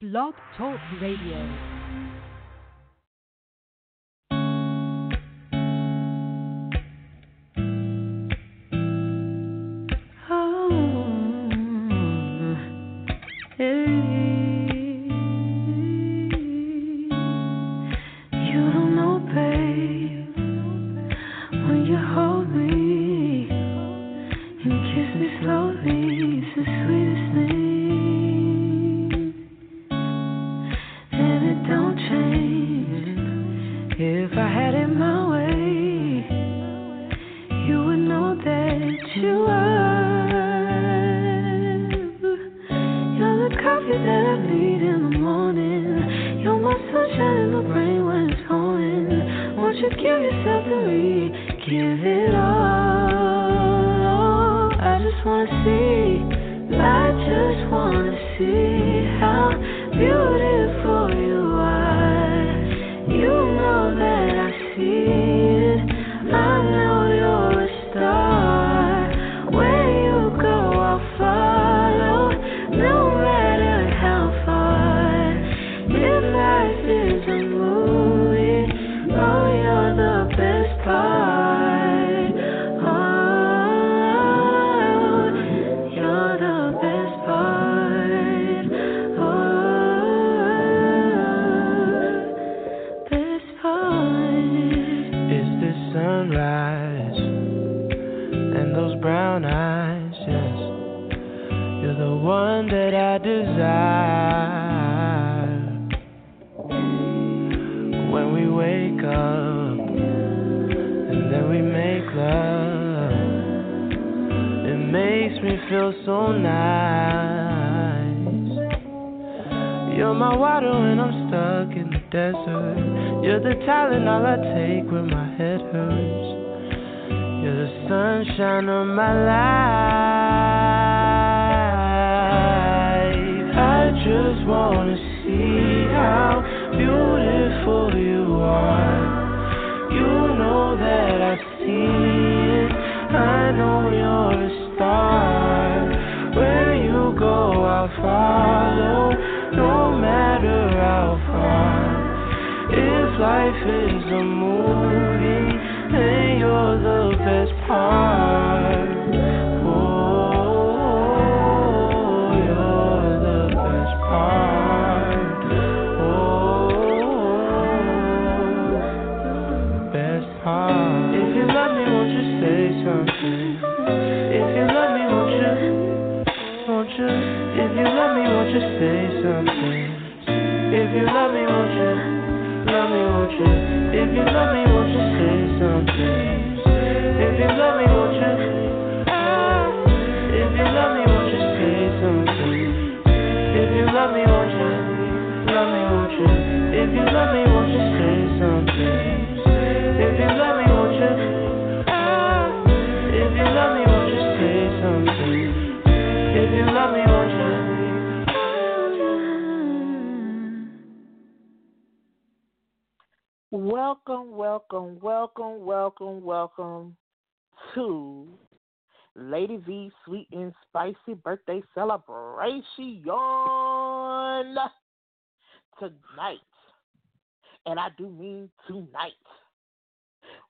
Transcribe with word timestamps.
Blog 0.00 0.32
Talk 0.56 0.80
Radio. 0.98 1.69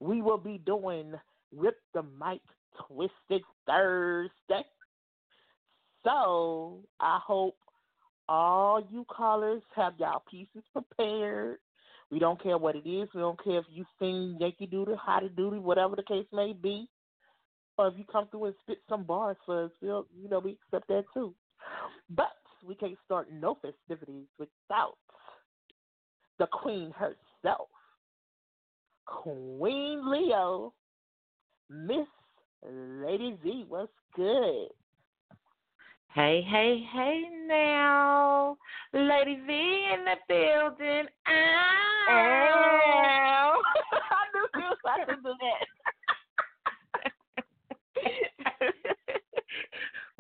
We 0.00 0.22
will 0.22 0.38
be 0.38 0.59
doing 0.59 1.12
Rip 1.55 1.77
the 1.94 2.03
Mic 2.03 2.41
Twisted 2.88 3.43
Thursday. 3.66 4.65
So 6.05 6.81
I 6.99 7.21
hope 7.25 7.56
all 8.28 8.81
you 8.91 9.05
callers 9.09 9.62
have 9.75 9.94
y'all 9.99 10.22
pieces 10.31 10.62
prepared. 10.72 11.59
We 12.10 12.19
don't 12.19 12.43
care 12.43 12.59
what 12.59 12.77
it 12.77 12.89
is. 12.89 13.09
We 13.15 13.21
don't 13.21 13.43
care 13.43 13.59
if 13.59 13.66
you 13.71 13.84
sing 13.99 14.37
Yankee 14.41 14.66
Doodle, 14.66 14.97
How 14.97 15.21
to 15.21 15.28
Doodle, 15.28 15.60
whatever 15.60 15.94
the 15.97 16.03
case 16.03 16.27
may 16.33 16.53
be. 16.53 16.89
Or 17.77 17.89
if 17.89 17.94
you 17.97 18.05
come 18.10 18.28
through 18.28 18.47
and 18.47 18.55
spit 18.62 18.78
some 18.89 19.05
bars 19.05 19.37
for 19.47 19.65
us, 19.65 19.71
we'll, 19.81 20.06
you 20.21 20.28
know, 20.28 20.39
we 20.39 20.59
accept 20.66 20.89
that 20.89 21.05
too. 21.15 21.34
But 22.10 22.33
we 22.66 22.75
can't 22.75 22.99
start 23.05 23.28
no 23.33 23.59
festivities 23.62 24.27
without 24.39 24.97
the 26.39 26.47
queen 26.47 26.92
herself, 26.92 27.69
Queen 29.10 30.10
Leo, 30.10 30.72
Miss 31.68 32.07
Lady 32.65 33.36
V. 33.42 33.65
What's 33.68 33.92
good? 34.15 34.68
Hey, 36.15 36.42
hey, 36.48 36.84
hey 36.92 37.22
now. 37.47 38.57
Lady 38.92 39.39
V 39.47 39.53
in 39.95 40.04
the 40.04 40.16
building. 40.28 41.07
Ow. 41.28 42.07
Ow. 42.10 43.62
I 43.92 44.24
knew 44.34 44.47
you 44.60 44.68
was 44.68 44.78
about 44.83 45.07
to 45.07 45.16
do 45.16 45.34
that. 45.41 45.59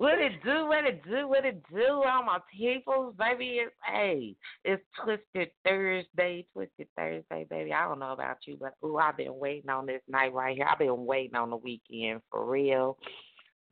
What 0.00 0.18
it 0.18 0.42
do, 0.42 0.66
what 0.66 0.86
it 0.86 1.04
do, 1.04 1.28
what 1.28 1.44
it 1.44 1.62
do, 1.70 2.02
all 2.06 2.24
my 2.24 2.38
peoples, 2.50 3.14
baby. 3.18 3.60
It's 3.60 3.74
hey, 3.84 4.34
it's 4.64 4.82
Twisted 5.04 5.50
Thursday, 5.62 6.46
Twisted 6.54 6.88
Thursday, 6.96 7.46
baby. 7.50 7.74
I 7.74 7.86
don't 7.86 7.98
know 7.98 8.12
about 8.12 8.38
you, 8.46 8.56
but 8.58 8.72
ooh, 8.82 8.96
I've 8.96 9.18
been 9.18 9.38
waiting 9.38 9.68
on 9.68 9.84
this 9.84 10.00
night 10.08 10.32
right 10.32 10.56
here. 10.56 10.66
I've 10.66 10.78
been 10.78 11.04
waiting 11.04 11.36
on 11.36 11.50
the 11.50 11.56
weekend 11.56 12.22
for 12.30 12.46
real. 12.46 12.96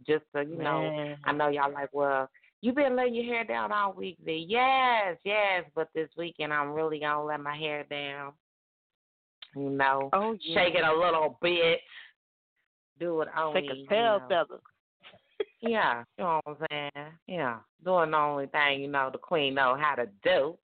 Just 0.07 0.25
so 0.35 0.41
you 0.41 0.59
know, 0.59 0.83
Man. 0.83 1.17
I 1.25 1.33
know 1.33 1.49
y'all 1.49 1.73
like, 1.73 1.89
well, 1.95 2.29
You've 2.61 2.75
been 2.75 2.97
letting 2.97 3.15
your 3.15 3.25
hair 3.25 3.45
down 3.45 3.71
all 3.71 3.93
week, 3.93 4.19
V. 4.25 4.45
Yes, 4.49 5.17
yes, 5.25 5.65
but 5.77 5.89
this 5.95 6.09
weekend 6.19 6.53
I'm 6.53 6.73
really 6.73 6.99
gonna 6.99 7.25
let 7.25 7.41
my 7.41 7.57
hair 7.57 7.85
down. 7.89 8.33
You 9.55 9.71
know, 9.71 10.11
Oh 10.13 10.37
yeah. 10.41 10.65
shake 10.65 10.75
it 10.75 10.85
a 10.85 10.93
little 10.93 11.39
bit, 11.41 11.79
do 12.99 13.23
it 13.23 13.29
only. 13.39 13.63
Take 13.63 13.71
a 13.71 13.89
tail 13.89 14.19
know. 14.19 14.27
feather. 14.29 14.61
Yeah, 15.60 16.05
you 16.16 16.25
know 16.25 16.40
what 16.44 16.58
I'm 16.60 16.66
saying? 16.70 17.06
Yeah, 17.26 17.58
doing 17.84 18.12
the 18.12 18.16
only 18.16 18.46
thing 18.46 18.81
you 18.81 18.88
know 18.88 19.10
the 19.12 19.19
queen 19.19 19.55
know 19.55 19.76
how 19.78 19.94
to 19.94 20.06
do. 20.22 20.56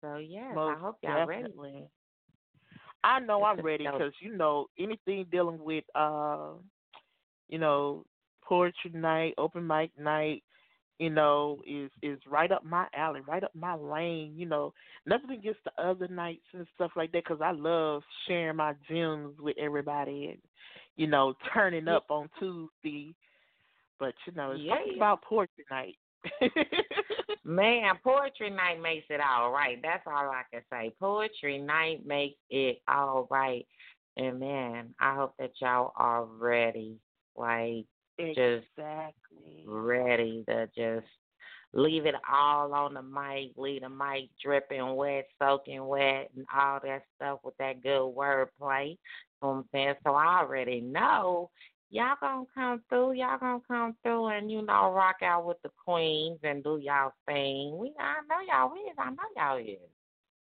So 0.00 0.16
yes, 0.16 0.54
Most 0.54 0.76
I 0.76 0.80
hope 0.80 0.98
y'all 1.02 1.26
ready. 1.26 1.88
I 3.04 3.20
know 3.20 3.44
I'm 3.44 3.60
ready 3.60 3.84
because 3.84 4.12
you 4.20 4.36
know 4.36 4.66
anything 4.78 5.26
dealing 5.30 5.62
with 5.62 5.84
uh, 5.94 6.54
you 7.48 7.58
know, 7.58 8.04
poetry 8.42 8.90
night, 8.92 9.34
open 9.38 9.66
mic 9.66 9.90
night, 9.98 10.42
you 10.98 11.10
know, 11.10 11.60
is 11.66 11.90
is 12.02 12.18
right 12.26 12.50
up 12.50 12.64
my 12.64 12.86
alley, 12.96 13.20
right 13.26 13.44
up 13.44 13.54
my 13.54 13.74
lane. 13.74 14.32
You 14.36 14.46
know, 14.46 14.72
nothing 15.04 15.30
against 15.30 15.60
the 15.64 15.82
other 15.82 16.08
nights 16.08 16.46
and 16.54 16.66
stuff 16.74 16.92
like 16.96 17.12
that 17.12 17.24
because 17.24 17.42
I 17.42 17.52
love 17.52 18.02
sharing 18.26 18.56
my 18.56 18.74
gems 18.88 19.34
with 19.38 19.56
everybody 19.58 20.28
and 20.30 20.38
you 20.96 21.06
know 21.06 21.34
turning 21.54 21.88
up 21.88 22.06
on 22.10 22.28
Tuesday. 22.38 23.14
But 23.98 24.14
you 24.26 24.32
know, 24.34 24.52
it's 24.52 24.62
Yeah, 24.62 24.76
about 24.96 25.22
poetry 25.22 25.64
night. 25.70 25.96
Man, 27.44 27.94
poetry 28.02 28.50
night 28.50 28.80
makes 28.82 29.06
it 29.10 29.20
all 29.20 29.52
right. 29.52 29.78
That's 29.82 30.02
all 30.06 30.30
I 30.30 30.42
can 30.52 30.62
say. 30.70 30.92
Poetry 30.98 31.58
night 31.58 32.04
makes 32.04 32.36
it 32.50 32.80
all 32.88 33.28
right. 33.30 33.64
And 34.16 34.40
man, 34.40 34.94
I 34.98 35.14
hope 35.14 35.34
that 35.38 35.52
y'all 35.60 35.92
are 35.96 36.24
ready. 36.24 36.96
Like 37.36 37.84
Just- 38.18 38.66
ready 39.66 40.44
to 40.48 40.66
just 40.76 41.06
leave 41.72 42.06
it 42.06 42.14
all 42.32 42.72
on 42.72 42.94
the 42.94 43.02
mic, 43.02 43.52
leave 43.56 43.82
the 43.82 43.88
mic 43.88 44.30
dripping 44.42 44.94
wet, 44.96 45.26
soaking 45.38 45.84
wet, 45.86 46.30
and 46.34 46.46
all 46.54 46.80
that 46.82 47.02
stuff 47.16 47.40
with 47.44 47.56
that 47.58 47.82
good 47.82 48.14
wordplay. 48.16 48.90
You 48.90 48.96
know 49.42 49.48
what 49.48 49.50
I'm 49.50 49.64
saying? 49.72 49.94
So 50.04 50.14
I 50.14 50.38
already 50.38 50.80
know 50.80 51.50
y'all 51.90 52.16
gonna 52.20 52.44
come 52.54 52.82
through. 52.88 53.12
Y'all 53.12 53.38
gonna 53.38 53.60
come 53.66 53.96
through 54.02 54.26
and 54.28 54.50
you 54.50 54.62
know 54.62 54.92
rock 54.92 55.16
out 55.22 55.46
with 55.46 55.60
the 55.62 55.70
queens 55.84 56.38
and 56.42 56.62
do 56.62 56.78
y'all 56.78 57.12
thing. 57.26 57.76
We 57.78 57.92
I 57.98 58.22
know 58.28 58.40
y'all 58.46 58.72
is. 58.74 58.96
I 58.98 59.10
know 59.10 59.16
y'all 59.36 59.58
is. 59.58 59.90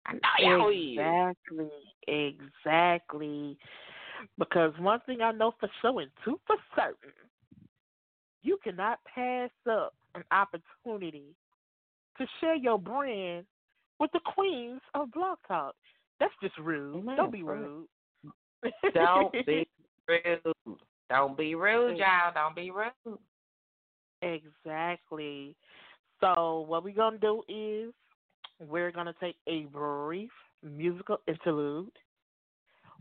I 0.05 0.13
know 0.13 0.19
y'all 0.39 0.69
is. 0.69 0.97
Exactly, 0.97 2.47
exactly. 2.65 3.57
Because 4.37 4.73
one 4.79 4.99
thing 5.05 5.21
I 5.21 5.31
know 5.31 5.53
for 5.59 5.69
sure 5.81 6.01
and 6.01 6.11
two 6.23 6.39
for 6.47 6.55
certain, 6.75 7.13
you 8.41 8.57
cannot 8.63 8.99
pass 9.13 9.49
up 9.69 9.93
an 10.15 10.23
opportunity 10.31 11.35
to 12.17 12.25
share 12.39 12.55
your 12.55 12.79
brand 12.79 13.45
with 13.99 14.11
the 14.13 14.19
queens 14.33 14.81
of 14.93 15.11
Blog 15.11 15.37
Talk. 15.47 15.75
That's 16.19 16.33
just 16.41 16.57
rude. 16.57 16.97
Amen. 16.97 17.17
Don't 17.17 17.31
be 17.31 17.43
rude. 17.43 17.87
Don't 18.93 19.31
be 19.45 19.67
rude. 20.07 20.79
Don't 21.09 21.37
be 21.37 21.55
rude, 21.55 21.97
y'all. 21.97 22.31
Don't 22.33 22.55
be 22.55 22.71
rude. 22.71 23.19
Exactly. 24.21 25.55
So 26.21 26.65
what 26.67 26.83
we're 26.83 26.95
gonna 26.95 27.17
do 27.17 27.43
is 27.47 27.93
we're 28.59 28.91
gonna 28.91 29.13
take 29.19 29.35
a 29.47 29.63
brief 29.63 30.31
musical 30.63 31.17
interlude 31.27 31.91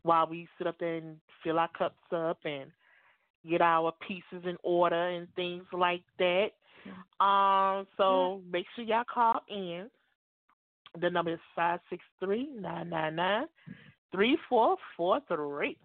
while 0.03 0.27
we 0.27 0.49
sit 0.59 0.67
up 0.67 0.77
there 0.81 0.97
and 0.97 1.17
fill 1.45 1.59
our 1.59 1.71
cups 1.79 1.95
up 2.13 2.39
and 2.45 2.71
get 3.49 3.61
our 3.61 3.93
pieces 4.07 4.45
in 4.45 4.57
order 4.63 5.09
and 5.11 5.29
things 5.35 5.65
like 5.73 6.03
that. 6.19 6.51
Um, 7.25 7.87
so 7.97 8.41
make 8.51 8.67
sure 8.75 8.85
y'all 8.85 9.05
call 9.13 9.41
in. 9.49 9.89
The 11.01 11.09
number 11.09 11.33
is 11.33 11.41
five 11.55 11.81
six 11.89 12.03
three 12.21 12.49
nine 12.59 12.91
nine 12.91 13.17
nine 13.17 13.47
three 14.11 14.37
four 14.49 14.77
four 14.97 15.21
three. 15.29 15.77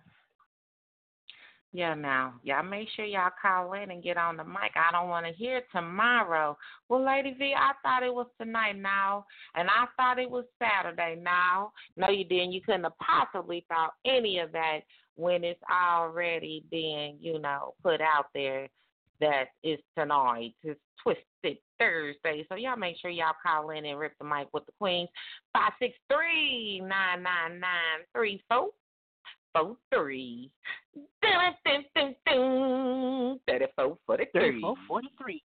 Yeah, 1.74 1.94
now, 1.94 2.36
y'all 2.44 2.64
make 2.64 2.88
sure 2.96 3.06
y'all 3.06 3.30
call 3.42 3.74
in 3.74 3.92
and 3.92 4.02
get 4.02 4.18
on 4.18 4.38
the 4.38 4.44
mic. 4.44 4.72
I 4.76 4.92
don't 4.92 5.10
want 5.10 5.26
to 5.26 5.34
hear 5.34 5.62
tomorrow. 5.72 6.58
Well, 6.88 7.06
Lady 7.06 7.36
V, 7.38 7.54
I 7.56 7.74
thought 7.84 8.04
it 8.04 8.14
was 8.14 8.28
tonight 8.40 8.78
now, 8.78 9.26
and 9.54 9.68
I 9.70 9.86
thought 9.98 10.18
it 10.18 10.30
was 10.30 10.46
Saturday 10.58 11.20
now. 11.22 11.74
No, 11.98 12.10
you 12.10 12.24
didn't. 12.24 12.54
You 12.54 12.62
couldn't 12.62 12.86
have 12.86 12.98
possibly 13.00 13.66
thought 13.68 13.94
any 14.06 14.40
of 14.40 14.52
that 14.54 14.80
when 15.18 15.44
it's 15.44 15.62
already 15.72 16.64
being, 16.72 17.18
you 17.20 17.38
know, 17.38 17.74
put 17.84 18.00
out 18.00 18.28
there 18.34 18.70
that 19.20 19.46
it's 19.64 19.84
tonight. 19.98 20.54
It's 20.64 20.80
Twisted 21.04 21.58
Thursday. 21.80 22.46
So 22.50 22.56
y'all 22.56 22.78
make 22.78 22.98
sure 23.02 23.12
y'all 23.12 23.34
call 23.44 23.72
in 23.72 23.86
and 23.86 24.00
rip 24.00 24.14
the 24.20 24.26
mic 24.26 24.48
with 24.54 24.66
the 24.66 24.72
queens. 24.80 25.10
Five 25.54 25.74
six 25.80 25.96
three 26.12 26.80
nine 26.80 27.24
nine 27.24 27.60
nine 27.60 28.06
three 28.14 28.42
four 28.50 28.70
four 29.54 29.78
three. 29.94 30.50
Dun, 31.22 31.54
dun, 31.66 31.84
dun, 31.96 32.16
dun. 32.26 33.40
Thirty-four 33.48 33.98
forty-three. 34.06 34.42
Thirty-four 34.42 34.76
forty-three. 34.88 35.44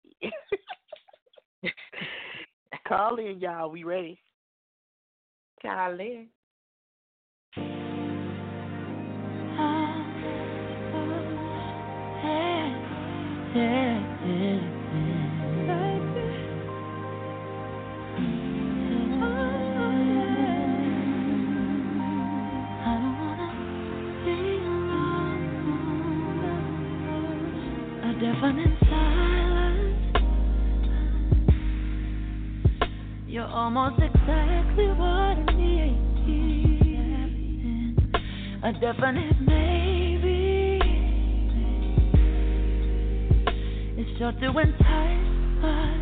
Call 2.86 3.16
in, 3.16 3.40
y'all. 3.40 3.70
We 3.70 3.84
ready? 3.84 4.20
Call 5.62 6.00
in. 6.00 6.28
Oh, 9.60 10.04
oh, 10.94 11.18
A 13.54 13.87
almost 33.68 34.00
exactly 34.02 34.86
what 34.86 35.36
I 35.36 35.44
need. 35.54 35.98
A 38.62 38.72
definite 38.72 39.38
maybe. 39.42 40.80
It's 43.98 44.18
sure 44.18 44.32
to 44.32 44.58
entice 44.58 45.28
my 45.60 45.97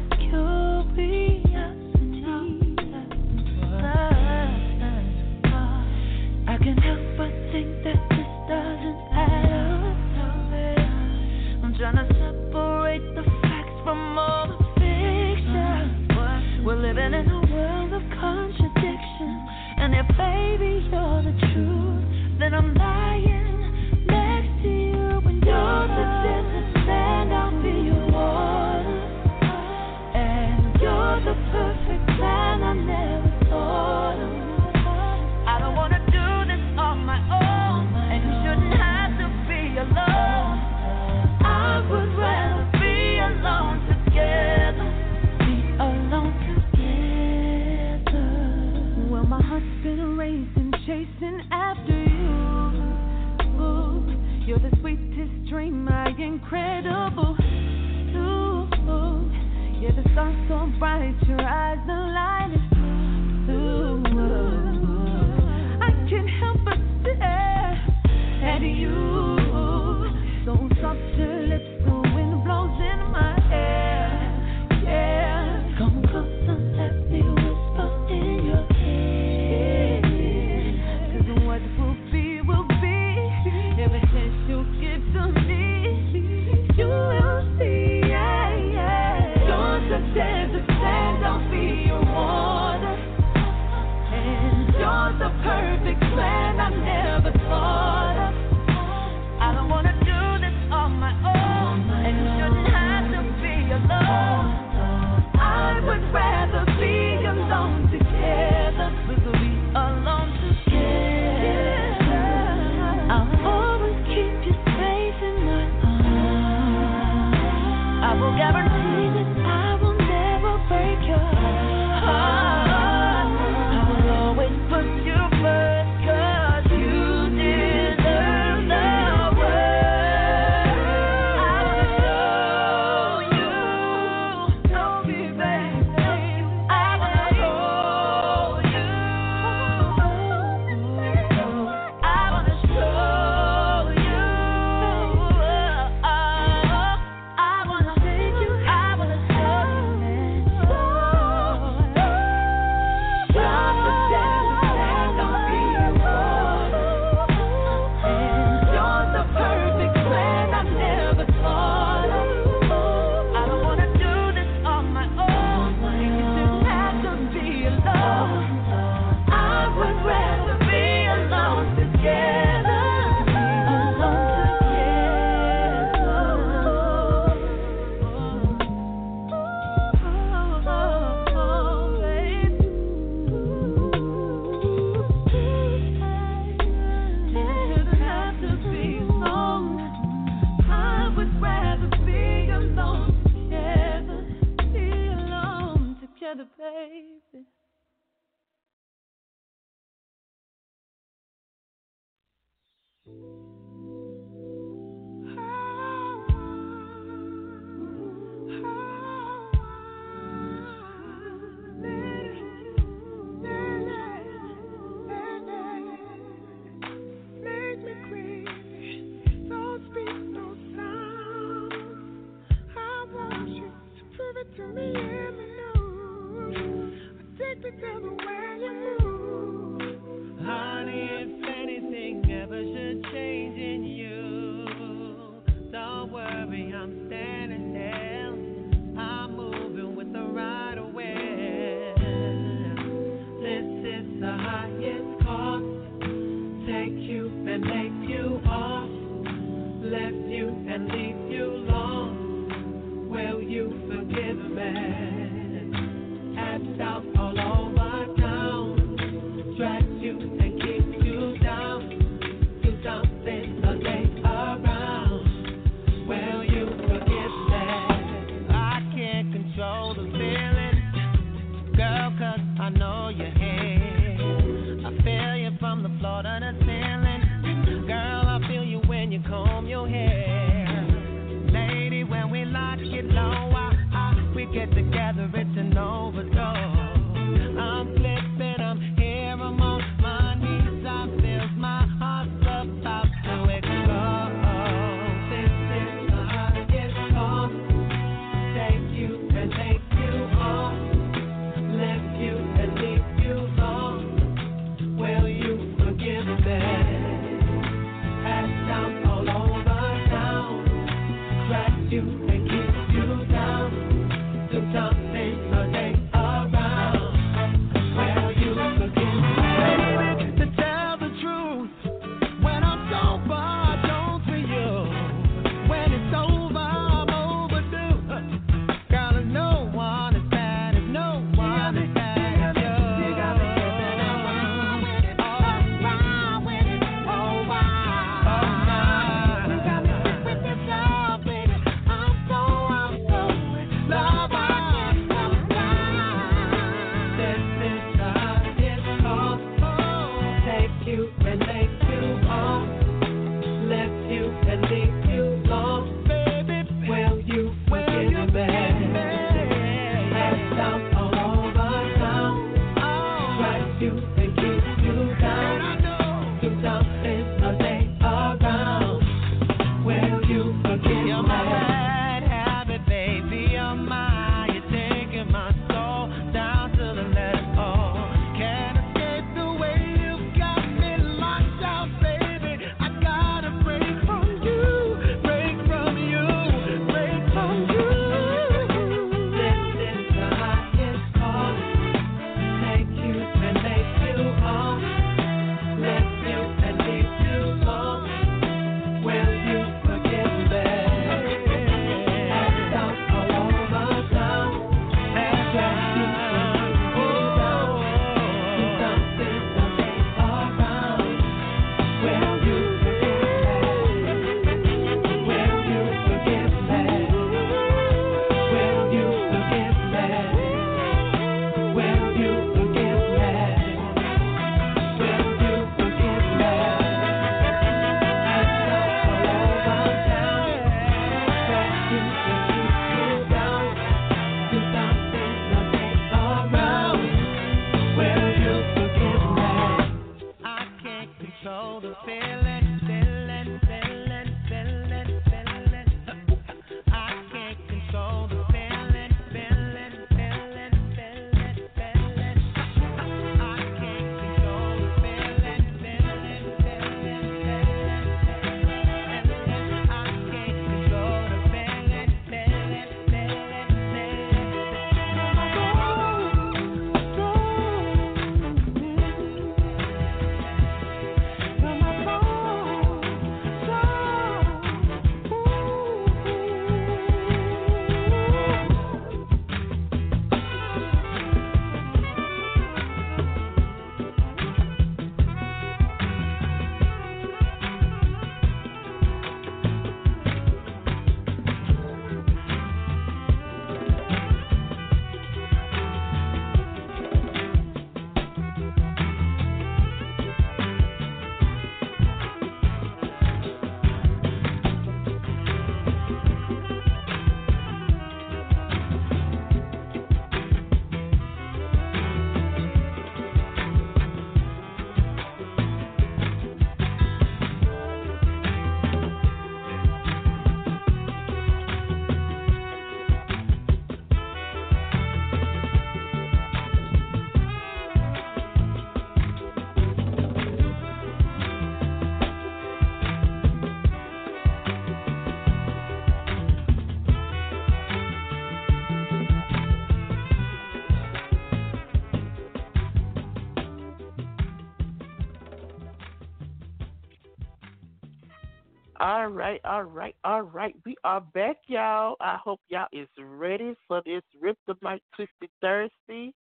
All 549.26 549.32
right, 549.32 549.60
all 549.64 549.82
right, 549.82 550.14
all 550.22 550.42
right. 550.42 550.72
We 550.84 550.94
are 551.02 551.20
back, 551.20 551.56
y'all. 551.66 552.14
I 552.20 552.36
hope 552.36 552.60
y'all 552.68 552.86
is 552.92 553.08
ready 553.18 553.74
for 553.88 554.00
this 554.06 554.22
Rip 554.40 554.56
the 554.68 554.76
Mic 554.82 555.02
Twisted 555.16 555.50
Thursday. 555.60 556.32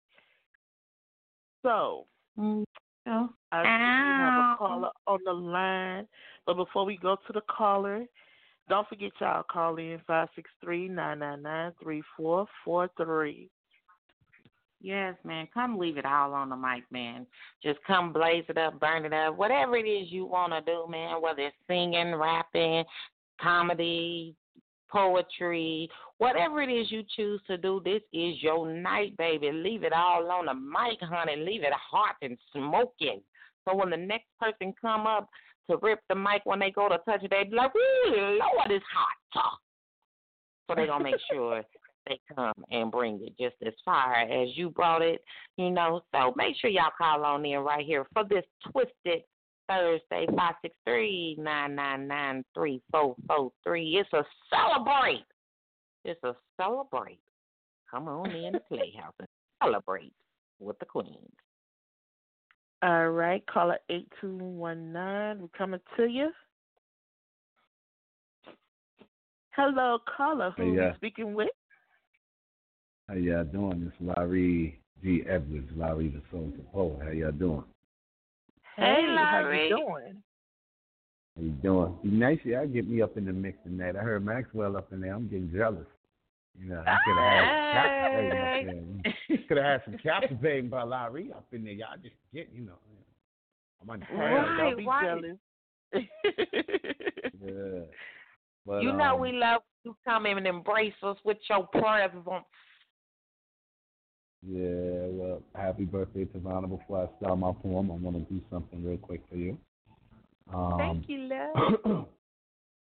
So. 1.63 2.05
I 2.37 2.41
mm-hmm. 2.43 2.59
we 2.59 3.55
have 3.55 4.53
a 4.53 4.57
caller 4.59 4.91
on 5.07 5.19
the 5.25 5.33
line. 5.33 6.07
But 6.45 6.59
before 6.59 6.85
we 6.85 6.99
go 6.99 7.17
to 7.27 7.33
the 7.33 7.41
caller, 7.49 8.05
don't 8.69 8.87
forget 8.87 9.13
y'all 9.19 9.45
call 9.51 9.79
in 9.79 9.99
five 10.07 10.29
six 10.37 10.51
three 10.63 10.87
nine 10.87 11.21
nine 11.21 11.41
nine 11.41 11.73
three 11.83 12.03
four 12.19 12.45
four 12.67 12.91
three. 12.99 13.49
Yes, 14.85 15.15
man. 15.25 15.49
Come 15.55 15.79
leave 15.79 15.97
it 15.97 16.05
all 16.05 16.35
on 16.35 16.51
the 16.51 16.57
mic, 16.57 16.85
man. 16.91 17.27
Just 17.63 17.79
come 17.87 18.13
blaze 18.13 18.45
it 18.51 18.59
up, 18.59 18.79
burn 18.79 19.07
it 19.07 19.15
up, 19.15 19.35
whatever 19.35 19.79
it 19.79 19.89
is 19.89 20.13
you 20.13 20.27
want 20.27 20.53
to 20.53 20.61
do, 20.61 20.85
man. 20.91 21.23
Whether 21.23 21.47
it's 21.47 21.57
singing, 21.67 22.15
rapping, 22.15 22.85
comedy, 23.41 24.35
poetry, 24.91 25.89
whatever 26.19 26.61
it 26.61 26.69
is 26.69 26.93
you 26.93 27.03
choose 27.17 27.41
to 27.47 27.57
do, 27.57 27.81
this 27.83 28.03
is 28.13 28.43
your 28.43 28.71
night, 28.71 29.17
baby. 29.17 29.51
Leave 29.53 29.85
it 29.85 29.95
all 29.95 30.31
on 30.31 30.45
the 30.45 30.55
mic, 30.55 31.01
honey. 31.01 31.37
Leave 31.37 31.63
it 31.63 31.73
hot 31.73 32.17
and 32.21 32.37
smoking. 32.53 33.23
So 33.67 33.75
when 33.75 33.89
the 33.89 33.97
next 33.97 34.29
person 34.39 34.75
come 34.79 35.07
up 35.07 35.31
to 35.71 35.79
rip 35.81 36.01
the 36.11 36.15
mic 36.15 36.43
when 36.45 36.59
they 36.59 36.71
go 36.71 36.91
to 36.91 36.99
touch 37.07 37.23
it, 37.23 37.31
they 37.31 37.45
be 37.45 37.57
like, 37.57 37.75
"Ooh, 37.75 38.11
Lord, 38.11 38.71
it's 38.71 38.85
hot." 38.93 39.59
So 40.69 40.75
they 40.75 40.85
gonna 40.87 41.03
make 41.03 41.17
sure 41.33 41.65
they 42.07 42.21
come 42.35 42.55
and 42.71 42.91
bring 42.91 43.21
it 43.23 43.37
just 43.39 43.57
as 43.67 43.75
far 43.85 44.15
as 44.15 44.49
you 44.57 44.71
brought 44.71 45.03
it, 45.03 45.23
you 45.57 45.71
know. 45.71 46.03
So 46.15 46.33
make 46.37 46.57
sure 46.57 46.71
y'all 46.71 46.91
call 46.97 47.25
on 47.25 47.45
in 47.45 47.61
right 47.61 47.85
here 47.85 48.07
for 48.13 48.25
this 48.29 48.45
twisted 48.71 49.23
Thursday, 49.69 50.27
five 50.37 50.55
six 50.63 50.75
three 50.87 51.37
nine 51.39 51.75
nine 51.75 52.07
nine 52.07 52.45
three 52.55 52.83
four 52.91 53.17
four 53.27 53.51
three. 53.63 53.97
It's 53.99 54.13
a 54.13 54.25
celebrate. 54.51 55.25
It's 56.05 56.23
a 56.23 56.35
celebrate. 56.61 57.21
Come 57.91 58.09
on 58.09 58.31
in 58.31 58.53
the 58.53 58.61
playhouse 58.61 59.15
and 59.19 59.29
celebrate 59.63 60.13
with 60.59 60.79
the 60.79 60.87
queens. 60.87 61.17
All 62.83 63.11
right, 63.11 63.43
caller 63.47 63.79
eight 63.89 64.09
two 64.21 64.37
one 64.37 64.93
nine. 64.93 65.41
We're 65.41 65.49
coming 65.57 65.81
to 65.97 66.07
you. 66.07 66.31
Hello, 69.53 69.99
caller. 70.17 70.53
Who 70.57 70.65
Hey, 70.65 70.71
we 70.71 70.77
yeah. 70.77 70.95
speaking 70.97 71.33
with? 71.33 71.49
How 73.09 73.15
y'all 73.15 73.45
doing? 73.45 73.85
This 73.85 73.93
is 74.01 74.15
Larry 74.17 74.79
G. 75.03 75.23
Edwards, 75.29 75.69
Larry 75.77 76.09
the 76.09 76.23
Soulful 76.31 76.65
Poet. 76.73 76.99
How 77.03 77.11
y'all 77.11 77.33
doing? 77.33 77.65
Hey, 78.77 79.05
Larry. 79.07 79.69
how 79.71 79.77
you 79.77 79.87
doing? 79.87 80.23
How 81.37 81.43
you 81.43 81.51
doing? 81.63 81.95
Be 82.03 82.09
nice 82.11 82.39
y'all 82.45 82.67
get 82.67 82.89
me 82.89 83.03
up 83.03 83.17
in 83.17 83.27
the 83.27 83.33
mix 83.33 83.59
tonight. 83.65 83.97
I 83.97 84.01
heard 84.01 84.25
Maxwell 84.25 84.77
up 84.77 84.93
in 84.93 85.01
there. 85.01 85.15
I'm 85.15 85.29
getting 85.29 85.53
jealous. 85.55 85.87
You 86.59 86.71
know, 86.71 86.83
I 86.87 86.97
could 87.05 87.17
have 87.19 87.45
had 89.35 89.49
could 89.49 89.57
have 89.59 89.67
had 89.67 89.83
some 89.85 89.99
captivating 90.03 90.69
by 90.71 90.85
Larry 90.85 91.31
up 91.35 91.45
in 91.53 91.65
there. 91.65 91.73
Y'all 91.75 91.97
just 92.03 92.15
get, 92.33 92.49
you 92.55 92.65
know. 92.65 92.73
I'm 93.83 93.91
on 93.91 94.01
the 94.01 94.17
Right. 94.17 94.57
Don't 94.57 94.77
be 94.79 94.87
why- 94.87 95.05
jealous. 95.05 95.37
Yeah. 97.45 97.81
But, 98.67 98.83
you 98.83 98.93
know 98.95 99.15
um, 99.17 99.21
we 99.21 99.33
love 99.33 99.61
you 99.85 99.95
come 100.07 100.25
in 100.25 100.39
and 100.39 100.47
embrace 100.47 100.95
us 101.03 101.19
with 101.25 101.37
your 101.51 101.67
presence. 101.67 102.27
Yeah, 104.47 105.07
well, 105.11 105.43
happy 105.55 105.85
birthday 105.85 106.27
to 106.27 106.39
Vanna. 106.39 106.67
Before 106.67 107.05
I 107.05 107.09
start 107.19 107.39
my 107.39 107.53
poem, 107.53 107.91
I 107.91 107.95
want 107.95 108.17
to 108.17 108.35
do 108.35 108.43
something 108.51 108.85
real 108.85 108.99
quick 108.99 109.23
for 109.31 109.37
you. 109.37 109.57
Um, 110.53 110.75
Thank 110.77 111.09
you, 111.09 111.19
love. 111.21 111.57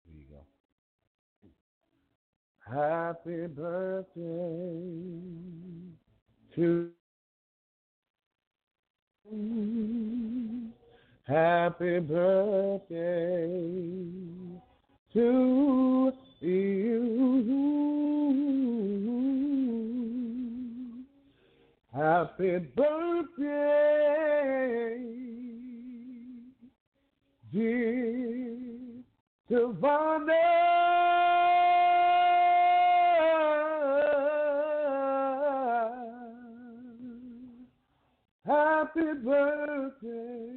Here 0.04 0.14
you 0.14 0.26
go. 0.30 0.40
Happy 2.70 3.46
birthday 3.46 4.20
to 6.54 6.90
you. 9.30 10.70
Happy 11.26 11.98
birthday 12.00 13.48
to 15.14 16.12
you. 16.40 18.03
Happy 21.94 22.58
birthday, 22.58 23.44
dear 27.52 28.56
Savannah. 29.48 30.34
Happy 38.44 39.12
birthday. 39.22 40.48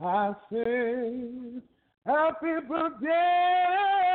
I 0.00 0.32
say, 0.50 1.28
happy 2.06 2.54
birthday 2.66 4.05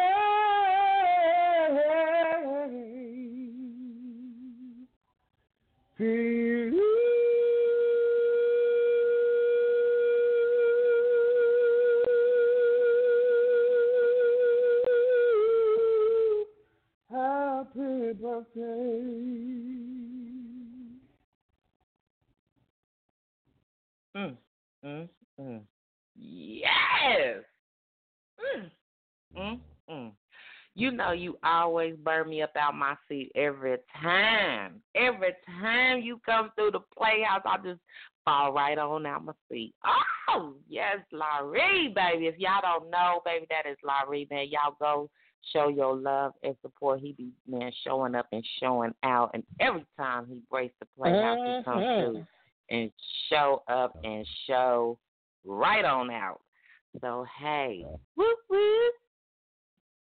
Happy 6.01 6.17
birthday. 18.13 19.31
Know 31.01 31.11
you 31.11 31.37
always 31.43 31.95
burn 32.03 32.29
me 32.29 32.41
up 32.41 32.55
out 32.55 32.75
my 32.75 32.95
seat 33.07 33.31
every 33.35 33.77
time. 34.01 34.81
Every 34.95 35.33
time 35.61 36.01
you 36.01 36.19
come 36.25 36.51
through 36.55 36.71
the 36.71 36.79
playhouse, 36.97 37.41
I 37.45 37.57
just 37.63 37.79
fall 38.25 38.53
right 38.53 38.77
on 38.77 39.05
out 39.05 39.25
my 39.25 39.33
seat. 39.49 39.73
Oh, 40.29 40.53
yes, 40.69 40.97
Larry, 41.11 41.93
baby. 41.93 42.27
If 42.27 42.37
y'all 42.37 42.61
don't 42.61 42.89
know, 42.89 43.21
baby, 43.25 43.47
that 43.49 43.69
is 43.69 43.77
Larry, 43.83 44.27
man. 44.29 44.47
Y'all 44.49 44.75
go 44.79 45.09
show 45.51 45.69
your 45.69 45.95
love 45.95 46.33
and 46.43 46.55
support. 46.61 46.99
He 46.99 47.13
be, 47.13 47.31
man, 47.47 47.71
showing 47.85 48.15
up 48.15 48.27
and 48.31 48.45
showing 48.59 48.93
out. 49.03 49.31
And 49.33 49.43
every 49.59 49.85
time 49.97 50.27
he 50.27 50.39
breaks 50.49 50.75
the 50.79 50.87
playhouse, 50.97 51.37
he 51.37 51.63
comes 51.63 51.83
mm-hmm. 51.83 52.11
through 52.11 52.25
and 52.69 52.91
show 53.29 53.63
up 53.67 53.97
and 54.03 54.25
show 54.47 54.97
right 55.45 55.83
on 55.83 56.11
out. 56.11 56.41
So 56.99 57.25
hey, 57.39 57.85
whoop 58.15 58.37
whoop. 58.49 58.93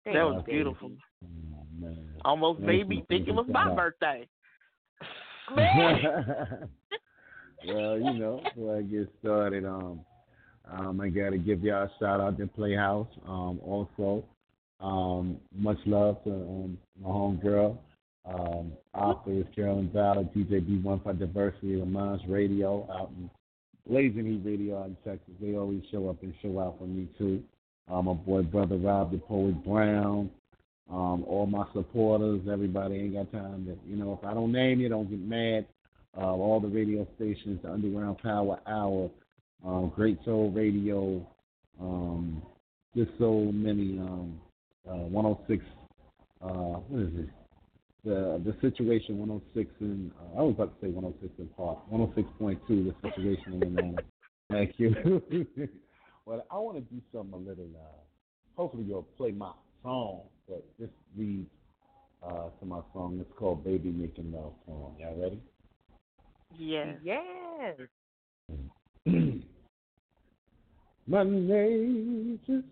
Thank 0.09 0.17
That 0.17 0.25
was 0.25 0.43
beautiful. 0.47 0.91
Oh. 1.23 1.95
Almost 2.25 2.61
made 2.61 2.89
me 2.89 3.05
think 3.09 3.29
it 3.29 3.35
was 3.35 3.47
my 3.49 3.67
much. 3.67 3.77
birthday. 3.77 4.27
well, 7.67 7.99
you 7.99 8.15
know, 8.15 8.41
before 8.45 8.79
I 8.79 8.83
get 8.83 9.13
started, 9.21 9.65
um, 9.67 10.01
um, 10.71 11.01
I 11.01 11.09
gotta 11.09 11.39
give 11.39 11.63
y'all 11.63 11.85
a 11.85 11.91
shout 11.99 12.21
out 12.21 12.39
to 12.39 12.47
Playhouse. 12.47 13.09
Um, 13.27 13.61
also, 13.65 14.25
um, 14.81 15.37
much 15.55 15.79
love 15.85 16.23
to 16.25 16.31
um, 16.31 16.79
my 17.03 17.09
homegirl, 17.09 17.79
um, 18.27 18.73
author 18.95 19.33
is 19.33 19.47
Carolyn 19.55 19.91
Valor, 19.93 20.25
DJ 20.37 20.61
B1 20.61 21.03
for 21.03 21.13
Diversity 21.13 21.81
of 21.81 21.89
Minds 21.89 22.23
Radio 22.29 22.89
out 22.93 23.11
in 23.17 23.31
Blazing 23.87 24.27
Heat 24.27 24.43
Radio 24.45 24.81
out 24.81 24.87
in 24.87 24.97
Texas. 25.05 25.35
They 25.41 25.55
always 25.55 25.83
show 25.91 26.09
up 26.09 26.23
and 26.23 26.35
show 26.43 26.59
out 26.61 26.77
for 26.79 26.87
me 26.87 27.09
too. 27.19 27.43
Um, 27.91 28.05
my 28.07 28.13
boy 28.13 28.43
brother 28.43 28.77
Rob 28.77 29.13
the 29.13 29.19
Poet 29.19 29.65
Brown, 29.65 30.31
um, 30.91 31.25
all 31.27 31.47
my 31.47 31.65
supporters, 31.73 32.41
everybody 32.51 32.97
ain't 32.97 33.15
got 33.15 33.33
time 33.33 33.67
to, 33.67 33.79
you 33.89 33.97
know, 33.97 34.19
if 34.21 34.27
I 34.29 34.35
don't 34.35 34.53
name 34.53 34.81
you, 34.81 34.89
don't 34.89 35.09
get 35.09 35.21
mad. 35.21 35.67
Uh, 36.17 36.33
all 36.33 36.61
the 36.61 36.69
radio 36.69 37.07
stations, 37.17 37.61
the 37.63 37.71
Underground 37.71 38.19
Power 38.19 38.59
Hour, 38.67 39.11
um, 39.65 39.93
Great 39.95 40.19
Soul 40.25 40.51
Radio, 40.51 41.27
um, 41.81 42.43
just 42.97 43.11
so 43.19 43.51
many, 43.53 43.99
um, 43.99 44.41
uh, 44.89 44.95
106, 44.95 45.65
uh, 46.43 46.49
what 46.49 47.03
is 47.03 47.13
it? 47.15 47.29
The 48.05 48.41
the 48.45 48.57
situation 48.61 49.19
106 49.19 49.71
in, 49.81 50.11
uh, 50.19 50.39
I 50.39 50.43
was 50.43 50.55
about 50.55 50.81
to 50.81 50.87
say 50.87 50.91
106 50.91 51.33
in 51.39 51.49
Park, 51.49 51.79
106.2, 51.93 52.67
the 52.69 52.95
situation 53.11 53.55
in 53.55 53.63
Atlanta. 53.63 54.03
Thank 54.51 54.79
you. 54.79 55.23
well, 56.29 56.45
I 56.51 56.59
want 56.59 56.77
to 56.77 56.83
do 56.95 57.01
something 57.11 57.33
a 57.33 57.39
little, 57.39 57.71
uh, 57.75 58.01
hopefully 58.55 58.85
you'll 58.87 59.09
play 59.17 59.33
my 59.33 59.53
song, 59.83 60.21
but 60.47 60.63
this 60.79 60.91
leads 61.17 61.49
uh, 62.23 62.51
to 62.61 62.67
my 62.67 62.81
song. 62.93 63.17
It's 63.19 63.33
called 63.39 63.65
Baby 63.65 63.89
Making 63.89 64.33
Love 64.33 64.53
Song. 64.67 64.95
Y'all 65.01 65.19
ready? 65.19 65.41
Yes. 66.59 66.99
Yes. 67.03 67.77
My 71.07 71.25
name 71.25 72.39
is 72.47 72.63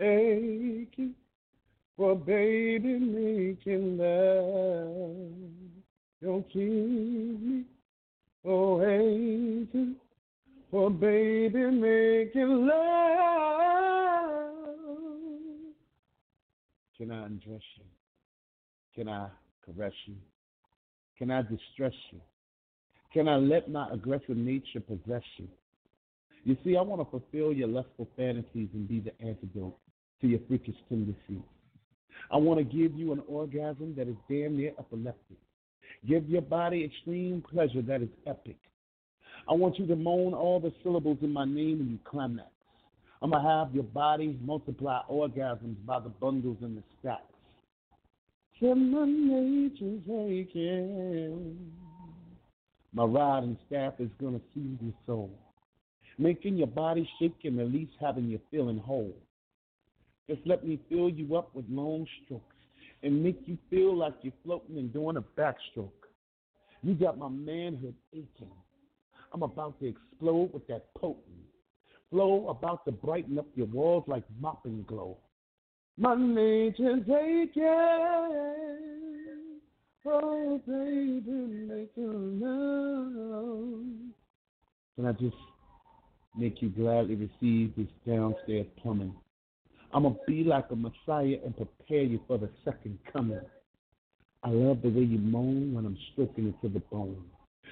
aching 0.00 1.14
for 1.96 2.16
baby 2.16 2.98
making 2.98 3.98
love. 3.98 5.30
Don't 6.20 6.44
keep 6.50 6.66
me, 6.66 7.62
oh 8.44 8.82
aching 8.82 9.94
for 10.70 10.90
baby 10.90 11.70
making 11.70 12.66
love. 12.66 12.80
Can 16.96 17.10
I 17.10 17.26
undress 17.26 17.62
you? 17.76 17.84
Can 18.94 19.08
I 19.08 19.28
caress 19.64 19.92
you? 20.06 20.16
Can 21.18 21.30
I 21.30 21.42
distress 21.42 21.94
you? 22.12 22.20
Can 23.12 23.26
I 23.26 23.36
let 23.36 23.70
my 23.70 23.88
aggressive 23.90 24.36
nature 24.36 24.80
possess 24.80 25.22
you? 25.38 25.48
You 26.44 26.56
see, 26.64 26.76
I 26.76 26.82
want 26.82 27.00
to 27.02 27.10
fulfill 27.10 27.52
your 27.52 27.68
lustful 27.68 28.08
fantasies 28.16 28.68
and 28.72 28.88
be 28.88 29.00
the 29.00 29.12
antidote 29.20 29.76
to 30.20 30.26
your 30.26 30.40
freakish 30.46 30.76
tendencies. 30.88 31.42
I 32.30 32.36
want 32.36 32.58
to 32.58 32.64
give 32.64 32.94
you 32.94 33.12
an 33.12 33.22
orgasm 33.26 33.94
that 33.96 34.08
is 34.08 34.16
damn 34.28 34.56
near 34.56 34.72
epileptic. 34.78 35.36
Give 36.08 36.28
your 36.28 36.42
body 36.42 36.84
extreme 36.84 37.42
pleasure 37.50 37.82
that 37.82 38.02
is 38.02 38.08
epic. 38.26 38.56
I 39.48 39.54
want 39.54 39.78
you 39.78 39.86
to 39.86 39.96
moan 39.96 40.34
all 40.34 40.60
the 40.60 40.72
syllables 40.82 41.18
in 41.22 41.32
my 41.32 41.44
name 41.44 41.78
when 41.78 41.90
you 41.90 41.98
climax. 42.04 42.48
I'm 43.22 43.30
going 43.30 43.42
to 43.42 43.48
have 43.48 43.74
your 43.74 43.84
body 43.84 44.38
multiply 44.42 45.00
orgasms 45.10 45.76
by 45.84 46.00
the 46.00 46.08
bundles 46.08 46.56
and 46.62 46.76
the 46.76 46.82
stacks. 46.98 47.22
Till 48.58 48.74
my 48.74 49.04
nature's 49.06 50.02
aching. 50.08 51.72
My 52.92 53.04
rod 53.04 53.44
and 53.44 53.56
staff 53.66 53.94
is 53.98 54.10
going 54.20 54.34
to 54.34 54.44
soothe 54.52 54.78
your 54.82 54.94
soul, 55.06 55.30
making 56.18 56.56
your 56.56 56.66
body 56.66 57.08
shake 57.18 57.36
and 57.44 57.60
at 57.60 57.70
least 57.70 57.92
having 58.00 58.28
you 58.28 58.40
feeling 58.50 58.78
whole. 58.78 59.14
Just 60.28 60.40
let 60.44 60.66
me 60.66 60.80
fill 60.88 61.08
you 61.08 61.36
up 61.36 61.54
with 61.54 61.64
long 61.70 62.06
strokes 62.24 62.44
and 63.02 63.22
make 63.22 63.40
you 63.46 63.56
feel 63.68 63.96
like 63.96 64.14
you're 64.22 64.32
floating 64.44 64.78
and 64.78 64.92
doing 64.92 65.16
a 65.16 65.22
backstroke. 65.22 65.90
You 66.82 66.94
got 66.94 67.18
my 67.18 67.28
manhood 67.28 67.94
aching. 68.12 68.50
I'm 69.40 69.50
about 69.50 69.80
to 69.80 69.86
explode 69.86 70.52
with 70.52 70.66
that 70.66 70.92
potent 70.94 71.24
flow, 72.10 72.48
about 72.50 72.84
to 72.84 72.92
brighten 72.92 73.38
up 73.38 73.46
your 73.54 73.68
walls 73.68 74.04
like 74.06 74.24
mopping 74.38 74.84
glow. 74.86 75.16
My 75.96 76.14
nature's 76.14 77.08
aching. 77.08 77.64
Oh, 80.04 80.60
baby, 80.66 81.30
make 81.30 81.90
love. 81.96 83.84
Can 84.96 85.06
I 85.06 85.12
just 85.12 85.36
make 86.36 86.60
you 86.60 86.68
gladly 86.68 87.14
receive 87.14 87.74
this 87.76 87.88
downstairs 88.06 88.66
plumbing? 88.82 89.14
I'm 89.94 90.02
going 90.02 90.16
to 90.16 90.20
be 90.26 90.44
like 90.44 90.66
a 90.70 90.76
Messiah 90.76 91.36
and 91.46 91.56
prepare 91.56 92.02
you 92.02 92.20
for 92.26 92.36
the 92.36 92.50
second 92.62 92.98
coming. 93.10 93.40
I 94.42 94.50
love 94.50 94.82
the 94.82 94.90
way 94.90 95.02
you 95.02 95.18
moan 95.18 95.72
when 95.72 95.86
I'm 95.86 95.96
stroking 96.12 96.48
it 96.48 96.60
to 96.60 96.68
the 96.68 96.80
bone, 96.80 97.24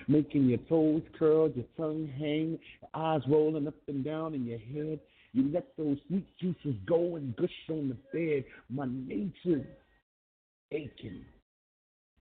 making 0.06 0.44
your 0.44 0.58
toes 0.68 1.02
curl, 1.18 1.50
your 1.50 1.64
tongue 1.76 2.08
hang, 2.18 2.58
your 2.80 2.90
eyes 2.94 3.22
rolling 3.28 3.66
up 3.66 3.74
and 3.88 4.04
down 4.04 4.34
in 4.34 4.44
your 4.44 4.58
head. 4.58 5.00
You 5.32 5.50
let 5.52 5.66
those 5.76 5.98
sweet 6.08 6.26
juices 6.40 6.74
go 6.87 7.16
and 7.16 7.37
gush 7.37 7.50
on 7.70 7.88
the 7.88 7.96
bed. 8.12 8.44
My 8.70 8.87
nature's 8.87 9.66
aching 10.72 11.24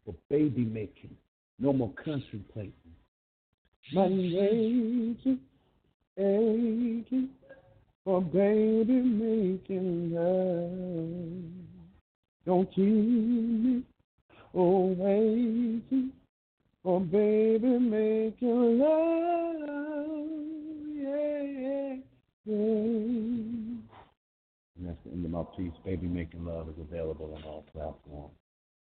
for 0.05 0.15
baby 0.29 0.65
making. 0.65 1.15
No 1.59 1.73
more 1.73 1.91
contemplating. 2.03 2.73
My 3.93 4.07
nature's 4.07 5.39
aching 6.17 7.29
for 8.03 8.21
baby 8.21 9.01
making 9.01 10.11
love. 10.13 11.67
Don't 12.45 12.69
keep 12.73 12.85
me 12.85 13.83
waiting 14.53 16.11
for 16.88 17.02
baby 17.02 17.67
making 17.67 18.80
love. 18.80 19.58
Yeah, 20.95 21.41
yeah, 21.43 21.95
yeah. 22.45 22.54
And 24.78 24.86
that's 24.86 24.97
the 25.04 25.12
end 25.12 25.26
of 25.26 25.32
my 25.32 25.43
piece. 25.58 25.73
Baby 25.84 26.08
Making 26.08 26.45
Love 26.45 26.69
is 26.69 26.76
available 26.80 27.36
on 27.36 27.43
all 27.43 27.65
platforms. 27.73 28.32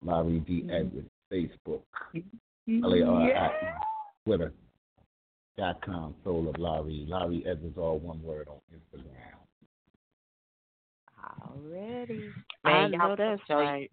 Larry 0.06 0.42
D. 0.42 0.62
Mm-hmm. 0.62 0.76
Edwards, 0.76 1.10
Facebook, 1.34 1.82
mm-hmm. 2.16 2.84
L-A-R-I, 2.84 3.50
Twitter, 4.26 4.54
dot 5.58 5.82
com, 5.84 6.14
Soul 6.24 6.50
of 6.50 6.60
Larry. 6.60 7.08
Larry 7.10 7.44
Edwards, 7.50 7.80
all 7.80 7.98
one 7.98 8.22
word 8.22 8.48
on 8.48 8.60
Instagram. 8.72 9.08
Already. 11.50 12.30
I 12.64 12.90
know 12.90 12.98
y'all 13.08 13.16
that's 13.18 13.42
right. 13.50 13.90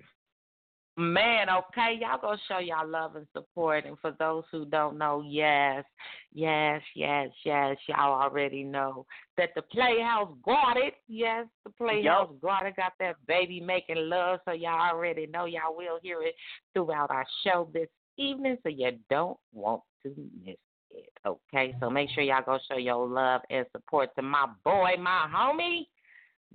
Man, 0.96 1.48
okay, 1.50 1.98
y'all 2.00 2.20
gonna 2.20 2.38
show 2.46 2.58
y'all 2.58 2.86
love 2.86 3.16
and 3.16 3.26
support. 3.32 3.84
And 3.84 3.98
for 3.98 4.12
those 4.12 4.44
who 4.52 4.64
don't 4.64 4.96
know, 4.96 5.24
yes, 5.26 5.84
yes, 6.32 6.80
yes, 6.94 7.30
yes, 7.44 7.76
y'all 7.88 8.20
already 8.20 8.62
know 8.62 9.04
that 9.36 9.50
the 9.56 9.62
Playhouse 9.62 10.32
got 10.44 10.76
it. 10.76 10.94
Yes, 11.08 11.46
the 11.64 11.70
Playhouse 11.70 12.30
got 12.40 12.66
it. 12.66 12.76
Got 12.76 12.92
that 13.00 13.16
baby 13.26 13.60
making 13.60 14.08
love. 14.08 14.38
So 14.44 14.52
y'all 14.52 14.88
already 14.88 15.26
know 15.26 15.46
y'all 15.46 15.76
will 15.76 15.98
hear 16.00 16.22
it 16.22 16.36
throughout 16.74 17.10
our 17.10 17.26
show 17.42 17.68
this 17.72 17.88
evening. 18.16 18.56
So 18.62 18.68
you 18.68 18.92
don't 19.10 19.38
want 19.52 19.82
to 20.04 20.14
miss 20.44 20.56
it. 20.92 21.10
Okay, 21.26 21.74
so 21.80 21.90
make 21.90 22.08
sure 22.10 22.22
y'all 22.22 22.44
go 22.46 22.58
show 22.70 22.76
your 22.76 23.08
love 23.08 23.40
and 23.50 23.66
support 23.72 24.14
to 24.14 24.22
my 24.22 24.46
boy, 24.62 24.92
my 25.00 25.26
homie, 25.34 25.88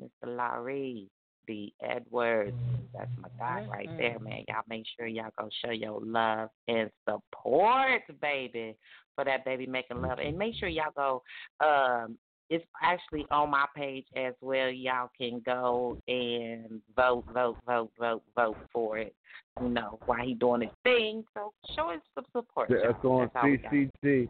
Mr. 0.02 0.38
Larry. 0.38 1.10
B. 1.50 1.74
Edwards. 1.82 2.56
That's 2.94 3.10
my 3.20 3.28
guy 3.40 3.66
right 3.72 3.90
there, 3.98 4.20
man. 4.20 4.44
Y'all 4.48 4.62
make 4.70 4.86
sure 4.96 5.08
y'all 5.08 5.32
go 5.36 5.50
show 5.66 5.72
your 5.72 6.00
love 6.00 6.50
and 6.68 6.92
support, 7.10 8.04
baby, 8.22 8.76
for 9.16 9.26
that 9.26 9.46
baby 9.46 9.66
making 9.66 10.00
love. 10.00 10.20
And 10.20 10.38
make 10.38 10.54
sure 10.60 10.70
y'all 10.70 10.94
go. 10.96 11.24
Um, 11.60 12.20
it's 12.52 12.64
actually 12.84 13.26
on 13.32 13.50
my 13.50 13.66
page 13.76 14.06
as 14.16 14.36
well. 14.42 14.70
Y'all 14.70 15.10
can 15.20 15.42
go 15.44 15.98
and 16.08 16.82
vote, 16.96 17.24
vote, 17.34 17.58
vote, 17.66 17.92
vote, 18.00 18.22
vote 18.36 18.58
for 18.72 19.00
it. 19.00 19.16
You 19.60 19.70
know 19.70 19.98
why 20.06 20.26
he 20.26 20.36
doing 20.36 20.62
his 20.62 20.72
thing. 20.84 21.24
So 21.34 21.52
show 21.76 21.90
us 21.90 22.00
some 22.14 22.26
support. 22.32 22.70
That's 22.70 22.84
y'all. 23.04 23.22
on 23.22 23.30
That's 23.34 23.44
all 23.44 23.50
we. 23.72 23.90
CCG. 24.04 24.30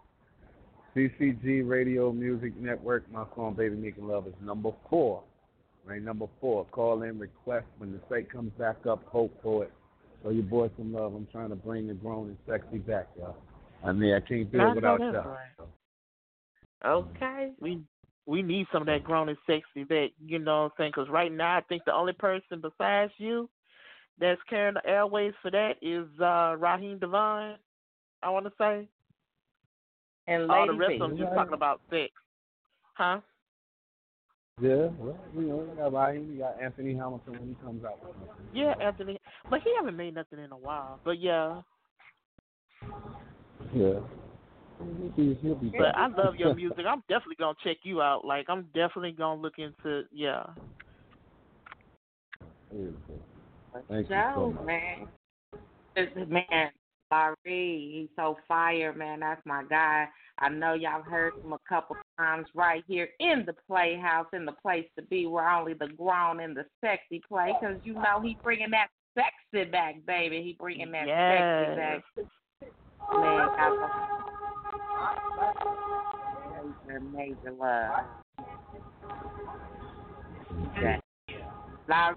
CCG 0.95 1.67
Radio 1.67 2.13
Music 2.13 2.55
Network. 2.57 3.11
My 3.11 3.25
song 3.35 3.55
Baby 3.55 3.75
Making 3.75 4.07
Love 4.07 4.27
is 4.27 4.33
number 4.41 4.71
four. 4.89 5.23
Right, 5.89 6.03
number 6.03 6.27
four. 6.39 6.65
Call 6.65 7.01
in, 7.01 7.17
request 7.17 7.65
when 7.79 7.91
the 7.91 7.99
site 8.09 8.31
comes 8.31 8.51
back 8.59 8.85
up, 8.87 9.03
hope 9.07 9.35
for 9.41 9.63
it. 9.63 9.73
Show 10.21 10.29
your 10.29 10.43
boy 10.43 10.69
some 10.77 10.93
love. 10.93 11.15
I'm 11.15 11.27
trying 11.31 11.49
to 11.49 11.55
bring 11.55 11.87
the 11.87 11.95
grown 11.95 12.27
and 12.27 12.37
sexy 12.47 12.77
back, 12.77 13.07
y'all. 13.17 13.35
I 13.83 13.91
mean, 13.91 14.13
I 14.13 14.19
can't 14.19 14.51
do 14.51 14.59
it 14.59 14.75
without 14.75 14.99
y'all. 14.99 15.11
right. 15.13 15.37
So, 15.57 15.67
Okay. 16.85 17.53
We 17.59 17.81
we 18.27 18.43
need 18.43 18.67
some 18.71 18.83
of 18.83 18.85
that 18.85 19.03
grown 19.03 19.29
and 19.29 19.37
sexy 19.47 19.83
back. 19.83 20.11
you 20.23 20.37
know 20.37 20.63
what 20.63 20.65
I'm 20.65 20.71
saying. 20.77 20.91
Because 20.95 21.09
right 21.09 21.31
now, 21.31 21.57
I 21.57 21.61
think 21.61 21.83
the 21.85 21.93
only 21.93 22.13
person 22.13 22.61
besides 22.61 23.11
you 23.17 23.49
that's 24.19 24.39
carrying 24.47 24.75
the 24.75 24.87
airways 24.87 25.33
for 25.41 25.49
that 25.49 25.77
is 25.81 26.05
uh 26.21 26.55
Raheem 26.59 26.99
DeVaughn. 26.99 27.55
I 28.21 28.29
want 28.29 28.45
to 28.45 28.51
say 28.59 28.87
And 30.27 30.51
all 30.51 30.67
the 30.67 30.73
Lady 30.73 30.77
rest 30.77 30.89
B. 30.89 30.95
of 31.01 31.09
them 31.09 31.17
just 31.17 31.33
talking 31.33 31.53
about 31.55 31.81
sex, 31.89 32.11
huh? 32.93 33.21
Yeah, 34.61 34.87
well, 34.97 35.17
you 35.35 35.41
know, 35.41 35.61
you 35.61 35.73
got 35.77 35.93
Raheem, 35.93 36.31
you 36.33 36.39
got 36.39 36.61
Anthony 36.61 36.93
Hamilton 36.95 37.33
when 37.33 37.47
he 37.47 37.55
comes 37.63 37.83
out. 37.83 37.99
Yeah, 38.53 38.73
Anthony, 38.81 39.19
but 39.49 39.59
he 39.63 39.71
haven't 39.77 39.95
made 39.97 40.15
nothing 40.15 40.39
in 40.39 40.51
a 40.51 40.57
while. 40.57 40.99
But 41.03 41.19
yeah, 41.19 41.61
Yeah. 43.73 43.99
He'll 44.79 45.09
be, 45.09 45.37
he'll 45.41 45.55
be 45.55 45.73
but. 45.77 45.95
I 45.95 46.07
love 46.07 46.35
your 46.37 46.55
music. 46.55 46.85
I'm 46.87 47.01
definitely 47.09 47.35
gonna 47.37 47.55
check 47.63 47.77
you 47.83 48.01
out. 48.01 48.23
Like 48.25 48.45
I'm 48.49 48.63
definitely 48.73 49.11
gonna 49.11 49.41
look 49.41 49.55
into 49.57 50.03
yeah. 50.11 50.45
Beautiful. 52.71 53.19
Thank 53.89 54.09
you 54.09 54.21
so 54.35 54.51
much. 54.51 54.65
man. 54.65 55.07
This 55.95 56.07
is- 56.15 56.29
man, 56.29 56.71
Larry, 57.11 57.35
he's 57.93 58.09
so 58.15 58.37
fire, 58.47 58.93
man. 58.93 59.21
That's 59.21 59.41
my 59.45 59.63
guy. 59.63 60.07
I 60.37 60.49
know 60.49 60.73
y'all 60.73 61.01
heard 61.01 61.33
him 61.43 61.53
a 61.53 61.59
couple 61.67 61.97
times 62.17 62.47
right 62.53 62.83
here 62.87 63.09
in 63.19 63.43
the 63.45 63.55
Playhouse, 63.67 64.27
in 64.33 64.45
the 64.45 64.53
place 64.53 64.85
to 64.97 65.03
be, 65.03 65.25
where 65.25 65.49
only 65.49 65.73
the 65.73 65.87
grown 65.87 66.39
and 66.39 66.55
the 66.55 66.65
sexy 66.81 67.21
play, 67.27 67.53
because 67.59 67.77
you 67.83 67.93
know 67.93 68.21
he 68.21 68.37
bringing 68.43 68.71
that 68.71 68.87
sexy 69.15 69.69
back, 69.69 69.95
baby. 70.05 70.41
He 70.43 70.53
bringing 70.59 70.91
that 70.91 71.07
Yes. 71.07 71.39
sexy 71.39 71.75
back. 71.75 72.03
Man, 73.11 73.47
got 73.57 73.73
major, 76.87 76.99
major 76.99 77.51
love. 77.51 78.05
Okay. 80.77 80.99
Larry, 81.87 82.15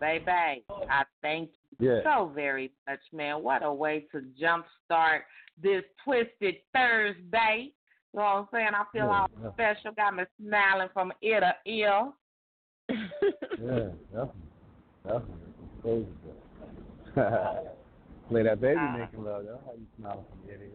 baby, 0.00 0.64
I 0.88 1.04
thank 1.22 1.50
Yeah. 1.80 2.00
so 2.04 2.30
very 2.34 2.70
much, 2.88 3.00
man. 3.12 3.42
What 3.42 3.62
a 3.64 3.72
way 3.72 4.06
to 4.12 4.22
jumpstart 4.40 5.20
this 5.62 5.82
Twisted 6.04 6.56
Thursday. 6.74 7.72
You 8.12 8.18
know 8.20 8.22
what 8.22 8.24
I'm 8.24 8.48
saying? 8.52 8.68
I 8.74 8.84
feel 8.92 9.06
Yeah, 9.06 9.20
all 9.20 9.28
yeah. 9.42 9.50
special, 9.52 9.92
got 9.96 10.14
me 10.16 10.24
smiling 10.44 10.88
from 10.92 11.12
ear 11.22 11.40
to 11.40 11.54
ear. 11.66 12.12
Yeah, 13.62 13.88
definitely. 14.10 14.48
Definitely. 15.04 15.52
Crazy. 15.82 16.06
Play 18.28 18.42
that 18.44 18.60
baby 18.60 18.80
Uh, 18.80 18.96
making 18.98 19.24
love. 19.24 19.44
That's 19.44 19.62
how 19.66 19.72
you 19.72 19.86
smile 19.98 20.24
from 20.30 20.50
ear 20.50 20.56
to 20.56 20.64
ear. 20.64 20.70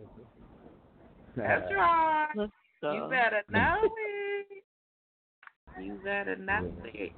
That's 1.35 1.71
right. 1.75 2.27
Let's 2.35 2.51
You 2.83 3.07
better 3.09 3.41
know 3.49 3.75
it. 3.81 4.63
You 5.83 5.93
better 6.03 6.35
know 6.35 6.71
it. 6.93 7.11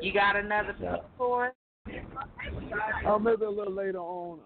You 0.00 0.12
got 0.12 0.36
another 0.36 0.76
Yeah. 0.80 0.96
piece 0.96 1.04
for 1.16 1.46
us? 1.46 1.52
Oh, 3.06 3.18
maybe 3.18 3.44
a 3.44 3.50
little 3.50 3.72
later 3.72 3.98
on. 3.98 4.40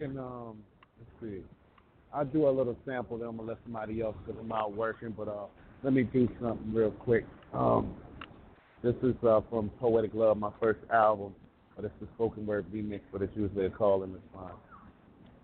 Um, 0.00 0.18
um, 0.18 0.58
let's 0.98 1.10
see. 1.20 1.40
I'll 2.12 2.24
do 2.24 2.48
a 2.48 2.50
little 2.50 2.76
sample. 2.86 3.18
Then 3.18 3.28
I'm 3.28 3.36
gonna 3.36 3.50
let 3.50 3.58
somebody 3.64 4.00
else 4.00 4.16
because 4.24 4.40
I'm 4.40 4.52
out 4.52 4.72
working. 4.74 5.14
But 5.16 5.28
uh, 5.28 5.46
let 5.82 5.92
me 5.92 6.02
do 6.02 6.28
something 6.40 6.72
real 6.72 6.90
quick. 6.90 7.24
Um, 7.52 7.94
this 8.82 8.94
is 9.02 9.14
uh 9.26 9.40
from 9.50 9.70
Poetic 9.80 10.12
Love, 10.14 10.36
my 10.36 10.50
first 10.60 10.80
album. 10.92 11.34
But 11.76 11.86
it's 11.86 11.94
the 12.00 12.06
spoken 12.14 12.46
word 12.46 12.66
remix, 12.72 13.00
but 13.12 13.22
it's 13.22 13.36
usually 13.36 13.66
a 13.66 13.70
call 13.70 14.02
and 14.04 14.14
response. 14.14 14.54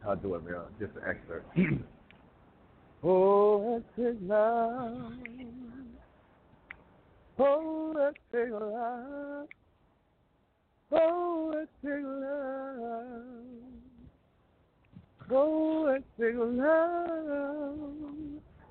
I'll 0.07 0.17
do 0.17 0.35
it 0.35 0.43
real, 0.45 0.67
just 0.79 0.93
an 0.97 1.03
excerpt. 1.09 1.57
Poetic 3.03 4.17
love, 4.23 5.13
poetic 7.37 8.51
love. 8.53 9.49
Poetic 10.91 12.03
love, 12.05 13.23
poetic 15.29 16.35
love. 16.37 17.79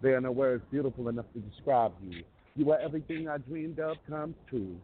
There 0.02 0.18
are 0.18 0.22
no 0.22 0.32
words 0.32 0.64
beautiful 0.70 1.08
enough 1.08 1.26
to 1.34 1.40
describe 1.40 1.94
you. 2.04 2.24
You 2.58 2.72
are 2.72 2.80
everything 2.80 3.30
I 3.30 3.38
dreamed 3.38 3.80
of 3.80 3.96
come 4.10 4.36
true. 4.50 4.76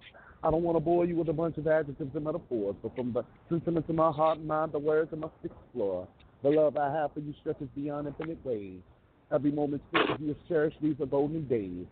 I 0.44 0.52
don't 0.52 0.64
want 0.64 0.78
to 0.78 0.80
bore 0.80 1.06
you 1.06 1.18
with 1.18 1.28
a 1.28 1.34
bunch 1.34 1.58
of 1.58 1.68
adjectives 1.68 2.16
and 2.16 2.24
metaphors, 2.24 2.76
but 2.82 2.96
from 2.96 3.12
the 3.12 3.24
sentiments 3.50 3.90
of 3.90 3.96
my 3.96 4.12
heart 4.12 4.38
and 4.38 4.48
mind, 4.48 4.72
the 4.72 4.80
words 4.80 5.10
I 5.12 5.18
must 5.18 5.34
explore. 5.44 6.08
The 6.42 6.52
love 6.52 6.78
I 6.78 6.90
have 6.94 7.12
for 7.14 7.20
you 7.20 7.34
stretches 7.42 7.68
beyond 7.76 8.08
infinite 8.08 8.46
ways. 8.46 8.80
Every 9.34 9.52
moment 9.52 9.82
spent 9.90 10.10
with 10.10 10.22
you 10.22 10.32
is 10.32 10.38
cherished. 10.48 10.78
These 10.82 11.02
are 11.02 11.06
golden 11.06 11.48
days. 11.48 11.86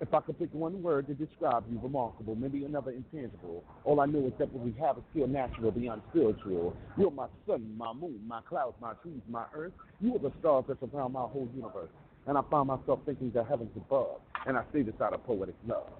If 0.00 0.14
I 0.14 0.20
could 0.20 0.38
pick 0.38 0.48
one 0.54 0.82
word 0.82 1.08
to 1.08 1.14
describe 1.14 1.64
you, 1.70 1.78
remarkable, 1.82 2.34
maybe 2.34 2.64
another 2.64 2.90
intangible. 2.90 3.62
All 3.84 4.00
I 4.00 4.06
know 4.06 4.20
is 4.26 4.32
that 4.38 4.50
what 4.50 4.64
we 4.64 4.74
have 4.80 4.96
is 4.96 5.04
pure 5.12 5.26
natural, 5.26 5.70
beyond 5.70 6.00
spiritual. 6.08 6.74
You're 6.96 7.10
my 7.10 7.26
sun, 7.46 7.74
my 7.76 7.92
moon, 7.92 8.18
my 8.26 8.40
clouds, 8.48 8.76
my 8.80 8.94
trees, 9.02 9.20
my 9.28 9.44
earth. 9.54 9.74
You 10.00 10.16
are 10.16 10.18
the 10.18 10.32
stars 10.40 10.64
that 10.68 10.80
surround 10.80 11.12
my 11.12 11.20
whole 11.20 11.50
universe. 11.54 11.90
And 12.26 12.38
I 12.38 12.40
find 12.50 12.68
myself 12.68 13.00
thinking 13.04 13.30
the 13.34 13.44
heavens 13.44 13.72
above. 13.76 14.20
And 14.46 14.56
I 14.56 14.64
say 14.72 14.80
this 14.80 14.94
out 15.02 15.12
of 15.12 15.22
poetic 15.26 15.54
love. 15.68 15.90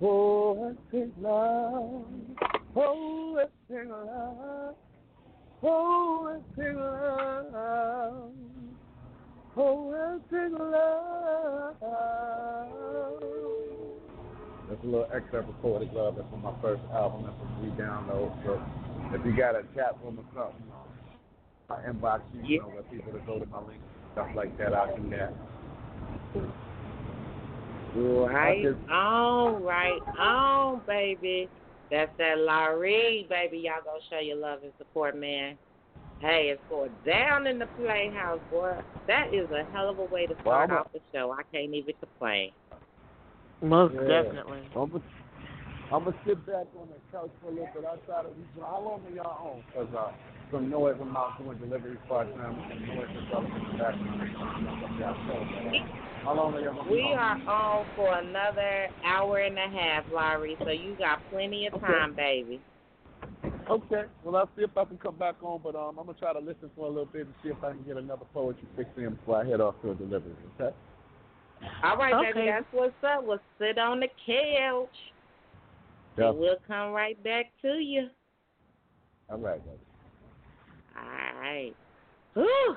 Poetic 0.00 1.10
love, 1.20 2.06
poetic 2.74 3.88
love, 3.88 4.74
poetic 5.60 6.74
love. 6.74 8.32
Poetic 9.54 10.58
love. 10.58 11.74
That's 14.68 14.82
a 14.82 14.86
little 14.86 15.08
excerpt 15.14 15.48
of 15.48 15.62
Poetic 15.62 15.92
Love. 15.92 16.16
That's 16.16 16.28
from 16.30 16.42
my 16.42 16.54
first 16.60 16.82
album. 16.92 17.22
That's 17.24 17.36
a 17.36 17.60
free 17.60 17.70
download. 17.78 18.34
So 18.44 18.60
if 19.12 19.24
you 19.24 19.36
got 19.36 19.54
a 19.54 19.62
chat 19.74 19.96
room 20.02 20.18
or 20.18 20.24
something, 20.34 20.72
I 21.70 21.88
inbox 21.88 22.22
you, 22.34 22.54
you 22.54 22.60
know, 22.60 22.66
where 22.66 22.82
people 22.82 23.12
to 23.12 23.20
go 23.20 23.38
to 23.38 23.46
my 23.46 23.60
link, 23.60 23.80
stuff 24.12 24.28
like 24.34 24.58
that. 24.58 24.74
I'll 24.74 24.96
do 24.96 25.08
that. 25.10 25.32
Right 27.94 28.64
just- 28.64 28.90
on, 28.90 29.62
right 29.62 30.00
on, 30.18 30.80
baby. 30.86 31.48
That's 31.90 32.10
that 32.18 32.38
Larry, 32.38 33.26
baby. 33.28 33.58
Y'all 33.58 33.82
go 33.84 33.98
show 34.10 34.18
your 34.18 34.36
love 34.36 34.64
and 34.64 34.72
support, 34.78 35.16
man. 35.16 35.56
Hey, 36.24 36.48
it's 36.48 36.62
going 36.70 36.90
down 37.04 37.46
in 37.46 37.58
the 37.58 37.66
playhouse, 37.76 38.40
boy. 38.50 38.72
That 39.06 39.28
is 39.34 39.46
a 39.50 39.70
hell 39.74 39.90
of 39.90 39.98
a 39.98 40.04
way 40.04 40.24
to 40.26 40.34
start 40.40 40.70
Well, 40.70 40.78
off 40.78 40.86
the 40.94 41.00
show. 41.12 41.36
I 41.38 41.42
can't 41.52 41.74
even 41.74 41.92
complain. 42.00 42.50
Most 43.60 43.92
Yeah. 43.92 44.22
definitely. 44.22 44.60
I'm 44.74 44.88
gonna 44.88 45.04
I'm 45.92 46.04
gonna 46.04 46.16
sit 46.26 46.46
back 46.46 46.64
on 46.80 46.88
the 46.88 46.96
couch 47.12 47.28
for 47.42 47.48
a 47.48 47.50
little 47.50 47.68
bit. 47.74 47.84
I 47.84 47.96
try 48.06 48.22
to. 48.22 48.28
How 48.58 48.80
long 48.80 49.02
are 49.04 49.10
y'all 49.14 49.52
on? 49.52 49.64
Cause 49.74 49.94
uh, 49.94 50.12
some 50.50 50.70
noise. 50.70 50.96
I'm 50.98 51.14
out 51.14 51.36
doing 51.36 51.58
deliveries 51.58 51.98
part 52.08 52.34
time. 52.34 52.56
Some 52.70 52.96
noise 52.96 53.08
is 53.10 53.30
up 53.36 53.44
in 53.44 53.52
the 53.52 53.76
background. 53.76 54.24
How 56.24 56.34
long 56.34 56.54
are 56.54 56.60
y'all 56.60 56.74
gonna 56.74 56.90
We 56.90 57.02
are 57.02 57.36
on 57.36 57.86
for 57.96 58.18
another 58.18 58.88
hour 59.04 59.40
and 59.40 59.58
a 59.58 59.68
half, 59.68 60.04
Larry, 60.10 60.56
so 60.64 60.70
you 60.70 60.96
got 60.98 61.20
plenty 61.30 61.66
of 61.66 61.74
Okay. 61.74 61.84
time, 61.84 62.14
baby. 62.14 62.62
Okay. 63.70 64.04
Well, 64.22 64.36
I'll 64.36 64.50
see 64.56 64.62
if 64.62 64.76
I 64.76 64.84
can 64.84 64.98
come 64.98 65.16
back 65.16 65.36
on, 65.42 65.60
but 65.62 65.74
um, 65.74 65.98
I'm 65.98 66.06
gonna 66.06 66.18
try 66.18 66.32
to 66.32 66.38
listen 66.38 66.70
for 66.76 66.86
a 66.86 66.88
little 66.88 67.06
bit 67.06 67.26
and 67.26 67.34
see 67.42 67.48
if 67.48 67.62
I 67.62 67.70
can 67.70 67.82
get 67.82 67.96
another 67.96 68.24
poetry 68.32 68.66
fix 68.76 68.88
in 68.96 69.14
before 69.14 69.42
I 69.42 69.46
head 69.46 69.60
off 69.60 69.74
to 69.82 69.92
a 69.92 69.94
delivery. 69.94 70.32
Okay. 70.60 70.74
All 71.82 71.96
right, 71.96 72.34
baby, 72.34 72.46
that's 72.50 72.66
what's 72.72 72.92
up. 73.02 73.24
We'll 73.24 73.40
sit 73.58 73.78
on 73.78 74.00
the 74.00 74.08
couch. 74.26 74.88
Yeah. 76.18 76.28
And 76.28 76.38
we'll 76.38 76.56
come 76.66 76.92
right 76.92 77.22
back 77.24 77.46
to 77.62 77.74
you. 77.74 78.08
All 79.30 79.38
right. 79.38 79.64
baby. 79.64 79.78
All 80.96 81.40
right. 81.40 81.74
Whew. 82.34 82.76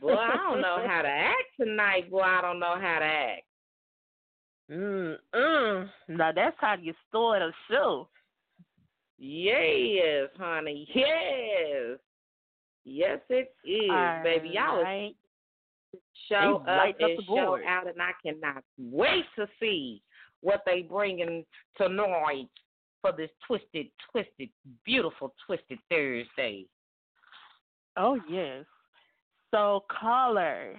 Boy, 0.00 0.14
I 0.14 0.36
don't 0.36 0.60
know 0.60 0.84
how 0.86 1.02
to 1.02 1.08
act 1.08 1.44
tonight. 1.60 2.10
Boy, 2.10 2.22
I 2.22 2.40
don't 2.40 2.58
know 2.58 2.76
how 2.80 2.98
to 2.98 3.04
act. 3.04 3.42
Mm 4.70 5.16
mm. 5.32 5.88
Now 6.08 6.32
that's 6.32 6.56
how 6.58 6.74
you 6.80 6.92
start 7.08 7.40
a 7.40 7.52
show. 7.70 8.08
Yes, 9.18 10.28
honey. 10.38 10.88
Yes. 10.94 11.98
Yes, 12.84 13.18
it 13.30 13.52
is, 13.64 14.22
baby. 14.22 14.50
Y'all 14.54 14.78
Alright. 14.78 15.16
show 16.28 16.62
up 16.66 16.68
up 16.68 16.94
and 17.00 17.18
the 17.18 17.22
show 17.22 17.34
board. 17.34 17.62
out, 17.66 17.88
and 17.88 18.00
I 18.00 18.12
cannot 18.24 18.62
wait 18.78 19.24
to 19.36 19.48
see 19.58 20.02
what 20.40 20.62
they 20.66 20.82
bringing 20.82 21.44
tonight 21.76 22.48
for 23.00 23.12
this 23.16 23.30
twisted, 23.46 23.86
twisted, 24.12 24.50
beautiful, 24.84 25.34
twisted 25.46 25.78
Thursday. 25.90 26.66
Oh 27.96 28.18
yes. 28.30 28.64
So 29.52 29.84
caller 29.88 30.76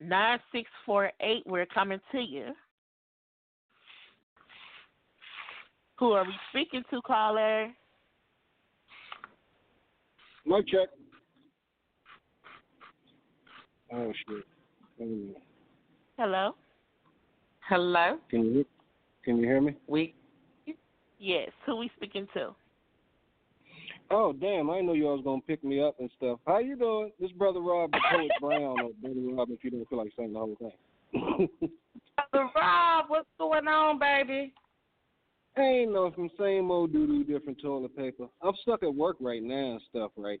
nine 0.00 0.38
six 0.52 0.68
four 0.86 1.10
eight, 1.20 1.42
we're 1.46 1.66
coming 1.66 2.00
to 2.12 2.20
you. 2.20 2.52
Who 6.00 6.12
are 6.12 6.24
we 6.24 6.32
speaking 6.48 6.82
to, 6.90 7.02
caller? 7.02 7.68
Mic 10.46 10.66
check. 10.66 10.88
Oh 13.92 14.10
shit. 14.26 14.44
Wait. 14.98 15.36
Hello? 16.18 16.54
Hello, 17.68 18.18
Can 18.30 18.46
you 18.46 18.64
can 19.24 19.36
you 19.36 19.44
hear 19.44 19.60
me? 19.60 19.76
we 19.86 20.14
Yes, 21.18 21.50
who 21.66 21.76
we 21.76 21.90
speaking 21.96 22.26
to? 22.32 22.54
Oh 24.10 24.32
damn! 24.32 24.70
I 24.70 24.76
didn't 24.76 24.86
know 24.86 24.94
you 24.94 25.06
all 25.06 25.16
was 25.16 25.24
gonna 25.24 25.42
pick 25.46 25.62
me 25.62 25.82
up 25.82 26.00
and 26.00 26.10
stuff. 26.16 26.40
How 26.46 26.58
you 26.58 26.76
doing? 26.76 27.12
This 27.20 27.30
brother 27.32 27.60
Rob, 27.60 27.92
the 27.92 28.00
poet 28.10 28.30
Brown, 28.40 28.80
or 28.80 28.90
brother 29.02 29.36
Rob, 29.36 29.50
if 29.50 29.62
you 29.62 29.70
don't 29.70 29.88
feel 29.88 29.98
like 29.98 30.12
saying 30.16 30.32
the 30.32 30.38
whole 30.38 30.56
thing. 30.58 30.72
Brother 32.32 32.48
Rob, 32.56 33.04
what's 33.08 33.28
going 33.38 33.68
on, 33.68 33.98
baby? 33.98 34.54
Ain't 35.60 35.92
no 35.92 36.10
some 36.16 36.30
same 36.38 36.70
old 36.70 36.92
doo 36.92 37.06
doo, 37.06 37.24
different 37.24 37.60
toilet 37.60 37.94
paper. 37.96 38.26
I'm 38.42 38.54
stuck 38.62 38.82
at 38.82 38.94
work 38.94 39.16
right 39.20 39.42
now 39.42 39.72
and 39.72 39.80
stuff, 39.90 40.10
right? 40.16 40.40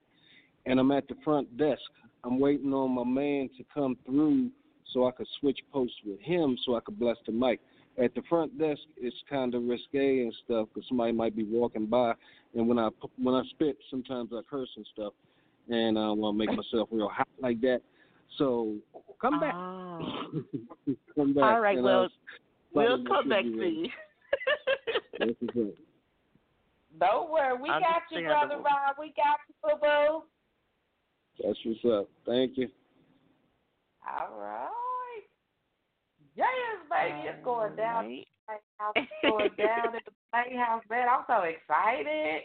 And 0.66 0.80
I'm 0.80 0.90
at 0.92 1.08
the 1.08 1.16
front 1.22 1.56
desk. 1.58 1.80
I'm 2.24 2.38
waiting 2.38 2.72
on 2.72 2.92
my 2.92 3.04
man 3.04 3.50
to 3.58 3.64
come 3.72 3.96
through 4.06 4.50
so 4.92 5.06
I 5.06 5.12
could 5.12 5.26
switch 5.38 5.58
posts 5.72 5.96
with 6.04 6.20
him 6.20 6.56
so 6.64 6.76
I 6.76 6.80
could 6.80 6.98
bless 6.98 7.16
the 7.26 7.32
mic. 7.32 7.60
At 8.02 8.14
the 8.14 8.22
front 8.28 8.58
desk, 8.58 8.80
it's 8.96 9.16
kind 9.28 9.54
of 9.54 9.64
risque 9.64 10.22
and 10.22 10.34
stuff 10.44 10.68
because 10.72 10.88
somebody 10.88 11.12
might 11.12 11.36
be 11.36 11.44
walking 11.44 11.86
by, 11.86 12.14
and 12.54 12.66
when 12.66 12.78
I 12.78 12.88
when 13.20 13.34
I 13.34 13.42
spit, 13.50 13.76
sometimes 13.90 14.30
I 14.32 14.40
curse 14.48 14.70
and 14.76 14.86
stuff, 14.92 15.12
and 15.68 15.98
I 15.98 16.10
want 16.10 16.34
to 16.34 16.38
make 16.38 16.56
myself 16.56 16.88
real 16.90 17.08
hot 17.08 17.28
like 17.40 17.60
that. 17.60 17.80
So 18.38 18.76
come 19.20 19.38
back, 19.38 19.54
Oh. 19.54 20.30
come 21.14 21.34
back. 21.34 21.44
All 21.44 21.60
right, 21.60 21.82
well, 21.82 22.08
we'll 22.72 23.04
come 23.04 23.28
back 23.28 23.42
to 23.42 23.48
you. 23.48 23.88
That's 25.18 25.32
what's. 25.40 25.78
Don't 26.98 27.30
worry, 27.30 27.56
we 27.60 27.68
got 27.68 28.02
you, 28.10 28.26
brother 28.26 28.56
Rob. 28.56 28.96
We 28.98 29.12
got 29.16 29.38
you, 29.48 29.54
boo 29.62 29.78
boo. 29.80 30.22
That's 31.42 31.58
what's 31.64 31.84
up. 31.84 32.08
Thank 32.26 32.58
you. 32.58 32.68
All 34.06 34.38
right. 34.38 34.68
Yes, 36.36 36.46
baby, 36.90 37.28
it's 37.28 37.44
going 37.44 37.76
down. 37.76 38.04
Alright. 38.04 38.26
Playhouse, 38.46 38.92
It's 38.96 39.10
going 39.22 39.50
down 39.56 39.94
at 39.96 40.04
the 40.04 40.12
playhouse, 40.32 40.82
man. 40.90 41.06
I'm 41.08 41.24
so 41.26 41.42
excited. 41.42 42.42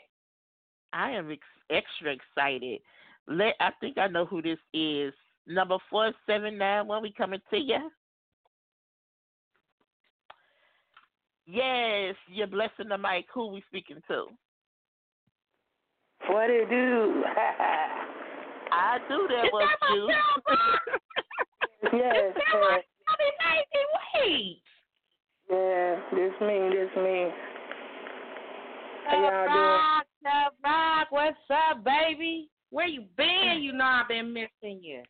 I 0.94 1.12
am 1.12 1.32
ex- 1.32 1.42
extra 1.70 2.14
excited. 2.14 2.82
Let 3.28 3.56
I 3.60 3.72
think 3.80 3.98
I 3.98 4.08
know 4.08 4.26
who 4.26 4.42
this 4.42 4.60
is. 4.74 5.14
number 5.48 5.78
four 5.90 6.12
seven 6.28 6.58
nine 6.58 6.88
one. 6.88 7.02
We 7.02 7.12
coming 7.12 7.42
to 7.50 7.58
you. 7.58 7.90
Yes, 11.48 12.16
you're 12.28 12.48
blessing 12.48 12.90
the 12.90 12.98
mic. 12.98 13.26
Who 13.34 13.48
we 13.48 13.64
speaking 13.68 14.02
to? 14.08 14.26
What 16.28 16.50
it 16.50 16.70
do? 16.70 17.24
I 18.72 18.98
do 19.08 19.28
that 19.30 19.50
was 19.54 19.70
you. 19.94 20.10
yes, 22.00 22.34
yes. 22.36 22.84
Wait. 24.20 24.62
Yeah, 25.52 26.00
this 26.12 26.34
me, 26.42 26.70
this 26.74 26.90
me. 26.98 27.30
How 29.06 29.22
y'all 29.22 29.46
doing? 29.46 29.62
Rock, 29.62 30.06
the 30.24 30.68
rock. 30.68 31.08
What's 31.12 31.38
up, 31.52 31.84
baby? 31.84 32.50
Where 32.72 32.88
you 32.88 33.04
been? 33.16 33.60
You 33.62 33.74
know 33.74 33.86
I've 33.86 34.08
been 34.08 34.34
missing 34.34 34.82
you. 34.82 35.04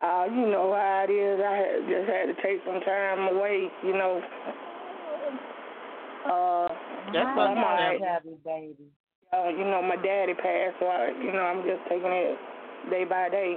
Uh, 0.00 0.24
you 0.24 0.46
know 0.48 0.72
how 0.72 1.06
it 1.08 1.12
is. 1.12 1.40
I 1.40 1.56
had, 1.56 1.88
just 1.88 2.08
had 2.08 2.26
to 2.26 2.34
take 2.42 2.64
some 2.64 2.80
time 2.80 3.36
away, 3.36 3.68
you 3.84 3.92
know. 3.92 4.22
Uh, 6.24 6.68
That's 7.12 7.36
what 7.36 7.48
I'm. 7.48 8.00
Happy 8.00 8.36
baby. 8.44 8.88
Uh, 9.32 9.48
you 9.48 9.64
know, 9.64 9.82
my 9.82 9.96
daddy 9.96 10.34
passed, 10.34 10.76
so 10.78 10.86
I, 10.86 11.10
you 11.22 11.32
know, 11.32 11.42
I'm 11.42 11.66
just 11.66 11.82
taking 11.88 12.06
it 12.06 12.38
day 12.90 13.04
by 13.04 13.28
day. 13.28 13.56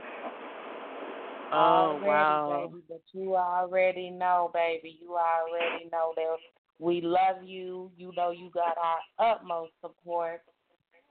Oh 1.52 1.56
already, 1.56 2.08
wow. 2.08 2.70
baby, 2.70 2.84
but 2.90 3.02
you 3.14 3.36
already 3.36 4.10
know, 4.10 4.52
baby. 4.54 4.98
You 5.02 5.16
already 5.16 5.86
know 5.92 6.14
that 6.16 6.38
we 6.80 7.02
love 7.02 7.44
you. 7.44 7.92
You 7.96 8.12
know 8.18 8.32
you 8.32 8.50
got 8.54 8.76
our 8.78 9.34
utmost 9.34 9.72
support. 9.82 10.42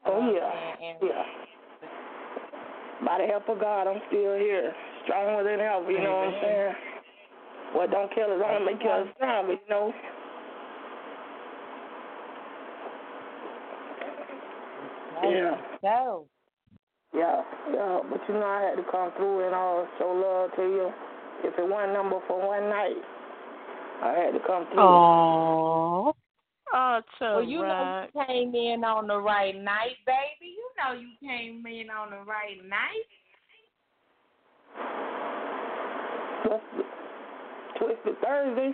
Oh 0.04 0.20
Um, 0.20 0.34
yeah, 0.34 0.50
and, 0.50 0.98
and 1.00 1.10
yeah. 1.10 1.22
By 3.04 3.18
the 3.18 3.26
help 3.26 3.48
of 3.48 3.60
God, 3.60 3.86
I'm 3.86 4.00
still 4.08 4.36
here, 4.36 4.72
stronger 5.04 5.44
than 5.44 5.60
ever. 5.60 5.90
You 5.90 6.00
know 6.00 6.16
what 6.16 6.34
I'm 6.34 6.42
saying? 6.42 6.74
What 7.72 7.90
don't 7.90 8.14
kill 8.14 8.32
us 8.32 8.42
only 8.44 8.74
make 8.74 8.82
us 8.82 9.06
stronger. 9.16 9.52
You 9.52 9.68
know. 9.70 9.92
Yeah. 15.22 15.56
So, 15.82 16.26
Yeah, 17.14 17.42
yeah, 17.72 18.00
but 18.10 18.20
you 18.28 18.34
know 18.34 18.46
I 18.46 18.62
had 18.62 18.76
to 18.76 18.90
come 18.90 19.12
through 19.16 19.46
and 19.46 19.54
uh, 19.54 19.84
show 19.98 20.12
love 20.12 20.50
to 20.56 20.62
you. 20.62 20.92
If 21.44 21.58
it 21.58 21.68
wasn't 21.68 21.92
number 21.92 22.18
for 22.26 22.46
one 22.46 22.68
night, 22.68 22.96
I 24.02 24.12
had 24.12 24.32
to 24.32 24.40
come 24.46 24.66
through. 24.72 24.82
Oh. 24.82 26.12
Oh, 26.74 27.00
well, 27.20 27.42
you 27.42 27.62
know 27.62 28.06
you 28.12 28.24
came 28.26 28.54
in 28.54 28.84
on 28.84 29.06
the 29.06 29.18
right 29.18 29.54
night, 29.56 29.96
baby. 30.04 30.52
You 30.56 30.68
know 30.76 30.98
you 30.98 31.08
came 31.20 31.64
in 31.64 31.90
on 31.90 32.10
the 32.10 32.24
right 32.26 32.58
night. 32.68 33.06
Twisted, 36.44 36.86
Twisted 37.78 38.20
Thursday. 38.22 38.72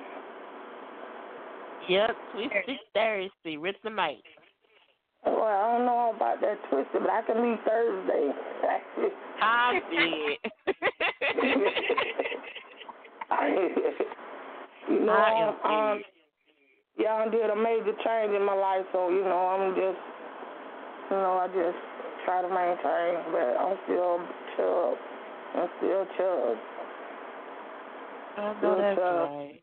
Yep, 1.89 2.17
Twisted 2.33 2.79
Thursday. 2.95 3.57
Rip 3.57 3.77
the 3.85 3.91
mic. 3.91 4.23
Well, 5.25 5.45
I 5.45 5.77
don't 5.77 5.87
know 5.87 6.13
about 6.17 6.41
that 6.41 6.59
twisted, 6.71 7.01
but 7.03 7.11
I 7.11 7.23
can 7.23 7.43
leave 7.43 7.59
Thursday. 7.67 8.33
I 9.41 9.81
did. 9.91 10.39
you 14.91 15.01
know, 15.07 15.13
I 15.13 15.33
am 15.33 15.49
um, 15.65 15.73
um, 15.93 16.03
I 16.99 17.29
did 17.31 17.51
a 17.51 17.57
major 17.57 17.95
change 18.05 18.35
in 18.35 18.45
my 18.45 18.55
life, 18.55 18.85
so 18.93 19.09
you 19.11 19.23
know, 19.23 19.49
I'm 19.49 19.75
just, 19.75 19.99
you 21.11 21.17
know, 21.17 21.39
I 21.39 21.47
just 21.49 21.79
try 22.25 22.43
to 22.43 22.49
maintain, 22.49 23.23
but 23.33 23.57
I'm 23.63 23.79
still 23.85 24.21
chub. 24.57 24.99
I'm 25.55 25.69
still 25.79 26.07
chub. 26.19 26.59
I 28.37 28.39
know 28.41 28.55
Still 28.59 28.77
that's 28.77 28.99
chub. 28.99 29.31
right. 29.31 29.63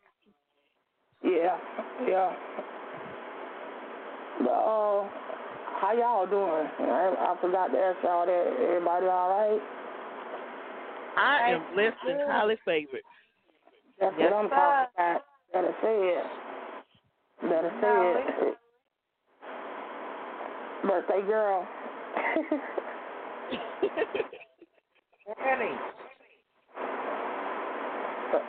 Yeah, 1.23 1.57
yeah. 2.07 2.35
But, 4.39 4.51
uh, 4.51 5.09
how 5.81 5.93
y'all 5.93 6.27
doing? 6.27 6.67
I, 6.91 7.35
I 7.35 7.41
forgot 7.41 7.67
to 7.69 7.77
ask 7.79 7.97
y'all 8.03 8.25
that. 8.25 8.47
Everybody 8.59 9.07
all 9.07 9.29
right? 9.29 9.61
I 11.17 11.51
am 11.51 11.65
blessed 11.73 11.97
and 12.07 12.21
highly 12.31 12.57
favored. 12.65 13.01
That's 13.99 14.15
Yes, 14.17 14.31
what 14.31 14.37
I'm 14.45 14.49
sir. 14.49 14.55
talking 14.55 14.93
about. 14.95 15.21
Better 15.53 15.75
say 15.81 15.97
it. 16.15 16.25
Better 17.43 17.71
say 17.81 17.87
No, 17.87 18.13
it. 18.15 18.57
Birthday 20.87 21.21
girl. 21.27 21.67
Really? 25.27 25.73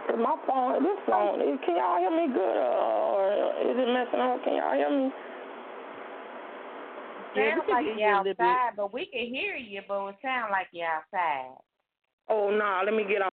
Is 0.09 0.19
my 0.19 0.37
phone, 0.47 0.83
this 0.85 0.99
phone, 1.07 1.41
is- 1.43 1.61
can 1.67 1.77
y'all 1.77 1.99
hear 1.99 2.11
me 2.11 2.33
good 2.33 2.57
uh, 2.59 3.15
or 3.17 3.33
is 3.63 3.77
it 3.79 3.89
messing 3.93 4.21
up? 4.21 4.45
Can 4.45 4.57
y'all 4.57 4.75
hear 4.75 4.91
me? 4.91 5.11
Yeah, 7.35 7.57
Sounds 7.57 7.63
like 7.71 7.87
you 7.87 7.95
you're 7.95 8.09
outside, 8.11 8.71
but 8.77 8.93
we 8.93 9.07
can 9.07 9.27
hear 9.33 9.55
you, 9.57 9.83
but 9.87 10.09
it 10.09 10.17
sounds 10.23 10.49
like 10.51 10.67
you're 10.73 10.87
outside. 10.87 11.57
Oh, 12.29 12.51
no, 12.51 12.83
let 12.85 12.95
me 12.95 13.05
get 13.09 13.23
off. 13.23 13.33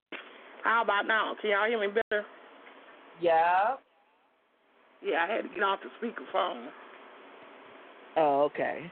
How 0.64 0.82
about 0.82 1.07
now? 1.07 1.34
Can 1.40 1.51
y'all 1.51 1.68
hear 1.68 1.80
me 1.80 1.88
better? 1.88 2.24
Yup. 3.20 3.82
Yeah, 5.03 5.24
I 5.28 5.32
had 5.32 5.42
to 5.42 5.49
get 5.49 5.62
off 5.62 5.80
the 5.82 6.07
speakerphone. 6.07 6.66
Oh, 8.16 8.42
okay. 8.44 8.90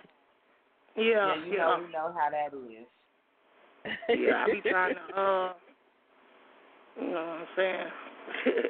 Yeah, 0.96 1.04
Yeah, 1.04 1.44
you 1.44 1.52
yeah. 1.52 1.56
know 1.58 1.80
we 1.86 1.92
know 1.92 2.14
how 2.16 2.30
that 2.30 2.56
is. 2.56 2.86
Yeah, 4.08 4.44
I 4.46 4.52
be 4.52 4.60
trying 4.70 4.94
to, 4.94 5.20
uh, 5.20 5.52
you 7.00 7.08
know 7.08 7.14
what 7.14 7.40
I'm 7.40 7.46
saying. 7.56 7.86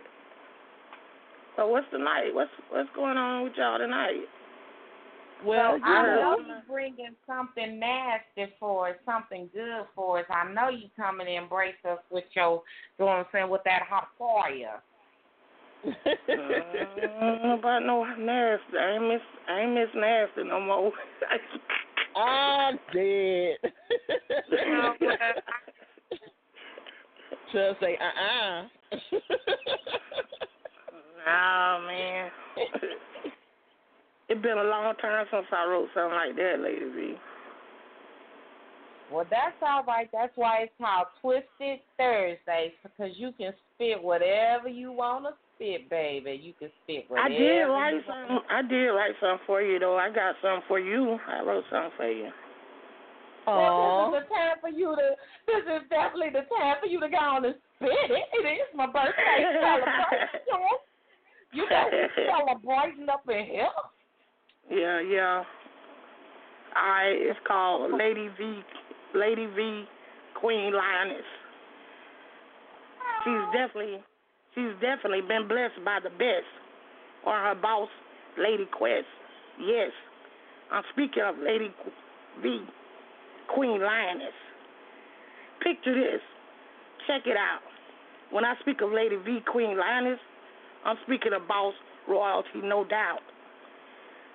so 1.57 1.67
what's 1.67 1.87
tonight? 1.91 2.31
What's 2.33 2.51
what's 2.71 2.89
going 2.95 3.17
on 3.19 3.45
with 3.45 3.53
y'all 3.57 3.79
tonight? 3.79 4.23
Well, 5.45 5.79
so 5.79 5.85
I 5.85 6.01
you 6.01 6.07
know 6.07 6.37
know, 6.37 6.39
you 6.39 6.55
bringing 6.69 7.15
something 7.27 7.79
nasty 7.79 8.53
for 8.59 8.89
us, 8.89 8.97
something 9.05 9.51
good 9.53 9.85
for 9.95 10.21
us. 10.21 10.27
I 10.31 10.51
know 10.53 10.69
you 10.71 10.89
coming 10.97 11.27
to 11.27 11.35
embrace 11.35 11.75
us 11.89 11.99
with 12.11 12.25
your, 12.35 12.63
you 12.99 13.05
know 13.05 13.07
what 13.07 13.13
I'm 13.13 13.27
saying, 13.33 13.51
with 13.51 13.63
that 13.65 13.83
hot 13.89 14.09
fire. 14.19 14.83
I 15.87 15.91
don't 17.21 17.43
know 17.43 17.59
about 17.59 17.85
no 17.85 18.05
nasty. 18.05 18.79
I 18.79 18.95
ain't 18.95 19.09
miss 19.09 19.21
I 19.49 19.61
ain't 19.61 19.75
miss 19.75 19.89
nasty 19.95 20.45
no 20.45 20.61
more. 20.61 20.93
I'm 22.17 22.79
dead. 22.93 23.57
Should 27.53 27.77
say, 27.81 27.99
uh 28.01 28.05
uh 28.23 28.67
oh 31.29 31.87
man. 31.87 32.31
It's 34.29 34.41
been 34.41 34.59
a 34.59 34.65
long 34.65 34.95
time 34.97 35.27
since 35.31 35.47
I 35.53 35.67
wrote 35.67 35.89
something 35.95 36.17
like 36.17 36.37
that, 36.37 36.61
Lady 36.61 36.87
V. 36.97 37.15
Well, 39.13 39.27
that's 39.31 39.57
all 39.61 39.85
right. 39.85 40.09
That's 40.13 40.33
why 40.35 40.65
it's 40.65 40.73
called 40.81 41.07
Twisted 41.21 41.81
Thursdays 41.99 42.73
because 42.83 43.13
you 43.17 43.33
can 43.37 43.53
spit 43.75 44.03
whatever 44.03 44.69
you 44.69 44.93
want 44.93 45.25
to 45.25 45.33
spit, 45.55 45.91
baby. 45.91 46.41
You 46.43 46.55
can 46.59 46.71
spit 46.83 47.05
whatever. 47.09 47.29
I 47.29 47.31
whatever. 47.31 47.45
did 47.45 47.59
you 47.61 47.73
write 47.73 47.93
want. 47.93 48.05
something. 48.09 48.39
I 48.51 48.63
did 48.63 48.89
write 48.89 49.15
something 49.21 49.45
for 49.47 49.61
you 49.61 49.79
though. 49.79 49.97
I 49.97 50.09
got 50.09 50.37
something 50.41 50.65
for 50.67 50.81
you. 50.81 51.19
I 51.29 51.43
wrote 51.43 51.65
something 51.71 51.93
for 51.97 52.11
you. 52.11 52.31
Well, 53.47 54.11
this 54.11 54.25
is 54.25 54.29
the 54.29 54.35
time 54.35 54.57
for 54.63 54.71
you 54.73 54.97
to. 54.97 55.09
This 55.47 55.65
is 55.69 55.83
definitely 55.91 56.33
the 56.33 56.49
time 56.49 56.77
for 56.81 56.89
you 56.89 56.99
to 56.99 57.09
go 57.09 57.21
on 57.21 57.45
and 57.45 57.55
spit 57.77 57.93
it. 58.09 58.25
It 58.41 58.47
is 58.49 58.69
my 58.75 58.87
birthday 58.87 59.45
celebration. 59.61 60.81
You 61.53 61.69
got 61.69 61.93
to 61.93 62.09
celebrating 62.25 63.09
up 63.13 63.29
in 63.29 63.45
here. 63.45 63.69
Yeah, 64.71 65.01
yeah. 65.01 65.43
Right, 66.75 67.17
it's 67.17 67.39
called 67.47 67.93
Lady 67.93 68.29
V, 68.39 68.61
Lady 69.15 69.47
V, 69.47 69.85
Queen 70.41 70.73
Lioness. 70.73 71.25
She's 73.25 73.45
definitely, 73.53 74.03
she's 74.55 74.75
definitely 74.81 75.23
been 75.23 75.47
blessed 75.47 75.85
by 75.85 75.99
the 76.03 76.11
best, 76.11 76.51
or 77.25 77.33
her 77.33 77.55
boss, 77.55 77.89
Lady 78.37 78.67
Quest. 78.73 79.07
Yes, 79.61 79.91
I'm 80.73 80.83
speaking 80.93 81.23
of 81.23 81.37
Lady 81.39 81.71
V, 82.43 82.61
Queen 83.55 83.81
Lioness. 83.81 84.35
Picture 85.63 85.95
this. 85.95 86.21
Check 87.07 87.23
it 87.27 87.37
out. 87.37 87.61
When 88.33 88.45
I 88.45 88.55
speak 88.61 88.81
of 88.83 88.91
Lady 88.91 89.17
V, 89.17 89.39
Queen 89.47 89.79
Lioness, 89.79 90.19
I'm 90.85 90.97
speaking 91.07 91.33
of 91.33 91.47
boss 91.47 91.75
royalty, 92.09 92.61
no 92.63 92.85
doubt. 92.85 93.21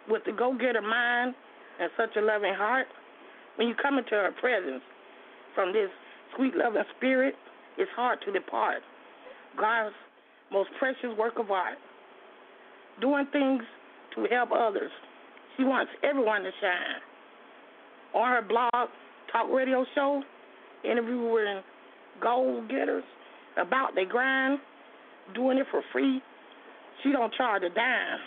With 0.10 0.24
the 0.26 0.32
go-getter 0.32 0.82
mind 0.82 1.36
and 1.80 1.90
such 1.96 2.16
a 2.18 2.22
loving 2.22 2.54
heart, 2.56 2.88
when 3.56 3.68
you 3.68 3.76
come 3.82 3.98
into 3.98 4.12
her 4.12 4.32
presence 4.40 4.82
from 5.54 5.72
this 5.72 5.90
sweet 6.36 6.56
loving 6.56 6.84
spirit, 6.98 7.36
it's 7.78 7.92
hard 7.96 8.20
to 8.26 8.32
depart. 8.32 8.82
God's 9.60 9.96
most 10.52 10.70
precious 10.80 11.16
work 11.18 11.38
of 11.38 11.52
art. 11.52 11.78
Doing 13.02 13.28
things 13.32 13.64
to 14.16 14.26
help 14.30 14.50
others. 14.52 14.92
She 15.56 15.64
wants 15.64 15.92
everyone 16.04 16.42
to 16.44 16.52
shine. 16.60 17.02
On 18.14 18.28
her 18.30 18.42
blog, 18.42 18.90
talk 19.32 19.48
radio 19.52 19.86
show, 19.94 20.24
interviewing 20.84 21.62
goal 22.22 22.64
getters 22.68 23.04
about 23.58 23.94
they 23.96 24.06
grind, 24.06 24.60
doing 25.36 25.58
it 25.58 25.68
for 25.70 25.82
free. 25.92 26.22
She 27.04 27.12
don't 27.12 27.34
charge 27.34 27.64
a 27.64 27.70
dime. 27.70 28.20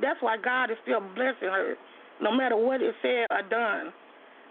That's 0.00 0.20
why 0.20 0.36
God 0.42 0.70
is 0.70 0.76
still 0.82 1.00
blessing 1.00 1.48
her, 1.48 1.74
no 2.20 2.34
matter 2.36 2.56
what 2.56 2.82
is 2.82 2.94
said 3.02 3.26
or 3.30 3.42
done 3.48 3.92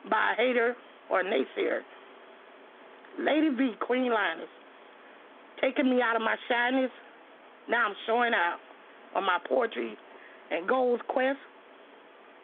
by 0.09 0.33
a 0.33 0.35
hater 0.37 0.75
or 1.09 1.21
a 1.21 1.23
naysayer. 1.23 1.81
Lady 3.19 3.49
V, 3.49 3.71
Queen 3.79 4.09
Lioness, 4.11 4.49
taking 5.61 5.89
me 5.89 6.01
out 6.01 6.15
of 6.15 6.21
my 6.21 6.35
shyness. 6.49 6.91
Now 7.69 7.87
I'm 7.87 7.95
showing 8.07 8.33
out 8.33 8.57
on 9.15 9.23
my 9.23 9.37
poetry 9.47 9.95
and 10.51 10.67
goals 10.67 10.99
quest. 11.07 11.37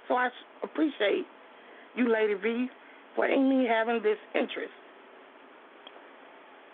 So 0.07 0.15
I 0.15 0.29
appreciate 0.63 1.25
you, 1.95 2.11
Lady 2.11 2.35
V, 2.35 2.67
for 3.15 3.27
me 3.27 3.65
having 3.67 4.01
this 4.03 4.17
interest 4.35 4.73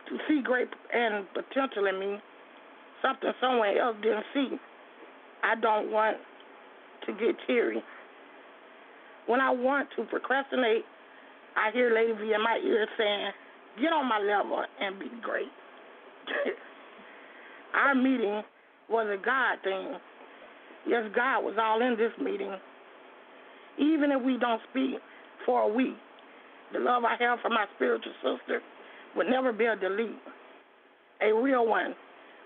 to 0.09 0.17
see 0.27 0.41
great 0.43 0.67
and 0.93 1.25
potential 1.33 1.87
in 1.87 1.99
me, 1.99 2.17
something 3.01 3.31
someone 3.41 3.77
else 3.77 3.95
didn't 4.01 4.25
see. 4.33 4.49
I 5.45 5.55
don't 5.61 5.91
want 5.91 6.17
to 7.05 7.13
get 7.13 7.35
teary. 7.45 7.83
When 9.27 9.39
I 9.39 9.51
want 9.51 9.89
to 9.95 10.03
procrastinate, 10.05 10.83
I 11.55 11.71
hear 11.71 11.93
Lady 11.93 12.13
V 12.13 12.33
in 12.33 12.41
my 12.43 12.59
ear 12.65 12.87
saying, 12.97 13.31
Get 13.79 13.91
on 13.91 14.07
my 14.07 14.19
level 14.19 14.63
and 14.81 14.97
be 14.99 15.11
great. 15.21 15.51
Our 17.75 17.93
meeting 17.93 18.41
was 18.89 19.07
a 19.07 19.23
God 19.23 19.57
thing. 19.63 19.95
Yes, 20.87 21.03
God 21.15 21.41
was 21.41 21.55
all 21.61 21.81
in 21.81 21.97
this 21.97 22.11
meeting. 22.23 22.55
Even 23.77 24.11
if 24.11 24.23
we 24.23 24.37
don't 24.37 24.61
speak 24.71 24.95
for 25.45 25.63
a 25.63 25.67
week, 25.67 25.97
the 26.73 26.79
love 26.79 27.03
I 27.03 27.15
have 27.19 27.39
for 27.41 27.49
my 27.49 27.65
spiritual 27.75 28.13
sister 28.23 28.61
would 29.15 29.27
never 29.27 29.51
be 29.51 29.65
a 29.65 29.75
delete. 29.75 30.17
A 31.21 31.33
real 31.33 31.67
one, 31.67 31.95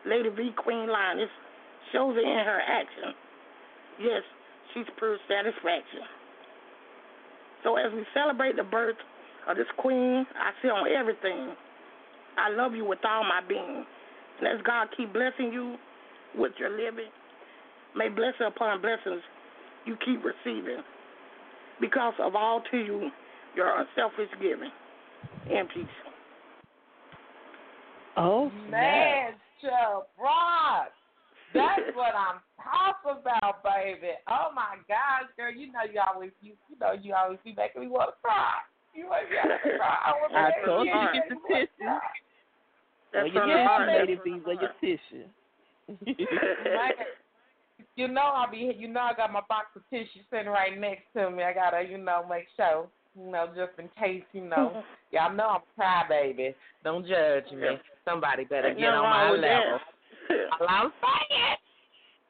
Lady 0.05 0.29
V 0.29 0.51
Queen 0.55 0.89
Lioness, 0.89 1.29
shows 1.91 2.15
it 2.17 2.27
in 2.27 2.45
her 2.45 2.61
action. 2.61 3.13
Yes, 3.99 4.23
she's 4.73 4.85
proved 4.97 5.21
satisfaction. 5.27 6.05
So 7.63 7.75
as 7.75 7.91
we 7.93 8.05
celebrate 8.13 8.55
the 8.55 8.63
birth 8.63 8.95
of 9.47 9.57
this 9.57 9.67
queen, 9.77 10.25
I 10.35 10.51
see 10.61 10.69
on 10.69 10.87
everything. 10.87 11.55
I 12.37 12.49
love 12.49 12.73
you 12.73 12.85
with 12.85 12.99
all 13.03 13.23
my 13.23 13.41
being. 13.47 13.85
And 14.39 14.47
as 14.47 14.63
God 14.65 14.87
keep 14.95 15.11
blessing 15.11 15.51
you 15.51 15.75
with 16.37 16.53
your 16.57 16.69
living, 16.69 17.11
may 17.95 18.07
blessing 18.07 18.47
upon 18.47 18.81
blessings 18.81 19.21
you 19.85 19.97
keep 20.05 20.23
receiving. 20.23 20.83
Because 21.81 22.13
of 22.19 22.35
all 22.35 22.61
to 22.71 22.77
you, 22.77 23.09
your 23.55 23.79
unselfish 23.79 24.29
giving. 24.41 24.71
In 25.49 25.67
peace. 25.73 25.85
Oh, 28.15 28.51
Man, 28.69 29.33
Chubb 29.61 30.05
Rock. 30.21 30.91
That's 31.53 31.89
what 31.95 32.13
I'm 32.13 32.39
talking 32.61 33.21
about, 33.21 33.63
baby. 33.63 34.13
Oh 34.29 34.49
my 34.53 34.77
gosh, 34.87 35.29
girl, 35.37 35.51
you 35.51 35.71
know 35.71 35.83
you 35.91 35.99
always 36.01 36.31
you 36.41 36.53
you 36.69 36.75
know 36.79 36.93
you 36.93 37.13
always 37.13 37.39
be 37.43 37.53
making 37.57 37.81
me 37.81 37.87
want 37.87 38.11
to 38.11 38.15
cry. 38.21 38.61
You 38.93 39.03
make 39.09 39.29
me 39.29 39.37
want 39.37 39.61
to 39.63 39.77
cry. 39.77 39.97
I, 40.05 40.11
want 40.19 40.35
I 40.35 40.65
told 40.65 40.85
you 40.87 40.93
to 40.93 41.09
get 41.13 41.29
the 41.29 41.35
wanna 41.35 41.65
tissue. 41.65 41.83
cry. 41.83 41.99
Where 43.11 43.23
That's 43.23 43.33
your 43.33 43.47
the 43.47 43.53
tissue, 43.53 43.65
heart. 43.65 43.87
Lady 43.89 44.15
That's 44.15 44.23
V? 44.23 44.29
from 44.29 44.39
the 44.39 44.45
Where 44.45 44.61
your 44.61 44.73
tissue? 44.81 45.27
You 47.95 48.07
know 48.07 48.21
I'll 48.21 48.49
be 48.49 48.73
you 48.77 48.87
know 48.87 49.01
I 49.01 49.13
got 49.13 49.33
my 49.33 49.41
box 49.49 49.67
of 49.75 49.81
tissue 49.89 50.23
sitting 50.31 50.47
right 50.47 50.77
next 50.79 51.03
to 51.15 51.29
me. 51.29 51.43
I 51.43 51.53
gotta 51.53 51.81
you 51.83 51.97
know 51.97 52.25
make 52.29 52.45
sure 52.55 52.87
you 53.17 53.29
know 53.31 53.47
just 53.47 53.77
in 53.77 53.89
case 53.99 54.23
you 54.31 54.41
know 54.45 54.83
y'all 55.11 55.33
know 55.33 55.59
I'm 55.59 55.61
a 55.61 55.81
crybaby. 55.81 56.53
Don't 56.83 57.05
judge 57.05 57.51
me. 57.51 57.77
Somebody 58.05 58.45
better 58.45 58.69
Ain't 58.69 58.79
get 58.79 58.89
on 58.89 59.03
my 59.03 59.31
level. 59.31 59.41
that. 59.41 59.79
All 60.29 60.67
I'm 60.67 60.91
saying. 61.01 61.55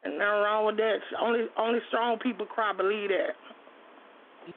And 0.04 0.18
nothing 0.18 0.30
wrong 0.44 0.66
with 0.66 0.78
that. 0.78 0.98
Only 1.22 1.46
only 1.58 1.80
strong 1.90 2.18
people 2.20 2.46
cry. 2.46 2.72
Believe 2.74 3.10
that. 3.10 3.36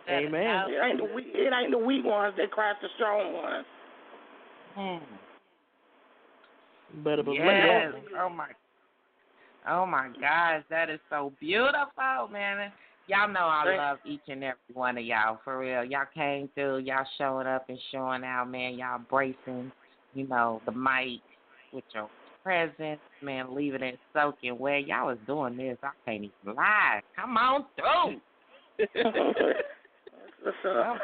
Amen. 0.08 0.64
It 0.70 0.80
ain't 0.84 0.98
the 0.98 1.14
weak. 1.14 1.26
It 1.34 1.52
ain't 1.52 1.70
the 1.72 1.78
weak 1.78 2.04
ones 2.04 2.34
that 2.38 2.50
cry. 2.50 2.70
It's 2.70 2.80
the 2.82 2.88
strong 2.96 3.32
ones. 3.34 3.66
Hmm. 4.74 5.04
Better 7.02 7.22
believe 7.22 7.40
Yes. 7.40 7.92
it. 7.94 8.04
Oh 8.18 8.28
my. 8.28 8.48
Oh 9.68 9.86
my 9.86 10.08
gosh, 10.20 10.62
that 10.70 10.90
is 10.90 10.98
so 11.08 11.32
beautiful, 11.38 12.28
man. 12.30 12.72
Y'all 13.06 13.28
know 13.28 13.46
I 13.46 13.62
Thank- 13.64 13.78
love 13.78 13.98
each 14.04 14.28
and 14.28 14.42
every 14.44 14.58
one 14.74 14.96
of 14.98 15.04
y'all 15.04 15.36
for 15.44 15.58
real. 15.58 15.84
Y'all 15.84 16.06
came 16.14 16.48
through, 16.54 16.78
y'all 16.78 17.06
showing 17.18 17.46
up 17.46 17.68
and 17.68 17.78
showing 17.90 18.24
out, 18.24 18.48
man. 18.48 18.74
Y'all 18.74 18.98
bracing, 18.98 19.70
you 20.14 20.26
know, 20.26 20.60
the 20.66 20.72
mic 20.72 21.20
with 21.72 21.84
your 21.94 22.08
presence, 22.42 23.00
man, 23.22 23.54
leaving 23.54 23.82
it 23.82 23.98
soaking 24.12 24.58
wet. 24.58 24.86
Y'all 24.86 25.06
was 25.06 25.18
doing 25.26 25.56
this. 25.56 25.78
I 25.82 25.90
can't 26.04 26.24
even 26.24 26.56
lie. 26.56 27.00
Come 27.16 27.36
on 27.36 27.66
through. 27.76 28.20
What's 30.42 30.56
up? 30.66 30.96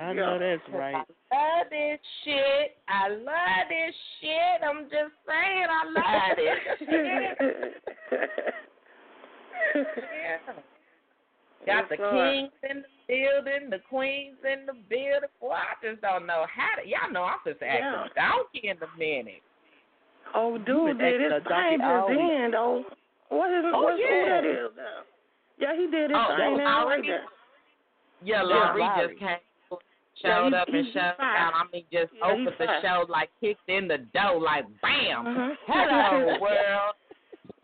I 0.00 0.12
know 0.12 0.38
that's 0.38 0.62
right. 0.72 0.94
I 0.94 0.98
love 0.98 1.66
this 1.70 1.98
shit. 2.24 2.76
I 2.88 3.08
love 3.08 3.68
this 3.68 3.94
shit. 4.20 4.62
I'm 4.62 4.84
just 4.84 5.12
saying, 5.26 5.66
I 5.68 5.84
love 5.92 6.36
this 6.36 6.88
shit. 6.88 7.74
Yeah. 9.74 10.52
Got 11.68 11.88
the 11.88 11.96
Yes, 12.00 12.00
Lord. 12.00 12.32
kings 12.32 12.52
in 12.70 12.76
the 12.82 12.90
building, 13.06 13.70
the 13.70 13.78
queens 13.88 14.36
in 14.44 14.64
the 14.66 14.72
building. 14.88 15.28
Boy, 15.40 15.52
I 15.52 15.74
just 15.84 16.00
don't 16.00 16.24
know 16.26 16.46
how 16.48 16.80
to. 16.80 16.88
Y'all 16.88 17.12
know 17.12 17.24
I'm 17.24 17.38
just 17.44 17.60
acting 17.62 17.84
Yeah. 17.84 18.08
donkey 18.16 18.68
in 18.68 18.76
the 18.80 18.88
minute. 18.98 19.42
Oh, 20.34 20.58
dude 20.58 20.98
did 20.98 21.20
his 21.20 21.32
thing 21.44 21.78
just 21.80 22.08
then, 22.08 22.50
though. 22.52 22.84
What 23.28 23.50
is 23.52 23.64
Oh, 23.72 23.82
what's, 23.82 23.96
who 24.00 24.04
yeah. 24.04 24.28
that 24.40 24.44
is? 24.44 24.70
Though? 24.76 25.02
Yeah, 25.58 25.74
he 25.76 25.86
did 25.86 26.10
his 26.10 26.18
Oh, 26.18 26.36
thing 26.36 26.56
that 26.56 26.64
now, 26.64 26.88
there. 26.88 27.04
Yeah, 27.04 27.20
Yeah, 28.22 28.42
Laurie 28.42 28.80
Laurie. 28.82 29.06
just 29.08 29.18
came, 29.20 29.38
Yeah, 29.70 29.76
showed 30.34 30.48
he- 30.52 30.56
up 30.56 30.68
and 30.68 30.86
showed 30.92 31.14
out. 31.20 31.52
I 31.54 31.62
mean, 31.72 31.84
just 31.92 32.12
Yeah, 32.14 32.24
opened 32.26 32.48
the 32.58 32.66
fine. 32.66 32.82
show 32.82 33.06
like 33.08 33.30
kicked 33.40 33.68
in 33.68 33.88
the 33.88 33.98
door, 33.98 34.40
like 34.40 34.64
bam. 34.82 35.24
Mhm. 35.24 35.56
Hello, 35.66 36.38
world. 36.40 36.94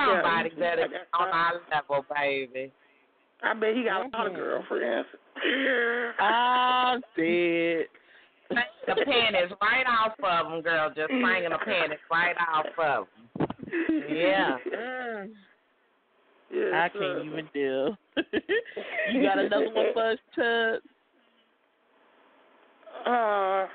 Yeah, 0.00 0.06
Somebody 0.22 0.50
he- 0.50 0.56
better 0.60 0.88
get 0.88 1.08
on 1.14 1.28
our 1.28 1.60
level, 1.70 2.04
baby. 2.14 2.72
I 3.44 3.54
bet 3.54 3.74
he 3.74 3.84
got 3.84 4.06
a 4.06 4.08
lot 4.16 4.26
of 4.26 4.32
Mhm. 4.32 4.36
girlfriends. 4.36 5.08
I'm 6.18 7.00
dead. 7.16 7.86
the 8.86 9.04
panties 9.04 9.50
right 9.62 9.86
off 9.86 10.18
of 10.22 10.50
them, 10.50 10.62
girl. 10.62 10.88
Just 10.90 11.08
bringing 11.08 11.50
the 11.50 11.58
panties 11.58 11.98
right 12.10 12.36
off 12.38 12.66
of 12.78 13.08
them. 13.36 14.04
Yeah. 14.08 14.58
Yes, 16.50 16.72
I 16.72 16.88
can't 16.90 17.24
even 17.24 17.48
deal. 17.52 17.96
you 19.12 19.22
got 19.22 19.38
another 19.38 19.70
one 19.70 19.92
for 19.92 20.10
us, 20.10 20.18
Chubb? 20.36 20.82
Uh, 23.06 23.66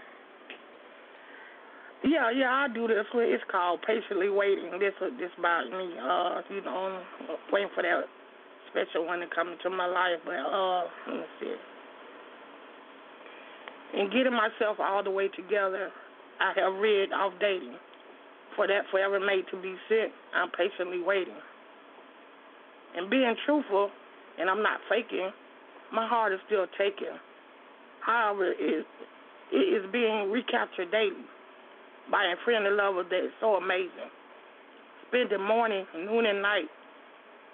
yeah, 2.05 2.31
yeah, 2.31 2.51
I 2.51 2.67
do 2.73 2.87
this. 2.87 3.05
one. 3.11 3.25
It's 3.25 3.43
called 3.51 3.81
patiently 3.85 4.29
waiting. 4.29 4.71
This 4.79 4.93
this 5.19 5.31
about 5.37 5.69
me. 5.69 5.93
Uh, 5.99 6.41
you 6.49 6.61
know, 6.61 7.01
waiting 7.51 7.69
for 7.75 7.83
that 7.83 8.05
special 8.71 9.05
one 9.05 9.19
to 9.19 9.27
come 9.33 9.49
into 9.49 9.69
my 9.69 9.85
life. 9.85 10.19
But 10.25 10.39
uh, 10.39 10.83
let 11.07 11.17
me 11.17 11.25
see. 11.39 11.55
In 13.99 14.09
getting 14.09 14.33
myself 14.33 14.77
all 14.79 15.03
the 15.03 15.11
way 15.11 15.27
together, 15.29 15.89
I 16.39 16.53
have 16.55 16.73
read 16.79 17.11
off 17.11 17.33
dating. 17.39 17.75
For 18.55 18.67
that 18.67 18.83
forever 18.91 19.19
made 19.19 19.45
to 19.51 19.61
be 19.61 19.75
sent, 19.87 20.11
I'm 20.35 20.49
patiently 20.51 21.01
waiting. 21.01 21.37
And 22.95 23.09
being 23.09 23.35
truthful, 23.45 23.89
and 24.39 24.49
I'm 24.49 24.63
not 24.63 24.79
faking, 24.89 25.31
my 25.93 26.07
heart 26.07 26.33
is 26.33 26.39
still 26.45 26.65
taken. 26.77 27.17
However, 28.01 28.51
it, 28.51 28.85
it 29.51 29.55
is 29.55 29.91
being 29.91 30.31
recaptured 30.31 30.91
daily 30.91 31.25
by 32.11 32.23
a 32.25 32.35
friendly 32.43 32.71
lover 32.71 33.03
that 33.03 33.25
is 33.25 33.31
so 33.39 33.55
amazing. 33.55 34.09
Spending 35.07 35.41
morning, 35.41 35.85
noon, 35.95 36.25
and 36.25 36.41
night 36.41 36.69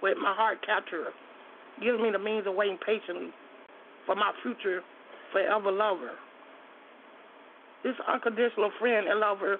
with 0.01 0.17
my 0.17 0.33
heart 0.33 0.59
capturer 0.65 1.11
gives 1.81 1.99
me 1.99 2.11
the 2.11 2.19
means 2.19 2.47
of 2.47 2.55
waiting 2.55 2.77
patiently 2.85 3.31
for 4.05 4.15
my 4.15 4.31
future 4.43 4.81
forever 5.31 5.71
lover. 5.71 6.11
This 7.83 7.95
unconditional 8.07 8.71
friend 8.79 9.07
and 9.07 9.19
lover 9.19 9.57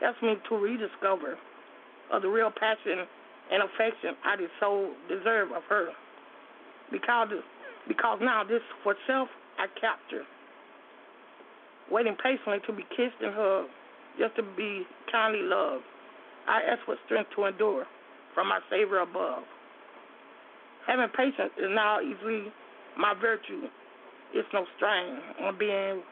helps 0.00 0.20
me 0.22 0.36
to 0.48 0.56
rediscover 0.56 1.38
of 2.12 2.22
the 2.22 2.28
real 2.28 2.50
passion 2.50 3.06
and 3.50 3.62
affection 3.62 4.16
I 4.24 4.36
did 4.36 4.50
so 4.60 4.92
deserve 5.08 5.52
of 5.52 5.62
her. 5.68 5.88
Because 6.90 7.28
because 7.88 8.18
now 8.22 8.44
this 8.44 8.62
for 8.82 8.94
self 9.06 9.28
I 9.58 9.66
capture. 9.80 10.24
Waiting 11.90 12.16
patiently 12.22 12.58
to 12.66 12.72
be 12.72 12.82
kissed 12.96 13.20
and 13.20 13.34
hugged, 13.34 13.68
just 14.18 14.36
to 14.36 14.42
be 14.56 14.86
kindly 15.12 15.42
loved. 15.42 15.84
I 16.48 16.60
ask 16.62 16.84
for 16.86 16.96
strength 17.04 17.30
to 17.36 17.44
endure 17.44 17.84
from 18.34 18.48
my 18.48 18.60
Savior 18.70 18.98
above. 19.00 19.44
Having 20.86 21.08
patience 21.16 21.52
is 21.58 21.70
now 21.70 22.00
easily 22.00 22.52
my 22.98 23.14
virtue. 23.20 23.68
It's 24.34 24.48
no 24.52 24.66
strain 24.76 25.18
on 25.42 25.58
being 25.58 26.02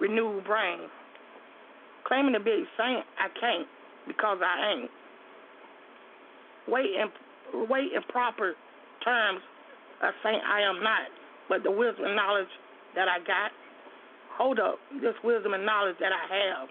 renewed 0.00 0.44
brain. 0.44 0.88
Claiming 2.06 2.34
to 2.34 2.40
be 2.40 2.50
a 2.50 2.64
saint, 2.76 3.04
I 3.18 3.28
can't 3.40 3.68
because 4.06 4.38
I 4.44 4.72
ain't. 4.72 4.90
Wait 6.68 6.90
in 6.96 7.08
wait 7.68 7.92
in 7.92 8.02
proper 8.08 8.54
terms, 9.04 9.40
a 10.02 10.10
saint 10.22 10.42
I 10.44 10.60
am 10.62 10.82
not, 10.82 11.08
but 11.48 11.62
the 11.62 11.70
wisdom 11.70 12.04
and 12.06 12.16
knowledge 12.16 12.50
that 12.94 13.08
I 13.08 13.18
got. 13.18 13.52
Hold 14.36 14.58
up, 14.58 14.78
this 15.00 15.14
wisdom 15.22 15.54
and 15.54 15.64
knowledge 15.64 15.96
that 16.00 16.10
I 16.10 16.24
have. 16.34 16.68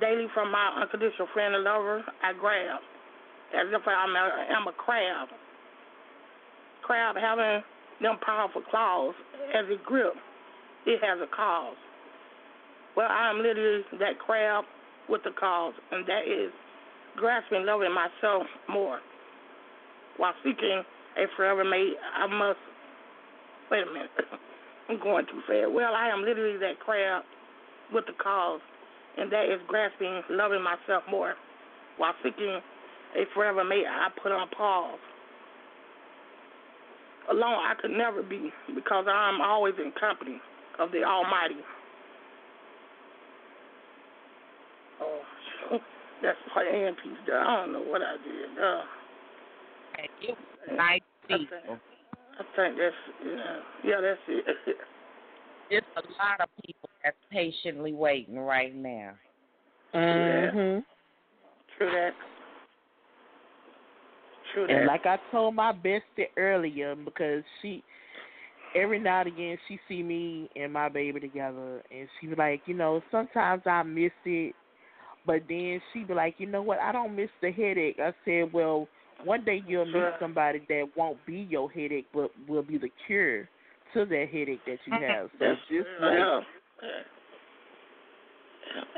Daily 0.00 0.26
from 0.32 0.52
my 0.52 0.80
unconditional 0.80 1.28
friend 1.34 1.54
and 1.54 1.64
lover, 1.64 2.04
I 2.22 2.32
grab 2.32 2.80
as 3.52 3.68
if 3.68 3.82
I'm 3.84 4.16
a, 4.16 4.24
I'm 4.56 4.66
a 4.66 4.72
crab. 4.72 5.28
Crab 6.82 7.16
having 7.16 7.62
them 8.00 8.18
powerful 8.24 8.62
claws 8.70 9.14
as 9.54 9.64
a 9.66 9.78
grip, 9.84 10.14
it 10.86 11.00
has 11.02 11.20
a 11.22 11.30
cause. 11.34 11.76
Well, 12.96 13.08
I 13.08 13.30
am 13.30 13.38
literally 13.38 13.84
that 14.00 14.18
crab 14.18 14.64
with 15.08 15.22
the 15.24 15.30
cause, 15.38 15.74
and 15.90 16.06
that 16.06 16.26
is 16.26 16.52
grasping 17.16 17.64
loving 17.64 17.94
myself 17.94 18.46
more. 18.68 19.00
While 20.16 20.34
seeking 20.44 20.82
a 21.16 21.24
forever 21.36 21.64
mate, 21.64 21.94
I 22.16 22.26
must. 22.26 22.58
Wait 23.70 23.82
a 23.82 23.86
minute. 23.86 24.10
I'm 24.88 24.98
going 25.00 25.24
too 25.26 25.40
fast. 25.46 25.72
Well, 25.72 25.94
I 25.94 26.08
am 26.08 26.22
literally 26.22 26.58
that 26.58 26.80
crab 26.80 27.22
with 27.92 28.04
the 28.06 28.12
cause, 28.22 28.60
and 29.16 29.30
that 29.32 29.44
is 29.44 29.60
grasping 29.68 30.22
loving 30.30 30.62
myself 30.62 31.04
more. 31.10 31.34
While 31.96 32.14
seeking 32.22 32.60
a 33.16 33.24
forever 33.34 33.64
mate, 33.64 33.86
I 33.88 34.08
put 34.22 34.32
on 34.32 34.48
pause. 34.50 34.98
Alone, 37.30 37.54
I 37.54 37.74
could 37.80 37.92
never 37.92 38.22
be 38.22 38.50
because 38.74 39.06
I'm 39.08 39.40
always 39.40 39.74
in 39.78 39.92
company 39.98 40.40
of 40.78 40.90
the 40.90 41.04
Almighty. 41.04 41.60
Oh, 45.00 45.20
that's 46.22 46.38
my 46.54 46.64
hand 46.64 46.96
piece 47.02 47.12
there. 47.26 47.40
I 47.40 47.56
don't 47.56 47.72
know 47.72 47.82
what 47.82 48.02
I 48.02 48.16
did. 48.24 48.62
Uh, 48.62 48.82
it 50.20 50.30
was 50.30 50.76
nice 50.76 51.00
I 51.24 51.28
think, 51.28 51.50
I 51.52 52.56
think 52.56 52.76
that's 52.76 52.94
yeah, 53.24 53.56
yeah, 53.84 54.00
that's 54.00 54.20
it. 54.28 54.44
There's 55.70 55.82
a 55.96 56.00
lot 56.00 56.40
of 56.40 56.48
people 56.66 56.90
that's 57.02 57.16
patiently 57.30 57.92
waiting 57.92 58.38
right 58.38 58.74
now. 58.74 59.12
Mm-hmm. 59.94 60.80
True 61.78 61.90
that. 61.90 62.12
True 64.54 64.66
that. 64.66 64.76
And 64.76 64.86
like 64.86 65.06
I 65.06 65.18
told 65.30 65.54
my 65.54 65.72
bestie 65.72 66.28
earlier, 66.36 66.94
because 66.94 67.42
she 67.60 67.82
every 68.74 68.98
now 68.98 69.20
and 69.20 69.28
again 69.28 69.58
she 69.68 69.78
see 69.88 70.02
me 70.02 70.48
and 70.56 70.72
my 70.72 70.88
baby 70.88 71.20
together, 71.20 71.82
and 71.90 72.08
she 72.20 72.26
be 72.26 72.34
like, 72.34 72.62
you 72.66 72.74
know, 72.74 73.02
sometimes 73.10 73.62
I 73.66 73.82
miss 73.82 74.12
it, 74.24 74.54
but 75.26 75.42
then 75.48 75.80
she 75.92 76.04
be 76.04 76.14
like, 76.14 76.34
you 76.38 76.46
know 76.46 76.62
what, 76.62 76.78
I 76.78 76.92
don't 76.92 77.14
miss 77.14 77.30
the 77.40 77.52
headache. 77.52 77.98
I 77.98 78.12
said, 78.24 78.52
well, 78.52 78.88
one 79.24 79.44
day 79.44 79.62
you'll 79.66 79.84
meet 79.84 80.14
somebody 80.18 80.62
that 80.68 80.88
won't 80.96 81.18
be 81.26 81.46
your 81.48 81.70
headache, 81.70 82.08
but 82.12 82.30
will 82.48 82.62
be 82.62 82.78
the 82.78 82.90
cure 83.06 83.48
to 83.94 84.04
that 84.06 84.28
headache 84.32 84.64
that 84.66 84.78
you 84.86 84.92
have. 84.92 85.28
So 85.38 85.46
That's 85.46 85.60
just 85.68 85.86
real, 86.00 86.36
like, 86.36 86.44
yeah. 86.82 87.00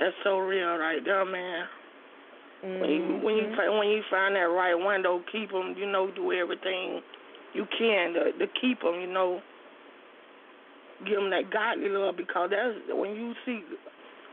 That's 0.00 0.14
so 0.22 0.38
real 0.38 0.76
right 0.76 1.00
there, 1.04 1.24
man. 1.24 1.64
When 2.64 2.90
you 2.90 3.00
mm-hmm. 3.00 3.24
when 3.24 3.36
you 3.36 3.44
when 3.76 3.88
you 3.88 4.02
find 4.10 4.34
that 4.36 4.48
right 4.48 4.74
one, 4.74 5.04
window, 5.04 5.20
keep 5.30 5.52
them. 5.52 5.74
You 5.76 5.84
know, 5.84 6.10
do 6.10 6.32
everything 6.32 7.02
you 7.52 7.66
can 7.78 8.14
to, 8.14 8.32
to 8.32 8.46
keep 8.58 8.80
them. 8.80 9.00
You 9.04 9.12
know, 9.12 9.40
give 11.04 11.16
them 11.16 11.28
that 11.28 11.52
godly 11.52 11.90
love 11.90 12.16
because 12.16 12.48
that's 12.50 12.72
when 12.88 13.10
you 13.10 13.34
see 13.44 13.60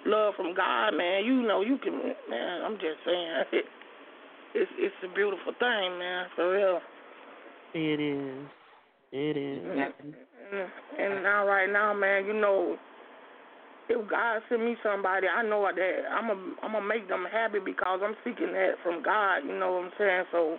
love 0.06 0.36
from 0.36 0.56
God, 0.56 0.92
man. 0.92 1.26
You 1.26 1.42
know, 1.42 1.60
you 1.62 1.78
can. 1.78 2.16
Man, 2.30 2.62
I'm 2.64 2.76
just 2.76 3.04
saying, 3.06 3.44
it's 4.56 4.72
it's 4.80 4.96
a 5.04 5.14
beautiful 5.14 5.52
thing, 5.60 6.00
man. 6.00 6.28
For 6.36 6.56
real. 6.56 6.80
it 7.74 8.00
is, 8.00 8.48
it 9.12 9.36
is. 9.36 9.60
Mm-hmm. 9.60 9.80
And, 9.80 9.94
mm-hmm. 10.16 11.02
and 11.02 11.24
now, 11.24 11.46
right 11.46 11.70
now, 11.70 11.94
man, 11.94 12.26
you 12.26 12.34
know, 12.34 12.78
if 13.92 14.10
God 14.10 14.42
send 14.50 14.64
me 14.64 14.76
somebody, 14.84 15.28
I 15.28 15.44
know 15.44 15.68
that 15.68 16.00
I'm 16.10 16.28
gonna 16.28 16.56
I'm 16.64 16.72
gonna 16.74 16.88
make 16.88 17.08
them 17.08 17.26
happy 17.32 17.60
because 17.60 18.00
I'm 18.04 18.16
seeking 18.24 18.54
that 18.54 18.76
from 18.84 19.04
God. 19.04 19.44
You 19.46 19.58
know 19.60 19.74
what 19.74 19.86
I'm 19.86 19.92
saying? 19.98 20.24
So 20.32 20.58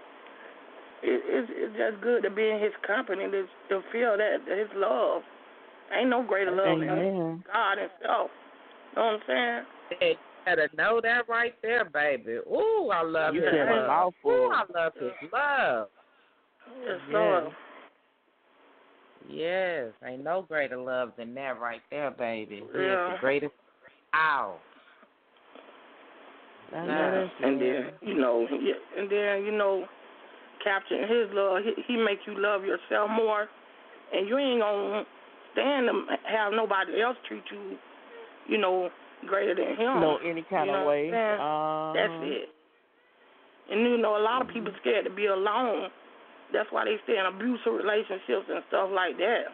it, 1.02 1.20
it's 1.24 1.48
it's 1.50 1.76
just 1.76 2.02
good 2.02 2.22
to 2.22 2.30
be 2.30 2.48
in 2.48 2.60
His 2.60 2.72
company 2.86 3.24
to 3.30 3.46
to 3.70 3.82
feel 3.90 4.16
that 4.16 4.44
His 4.46 4.68
love. 4.76 5.22
Ain't 5.92 6.08
no 6.10 6.22
greater 6.22 6.50
love 6.54 6.78
than 6.80 7.42
God 7.52 7.78
Himself. 7.78 8.30
You 8.30 8.96
Know 8.96 9.04
what 9.04 9.14
I'm 9.14 9.20
saying? 9.26 9.62
Hey, 10.00 10.10
you 10.10 10.16
better 10.44 10.70
know 10.76 11.00
that 11.02 11.28
right 11.28 11.54
there, 11.62 11.84
baby. 11.84 12.38
Ooh, 12.48 12.90
I 12.92 13.02
love 13.02 13.34
You 13.34 13.42
his 13.42 13.50
said 13.50 13.68
a 13.68 13.74
love. 13.74 14.14
Ooh, 14.24 14.50
I 14.52 14.64
love 14.74 14.92
his 14.94 15.30
love. 15.32 15.88
Yes, 16.80 16.88
Yes. 16.88 17.00
Lord. 17.10 17.44
Yes, 19.28 19.92
ain't 20.06 20.24
no 20.24 20.42
greater 20.42 20.76
love 20.76 21.12
than 21.16 21.34
that 21.34 21.60
right 21.60 21.80
there, 21.90 22.10
baby. 22.10 22.56
He 22.56 22.62
is 22.62 22.70
the 22.72 23.16
greatest. 23.20 23.52
Ow. 24.14 24.56
I 26.74 26.86
Yeah. 26.86 27.28
And 27.42 27.60
then 27.60 27.90
you 28.00 28.14
know, 28.14 28.46
and 28.96 29.10
then 29.10 29.44
you 29.44 29.52
know, 29.52 29.86
capturing 30.64 31.02
His 31.02 31.28
love, 31.32 31.62
He, 31.64 31.82
he 31.86 31.96
make 31.96 32.18
you 32.26 32.34
love 32.40 32.62
yourself 32.64 33.10
more, 33.10 33.48
and 34.12 34.28
you 34.28 34.38
ain't 34.38 34.60
gonna 34.60 35.04
stand 35.52 35.86
to 35.86 36.16
have 36.28 36.52
nobody 36.52 37.02
else 37.02 37.16
treat 37.28 37.42
you, 37.50 37.76
you 38.48 38.58
know, 38.58 38.88
greater 39.26 39.54
than 39.54 39.76
Him. 39.76 40.00
no 40.00 40.18
any 40.18 40.44
kind 40.48 40.66
you 40.66 40.72
know 40.72 40.80
of 40.80 40.86
way. 40.86 41.10
I'm? 41.10 41.40
Uh, 41.40 41.92
That's 41.92 42.24
it. 42.24 42.48
And 43.70 43.80
you 43.82 43.98
know, 43.98 44.16
a 44.16 44.22
lot 44.22 44.42
of 44.42 44.48
people 44.48 44.72
scared 44.80 45.04
to 45.04 45.10
be 45.10 45.26
alone. 45.26 45.88
That's 46.52 46.68
why 46.70 46.84
they 46.84 46.96
stay 47.04 47.18
in 47.18 47.26
abusive 47.26 47.72
relationships 47.72 48.46
and 48.48 48.62
stuff 48.68 48.90
like 48.92 49.16
that. 49.18 49.50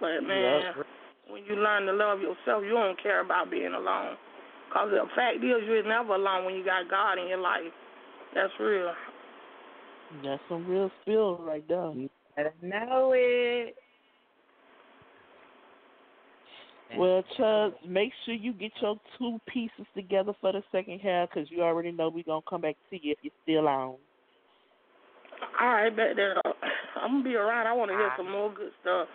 But 0.00 0.20
man, 0.22 0.84
when 1.28 1.44
you 1.44 1.56
learn 1.56 1.86
to 1.86 1.92
love 1.92 2.20
yourself, 2.20 2.62
you 2.62 2.70
don't 2.70 3.00
care 3.02 3.20
about 3.20 3.50
being 3.50 3.72
alone. 3.72 4.16
Cause 4.72 4.90
the 4.90 5.06
fact 5.14 5.38
is, 5.38 5.64
you're 5.66 5.86
never 5.86 6.14
alone 6.14 6.44
when 6.44 6.54
you 6.54 6.64
got 6.64 6.90
God 6.90 7.18
in 7.18 7.28
your 7.28 7.40
life. 7.40 7.72
That's 8.34 8.52
real. 8.60 8.92
That's 10.22 10.42
some 10.48 10.66
real 10.66 10.90
spill 11.02 11.38
right 11.38 11.66
there. 11.66 11.92
You 11.92 12.10
better 12.36 12.54
know 12.62 13.12
it. 13.14 13.74
Well, 16.96 17.24
Chubbs, 17.36 17.74
make 17.86 18.12
sure 18.24 18.34
you 18.34 18.52
get 18.52 18.70
your 18.80 18.96
two 19.18 19.40
pieces 19.52 19.86
together 19.94 20.32
for 20.40 20.52
the 20.52 20.62
second 20.70 21.00
half 21.00 21.30
because 21.30 21.50
you 21.50 21.62
already 21.62 21.90
know 21.90 22.08
we're 22.08 22.22
going 22.22 22.42
to 22.42 22.48
come 22.48 22.60
back 22.60 22.76
to 22.90 23.04
you 23.04 23.12
if 23.12 23.18
you're 23.22 23.32
still 23.42 23.68
on. 23.68 23.96
All 25.60 25.68
right, 25.68 25.94
bet 25.94 26.16
that 26.16 26.36
uh, 26.44 26.52
I'm 27.00 27.12
gonna 27.12 27.24
be 27.24 27.34
around. 27.34 27.66
I 27.66 27.72
want 27.72 27.90
to 27.90 27.96
hear 27.96 28.12
some 28.16 28.30
more 28.30 28.52
good 28.52 28.72
stuff. 28.80 29.08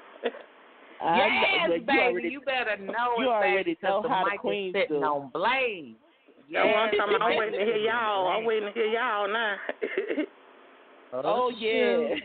I 1.01 1.17
yes, 1.17 1.29
know, 1.67 1.73
baby, 1.73 1.85
you 1.93 1.99
already, 2.01 2.29
you 2.29 2.41
better 2.41 2.77
know 2.77 3.15
you 3.19 3.25
it, 3.25 3.29
already 3.29 3.63
baby, 3.63 3.75
'cause 3.75 3.89
know 3.89 4.01
the 4.03 4.09
how 4.09 4.23
the 4.23 4.31
mic 4.31 4.39
queens 4.39 4.75
sitting 4.75 4.97
do. 4.97 5.03
on 5.03 5.29
blaze. 5.33 5.95
That's 6.51 6.65
what 6.65 6.75
I'm 6.75 6.89
Yes. 6.93 6.95
I'm 7.21 7.37
waiting 7.37 7.59
to 7.59 7.65
hear 7.65 7.75
y'all. 7.77 8.27
I'm 8.27 8.45
waiting 8.45 8.67
to 8.67 8.73
hear 8.73 8.85
y'all 8.87 9.27
now. 9.27 9.55
Oh, 11.13 11.49
yeah. 11.49 12.15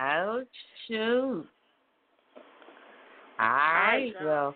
Oh 0.00 0.42
shoot. 0.86 1.46
All 3.40 3.46
right, 3.46 4.12
well, 4.22 4.54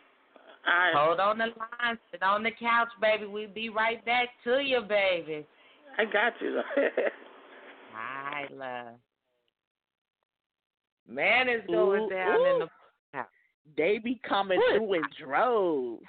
All 0.66 0.75
right. 0.75 0.95
hold 0.95 1.20
on 1.20 1.39
the 1.39 1.47
line, 1.47 1.99
sit 2.11 2.22
on 2.22 2.43
the 2.43 2.51
couch, 2.51 2.89
baby. 3.01 3.25
We'll 3.25 3.49
be 3.49 3.70
right 3.70 4.05
back 4.05 4.29
to 4.45 4.59
you, 4.59 4.83
baby. 4.83 5.47
I 5.99 6.05
got 6.05 6.35
you. 6.41 6.61
Love. 8.53 8.95
Man, 11.07 11.49
is 11.49 11.62
going 11.66 12.05
Ooh, 12.05 12.09
down 12.11 12.34
in 12.34 12.62
ooh. 12.62 12.68
the 13.14 13.24
they 13.78 13.99
be 13.99 14.20
coming 14.28 14.59
Ooh. 14.59 14.76
through 14.78 14.95
in 14.95 15.03
droves. 15.22 16.03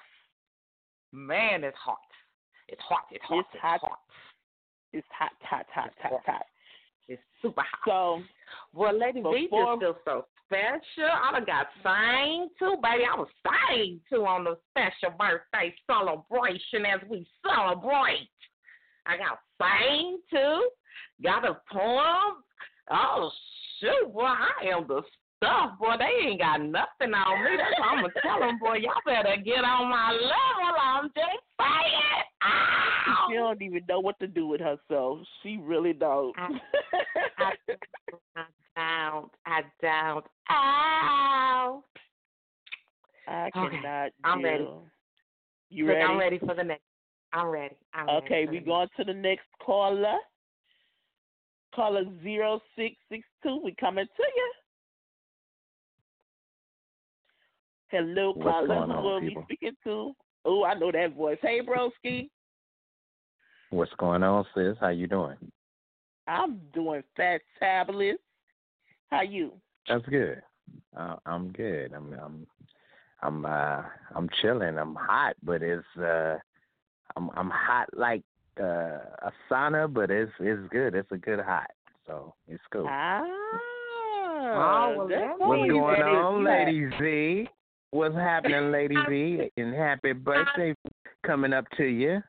man. 1.13 1.63
It's 1.63 1.77
hot. 1.77 1.97
It's 2.67 2.81
hot. 2.81 3.05
It's 3.11 3.23
hot. 3.23 3.39
It's 3.39 3.47
It's 3.53 3.61
hot. 3.61 3.79
hot. 3.81 3.99
It's 4.93 5.07
hot, 5.11 5.31
hot, 5.41 5.65
hot, 5.73 5.87
It's 5.87 5.95
hot, 6.01 6.11
hot. 6.11 6.21
hot. 6.25 6.45
It's 7.07 7.21
super 7.41 7.61
hot. 7.61 7.79
So, 7.85 8.23
Well, 8.73 8.97
Lady 8.97 9.21
Before- 9.21 9.75
just 9.77 9.81
feels 9.81 9.95
so 10.05 10.25
special. 10.45 11.09
I 11.11 11.31
done 11.31 11.45
got 11.45 11.67
sang 11.83 12.49
to, 12.59 12.77
baby. 12.81 13.05
I 13.05 13.15
was 13.15 13.29
sang 13.43 14.01
to 14.09 14.25
on 14.25 14.43
the 14.43 14.57
special 14.71 15.11
birthday 15.17 15.73
celebration 15.87 16.85
as 16.85 17.01
we 17.09 17.25
celebrate. 17.45 18.29
I 19.05 19.17
got 19.17 19.39
fame 19.59 20.17
too. 20.29 20.69
got 21.23 21.45
a 21.45 21.59
poem. 21.71 22.43
Oh, 22.91 23.31
shoot, 23.79 24.13
boy, 24.13 24.23
I 24.23 24.67
am 24.67 24.87
the 24.87 25.01
stuff, 25.37 25.77
boy. 25.79 25.95
They 25.99 26.29
ain't 26.29 26.39
got 26.39 26.61
nothing 26.61 27.13
on 27.13 27.43
me. 27.43 27.51
That's 27.57 27.79
why 27.79 27.87
I'm 27.87 28.03
to 28.03 28.11
tell 28.21 28.39
them, 28.39 28.59
boy, 28.59 28.77
y'all 28.77 28.93
better 29.05 29.35
get 29.43 29.63
on 29.63 29.89
my 29.89 30.11
level. 30.11 30.75
I'm 30.81 31.05
just 31.05 31.17
saying. 31.59 32.23
Ow! 32.43 33.27
she 33.29 33.35
don't 33.35 33.61
even 33.61 33.81
know 33.87 33.99
what 33.99 34.19
to 34.19 34.27
do 34.27 34.47
with 34.47 34.61
herself. 34.61 35.19
She 35.41 35.57
really 35.57 35.93
don't. 35.93 36.35
I- 36.37 36.59
I, 37.37 37.51
I 38.77 39.11
don't. 39.11 39.31
I 39.45 39.61
don't. 39.81 40.25
Ow. 40.49 41.83
I 43.27 43.49
Okay, 43.55 43.77
cannot. 43.77 44.11
I'm 44.23 44.43
ready. 44.43 44.67
You 45.69 45.87
ready? 45.87 46.01
I'm 46.01 46.17
ready 46.17 46.39
for 46.39 46.53
the 46.53 46.63
next. 46.63 46.83
I'm 47.35 47.47
ready. 47.47 47.75
I'm 47.93 48.07
ready 48.07 48.25
Okay, 48.25 48.45
we 48.49 48.59
the 48.59 48.65
going 48.65 48.87
to 48.97 49.03
the 49.03 49.13
next 49.13 49.45
caller. 49.61 50.17
Caller 51.75 52.05
zero 52.23 52.61
six 52.77 52.95
six 53.11 53.27
two. 53.43 53.59
We 53.63 53.75
coming 53.77 54.05
to 54.05 54.23
you. 54.35 54.53
Hello, 57.89 58.31
What's 58.31 58.43
caller. 58.43 58.67
going 58.67 58.89
Who 58.89 58.95
on, 58.95 59.05
are 59.05 59.19
we 59.19 59.37
speaking 59.43 59.73
to? 59.83 60.13
Oh, 60.45 60.63
I 60.63 60.75
know 60.75 60.91
that 60.93 61.13
voice. 61.15 61.37
Hey, 61.41 61.59
broski. 61.61 62.29
What's 63.69 63.91
going 63.97 64.23
on, 64.23 64.45
sis? 64.55 64.77
How 64.79 64.89
you 64.89 65.07
doing? 65.07 65.35
I'm 66.27 66.61
doing 66.73 67.03
fantabulous. 67.19 68.15
How 69.09 69.23
you? 69.23 69.51
That's 69.89 70.05
good. 70.05 70.41
Uh, 70.97 71.17
I'm 71.25 71.51
good. 71.51 71.91
I'm 71.93 72.13
I'm 72.13 72.47
I'm 73.21 73.45
uh 73.45 73.81
I'm 74.15 74.29
chilling. 74.41 74.77
I'm 74.77 74.95
hot, 74.95 75.35
but 75.43 75.61
it's 75.61 75.85
uh 75.97 76.37
I'm 77.15 77.29
I'm 77.35 77.49
hot 77.49 77.87
like 77.95 78.23
uh 78.59 78.99
a 79.23 79.31
sauna, 79.49 79.91
but 79.91 80.11
it's 80.11 80.31
it's 80.39 80.61
good. 80.71 80.95
It's 80.95 81.11
a 81.11 81.17
good 81.17 81.39
hot. 81.39 81.69
So 82.07 82.33
it's 82.47 82.63
cool. 82.71 82.87
Ah. 82.89 83.23
well, 84.97 85.07
that 85.07 85.35
What's 85.37 85.69
going 85.69 86.01
on, 86.01 86.45
hot. 86.45 86.65
Lady 86.65 86.85
V? 86.99 87.49
What's 87.91 88.15
happening, 88.15 88.71
Lady 88.71 88.95
V? 89.09 89.49
And 89.57 89.73
happy 89.73 90.11
birthday 90.11 90.75
coming 91.25 91.53
up 91.53 91.65
to 91.77 91.85
you. 91.85 92.21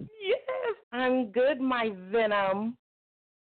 Yes, 0.00 0.74
I'm 0.92 1.30
good, 1.30 1.60
my 1.60 1.90
venom. 2.10 2.76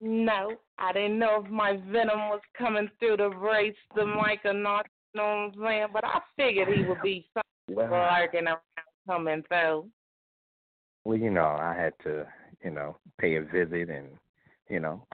No, 0.00 0.52
I 0.78 0.92
didn't 0.92 1.18
know 1.18 1.42
if 1.44 1.50
my 1.50 1.78
venom 1.90 2.28
was 2.28 2.40
coming 2.56 2.90
through 2.98 3.18
to 3.18 3.30
brace 3.30 3.74
the 3.94 4.04
mic 4.06 4.40
or 4.44 4.52
not. 4.52 4.86
You 5.14 5.20
know 5.20 5.26
what 5.26 5.30
I'm 5.30 5.52
saying? 5.62 5.86
But 5.92 6.04
I 6.04 6.20
figured 6.36 6.68
he 6.68 6.84
would 6.84 7.02
be 7.02 7.26
something 7.32 7.90
Well, 7.90 7.90
lurking 7.90 8.46
around 8.46 8.60
coming 9.06 9.42
through. 9.48 9.88
Well, 11.06 11.18
you 11.18 11.30
know, 11.30 11.46
I 11.46 11.74
had 11.74 11.92
to, 12.02 12.26
you 12.64 12.70
know, 12.70 12.96
pay 13.18 13.36
a 13.36 13.42
visit 13.42 13.88
and, 13.90 14.08
you 14.68 14.80
know, 14.80 15.06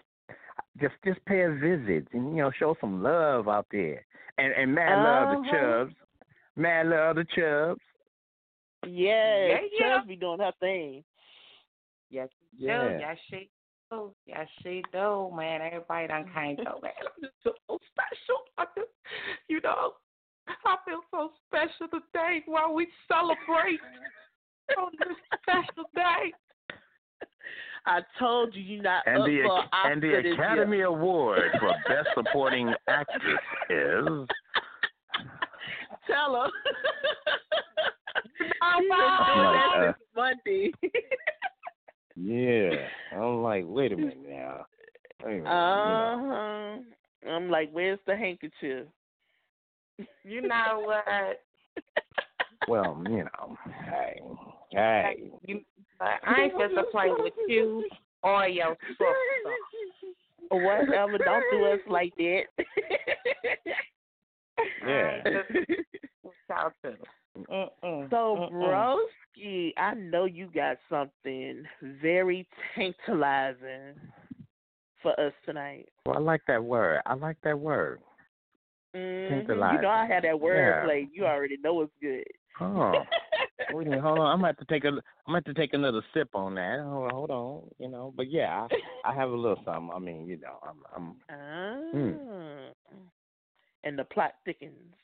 just 0.80 0.95
just 1.05 1.22
pay 1.26 1.43
a 1.43 1.51
visit 1.51 2.09
and 2.12 2.34
you 2.34 2.43
know 2.43 2.51
show 2.59 2.74
some 2.80 3.03
love 3.03 3.47
out 3.47 3.66
there. 3.70 4.05
And 4.38 4.53
and 4.55 4.74
mad 4.74 5.03
love 5.03 5.28
the 5.28 5.36
Uh-huh. 5.36 5.84
Chubs, 5.84 5.95
mad 6.57 6.86
love 6.86 7.16
the 7.16 7.24
Chubs. 7.24 7.80
Yes, 8.86 9.61
Yeah, 9.62 9.68
yeah. 9.78 9.97
Chubbs 9.97 10.09
be 10.09 10.16
doing 10.16 10.40
her 10.40 10.53
thing. 10.61 11.05
Yes, 12.09 12.28
she 12.59 12.64
Yeah. 12.66 12.88
do. 12.88 12.99
Yes, 12.99 13.18
she 13.28 13.51
do. 13.90 14.14
Yes, 14.24 14.49
she 14.62 14.82
do, 14.93 15.30
man. 15.34 15.61
Everybody 15.61 16.09
done 16.09 16.32
came 16.32 16.57
to 16.57 16.64
man. 16.82 16.93
I'm 17.01 17.22
just 17.22 17.34
so 17.45 17.78
special. 17.93 18.38
I 18.57 18.64
just, 18.74 18.90
you 19.49 19.61
know, 19.61 19.93
I 20.64 20.76
feel 20.86 21.03
so 21.11 21.32
special 21.47 21.88
today 21.88 22.43
while 22.47 22.72
we 22.72 22.88
celebrate 23.09 23.80
on 24.78 24.90
this 24.98 25.16
special 25.42 25.84
day. 25.94 26.32
I 27.84 28.00
told 28.18 28.54
you 28.54 28.62
you're 28.62 28.82
not 28.82 29.02
And 29.06 29.18
up 29.22 29.26
the 29.26 29.42
for 29.44 29.58
an 29.58 29.68
and 29.92 30.02
the 30.02 30.06
Oscar 30.08 30.22
this 30.22 30.24
year. 30.24 30.34
Academy 30.34 30.80
Award 30.82 31.42
for 31.58 31.74
Best 31.88 32.08
Supporting 32.14 32.72
Actress 32.88 33.40
is 33.70 34.06
Tell 36.06 36.34
her. 36.34 36.50
I'm 38.62 38.82
She 38.82 38.88
fine. 38.88 39.44
Like, 39.44 39.74
uh, 39.76 39.92
Monday. 40.16 40.72
yeah. 42.16 42.86
I'm 43.18 43.42
like, 43.42 43.64
wait 43.66 43.92
a 43.92 43.96
minute 43.96 44.18
now. 44.28 44.66
Wait 45.24 45.38
a 45.38 45.42
minute, 45.42 45.44
you 45.44 45.50
Uh 45.50 46.16
know. 46.16 46.82
huh. 47.24 47.30
I'm 47.30 47.50
like, 47.50 47.70
where's 47.72 47.98
the 48.06 48.16
handkerchief? 48.16 48.86
You 50.24 50.40
know 50.42 50.82
what? 50.84 51.40
Well, 52.68 53.02
you 53.08 53.24
know, 53.24 53.56
hey, 53.84 54.20
hey. 54.70 55.30
You, 55.46 55.60
I 56.00 56.42
ain't 56.42 56.52
supposed 56.52 56.74
to 56.74 56.84
play 56.90 57.08
with 57.10 57.32
you 57.48 57.88
or 58.22 58.48
your 58.48 58.76
sister. 58.88 59.04
Whatever. 60.50 61.18
Don't 61.18 61.44
do 61.50 61.64
us 61.66 61.80
like 61.88 62.12
that. 62.16 62.42
Yeah. 64.86 65.22
Shout 66.48 66.74
to 66.84 66.90
them. 66.90 66.98
Mm-mm. 67.50 68.10
So, 68.10 68.48
broski, 68.52 69.72
I 69.78 69.94
know 69.94 70.26
you 70.26 70.50
got 70.54 70.76
something 70.90 71.64
very 72.02 72.46
tantalizing 72.74 73.94
for 75.02 75.18
us 75.18 75.32
tonight. 75.46 75.88
Well, 76.04 76.16
I 76.16 76.20
like 76.20 76.42
that 76.48 76.62
word. 76.62 77.00
I 77.06 77.14
like 77.14 77.38
that 77.42 77.58
word. 77.58 78.00
Mhm. 78.95 79.72
You 79.74 79.80
know 79.80 79.88
I 79.88 80.07
had 80.07 80.24
that 80.24 80.38
word 80.38 80.57
Yeah. 80.59 80.84
played. 80.84 81.09
You 81.12 81.26
already 81.26 81.57
know 81.59 81.80
it's 81.82 81.93
good. 82.01 82.24
Oh. 82.61 83.05
Wait 83.72 83.86
a 83.86 83.90
minute, 83.90 84.03
hold 84.03 84.18
on. 84.18 84.26
I'm 84.26 84.38
gonna 84.38 84.49
have 84.49 84.57
to 84.59 84.64
take 84.66 84.84
a 84.84 84.88
I'm 84.88 85.01
gonna 85.26 85.38
have 85.38 85.45
to 85.45 85.55
take 85.55 85.72
another 85.72 86.03
sip 86.12 86.34
on 86.34 86.55
that. 86.57 86.80
Hold 86.80 87.05
on, 87.05 87.11
hold 87.11 87.30
on. 87.30 87.62
You 87.78 87.88
know, 87.88 88.12
but 88.16 88.30
yeah, 88.30 88.66
I, 89.05 89.11
I 89.11 89.14
have 89.14 89.30
a 89.30 89.36
little 89.36 89.61
something. 89.64 89.90
I 89.95 89.99
mean, 89.99 90.26
you 90.26 90.38
know, 90.38 90.59
I'm 90.62 90.82
I'm 90.95 91.16
Ah. 91.30 91.80
Hmm. 91.93 92.97
And 93.84 93.99
the 93.99 94.05
plot 94.05 94.34
thickens. 94.45 94.95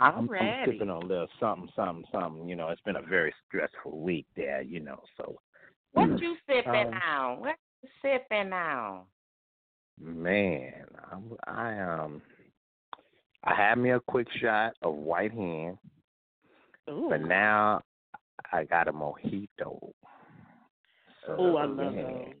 I'm, 0.00 0.28
I'm 0.28 0.54
sipping 0.64 0.90
on 0.90 1.02
a 1.04 1.06
little 1.06 1.28
something, 1.38 1.68
something, 1.76 2.04
something. 2.10 2.48
You 2.48 2.56
know, 2.56 2.68
it's 2.68 2.80
been 2.82 2.96
a 2.96 3.02
very 3.02 3.32
stressful 3.46 4.00
week 4.00 4.26
there. 4.36 4.60
You 4.62 4.80
know, 4.80 5.00
so 5.16 5.38
What 5.92 6.20
you 6.20 6.36
sipping 6.48 6.88
Um, 6.94 7.00
on? 7.08 7.40
What 7.40 7.56
you 7.82 7.88
sipping 8.02 8.52
on? 8.52 9.02
man, 10.00 10.84
I'm, 11.12 11.36
I 11.46 11.78
um 11.80 12.20
I 13.44 13.54
had 13.54 13.78
me 13.78 13.90
a 13.90 14.00
quick 14.00 14.26
shot 14.40 14.74
of 14.82 14.94
white 14.94 15.32
hand, 15.32 15.76
Ooh. 16.90 17.08
but 17.10 17.20
now 17.22 17.80
I 18.52 18.64
got 18.64 18.88
a 18.88 18.92
mojito. 18.92 19.78
So, 21.26 21.36
Oh, 21.38 21.56
I 21.56 21.64
love 21.64 21.76
man, 21.76 21.96
those. 21.96 22.32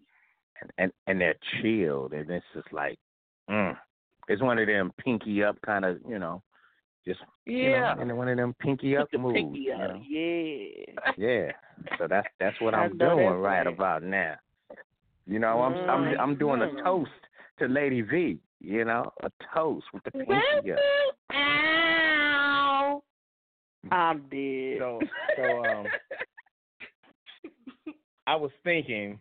and, 0.60 0.70
and 0.78 0.92
and 1.06 1.20
they're 1.20 1.34
chilled, 1.60 2.12
and 2.12 2.30
it's 2.30 2.44
just 2.54 2.72
like, 2.72 2.98
mm, 3.50 3.76
it's 4.28 4.42
one 4.42 4.58
of 4.58 4.66
them 4.66 4.92
pinky 4.98 5.42
up 5.42 5.56
kind 5.64 5.84
of, 5.84 5.98
you 6.08 6.18
know, 6.18 6.42
just 7.06 7.20
you 7.46 7.70
know, 7.70 7.76
Yeah. 7.76 7.94
and 7.98 8.16
one 8.16 8.28
of 8.28 8.36
them 8.36 8.54
pinky 8.60 8.96
up 8.96 9.10
the 9.10 9.18
moves. 9.18 9.34
pinky 9.34 9.58
you 9.60 9.76
know? 9.76 10.00
Yeah. 10.08 11.00
Yeah. 11.16 11.52
So 11.98 12.06
that's 12.08 12.26
that's 12.40 12.58
what 12.60 12.74
I'm 12.74 12.96
doing 12.96 13.18
right 13.18 13.64
right. 13.64 13.66
about 13.66 14.02
now. 14.02 14.36
You 15.26 15.38
know, 15.38 15.62
I'm 15.62 15.74
I'm 15.88 16.20
I'm 16.20 16.36
doing 16.36 16.62
a 16.62 16.66
Mhm. 16.66 16.82
toast 16.82 17.10
to 17.58 17.66
Lady 17.68 18.00
V. 18.02 18.38
You 18.64 18.84
know, 18.84 19.12
a 19.22 19.30
toast 19.54 19.84
with 19.92 20.02
the 20.04 20.10
pinky 20.10 20.72
up. 20.72 20.78
Ow. 21.34 23.02
I'm 23.90 24.22
dead. 24.30 24.78
So 24.80 25.02
so 25.36 25.60
um, 25.60 25.86
I 28.26 28.36
was 28.36 28.50
thinking, 28.62 29.18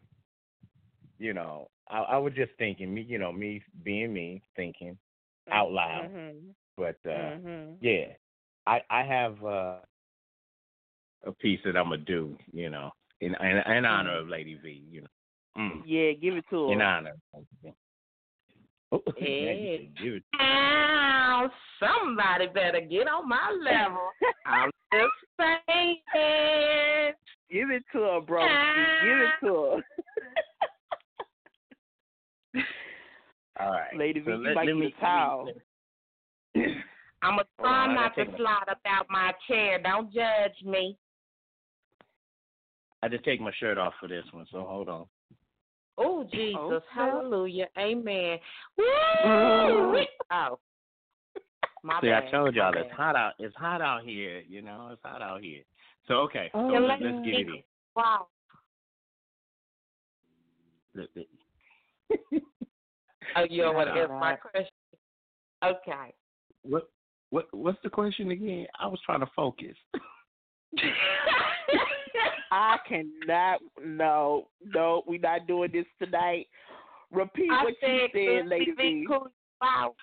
you 1.19 1.33
know, 1.33 1.67
I, 1.89 1.99
I 1.99 2.17
was 2.17 2.33
just 2.33 2.51
thinking, 2.57 2.93
me, 2.93 3.01
you 3.01 3.17
know, 3.19 3.31
me 3.33 3.61
being 3.83 4.13
me, 4.13 4.41
thinking 4.55 4.97
out 5.51 5.71
loud. 5.71 6.09
Mhm. 6.09 6.55
But 6.77 6.97
uh, 7.05 7.37
Mhm. 7.37 7.75
yeah, 7.81 8.13
I 8.65 8.81
I 8.89 9.03
have 9.03 9.43
uh, 9.43 9.79
a 11.25 11.31
piece 11.39 11.59
that 11.65 11.75
I'm 11.75 11.85
gonna 11.89 11.97
do, 11.97 12.37
you 12.53 12.69
know, 12.69 12.91
in 13.19 13.35
in, 13.35 13.57
in 13.71 13.85
honor 13.85 14.19
of 14.19 14.29
Lady 14.29 14.55
V. 14.55 14.83
You 14.89 15.01
know, 15.01 15.07
mm, 15.57 15.81
Yeah, 15.85 16.13
give 16.13 16.37
it 16.37 16.45
to 16.49 16.67
her. 16.67 16.73
in 16.73 16.81
honor. 16.81 17.13
Oh, 18.93 19.01
yeah, 19.19 19.25
you 19.27 19.47
Yeah. 19.47 19.77
said 19.77 19.97
give 20.01 20.13
it. 20.13 20.23
Ow. 20.39 21.49
Somebody 21.79 22.47
better 22.47 22.79
get 22.81 23.07
on 23.07 23.27
my 23.27 23.51
level. 23.51 24.07
I'm 24.45 24.69
just 24.93 25.13
saying. 25.39 25.97
Give 27.51 27.69
it 27.71 27.83
to 27.91 27.99
her, 27.99 28.21
bro. 28.21 28.41
Give 29.03 29.17
it 29.19 29.31
to 29.41 29.81
her. 32.55 32.63
All 33.59 33.71
right, 33.71 33.95
Lady 33.97 34.19
V, 34.19 34.25
so 34.27 34.31
you 34.33 34.53
let- 34.55 34.65
me- 34.65 34.93
towel. 34.99 35.49
I'm 36.55 37.35
going 37.35 37.45
to 37.59 37.65
on, 37.65 37.89
try 37.89 37.93
not 37.95 38.15
to 38.15 38.25
slide 38.37 38.65
about 38.67 39.05
my 39.09 39.31
chair. 39.47 39.79
Don't 39.81 40.11
judge 40.13 40.61
me. 40.65 40.97
I 43.01 43.07
just 43.07 43.23
take 43.23 43.39
my 43.41 43.51
shirt 43.59 43.77
off 43.77 43.93
for 43.99 44.07
this 44.07 44.25
one, 44.31 44.45
so 44.51 44.61
hold 44.67 44.89
on. 44.89 45.05
Oh, 45.97 46.23
Jesus. 46.31 46.55
Okay. 46.59 46.85
Hallelujah. 46.93 47.67
Amen. 47.77 48.39
Mm-hmm. 48.79 49.93
Woo! 49.95 50.03
Oh. 50.31 50.57
My 51.83 51.99
See, 52.01 52.07
bad. 52.07 52.23
I 52.23 52.31
told 52.31 52.55
y'all 52.55 52.73
it's 52.75 52.91
hot 52.93 53.15
out. 53.15 53.33
It's 53.37 53.55
hot 53.55 53.81
out 53.81 54.03
here. 54.03 54.41
You 54.47 54.61
know, 54.61 54.89
it's 54.93 55.01
hot 55.03 55.21
out 55.21 55.41
here. 55.43 55.61
So 56.07 56.15
okay, 56.21 56.49
oh, 56.53 56.69
so 56.69 56.73
Yeah, 56.73 56.79
let, 56.79 57.01
let's 57.01 57.25
get 57.25 57.35
it 57.35 57.47
in. 57.47 57.63
Wow. 57.95 58.27
Let- 60.95 61.09
Oh, 63.35 63.45
you 63.49 63.63
don't 63.63 63.75
want 63.75 63.87
to 63.87 63.93
answer 63.93 64.13
my 64.19 64.35
question? 64.35 64.67
Okay. 65.63 66.13
What 66.63 66.89
what 67.29 67.47
what's 67.51 67.79
the 67.83 67.89
question 67.89 68.31
again? 68.31 68.67
I 68.79 68.87
was 68.87 68.99
trying 69.05 69.21
to 69.21 69.29
focus. 69.35 69.75
I 72.53 72.77
cannot. 72.87 73.61
No, 73.83 74.47
no, 74.63 75.03
we're 75.07 75.19
not 75.19 75.47
doing 75.47 75.71
this 75.73 75.85
tonight. 75.99 76.47
Repeat 77.11 77.49
I 77.51 77.63
what 77.63 77.73
you 77.81 77.87
said, 77.99 78.09
said, 78.13 78.47
Lady 78.47 78.71
we 78.77 78.83
V. 79.01 79.05
cool? 79.07 79.31
Wow. 79.59 79.95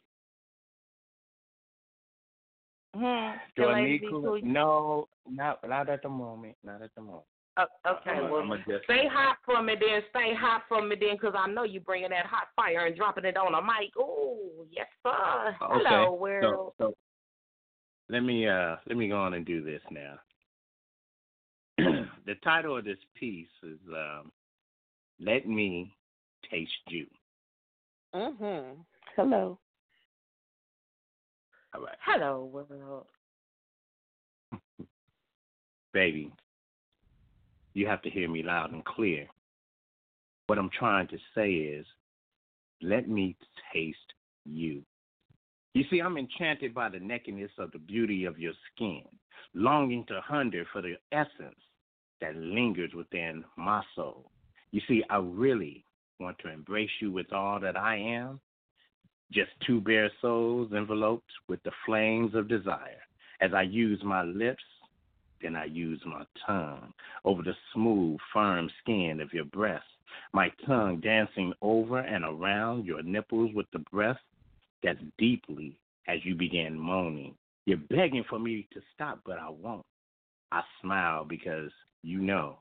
Hmm. 2.94 3.38
Do 3.56 3.68
I 3.68 3.84
need 3.84 4.00
be 4.00 4.08
cool? 4.08 4.22
cool? 4.22 4.40
No, 4.42 5.08
not 5.28 5.60
not 5.68 5.88
at 5.88 6.02
the 6.02 6.08
moment. 6.08 6.56
Not 6.64 6.82
at 6.82 6.90
the 6.96 7.02
moment. 7.02 7.24
Uh, 7.56 7.66
okay, 7.86 8.10
I'm- 8.10 8.30
well, 8.30 8.42
I'ma 8.42 8.56
stay 8.84 9.06
hot 9.06 9.36
for 9.44 9.62
me 9.62 9.74
then. 9.78 10.02
Stay 10.10 10.34
hot 10.34 10.62
for 10.68 10.82
me 10.82 10.96
then, 10.96 11.16
'cause 11.18 11.34
I 11.36 11.46
know 11.46 11.62
you 11.62 11.78
bringing 11.80 12.10
that 12.10 12.26
hot 12.26 12.48
fire 12.56 12.86
and 12.86 12.96
dropping 12.96 13.26
it 13.26 13.36
on 13.36 13.54
a 13.54 13.62
mic. 13.62 13.92
Oh, 13.96 14.66
yes, 14.70 14.88
sir. 15.04 15.56
Hello, 15.60 16.06
okay. 16.06 16.18
world. 16.18 16.74
So, 16.78 16.86
so 16.86 16.94
let 18.08 18.20
me 18.24 18.48
uh 18.48 18.76
let 18.86 18.96
me 18.96 19.08
go 19.08 19.18
on 19.20 19.34
and 19.34 19.46
do 19.46 19.62
this 19.62 19.82
now. 19.90 20.18
the 22.26 22.34
title 22.42 22.76
of 22.76 22.84
this 22.84 22.98
piece 23.18 23.48
is 23.62 23.78
um, 23.88 24.30
"Let 25.18 25.46
Me 25.46 25.92
Taste 26.50 26.70
You." 26.88 27.06
Mhm. 28.14 28.76
Hello. 29.16 29.58
All 31.74 31.82
right, 31.82 31.96
Hello, 32.04 32.44
world. 32.44 33.06
baby. 35.92 36.32
You 37.74 37.86
have 37.86 38.02
to 38.02 38.10
hear 38.10 38.28
me 38.28 38.42
loud 38.42 38.72
and 38.72 38.84
clear. 38.84 39.28
What 40.48 40.58
I'm 40.58 40.70
trying 40.76 41.06
to 41.08 41.18
say 41.34 41.52
is, 41.52 41.86
let 42.82 43.08
me 43.08 43.36
taste 43.72 43.98
you. 44.44 44.82
You 45.74 45.84
see, 45.88 46.00
I'm 46.00 46.16
enchanted 46.16 46.74
by 46.74 46.88
the 46.88 46.98
nakedness 46.98 47.52
of 47.58 47.70
the 47.70 47.78
beauty 47.78 48.24
of 48.24 48.40
your 48.40 48.54
skin, 48.74 49.04
longing 49.54 50.04
to 50.06 50.20
hunger 50.20 50.64
for 50.72 50.82
the 50.82 50.96
essence 51.12 51.60
that 52.20 52.36
lingers 52.36 52.92
within 52.94 53.44
my 53.56 53.82
soul. 53.94 54.30
You 54.72 54.80
see, 54.86 55.02
I 55.10 55.18
really 55.18 55.84
want 56.18 56.38
to 56.40 56.52
embrace 56.52 56.90
you 57.00 57.10
with 57.10 57.32
all 57.32 57.58
that 57.60 57.76
I 57.76 57.96
am, 57.96 58.40
just 59.32 59.50
two 59.66 59.80
bare 59.80 60.10
souls 60.20 60.72
enveloped 60.72 61.30
with 61.48 61.62
the 61.62 61.72
flames 61.86 62.34
of 62.34 62.48
desire. 62.48 63.00
As 63.40 63.52
I 63.54 63.62
use 63.62 64.00
my 64.04 64.22
lips, 64.22 64.62
then 65.42 65.56
I 65.56 65.64
use 65.64 66.00
my 66.04 66.24
tongue 66.46 66.92
over 67.24 67.42
the 67.42 67.54
smooth, 67.72 68.18
firm 68.32 68.68
skin 68.82 69.20
of 69.20 69.32
your 69.32 69.46
breast, 69.46 69.84
my 70.32 70.50
tongue 70.66 71.00
dancing 71.00 71.52
over 71.62 71.98
and 71.98 72.24
around 72.24 72.84
your 72.84 73.02
nipples 73.02 73.50
with 73.54 73.66
the 73.72 73.78
breath 73.90 74.18
that's 74.82 74.98
deeply 75.18 75.78
as 76.08 76.18
you 76.24 76.34
begin 76.34 76.78
moaning. 76.78 77.34
You're 77.66 77.78
begging 77.78 78.24
for 78.28 78.38
me 78.38 78.66
to 78.72 78.80
stop, 78.94 79.20
but 79.24 79.38
I 79.38 79.48
won't. 79.48 79.86
I 80.52 80.62
smile 80.80 81.24
because 81.24 81.70
you 82.02 82.20
know 82.20 82.58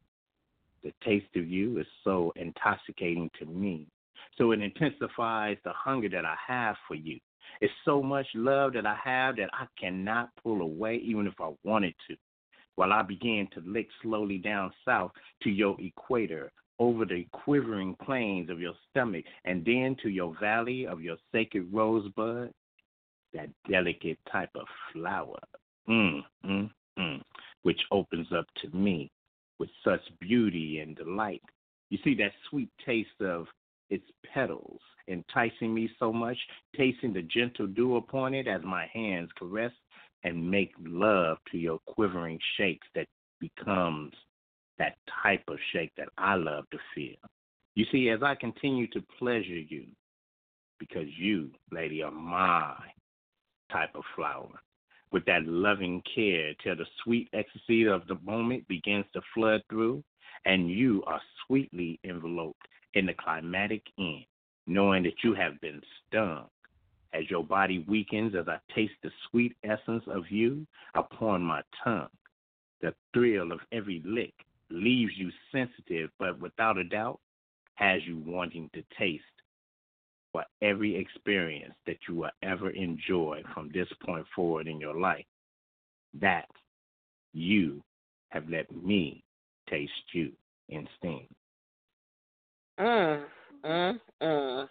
the 0.83 0.93
taste 1.03 1.35
of 1.35 1.47
you 1.47 1.79
is 1.79 1.87
so 2.03 2.31
intoxicating 2.35 3.29
to 3.39 3.45
me. 3.45 3.87
So 4.37 4.51
it 4.51 4.61
intensifies 4.61 5.57
the 5.63 5.73
hunger 5.73 6.09
that 6.09 6.25
I 6.25 6.35
have 6.47 6.75
for 6.87 6.95
you. 6.95 7.19
It's 7.61 7.73
so 7.83 8.01
much 8.01 8.27
love 8.35 8.73
that 8.73 8.85
I 8.85 8.95
have 9.03 9.35
that 9.37 9.49
I 9.53 9.65
cannot 9.79 10.29
pull 10.41 10.61
away 10.61 11.01
even 11.03 11.27
if 11.27 11.33
I 11.39 11.51
wanted 11.63 11.93
to. 12.07 12.15
While 12.75 12.93
I 12.93 13.01
begin 13.01 13.47
to 13.53 13.61
lick 13.65 13.87
slowly 14.01 14.37
down 14.37 14.71
south 14.85 15.11
to 15.43 15.49
your 15.49 15.75
equator, 15.79 16.51
over 16.79 17.03
the 17.03 17.27
quivering 17.33 17.93
plains 18.05 18.49
of 18.49 18.61
your 18.61 18.73
stomach, 18.89 19.25
and 19.43 19.65
then 19.65 19.97
to 20.01 20.07
your 20.07 20.33
valley 20.39 20.87
of 20.87 21.01
your 21.01 21.17
sacred 21.33 21.67
rosebud, 21.73 22.53
that 23.33 23.49
delicate 23.69 24.17
type 24.31 24.49
of 24.55 24.65
flower, 24.93 25.37
mm, 25.89 26.21
mm, 26.45 26.69
mm, 26.97 27.21
which 27.63 27.81
opens 27.91 28.27
up 28.31 28.45
to 28.61 28.69
me 28.69 29.11
with 29.59 29.69
such 29.83 30.01
beauty 30.19 30.79
and 30.79 30.95
delight. 30.95 31.43
You 31.89 31.97
see 32.03 32.15
that 32.15 32.31
sweet 32.49 32.69
taste 32.85 33.21
of 33.21 33.47
its 33.89 34.05
petals 34.33 34.79
enticing 35.07 35.73
me 35.73 35.89
so 35.99 36.13
much, 36.13 36.37
tasting 36.75 37.13
the 37.13 37.23
gentle 37.23 37.67
dew 37.67 37.97
upon 37.97 38.33
it 38.33 38.47
as 38.47 38.61
my 38.63 38.87
hands 38.93 39.29
caress 39.37 39.71
and 40.23 40.49
make 40.49 40.71
love 40.83 41.37
to 41.51 41.57
your 41.57 41.79
quivering 41.87 42.39
shakes 42.57 42.87
that 42.93 43.07
becomes 43.39 44.13
that 44.77 44.95
type 45.23 45.43
of 45.47 45.57
shake 45.73 45.91
that 45.97 46.09
I 46.17 46.35
love 46.35 46.65
to 46.71 46.77
feel. 46.93 47.17
You 47.75 47.85
see, 47.91 48.09
as 48.09 48.21
I 48.23 48.35
continue 48.35 48.87
to 48.87 49.03
pleasure 49.17 49.59
you, 49.59 49.85
because 50.79 51.07
you, 51.17 51.49
lady, 51.71 52.01
are 52.03 52.11
my 52.11 52.75
type 53.71 53.91
of 53.95 54.03
flower, 54.15 54.61
with 55.11 55.25
that 55.25 55.45
loving 55.45 56.01
care 56.13 56.53
till 56.63 56.75
the 56.75 56.85
sweet 57.03 57.29
ecstasy 57.33 57.85
of 57.85 58.07
the 58.07 58.17
moment 58.23 58.67
begins 58.67 59.05
to 59.13 59.21
flood 59.33 59.61
through, 59.69 60.03
and 60.45 60.69
you 60.69 61.03
are 61.07 61.21
sweetly 61.45 61.99
enveloped 62.03 62.67
in 62.93 63.05
the 63.05 63.13
climatic 63.13 63.83
end, 63.97 64.25
knowing 64.67 65.03
that 65.03 65.23
you 65.23 65.33
have 65.33 65.59
been 65.61 65.81
stung 66.07 66.45
as 67.13 67.29
your 67.29 67.43
body 67.43 67.85
weakens 67.87 68.35
as 68.35 68.47
I 68.47 68.59
taste 68.73 68.93
the 69.01 69.11
sweet 69.29 69.55
essence 69.63 70.03
of 70.07 70.29
you 70.29 70.65
upon 70.93 71.41
my 71.41 71.61
tongue. 71.83 72.07
The 72.81 72.93
thrill 73.13 73.51
of 73.51 73.59
every 73.71 74.01
lick 74.05 74.33
leaves 74.69 75.13
you 75.17 75.31
sensitive, 75.51 76.11
but 76.19 76.39
without 76.39 76.77
a 76.77 76.83
doubt, 76.83 77.19
has 77.75 78.01
you 78.05 78.21
wanting 78.25 78.69
to 78.73 78.83
taste 78.97 79.23
for 80.31 80.43
every 80.61 80.95
experience 80.95 81.73
that 81.85 81.97
you 82.07 82.15
will 82.15 82.29
ever 82.43 82.69
enjoy 82.71 83.41
from 83.53 83.69
this 83.73 83.87
point 84.05 84.25
forward 84.35 84.67
in 84.67 84.79
your 84.79 84.99
life. 84.99 85.25
That 86.19 86.47
you 87.33 87.83
have 88.29 88.49
let 88.49 88.71
me 88.75 89.23
taste 89.69 89.91
you 90.13 90.31
in 90.69 90.87
steam. 90.97 91.27
Mm, 92.79 93.23
mm, 93.65 93.99
mm. 94.21 94.67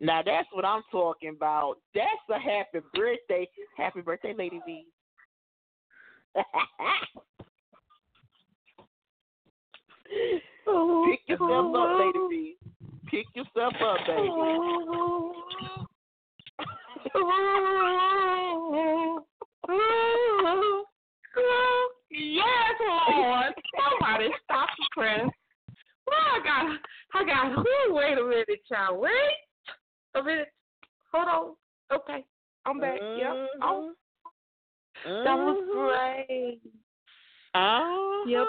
Now 0.00 0.22
that's 0.24 0.48
what 0.52 0.64
I'm 0.64 0.82
talking 0.90 1.30
about. 1.30 1.76
That's 1.94 2.08
a 2.30 2.38
happy 2.38 2.80
birthday. 2.94 3.46
Happy 3.76 4.00
birthday, 4.00 4.34
Lady 4.36 4.60
V. 4.64 4.86
Pick 11.10 11.20
yourself 11.26 11.74
up, 11.74 11.98
Lady 11.98 12.18
V. 12.30 12.59
Pick 13.10 13.26
yourself 13.34 13.74
up, 13.82 13.98
baby. 14.06 14.28
yes, 22.10 22.74
Lord. 22.86 23.52
Somebody 23.76 24.28
stop 24.44 24.68
the 24.78 24.86
press. 24.92 25.28
Well, 26.06 26.18
I 26.20 26.40
got, 26.44 26.78
I 27.14 27.24
got. 27.24 27.52
Who? 27.56 27.94
Wait 27.94 28.16
a 28.16 28.22
minute, 28.22 28.46
child. 28.68 29.00
Wait 29.00 29.10
a 30.14 30.22
minute. 30.22 30.52
Hold 31.12 31.28
on. 31.28 31.98
Okay, 31.98 32.24
I'm 32.64 32.78
back. 32.78 33.00
Yep. 33.00 33.48
Oh, 33.62 33.92
that 35.04 35.36
was 35.36 36.26
great. 36.28 36.60
Uh-huh. 37.54 38.28
Yep. 38.28 38.46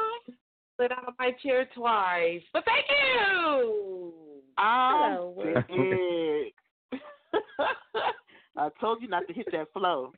Slid 0.78 0.92
out 0.92 1.08
of 1.08 1.16
my 1.18 1.32
chair 1.42 1.68
twice, 1.74 2.44
but 2.54 2.64
thank 2.66 2.86
you. 2.88 4.21
I'm 4.62 5.18
Hello. 5.18 6.46
I 8.58 8.70
told 8.80 9.02
you 9.02 9.08
not 9.08 9.28
to 9.28 9.34
hit 9.34 9.48
that 9.52 9.68
flow. 9.74 10.12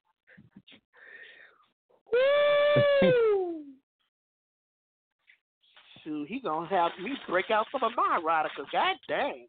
Woo! 2.11 3.63
Shoot, 6.03 6.27
he 6.27 6.41
gonna 6.41 6.67
have 6.67 6.91
me 7.01 7.11
break 7.29 7.49
out 7.51 7.67
some 7.71 7.83
of 7.83 7.91
my 7.95 8.19
erotica. 8.21 8.65
God 8.71 8.95
dang. 9.07 9.47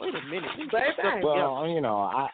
Wait 0.00 0.14
a 0.14 0.22
minute. 0.28 0.50
Let 0.50 0.58
me 0.58 0.64
get 0.70 0.96
Baby. 0.96 1.24
Well, 1.24 1.68
you 1.68 1.80
know, 1.80 1.98
I 1.98 2.28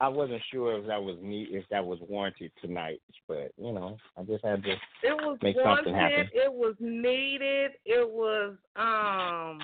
I 0.00 0.08
wasn't 0.08 0.42
sure 0.52 0.78
if 0.78 0.86
that 0.86 1.02
was 1.02 1.16
me 1.22 1.48
if 1.50 1.64
that 1.70 1.84
was 1.84 1.98
warranted 2.06 2.52
tonight, 2.60 3.00
but 3.26 3.52
you 3.56 3.72
know, 3.72 3.96
I 4.18 4.22
just 4.24 4.44
had 4.44 4.62
to 4.64 4.70
It 4.70 5.14
was 5.14 5.38
Make 5.42 5.56
wanted. 5.56 5.76
something 5.78 5.94
happen. 5.94 6.28
It 6.34 6.52
was 6.52 6.74
needed. 6.78 7.72
It 7.86 8.08
was 8.08 8.54
um. 8.76 9.60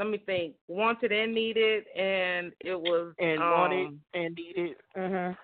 Let 0.00 0.08
me 0.08 0.16
think. 0.24 0.54
Wanted 0.66 1.12
and 1.12 1.34
needed, 1.34 1.84
and 1.94 2.52
it 2.60 2.74
was 2.74 3.12
and 3.18 3.38
um, 3.42 3.50
wanted 3.50 3.98
and 4.14 4.34
needed. 4.34 4.76
Mhm. 4.96 5.36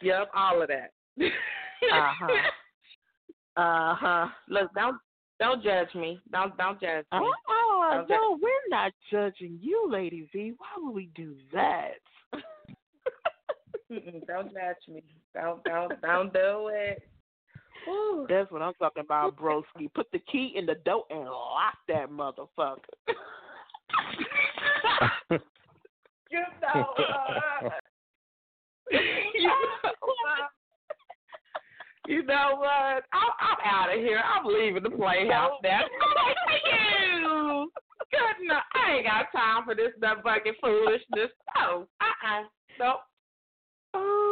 Yep, 0.00 0.30
all 0.34 0.62
of 0.62 0.68
that. 0.68 0.92
Uh 1.20 2.12
huh. 2.18 2.28
Uh 3.56 3.94
huh. 3.94 4.28
Look, 4.48 4.72
don't 4.72 4.96
don't 5.40 5.62
judge 5.62 5.92
me. 5.94 6.20
Don't 6.30 6.56
don't 6.56 6.80
judge 6.80 7.04
me. 7.12 7.18
Oh, 7.48 8.00
Okay. 8.04 8.14
no, 8.14 8.38
we're 8.40 8.68
not 8.68 8.92
judging 9.10 9.58
you, 9.60 9.88
Lady 9.90 10.28
V. 10.32 10.52
Why 10.58 10.68
would 10.76 10.94
we 10.94 11.10
do 11.16 11.34
that? 11.52 11.94
Don't 13.90 14.52
judge 14.52 14.88
me. 14.88 15.02
Don't 15.34 15.62
don't 15.64 16.00
don't 16.00 16.32
do 16.32 16.70
it. 16.72 17.02
Woo. 17.88 18.26
That's 18.28 18.50
what 18.50 18.62
I'm 18.62 18.74
talking 18.74 19.02
about, 19.04 19.36
broski. 19.40 19.92
Put 19.94 20.10
the 20.12 20.18
key 20.20 20.52
in 20.56 20.66
the 20.66 20.74
door 20.84 21.04
and 21.10 21.24
lock 21.24 21.78
that 21.88 22.10
motherfucker. 22.10 22.78
You 26.30 26.40
know 26.40 26.84
what? 26.94 27.06
Uh, 27.08 27.70
you 29.34 29.48
know 29.48 29.92
what? 30.00 30.50
You 32.06 32.22
know 32.24 32.56
what? 32.58 33.04
I'm, 33.12 33.32
I'm 33.40 33.56
out 33.64 33.94
of 33.94 33.98
here. 33.98 34.20
I'm 34.20 34.44
leaving 34.44 34.82
the 34.82 34.90
playhouse 34.90 35.52
now. 35.62 35.80
Thank 36.46 36.62
you. 37.22 37.70
Good 38.10 38.44
enough. 38.44 38.62
I 38.74 38.96
ain't 38.96 39.06
got 39.06 39.32
time 39.32 39.64
for 39.64 39.74
this 39.74 39.92
nut 40.00 40.22
bucket 40.22 40.56
foolishness. 40.60 41.30
No. 41.56 41.86
Uh-uh. 42.00 42.42
Nope. 42.78 43.00
Oh 43.94 44.27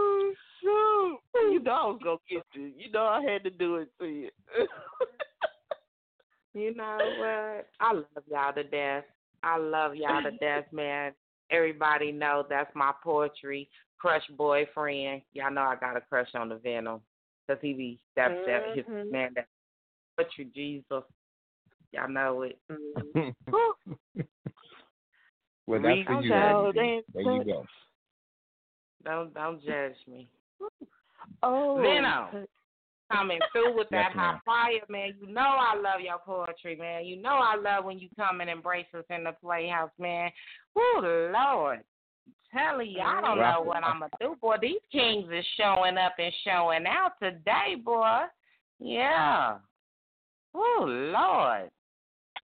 know 0.67 1.73
I 1.73 1.87
was 1.87 2.01
gonna 2.03 2.19
get 2.29 2.43
you. 2.55 2.73
You 2.77 2.91
know 2.93 3.05
I 3.05 3.23
had 3.23 3.45
to 3.45 3.51
do 3.51 3.77
it 3.77 3.89
to 4.01 4.07
you. 4.07 4.31
You 6.57 6.75
know 6.75 6.99
what? 7.19 7.69
I 7.81 7.93
love 7.93 8.07
y'all 8.31 8.55
to 8.55 8.65
death. 8.65 9.05
I 9.43 9.59
love 9.59 9.95
y'all 9.95 10.23
to 10.23 10.31
death, 10.39 10.65
man. 10.73 11.13
Everybody 11.51 12.13
know 12.13 12.47
that's 12.49 12.75
my 12.75 12.93
poetry 13.05 13.69
crush 13.99 14.23
boyfriend. 14.39 15.21
Y'all 15.35 15.53
know 15.53 15.61
I 15.61 15.77
got 15.77 15.99
a 15.99 16.01
crush 16.01 16.31
on 16.35 16.49
the 16.49 16.55
Venom 16.57 17.03
because 17.47 17.61
he 17.61 17.75
be 17.75 17.99
that 18.17 18.31
that 18.47 18.75
his 18.75 18.87
mm-hmm. 18.87 19.13
man 19.13 19.33
that 19.37 19.49
poetry 20.17 20.49
Jesus. 20.55 21.05
Y'all 21.93 22.09
know 22.09 22.41
it. 22.41 22.59
well, 25.67 25.83
that's 25.83 26.07
for 26.07 26.23
you. 26.23 26.33
out 26.33 26.75
There 26.75 27.03
you 27.23 27.45
go. 27.45 27.67
Don't 29.05 29.35
don't 29.35 29.63
judge 29.63 29.97
me. 30.09 30.27
Oh, 31.43 31.81
Venom 31.83 32.47
coming 33.11 33.39
through 33.53 33.77
with 33.77 33.89
that 33.91 34.11
Yes, 34.15 34.17
hot 34.17 34.41
fire, 34.45 34.81
man. 34.89 35.15
You 35.21 35.33
know 35.33 35.41
I 35.41 35.77
love 35.77 36.01
your 36.01 36.19
poetry, 36.19 36.77
man. 36.77 37.05
You 37.05 37.17
know 37.21 37.39
I 37.41 37.57
love 37.57 37.85
when 37.85 37.99
you 37.99 38.09
come 38.17 38.41
and 38.41 38.51
embrace 38.51 38.87
us 38.97 39.05
in 39.11 39.25
the 39.25 39.33
playhouse, 39.41 39.91
man. 39.99 40.31
Woo, 40.75 40.83
Lord. 41.33 41.81
Tell 42.53 42.83
you, 42.83 43.01
I 43.01 43.21
don't 43.21 43.39
know 43.39 43.63
what 43.63 43.85
I'm 43.85 44.01
gonna 44.01 44.11
do, 44.21 44.37
boy. 44.41 44.57
These 44.61 44.81
kings 44.91 45.27
is 45.33 45.45
showing 45.57 45.99
up 45.99 46.15
and 46.19 46.33
showing 46.45 46.87
out 46.87 47.13
today, 47.21 47.75
boy. 47.83 48.23
Yeah. 48.79 49.59
Oh 50.55 50.85
Lord. 50.87 51.71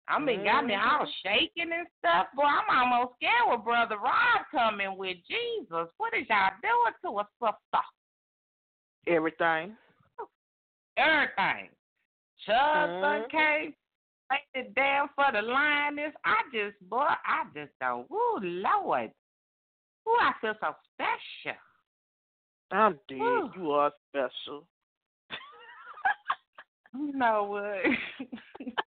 I 0.06 0.18
mean, 0.18 0.44
got 0.44 0.66
me 0.66 0.74
all 0.74 1.06
shaking 1.24 1.72
and 1.72 1.88
stuff. 1.98 2.26
Boy, 2.36 2.44
I'm 2.44 2.92
almost 2.92 3.14
scared 3.16 3.48
with 3.48 3.64
Brother 3.64 3.96
Rod 3.96 4.44
coming 4.50 4.98
with 4.98 5.16
Jesus. 5.28 5.88
What 5.96 6.12
is 6.14 6.26
y'all 6.28 6.52
doing 6.62 6.94
to 7.04 7.20
us, 7.20 7.26
sister? 7.40 7.84
everything. 9.06 9.76
everything. 10.96 11.70
Chubb 12.46 12.90
Mhm. 12.90 13.30
came, 13.30 13.74
laid 14.30 14.40
it 14.54 14.74
down 14.74 15.08
for 15.16 15.30
the 15.32 15.42
lioness. 15.42 16.14
I 16.24 16.42
just, 16.52 16.78
boy, 16.88 17.08
I 17.24 17.44
just 17.54 17.72
don't. 17.80 18.08
Woo, 18.10 18.38
Lord. 18.40 19.12
Ooh, 20.06 20.18
I 20.20 20.32
feel 20.40 20.54
so 20.60 20.76
special. 20.92 21.60
I'm 22.70 22.98
dead. 23.08 23.18
Whew. 23.18 23.52
You 23.56 23.72
are 23.72 23.92
special. 24.08 24.66
You 26.94 27.12
know 27.12 27.44
what? 27.44 27.84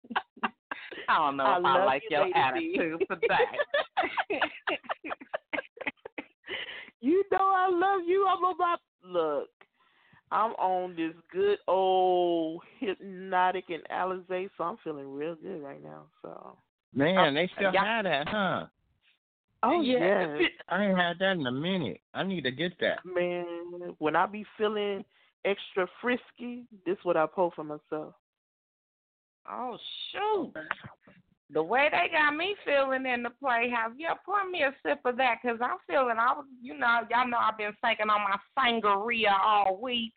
I 1.10 1.18
don't 1.18 1.38
know 1.38 1.44
I 1.46 1.58
if 1.60 1.66
I 1.66 1.78
love 1.78 1.86
like 1.86 2.04
you, 2.10 2.18
your 2.18 2.26
Lady 2.26 2.34
V. 2.34 2.40
attitude 2.80 3.08
today. 3.10 4.40
you 7.02 7.24
know 7.32 7.38
I 7.56 7.70
love 7.72 8.02
you. 8.08 8.28
I'm 8.28 8.56
about 8.56 8.80
look. 9.04 9.50
I'm 10.32 10.52
on 10.54 10.96
this 10.96 11.14
good 11.32 11.60
old 11.68 12.62
Hpnotiq 12.82 13.64
and 13.70 13.84
Alizé, 13.92 14.50
so 14.58 14.64
I'm 14.64 14.78
feeling 14.84 15.14
real 15.14 15.36
good 15.36 15.62
right 15.62 15.82
now. 15.84 16.06
So 16.22 16.58
Man, 16.94 17.36
they 17.36 17.50
still 17.56 17.72
yeah. 17.74 17.86
have 17.86 18.06
that, 18.06 18.28
huh? 18.28 18.66
Oh 19.64 19.82
Yeah. 19.82 20.38
yes. 20.38 20.50
I 20.70 20.86
ain't 20.86 20.98
had 20.98 21.20
that 21.20 21.34
in 21.34 21.46
a 21.46 21.52
minute. 21.52 22.02
I 22.14 22.24
need 22.24 22.42
to 22.44 22.52
get 22.52 22.74
that. 22.80 23.00
Man, 23.06 23.46
when 24.00 24.16
I 24.16 24.26
be 24.26 24.46
feeling 24.58 25.06
extra 25.46 25.88
frisky, 26.02 26.66
this 26.86 26.98
what 27.04 27.18
I 27.18 27.26
pull 27.28 27.52
for 27.56 27.64
myself. 27.64 28.16
Oh, 29.52 29.78
shoot. 30.12 30.54
The 31.52 31.62
way 31.62 31.90
they 31.92 32.12
got 32.12 32.36
me 32.36 32.56
feeling 32.66 33.06
in 33.06 33.24
the 33.24 33.30
playhouse, 33.30 33.92
yeah, 33.98 34.16
pour 34.26 34.50
me 34.50 34.64
a 34.64 34.74
sip 34.84 35.00
of 35.06 35.18
that 35.18 35.38
because 35.42 35.60
I'm 35.62 35.78
feeling, 35.88 36.18
I 36.20 36.34
was, 36.34 36.46
you 36.62 36.78
know, 36.78 37.02
y'all 37.12 37.28
know 37.28 37.38
I've 37.38 37.58
been 37.58 37.74
thinking 37.82 38.10
on 38.10 38.22
my 38.22 38.38
sangria 38.58 39.38
all 39.44 39.80
week. 39.82 40.14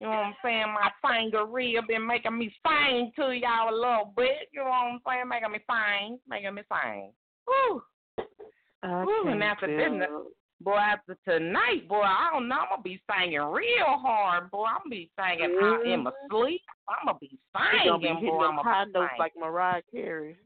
You 0.00 0.08
know 0.08 0.14
what 0.14 0.26
I'm 0.26 0.34
saying? 0.44 0.66
My 0.74 0.90
sangria 1.04 1.86
been 1.86 2.04
making 2.04 2.36
me 2.36 2.52
sing 2.66 3.12
to 3.14 3.30
y'all 3.30 3.72
a 3.72 3.74
little 3.74 4.12
bit. 4.16 4.48
You 4.52 4.60
know 4.60 4.70
what 4.70 4.72
I'm 4.72 5.00
saying? 5.06 5.28
Making 5.28 5.52
me 5.52 5.58
sing, 5.70 6.18
making 6.28 6.54
me 6.54 6.62
sing. 6.68 7.12
Woo. 7.46 7.82
I 8.82 9.04
Woo, 9.04 9.28
and 9.28 9.44
after 9.44 9.68
this, 9.68 10.08
boy, 10.62 10.76
after 10.76 11.16
tonight, 11.26 11.88
boy, 11.88 12.02
I 12.02 12.30
don't 12.32 12.48
know. 12.48 12.56
I'm 12.56 12.68
gonna 12.70 12.82
be 12.82 13.00
singing 13.10 13.40
real 13.40 13.84
hard, 13.86 14.50
boy. 14.50 14.64
I'm 14.64 14.78
gonna 14.84 14.90
be 14.90 15.10
singing 15.18 15.58
out 15.62 15.86
in 15.86 16.04
my 16.04 16.10
mm-hmm. 16.10 16.36
sleep. 16.36 16.62
I'm 16.88 17.06
gonna 17.06 17.18
be 17.18 17.26
He 17.28 17.38
gonna 17.88 17.98
be 17.98 18.06
singing, 18.06 18.30
boy. 18.30 18.44
I'm 18.44 18.56
high 18.56 18.84
gonna 18.84 18.86
be 18.86 18.92
notes 18.92 19.10
singing. 19.10 19.18
like 19.18 19.32
Mariah 19.38 19.82
Carey. 19.90 20.36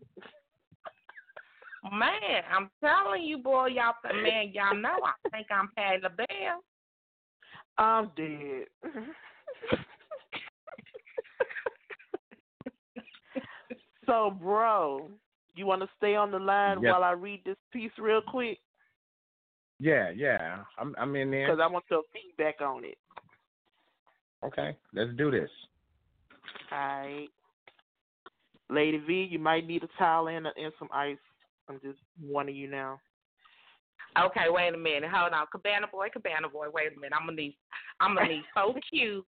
Man, 1.93 2.43
I'm 2.53 2.69
telling 2.81 3.23
you, 3.23 3.39
boy, 3.39 3.67
y'all, 3.67 3.95
man, 4.05 4.51
y'all 4.53 4.75
know 4.75 4.97
I 5.05 5.29
think 5.31 5.47
I'm 5.51 5.71
Patti 5.77 6.03
LaBelle. 6.03 6.63
I'm 7.79 8.11
dead. 8.17 8.67
so, 14.07 14.37
bro, 14.41 15.11
you 15.55 15.67
want 15.67 15.83
to 15.83 15.89
stay 15.97 16.17
on 16.17 16.31
the 16.31 16.39
line 16.39 16.83
Yes. 16.83 16.93
while 16.93 17.05
I 17.05 17.13
read 17.13 17.43
this 17.45 17.57
piece 17.73 17.93
real 17.99 18.23
quick? 18.23 18.59
Yeah, 19.79 20.11
yeah. 20.11 20.59
I'm 20.79 20.95
I'm 20.99 21.15
in 21.17 21.31
there. 21.31 21.47
Because 21.47 21.61
I 21.63 21.67
want 21.73 21.85
your 21.91 22.03
feedback 22.13 22.61
on 22.61 22.85
it. 22.85 22.99
Okay, 24.45 24.77
let's 24.93 25.11
do 25.17 25.31
this. 25.31 25.51
All 26.73 26.79
right. 26.79 27.29
Lady 28.69 28.99
V, 28.99 29.29
you 29.31 29.39
might 29.39 29.67
need 29.67 29.85
a 29.85 29.89
towel 29.99 30.29
and, 30.29 30.47
and 30.47 30.73
some 30.79 30.89
ice. 30.93 31.17
I'm 31.69 31.81
just 31.81 31.99
warning 32.23 32.57
you 32.57 32.69
now. 32.69 33.01
Okay, 34.19 34.47
wait 34.49 34.75
a 34.75 34.79
minute. 34.79 35.11
Hold 35.13 35.33
on. 35.33 35.47
Cabana 35.53 35.87
boy, 35.91 36.09
cabana 36.13 36.49
boy, 36.49 36.67
wait 36.73 36.93
a 36.97 37.01
minute. 37.01 37.13
I'm 37.19 37.27
gonna 37.27 37.37
need 37.37 37.57
I'm 38.01 38.15
gonna 38.15 38.29
need 38.29 38.45
so 38.55 38.75
cute. 38.91 39.25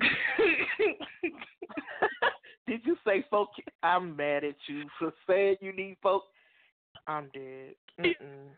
Did 2.66 2.80
you 2.84 2.96
say 3.06 3.24
folk? 3.30 3.48
I'm 3.82 4.14
mad 4.14 4.44
at 4.44 4.56
you 4.66 4.84
for 4.98 5.12
saying 5.26 5.56
you 5.60 5.72
need 5.72 5.96
folk. 6.02 6.24
I'm 7.06 7.30
dead. 7.32 7.74
Mm-mm. 8.00 8.50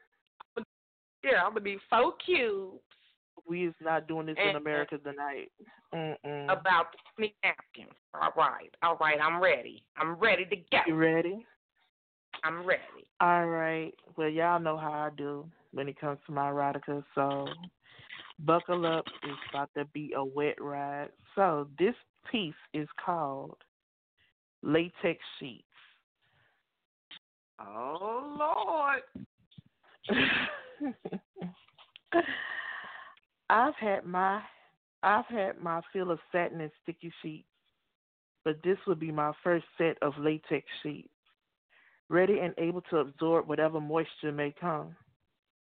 Yeah, 1.24 1.42
I'm 1.44 1.54
gonna 1.54 1.64
need 1.64 1.78
so 1.88 2.14
cute 2.24 2.80
We 3.48 3.66
is 3.66 3.74
not 3.80 4.08
doing 4.08 4.26
this 4.26 4.36
in 4.42 4.56
America 4.56 4.98
tonight. 4.98 5.50
Mm-mm. 5.94 6.44
about 6.44 6.86
twenty 7.14 7.34
napkins. 7.42 7.96
All 8.14 8.32
right, 8.36 8.70
all 8.82 8.96
right, 8.96 9.18
I'm 9.20 9.42
ready. 9.42 9.82
I'm 9.96 10.14
ready 10.14 10.44
to 10.46 10.56
go. 10.56 10.78
You 10.86 10.94
ready? 10.94 11.44
I'm 12.44 12.64
ready. 12.64 12.80
All 13.20 13.46
right. 13.46 13.92
Well, 14.16 14.28
y'all 14.28 14.60
know 14.60 14.76
how 14.76 14.92
I 14.92 15.10
do 15.16 15.46
when 15.72 15.88
it 15.88 16.00
comes 16.00 16.18
to 16.26 16.32
my 16.32 16.50
erotica. 16.50 17.02
So, 17.14 17.48
buckle 18.40 18.86
up. 18.86 19.04
It's 19.24 19.38
about 19.50 19.70
to 19.76 19.84
be 19.86 20.12
a 20.16 20.24
wet 20.24 20.60
ride. 20.60 21.08
So, 21.34 21.68
this 21.78 21.94
piece 22.30 22.54
is 22.72 22.88
called 23.04 23.56
Latex 24.62 25.18
Sheets. 25.38 25.64
Oh 27.60 28.36
Lord. 28.38 29.02
I've 33.50 33.74
had 33.76 34.04
my 34.04 34.40
I've 35.02 35.26
had 35.26 35.60
my 35.60 35.80
fill 35.92 36.10
of 36.10 36.18
satin 36.30 36.60
and 36.60 36.70
sticky 36.82 37.12
sheets, 37.22 37.48
but 38.44 38.62
this 38.62 38.76
would 38.86 39.00
be 39.00 39.10
my 39.10 39.32
first 39.42 39.64
set 39.78 39.96
of 40.02 40.12
latex 40.18 40.66
sheets, 40.82 41.08
ready 42.08 42.38
and 42.40 42.54
able 42.58 42.82
to 42.90 42.98
absorb 42.98 43.48
whatever 43.48 43.80
moisture 43.80 44.32
may 44.32 44.54
come. 44.60 44.94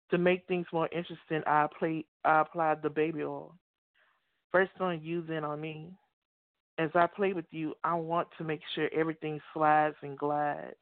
To 0.10 0.18
make 0.18 0.46
things 0.48 0.66
more 0.74 0.90
interesting, 0.92 1.42
I 1.48 1.64
apply 1.66 2.04
I 2.26 2.42
applied 2.42 2.82
the 2.82 2.90
baby 2.90 3.24
oil. 3.24 3.56
First 4.52 4.72
on 4.80 5.02
you, 5.02 5.22
then 5.22 5.46
on 5.46 5.62
me. 5.62 5.92
As 6.78 6.90
I 6.96 7.08
play 7.08 7.34
with 7.34 7.46
you, 7.52 7.76
I 7.84 7.94
want 7.94 8.28
to 8.38 8.44
make 8.44 8.62
sure 8.74 8.90
everything 8.94 9.40
slides 9.54 9.96
and 10.02 10.18
glides. 10.18 10.76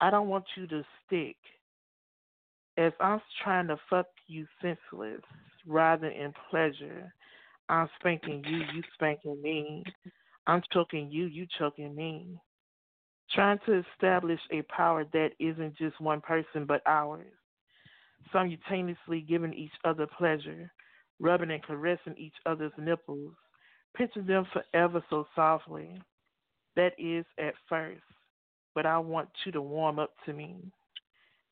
I 0.00 0.10
don't 0.10 0.28
want 0.28 0.44
you 0.56 0.66
to 0.68 0.82
stick. 1.06 1.36
As 2.76 2.92
I'm 3.00 3.20
trying 3.42 3.68
to 3.68 3.76
fuck 3.88 4.06
you 4.26 4.46
senseless 4.60 5.20
rather 5.66 6.08
in 6.08 6.32
pleasure, 6.50 7.12
I'm 7.68 7.88
spanking 8.00 8.42
you, 8.46 8.58
you 8.74 8.82
spanking 8.94 9.40
me. 9.40 9.84
I'm 10.46 10.62
choking 10.72 11.10
you, 11.10 11.26
you 11.26 11.46
choking 11.58 11.94
me. 11.94 12.36
Trying 13.32 13.58
to 13.66 13.82
establish 13.92 14.40
a 14.50 14.62
power 14.62 15.04
that 15.12 15.30
isn't 15.38 15.76
just 15.78 16.00
one 16.00 16.20
person 16.20 16.66
but 16.66 16.82
ours. 16.86 17.32
Simultaneously 18.32 19.20
giving 19.20 19.54
each 19.54 19.72
other 19.84 20.06
pleasure, 20.18 20.70
rubbing 21.20 21.52
and 21.52 21.62
caressing 21.62 22.16
each 22.18 22.34
other's 22.44 22.72
nipples, 22.76 23.34
pinching 23.96 24.26
them 24.26 24.46
forever 24.52 25.02
so 25.08 25.26
softly. 25.34 26.02
That 26.76 26.92
is 26.98 27.24
at 27.38 27.54
first, 27.68 28.02
but 28.74 28.84
I 28.84 28.98
want 28.98 29.28
you 29.46 29.52
to 29.52 29.62
warm 29.62 30.00
up 30.00 30.10
to 30.26 30.32
me. 30.32 30.72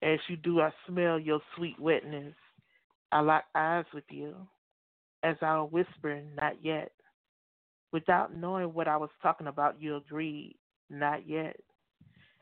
As 0.02 0.18
you 0.28 0.36
do, 0.36 0.60
I 0.60 0.70
smell 0.88 1.18
your 1.18 1.40
sweet 1.56 1.78
wetness. 1.78 2.34
I 3.12 3.20
lock 3.20 3.44
eyes 3.54 3.84
with 3.94 4.04
you. 4.10 4.34
As 5.22 5.36
I 5.40 5.58
whisper, 5.58 6.20
not 6.36 6.54
yet. 6.62 6.90
Without 7.92 8.34
knowing 8.34 8.74
what 8.74 8.88
I 8.88 8.96
was 8.96 9.10
talking 9.22 9.46
about, 9.46 9.80
you 9.80 9.96
agreed, 9.96 10.56
not 10.90 11.28
yet. 11.28 11.56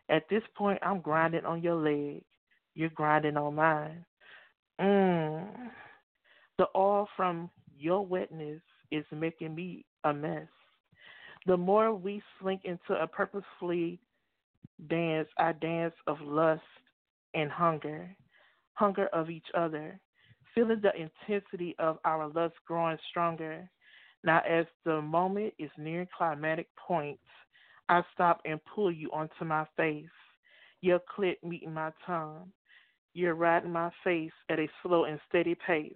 At 0.09 0.29
this 0.31 0.43
point, 0.57 0.79
I'm 0.83 1.01
grinding 1.01 1.45
on 1.45 1.63
your 1.63 1.75
leg. 1.75 2.23
You're 2.75 2.89
grinding 2.91 3.37
on 3.37 3.55
mine. 3.57 4.05
Mmm. 4.81 5.47
The 6.57 6.67
oil 6.75 7.09
from 7.17 7.51
your 7.77 8.07
wetness 8.07 8.61
is 8.91 9.05
making 9.13 9.55
me 9.55 9.85
a 10.05 10.15
mess. 10.15 10.49
The 11.47 11.57
more 11.57 11.95
we 11.95 12.23
slink 12.41 12.63
into 12.65 13.01
a 13.01 13.07
purposefully 13.07 14.01
dance, 14.89 15.29
I 15.39 15.53
dance 15.53 15.95
of 16.07 16.21
lust 16.21 16.63
and 17.35 17.51
hunger, 17.51 18.15
hunger 18.75 19.07
of 19.09 19.31
each 19.31 19.47
other, 19.57 19.99
feeling 20.55 20.81
the 20.83 20.93
intensity 20.97 21.75
of 21.79 21.99
our 22.05 22.29
lust 22.29 22.55
growing 22.67 22.99
stronger. 23.09 23.69
Now, 24.25 24.41
as 24.49 24.67
the 24.85 25.01
moment 25.01 25.55
is 25.59 25.71
nearing 25.79 26.09
climatic 26.17 26.69
points, 26.77 27.23
I 27.89 28.03
stop 28.13 28.41
and 28.45 28.61
pull 28.75 28.93
you 28.93 29.11
onto 29.13 29.45
my 29.45 29.67
face, 29.77 30.05
your 30.81 31.01
clit 31.01 31.37
meeting 31.43 31.75
my 31.75 31.93
tongue. 32.07 32.53
You're 33.15 33.35
riding 33.35 33.73
my 33.73 33.91
face 34.05 34.33
at 34.49 34.61
a 34.61 34.69
slow 34.83 35.05
and 35.05 35.19
steady 35.29 35.57
pace. 35.67 35.93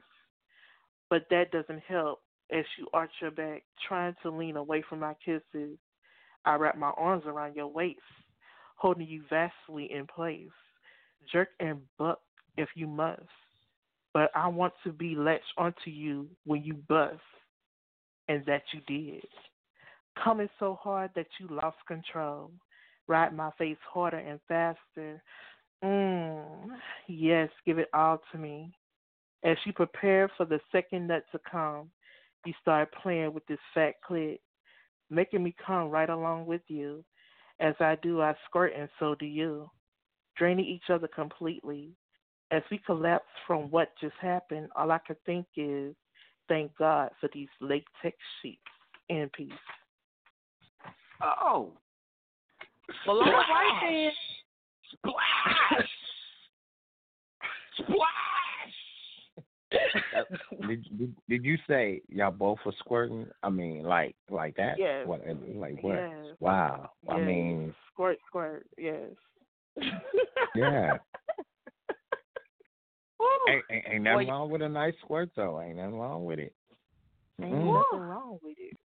But 1.11 1.27
that 1.31 1.53
doesn't 1.53 1.83
help 1.87 2.21
as 2.51 2.65
you 2.79 2.89
arch 2.93 3.13
your 3.21 3.31
back, 3.31 3.63
trying 3.87 4.15
to 4.23 4.31
lean 4.31 4.57
away 4.57 4.83
from 4.89 5.01
my 5.01 5.15
kisses. 5.25 5.79
I 6.45 6.55
wrap 6.57 6.77
my 6.77 6.91
arms 6.97 7.25
around 7.27 7.55
your 7.55 7.69
waist, 7.69 8.01
holding 8.77 9.07
you 9.07 9.23
vastly 9.31 9.91
in 9.93 10.07
place. 10.07 10.49
Jerk 11.33 11.49
and 11.61 11.81
buck 11.99 12.21
if 12.57 12.69
you 12.75 12.87
must. 12.87 13.23
But 14.13 14.31
I 14.35 14.49
want 14.49 14.75
to 14.85 14.93
be 14.93 15.15
latched 15.17 15.43
onto 15.59 15.91
you 15.91 16.29
when 16.45 16.63
you 16.63 16.75
bust. 16.89 17.21
And 18.29 18.45
that 18.47 18.63
you 18.73 18.81
did. 18.87 19.27
Coming 20.23 20.49
so 20.59 20.79
hard 20.81 21.11
that 21.15 21.27
you 21.39 21.49
lost 21.51 21.77
control. 21.87 22.51
Ride 23.07 23.37
my 23.37 23.51
face 23.59 23.77
harder 23.93 24.19
and 24.19 24.41
faster. 24.49 25.23
Mmm, 25.85 26.71
yes, 27.07 27.51
give 27.67 27.79
it 27.79 27.89
all 27.93 28.23
to 28.33 28.39
me. 28.39 28.73
As 29.45 29.59
you 29.67 29.75
prepare 29.75 30.31
for 30.39 30.47
the 30.47 30.59
second 30.73 31.09
nut 31.09 31.25
to 31.33 31.41
come, 31.51 31.91
you 32.47 32.55
start 32.63 32.95
playing 33.03 33.35
with 33.35 33.47
this 33.47 33.59
fat 33.75 33.95
clit, 34.09 34.39
making 35.11 35.43
me 35.43 35.55
come 35.67 35.91
right 35.91 36.09
along 36.09 36.47
with 36.47 36.63
you. 36.69 37.05
As 37.61 37.75
I 37.81 37.97
do, 38.03 38.23
I 38.23 38.35
squirt, 38.47 38.73
and 38.77 38.89
so 38.99 39.15
do 39.15 39.27
you, 39.27 39.71
draining 40.37 40.65
each 40.65 40.91
other 40.91 41.09
completely. 41.09 41.91
As 42.51 42.63
we 42.71 42.79
collapse 42.79 43.25
from 43.47 43.71
what 43.71 43.89
just 44.01 44.15
happened, 44.21 44.69
all 44.77 44.91
I 44.91 44.99
can 45.07 45.17
think 45.27 45.47
is, 45.57 45.95
thank 46.49 46.77
God 46.77 47.11
for 47.21 47.29
these 47.33 47.49
latex 47.61 48.17
sheets 48.43 48.61
in 49.09 49.31
peace. 49.35 49.53
Oh. 51.23 51.73
Well, 53.07 53.19
all 53.19 53.25
right 53.25 53.81
then. 53.83 54.13
Splash! 54.99 55.89
Splash! 57.79 58.25
Did, 60.69 60.99
did 60.99 61.15
did 61.29 61.45
you 61.45 61.57
say 61.67 62.01
y'all 62.09 62.31
both 62.31 62.59
were 62.65 62.75
squirting? 62.79 63.27
I 63.43 63.51
mean, 63.51 63.83
like 63.83 64.15
like 64.31 64.55
that? 64.57 64.79
Yes. 64.79 65.07
What? 65.07 65.23
Like 65.27 65.83
what? 65.83 65.95
Yes. 65.95 66.37
Wow. 66.39 66.91
I 67.09 67.19
mean, 67.19 67.75
squirt, 67.93 68.19
squirt, 68.29 68.67
yes. 68.79 69.11
Yeah. 70.55 70.99
Woo. 73.19 73.27
ain't, 73.49 73.65
ain't, 73.71 73.85
ain't 73.89 74.03
nothing 74.05 74.29
Well, 74.29 74.39
wrong 74.39 74.51
with 74.51 74.63
a 74.63 74.69
nice 74.69 74.95
squirt 75.03 75.31
though. 75.37 75.61
Ain't 75.61 75.77
nothing 75.77 75.99
wrong 75.99 76.25
with 76.25 76.39
it. 76.39 76.55
Ain't 77.43 77.53
Mm. 77.53 77.75
nothing 77.75 78.07
wrong 78.07 78.39
with 78.43 78.57
it. 78.59 78.77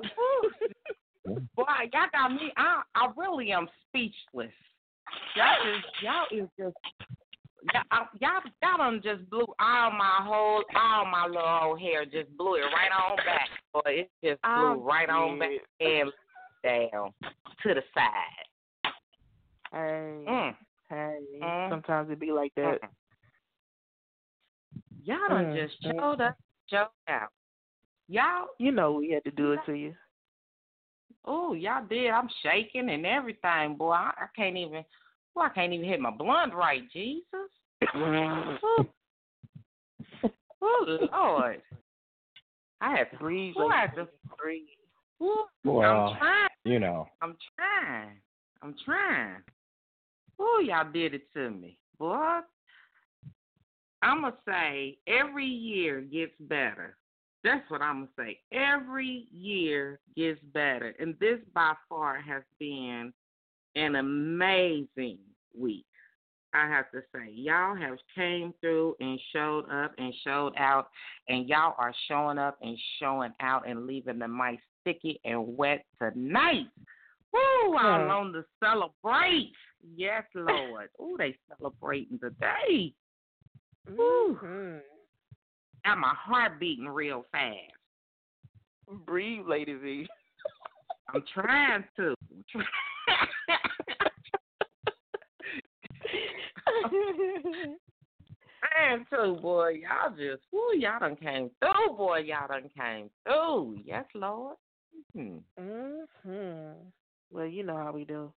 Boy, 1.56 1.64
y'all 1.92 2.06
got 2.12 2.32
me. 2.32 2.52
I 2.56 2.82
I 2.94 3.08
really 3.16 3.52
am 3.52 3.68
speechless. 3.88 4.52
Y'all 5.36 5.76
is 5.76 5.84
y'all 6.02 6.26
is 6.30 6.48
just 6.58 6.76
y'all 7.72 8.06
y'all 8.20 8.40
y'all 8.62 8.78
done 8.78 9.00
just 9.02 9.28
blew 9.30 9.46
all 9.60 9.90
my 9.90 10.18
whole 10.22 10.62
all 10.76 11.04
my 11.06 11.26
little 11.26 11.42
old 11.62 11.80
hair 11.80 12.04
just 12.04 12.34
blew 12.36 12.54
it 12.56 12.60
right 12.74 12.90
on 12.92 13.16
back. 13.18 13.48
Boy, 13.72 13.80
it 14.06 14.10
just 14.24 14.40
blew 14.42 14.50
I'm 14.50 14.80
right 14.80 15.08
on 15.10 15.38
back 15.38 15.50
and 15.80 16.12
down 16.64 17.12
to 17.62 17.74
the 17.74 17.82
side. 17.94 18.47
Hey, 19.72 20.24
Mm. 20.28 20.56
hey. 20.88 21.18
Mm. 21.42 21.70
Sometimes 21.70 22.10
it 22.10 22.18
be 22.20 22.32
like 22.32 22.52
that. 22.56 22.78
Mm. 22.82 22.88
Y'all 25.04 25.28
done 25.28 25.44
Mm, 25.46 25.54
just 25.68 25.82
mm. 25.84 25.92
showed 26.00 26.20
up, 26.20 26.36
showed 26.70 26.88
out. 27.08 27.28
Y'all, 28.08 28.48
You 28.58 28.72
know 28.72 28.92
we 28.92 29.10
had 29.10 29.24
to 29.24 29.30
do 29.30 29.52
it 29.52 29.60
to 29.66 29.72
you. 29.74 29.94
oh, 31.26 31.52
y'all 31.52 31.84
did. 31.86 32.10
I'm 32.10 32.28
shaking 32.42 32.88
and 32.88 33.04
everything, 33.04 33.76
boy. 33.76 33.92
I, 33.92 34.12
I 34.16 34.26
can't 34.34 34.56
even. 34.56 34.84
Boy, 35.34 35.42
I 35.42 35.48
can't 35.50 35.72
even 35.72 35.86
hit 35.86 36.00
my 36.00 36.10
blunt 36.10 36.54
right, 36.54 36.82
Jesus. 36.92 37.24
Oh 40.60 40.98
Lord. 41.12 41.62
I 42.80 42.90
had 42.96 43.10
to 43.12 43.16
Breathe, 43.18 43.54
Boy, 43.54 43.62
I 43.62 43.64
lady, 43.64 43.74
had 43.74 43.94
to. 43.96 44.08
breathe. 44.38 44.66
Ooh, 45.22 45.44
Well, 45.64 46.08
I'm 46.10 46.16
trying. 46.18 46.48
you 46.64 46.78
know. 46.80 47.08
I'm 47.22 47.36
trying. 47.56 48.16
I'm 48.62 48.74
trying. 48.84 49.42
Oh, 50.38 50.62
y'all 50.64 50.90
did 50.92 51.14
it 51.14 51.32
to 51.34 51.50
me, 51.50 51.78
boy. 51.98 52.40
I'm 54.02 54.22
gonna 54.22 54.36
say 54.46 54.98
every 55.06 55.46
year 55.46 56.00
gets 56.00 56.34
better. 56.40 56.96
That's 57.42 57.68
what 57.70 57.82
I'm 57.82 58.08
gonna 58.16 58.28
say. 58.28 58.40
Every 58.52 59.26
year 59.32 60.00
gets 60.16 60.40
better, 60.54 60.94
and 61.00 61.14
this 61.18 61.38
by 61.54 61.74
far 61.88 62.20
has 62.20 62.42
been 62.60 63.12
an 63.74 63.96
amazing 63.96 65.18
week. 65.56 65.86
I 66.54 66.66
have 66.68 66.90
to 66.92 67.02
say, 67.14 67.30
y'all 67.32 67.76
have 67.76 67.98
came 68.14 68.54
through 68.60 68.96
and 69.00 69.20
showed 69.32 69.64
up 69.70 69.92
and 69.98 70.14
showed 70.24 70.54
out, 70.56 70.88
and 71.28 71.48
y'all 71.48 71.74
are 71.78 71.94
showing 72.08 72.38
up 72.38 72.56
and 72.62 72.78
showing 72.98 73.32
out 73.40 73.68
and 73.68 73.86
leaving 73.86 74.18
the 74.18 74.28
mic 74.28 74.58
sticky 74.80 75.20
and 75.24 75.56
wet 75.56 75.84
tonight. 75.98 76.66
Woo! 77.32 77.74
I 77.76 78.00
Hmm. 78.02 78.08
long 78.08 78.32
to 78.32 78.44
celebrate. 78.60 79.52
Yes, 79.96 80.24
Lord. 80.34 80.88
oh, 80.98 81.16
they 81.16 81.36
celebrating 81.56 82.18
today. 82.18 82.92
Woo. 83.96 84.38
Mhm. 84.42 84.80
Got 85.84 85.98
my 85.98 86.14
heart 86.14 86.58
beating 86.58 86.88
real 86.88 87.24
fast. 87.32 87.72
Breathe, 89.06 89.46
Lady 89.46 89.74
V. 89.74 90.08
I'm 91.14 91.22
trying 91.32 91.84
to. 91.96 92.14
trying 98.60 99.06
to, 99.10 99.40
boy. 99.40 99.80
Y'all 99.82 100.10
just, 100.10 100.42
woo, 100.52 100.74
y'all 100.74 101.00
done 101.00 101.16
came 101.16 101.50
through, 101.60 101.96
boy. 101.96 102.18
Y'all 102.18 102.48
done 102.48 102.68
came 102.76 103.10
through. 103.24 103.80
Yes, 103.84 104.04
Lord. 104.14 104.56
Hmm. 105.14 105.38
mm-hmm. 105.58 106.72
Well, 107.30 107.46
you 107.46 107.62
know 107.62 107.76
how 107.76 107.92
we 107.92 108.04
do. 108.04 108.32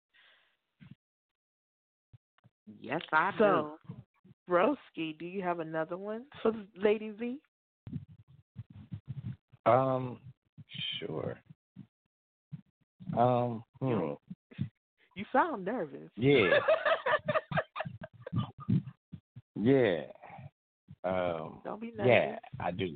Yes, 2.82 3.02
I 3.12 3.32
do. 3.32 3.38
So, 3.38 3.78
Broski, 4.50 5.18
do 5.18 5.26
you 5.26 5.42
have 5.42 5.60
another 5.60 5.98
one 5.98 6.24
for 6.42 6.52
Lady 6.78 7.12
V? 7.12 7.40
Um, 9.66 10.20
sure. 11.00 11.38
Um, 13.18 13.64
hmm. 13.80 14.14
You 15.16 15.26
sound 15.32 15.66
nervous. 15.66 16.10
Yeah. 16.16 16.60
Yeah. 19.62 20.04
Um, 21.04 21.60
Don't 21.66 21.82
be 21.82 21.92
nervous. 21.98 22.06
yeah, 22.08 22.40
I 22.62 22.72
do. 22.72 22.96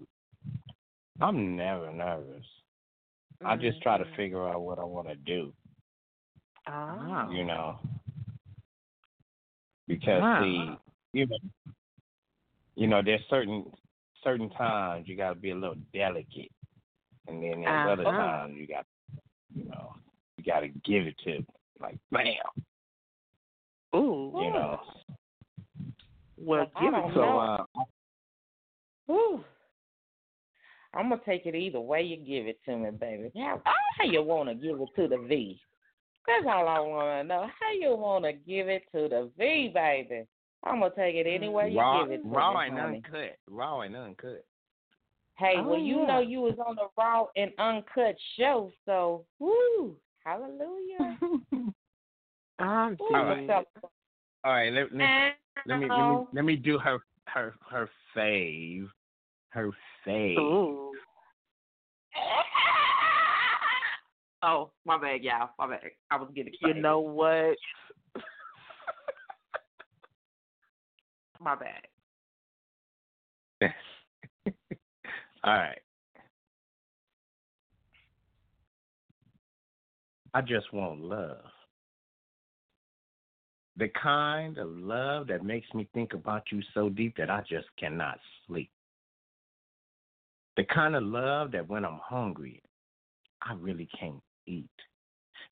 I'm 1.19 1.57
never 1.57 1.91
nervous. 1.91 2.45
I 3.43 3.57
just 3.57 3.82
try 3.82 3.97
to 3.97 4.05
Mhm. 4.05 4.15
figure 4.15 4.47
out 4.47 4.61
what 4.61 4.80
I 4.80 4.86
want 4.86 5.09
to 5.09 5.15
do, 5.15 5.53
Ah. 6.65 7.30
you 7.30 7.43
know. 7.43 7.78
Because 9.88 10.22
Wow. 10.22 10.40
see, 10.42 10.78
you 11.14 11.28
know, 11.28 11.38
you 12.76 12.88
know, 12.88 13.02
there's 13.04 13.22
certain 13.30 13.66
certain 14.24 14.50
times 14.52 15.08
you 15.08 15.18
got 15.18 15.30
to 15.30 15.36
be 15.40 15.52
a 15.52 15.56
little 15.56 15.76
delicate, 15.94 16.52
and 17.28 17.44
then 17.44 17.62
there's 17.62 17.88
other 17.88 18.06
Uh-huh. 18.06 18.18
times 18.18 18.56
you 18.58 18.68
got, 18.68 18.86
you 19.54 19.66
know, 19.66 19.94
you 20.38 20.44
got 20.44 20.62
to 20.62 20.70
give 20.70 21.06
it 21.06 21.18
to 21.26 21.46
like 21.80 21.98
bam, 22.12 22.36
Ooh. 23.96 24.34
you 24.40 24.52
know. 24.54 24.80
Well, 26.38 26.72
give 26.80 26.94
it 26.94 27.02
to 27.08 27.14
So 27.14 27.22
know. 27.22 27.40
uh, 27.40 27.84
Whew. 29.08 29.44
I'm 30.96 31.10
gonna 31.10 31.22
take 31.26 31.46
it 31.46 31.56
either 31.56 31.80
way 31.80 32.04
you 32.04 32.18
give 32.18 32.48
it 32.48 32.60
to 32.66 32.78
me, 32.78 32.92
baby. 32.92 33.32
How, 33.36 33.62
how 33.66 34.06
you 34.06 34.24
wanna 34.24 34.56
give 34.56 34.80
it 34.80 34.90
to 34.96 35.08
the 35.08 35.18
V? 35.18 35.60
That's 36.28 36.45
all 36.47 36.67
I 36.67 36.80
wanna 36.80 37.24
know. 37.24 37.47
How 37.59 37.71
you 37.74 37.95
wanna 37.95 38.34
give 38.34 38.69
it 38.69 38.84
to 38.93 39.09
the 39.09 39.30
V, 39.38 39.71
baby? 39.74 40.26
I'm 40.63 40.80
gonna 40.80 40.93
take 40.95 41.15
it 41.15 41.28
any 41.28 41.49
way 41.49 41.69
you 41.69 41.78
raw, 41.78 42.03
give 42.03 42.11
it 42.11 42.24
to 42.24 42.30
raw 42.30 42.53
me, 42.53 42.67
and 42.67 42.80
honey. 42.80 43.03
uncut, 43.05 43.38
raw 43.49 43.82
and 43.82 43.95
uncut. 43.95 44.45
Hey, 45.38 45.55
Oh, 45.57 45.63
well, 45.63 45.80
you 45.80 46.01
yeah. 46.01 46.05
know 46.05 46.19
you 46.19 46.41
was 46.41 46.57
on 46.65 46.76
the 46.76 46.88
raw 46.97 47.26
and 47.36 47.51
uncut 47.57 48.15
show, 48.38 48.71
so 48.86 49.26
woo, 49.39 49.95
hallelujah. 50.24 51.19
I'm 52.59 52.97
Woo, 52.99 53.15
All 53.15 53.26
dead. 53.26 53.49
right. 53.49 53.67
All 54.45 54.51
right, 54.51 54.71
let, 54.74 54.93
let, 54.93 55.09
let 55.65 55.80
me 55.80 55.89
let 55.89 56.07
me 56.07 56.17
let 56.34 56.45
me 56.45 56.55
do 56.55 56.78
her 56.78 56.99
her 57.26 57.55
her 57.69 57.89
fave, 58.15 58.88
her 59.49 59.71
fave. 60.05 60.38
Ooh. 60.38 60.91
Oh, 64.46 64.72
my 64.86 64.98
bad, 65.00 65.24
y'all. 65.24 65.52
My 65.58 65.68
bad. 65.68 65.80
I 66.12 66.18
was 66.18 66.30
getting 66.36 66.52
You 66.62 66.74
know 66.74 67.00
what? 67.00 67.56
My 71.39 71.56
bad. 71.56 71.88
All 75.46 75.54
right. 75.54 75.80
I 80.34 80.41
just 80.41 80.74
want 80.74 81.00
love. 81.00 81.38
The 83.78 83.88
kind 84.02 84.58
of 84.58 84.70
love 84.70 85.28
that 85.28 85.46
makes 85.46 85.74
me 85.74 85.88
think 85.94 86.14
about 86.14 86.44
you 86.52 86.62
so 86.74 86.89
deep 86.89 87.16
that 87.16 87.30
I 87.30 87.44
just 87.50 87.68
cannot 87.80 88.20
sleep. 88.46 88.70
The 90.58 90.66
kind 90.66 90.96
of 90.98 91.04
love 91.04 91.54
that 91.54 91.70
when 91.70 91.86
I'm 91.86 92.00
hungry, 92.04 92.62
I 93.41 93.54
really 93.54 93.88
can't 93.98 94.22
eat. 94.48 94.70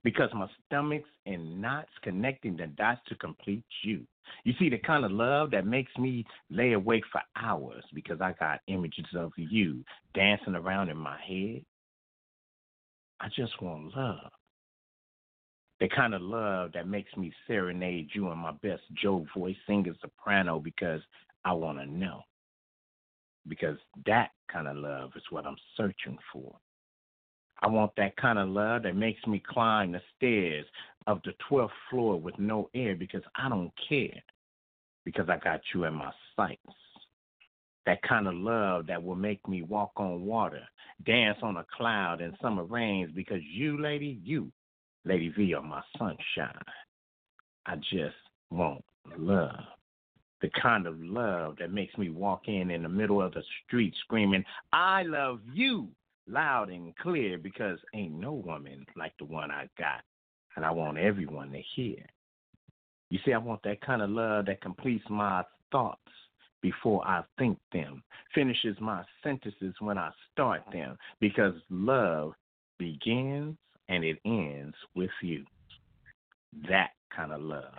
Because 0.04 0.30
my 0.34 0.48
stomach's 0.66 1.10
in 1.26 1.62
knots 1.62 1.92
connecting 2.02 2.58
the 2.58 2.68
dots 2.68 3.02
to 3.08 3.16
complete 3.16 3.64
you. 3.84 4.06
You 4.44 4.54
see, 4.58 4.70
the 4.70 4.78
kind 4.80 5.06
of 5.06 5.12
love 5.12 5.52
that 5.52 5.66
makes 5.66 5.96
me 5.98 6.26
lay 6.50 6.74
awake 6.74 7.04
for 7.12 7.22
hours 7.36 7.84
because 7.94 8.22
I 8.22 8.34
got 8.40 8.62
images 8.68 9.06
of 9.16 9.32
you 9.36 9.84
dancing 10.14 10.56
around 10.56 10.90
in 10.90 10.98
my 10.98 11.18
head. 11.20 11.64
I 13.20 13.28
just 13.36 13.62
want 13.62 13.96
love. 13.96 14.32
The 15.80 15.90
kind 15.90 16.14
of 16.14 16.22
love 16.22 16.72
that 16.74 16.88
makes 16.88 17.16
me 17.18 17.34
serenade 17.48 18.10
you 18.14 18.32
in 18.32 18.38
my 18.38 18.52
best 18.64 18.82
Joe 19.02 19.26
voice, 19.36 19.56
singer, 19.68 19.94
soprano, 20.00 20.60
because 20.60 21.02
I 21.44 21.54
want 21.54 21.80
to 21.80 21.86
know. 21.86 22.22
Because 23.48 23.78
that 24.06 24.30
kind 24.52 24.68
of 24.68 24.78
love 24.78 25.12
is 25.16 25.24
what 25.32 25.46
I'm 25.46 25.58
searching 25.76 26.18
for. 26.32 26.56
I 27.62 27.68
want 27.68 27.92
that 27.98 28.18
kind 28.18 28.40
of 28.40 28.50
love 28.50 28.84
that 28.84 28.96
makes 28.96 29.26
me 29.28 29.42
climb 29.46 29.92
the 29.92 30.02
stairs 30.18 30.66
of 31.08 31.22
the 31.24 31.34
12th 31.50 31.70
floor 31.90 32.20
with 32.20 32.38
no 32.40 32.70
air 32.74 32.96
because 32.96 33.22
I 33.36 33.50
don't 33.50 33.72
care. 33.88 34.22
Because 35.06 35.30
I 35.30 35.38
got 35.38 35.62
you 35.74 35.86
in 35.86 35.94
my 35.94 36.12
sights. 36.36 36.62
That 37.86 38.02
kind 38.04 38.28
of 38.28 38.36
love 38.36 38.86
that 38.88 39.02
will 39.02 39.16
make 39.16 39.48
me 39.48 39.64
walk 39.64 39.92
on 39.96 40.26
water, 40.26 40.62
dance 41.06 41.40
on 41.42 41.58
a 41.58 41.66
cloud 41.76 42.22
in 42.22 42.36
summer 42.42 42.64
rains 42.64 43.12
because 43.16 43.42
you, 43.52 43.82
lady, 43.82 44.20
you, 44.24 44.52
Lady 45.06 45.30
V, 45.30 45.56
are 45.56 45.64
my 45.64 45.82
sunshine. 45.98 46.62
I 47.66 47.76
just 47.78 48.16
want 48.52 48.84
love. 49.18 49.60
The 50.42 50.50
kind 50.62 50.86
of 50.86 51.00
love 51.00 51.56
that 51.60 51.72
makes 51.72 51.98
me 51.98 52.10
walk 52.10 52.48
in 52.48 52.72
in 52.72 52.84
the 52.84 52.90
middle 52.90 53.22
of 53.22 53.34
the 53.34 53.44
street 53.66 53.94
screaming, 54.04 54.44
I 54.74 55.04
love 55.04 55.40
you, 55.52 55.88
loud 56.28 56.70
and 56.70 56.96
clear 56.98 57.38
because 57.38 57.80
ain't 57.94 58.14
no 58.14 58.34
woman 58.34 58.86
like 58.96 59.14
the 59.20 59.26
one 59.26 59.52
I 59.52 59.68
got. 59.78 60.02
And 60.56 60.66
I 60.66 60.72
want 60.72 60.98
everyone 60.98 61.52
to 61.52 61.62
hear. 61.76 62.06
You 63.10 63.20
see, 63.26 63.34
I 63.34 63.38
want 63.38 63.62
that 63.64 63.82
kind 63.82 64.02
of 64.02 64.10
love 64.10 64.46
that 64.46 64.62
completes 64.62 65.06
my 65.10 65.44
thoughts 65.72 66.00
before 66.62 67.06
I 67.08 67.24
think 67.38 67.58
them, 67.74 68.04
finishes 68.36 68.78
my 68.80 69.04
sentences 69.24 69.74
when 69.80 69.98
I 69.98 70.12
start 70.32 70.62
them, 70.72 70.98
because 71.20 71.56
love 71.70 72.34
begins 72.78 73.58
and 73.90 74.04
it 74.04 74.18
ends 74.26 74.76
with 74.96 75.10
you. 75.22 75.44
That 76.70 76.92
kind 77.16 77.32
of 77.32 77.42
love. 77.42 77.74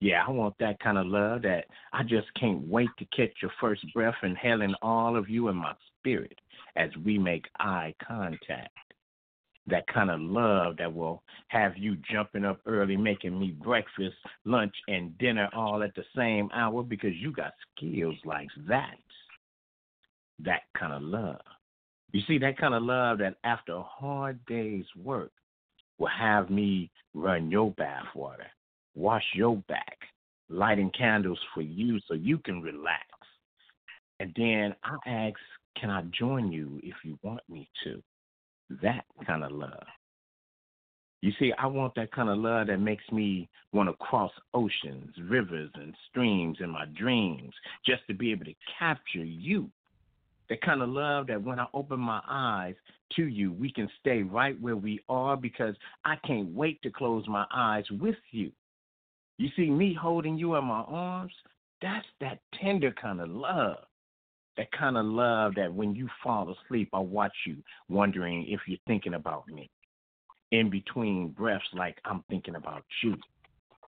Yeah, 0.00 0.22
I 0.26 0.30
want 0.30 0.54
that 0.60 0.78
kind 0.78 0.98
of 0.98 1.06
love 1.06 1.42
that 1.42 1.64
I 1.92 2.02
just 2.02 2.32
can't 2.38 2.66
wait 2.68 2.90
to 2.98 3.04
catch 3.06 3.32
your 3.42 3.50
first 3.60 3.84
breath 3.92 4.14
and 4.22 4.32
inhaling 4.32 4.74
all 4.80 5.16
of 5.16 5.28
you 5.28 5.48
in 5.48 5.56
my 5.56 5.72
spirit 5.98 6.38
as 6.76 6.90
we 7.04 7.18
make 7.18 7.46
eye 7.58 7.94
contact. 8.06 8.70
That 9.66 9.86
kind 9.88 10.10
of 10.10 10.20
love 10.20 10.76
that 10.78 10.92
will 10.92 11.22
have 11.48 11.76
you 11.76 11.96
jumping 12.10 12.44
up 12.44 12.60
early, 12.64 12.96
making 12.96 13.38
me 13.38 13.50
breakfast, 13.50 14.16
lunch, 14.46 14.74
and 14.88 15.16
dinner 15.18 15.50
all 15.54 15.82
at 15.82 15.94
the 15.94 16.04
same 16.16 16.48
hour 16.54 16.82
because 16.82 17.14
you 17.14 17.32
got 17.32 17.52
skills 17.76 18.16
like 18.24 18.48
that. 18.66 18.96
That 20.38 20.62
kind 20.78 20.94
of 20.94 21.02
love. 21.02 21.40
You 22.12 22.22
see, 22.26 22.38
that 22.38 22.56
kind 22.56 22.72
of 22.74 22.82
love 22.82 23.18
that 23.18 23.34
after 23.44 23.74
a 23.74 23.82
hard 23.82 24.38
day's 24.46 24.86
work 24.96 25.32
will 25.98 26.08
have 26.08 26.48
me 26.48 26.90
run 27.12 27.50
your 27.50 27.72
bath 27.72 28.06
water, 28.14 28.46
wash 28.94 29.24
your 29.34 29.56
back, 29.68 29.98
lighting 30.48 30.90
candles 30.96 31.38
for 31.54 31.60
you 31.60 32.00
so 32.08 32.14
you 32.14 32.38
can 32.38 32.62
relax. 32.62 33.04
And 34.20 34.32
then 34.36 34.74
I 34.84 34.96
ask, 35.06 35.36
can 35.80 35.90
I 35.90 36.02
join 36.18 36.52
you 36.52 36.80
if 36.82 36.96
you 37.04 37.18
want 37.22 37.40
me 37.48 37.68
to? 37.84 38.02
That 38.82 39.04
kind 39.26 39.44
of 39.44 39.52
love. 39.52 39.86
You 41.20 41.32
see, 41.38 41.52
I 41.58 41.66
want 41.66 41.94
that 41.96 42.12
kind 42.12 42.28
of 42.28 42.38
love 42.38 42.68
that 42.68 42.78
makes 42.78 43.02
me 43.10 43.48
want 43.72 43.88
to 43.88 43.94
cross 43.94 44.30
oceans, 44.54 45.12
rivers, 45.28 45.70
and 45.74 45.94
streams 46.08 46.58
in 46.60 46.70
my 46.70 46.84
dreams 46.96 47.52
just 47.84 48.02
to 48.06 48.14
be 48.14 48.30
able 48.30 48.44
to 48.44 48.54
capture 48.78 49.24
you. 49.24 49.68
That 50.48 50.62
kind 50.62 50.80
of 50.80 50.88
love 50.88 51.26
that 51.26 51.42
when 51.42 51.58
I 51.58 51.66
open 51.74 51.98
my 51.98 52.20
eyes 52.28 52.74
to 53.16 53.26
you, 53.26 53.52
we 53.52 53.72
can 53.72 53.88
stay 54.00 54.22
right 54.22 54.58
where 54.60 54.76
we 54.76 55.00
are 55.08 55.36
because 55.36 55.74
I 56.04 56.16
can't 56.26 56.54
wait 56.54 56.80
to 56.82 56.90
close 56.90 57.26
my 57.26 57.44
eyes 57.52 57.84
with 57.90 58.16
you. 58.30 58.52
You 59.38 59.48
see, 59.56 59.70
me 59.70 59.94
holding 60.00 60.38
you 60.38 60.54
in 60.54 60.64
my 60.64 60.84
arms, 60.86 61.32
that's 61.82 62.06
that 62.20 62.38
tender 62.60 62.92
kind 62.92 63.20
of 63.20 63.28
love. 63.28 63.87
That 64.58 64.72
kind 64.72 64.96
of 64.96 65.06
love 65.06 65.54
that 65.54 65.72
when 65.72 65.94
you 65.94 66.08
fall 66.22 66.52
asleep, 66.52 66.88
I 66.92 66.98
watch 66.98 67.32
you 67.46 67.58
wondering 67.88 68.44
if 68.48 68.60
you're 68.66 68.78
thinking 68.88 69.14
about 69.14 69.46
me. 69.48 69.70
In 70.50 70.68
between 70.68 71.28
breaths, 71.28 71.64
like 71.72 71.96
I'm 72.04 72.24
thinking 72.28 72.56
about 72.56 72.82
you. 73.04 73.14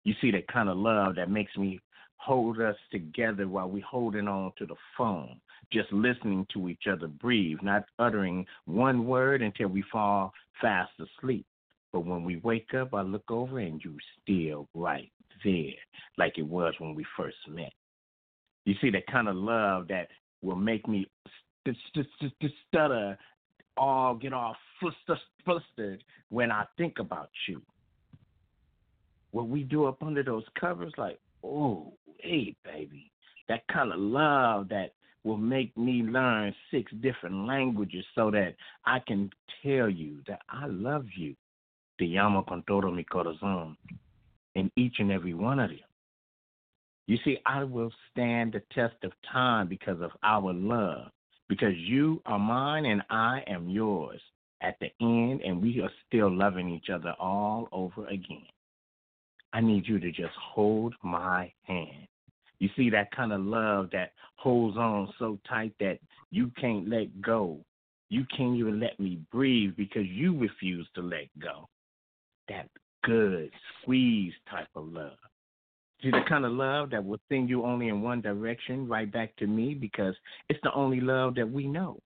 You 0.03 0.13
see, 0.19 0.29
that 0.31 0.47
kind 0.49 0.67
of 0.67 0.75
love 0.75 1.15
that 1.15 1.31
makes 1.31 1.55
me 1.55 1.79
hold 2.17 2.59
us 2.59 2.75
together 2.91 3.47
while 3.47 3.69
we're 3.69 3.85
holding 3.85 4.27
on 4.27 4.51
to 4.57 4.65
the 4.65 4.75
phone, 4.97 5.39
just 5.71 5.91
listening 5.93 6.45
to 6.53 6.67
each 6.67 6.83
other 6.91 7.07
breathe, 7.07 7.59
not 7.61 7.85
uttering 7.97 8.45
one 8.65 9.05
word 9.05 9.41
until 9.41 9.69
we 9.69 9.85
fall 9.89 10.33
fast 10.59 10.91
asleep. 10.99 11.45
But 11.93 12.05
when 12.05 12.25
we 12.25 12.37
wake 12.37 12.73
up, 12.73 12.93
I 12.93 13.03
look 13.03 13.31
over 13.31 13.59
and 13.59 13.81
you're 13.81 13.93
still 14.21 14.67
right 14.73 15.11
there, 15.45 15.71
like 16.17 16.37
it 16.37 16.47
was 16.47 16.73
when 16.79 16.93
we 16.93 17.05
first 17.15 17.37
met. 17.47 17.71
You 18.65 18.75
see, 18.81 18.89
that 18.89 19.07
kind 19.07 19.29
of 19.29 19.35
love 19.37 19.87
that 19.87 20.09
will 20.41 20.55
make 20.55 20.87
me 20.87 21.07
st- 21.63 21.77
st- 21.89 22.07
st- 22.17 22.33
st- 22.39 22.51
stutter, 22.67 23.17
all 23.75 24.15
get 24.15 24.33
all 24.33 24.55
flustered, 25.43 26.03
when 26.29 26.51
I 26.51 26.65
think 26.77 26.99
about 26.99 27.29
you. 27.47 27.61
What 29.31 29.47
we 29.47 29.63
do 29.63 29.85
up 29.85 30.01
under 30.01 30.23
those 30.23 30.43
covers, 30.59 30.93
like, 30.97 31.19
oh, 31.43 31.93
hey, 32.19 32.55
baby, 32.63 33.11
that 33.47 33.67
kind 33.67 33.91
of 33.91 33.99
love 33.99 34.69
that 34.69 34.93
will 35.23 35.37
make 35.37 35.75
me 35.77 36.03
learn 36.03 36.53
six 36.71 36.91
different 37.01 37.45
languages 37.45 38.05
so 38.15 38.31
that 38.31 38.55
I 38.85 38.99
can 38.99 39.29
tell 39.63 39.89
you 39.89 40.21
that 40.27 40.41
I 40.49 40.67
love 40.67 41.05
you. 41.15 41.35
Te 41.99 42.05
llamo 42.05 42.47
con 42.47 42.63
todo 42.67 42.91
mi 42.91 43.03
corazón 43.03 43.75
in 44.55 44.71
each 44.75 44.99
and 44.99 45.11
every 45.11 45.33
one 45.33 45.59
of 45.59 45.69
them. 45.69 45.86
You 47.07 47.17
see, 47.23 47.37
I 47.45 47.63
will 47.63 47.91
stand 48.11 48.53
the 48.53 48.61
test 48.73 48.95
of 49.03 49.11
time 49.31 49.67
because 49.67 50.01
of 50.01 50.11
our 50.23 50.53
love, 50.53 51.09
because 51.47 51.75
you 51.77 52.21
are 52.25 52.37
mine 52.37 52.85
and 52.85 53.01
I 53.09 53.43
am 53.47 53.69
yours 53.69 54.19
at 54.61 54.77
the 54.79 54.89
end, 54.99 55.41
and 55.41 55.61
we 55.61 55.81
are 55.81 55.91
still 56.05 56.29
loving 56.29 56.69
each 56.69 56.89
other 56.93 57.13
all 57.19 57.69
over 57.71 58.05
again. 58.07 58.45
I 59.53 59.61
need 59.61 59.87
you 59.87 59.99
to 59.99 60.11
just 60.11 60.33
hold 60.35 60.93
my 61.01 61.51
hand. 61.63 62.07
You 62.59 62.69
see, 62.75 62.89
that 62.89 63.11
kind 63.11 63.31
of 63.31 63.41
love 63.41 63.89
that 63.93 64.11
holds 64.35 64.77
on 64.77 65.13
so 65.17 65.39
tight 65.47 65.73
that 65.79 65.99
you 66.31 66.51
can't 66.59 66.89
let 66.89 67.21
go. 67.21 67.59
You 68.09 68.25
can't 68.35 68.57
even 68.57 68.79
let 68.79 68.99
me 68.99 69.19
breathe 69.31 69.75
because 69.77 70.05
you 70.07 70.37
refuse 70.37 70.87
to 70.95 71.01
let 71.01 71.27
go. 71.39 71.69
That 72.49 72.67
good 73.03 73.51
squeeze 73.81 74.33
type 74.49 74.67
of 74.75 74.87
love. 74.91 75.17
See, 76.01 76.11
the 76.11 76.21
kind 76.29 76.45
of 76.45 76.51
love 76.51 76.91
that 76.91 77.03
will 77.03 77.19
send 77.27 77.49
you 77.49 77.63
only 77.63 77.87
in 77.87 78.01
one 78.01 78.21
direction, 78.21 78.87
right 78.87 79.11
back 79.11 79.35
to 79.37 79.47
me, 79.47 79.73
because 79.73 80.13
it's 80.47 80.59
the 80.61 80.73
only 80.73 81.01
love 81.01 81.35
that 81.35 81.51
we 81.51 81.67
know. 81.67 81.99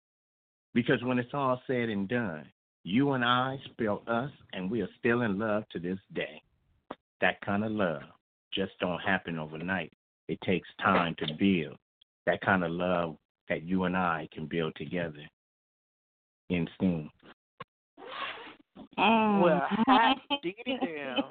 Because 0.74 1.02
when 1.02 1.18
it's 1.18 1.32
all 1.32 1.60
said 1.66 1.88
and 1.88 2.06
done, 2.06 2.44
you 2.84 3.12
and 3.12 3.24
I 3.24 3.58
spell 3.70 4.02
us, 4.06 4.30
and 4.52 4.70
we 4.70 4.82
are 4.82 4.88
still 4.98 5.22
in 5.22 5.38
love 5.38 5.64
to 5.72 5.78
this 5.78 5.98
day. 6.14 6.42
That 7.20 7.40
kind 7.40 7.64
of 7.64 7.72
love 7.72 8.02
just 8.52 8.72
don't 8.78 9.00
happen 9.00 9.38
overnight. 9.38 9.92
It 10.28 10.40
takes 10.42 10.68
time 10.82 11.14
to 11.18 11.26
build. 11.38 11.76
That 12.26 12.40
kind 12.42 12.64
of 12.64 12.70
love 12.70 13.16
that 13.48 13.62
you 13.62 13.84
and 13.84 13.96
I 13.96 14.28
can 14.32 14.46
build 14.46 14.74
together 14.76 15.26
in 16.50 16.68
steam. 16.76 17.10
Mm. 18.98 19.42
Well, 19.42 19.62
hot 19.86 20.18
diggity 20.42 20.78
damn. 20.80 21.24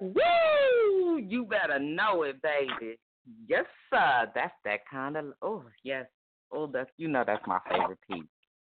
Woo! 0.00 1.18
You 1.18 1.44
better 1.44 1.78
know 1.78 2.22
it, 2.22 2.40
baby. 2.42 2.98
Yes, 3.46 3.64
sir. 3.90 4.30
That's 4.34 4.54
that 4.64 4.80
kind 4.90 5.16
of. 5.16 5.26
Oh, 5.42 5.64
yes. 5.84 6.06
Oh, 6.52 6.66
that's 6.66 6.90
you 6.96 7.08
know 7.08 7.22
that's 7.26 7.46
my 7.46 7.58
favorite 7.70 7.98
piece. 8.10 8.24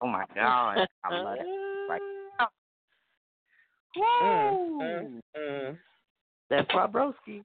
Oh 0.01 0.07
my 0.07 0.25
God, 0.33 0.87
I 1.03 1.13
love 1.13 1.37
it. 1.39 1.45
Right. 1.89 2.01
Oh, 2.39 2.45
Mm, 3.99 4.81
mm, 4.81 5.21
mm. 5.37 5.77
That's 6.49 6.67
broski. 6.71 7.43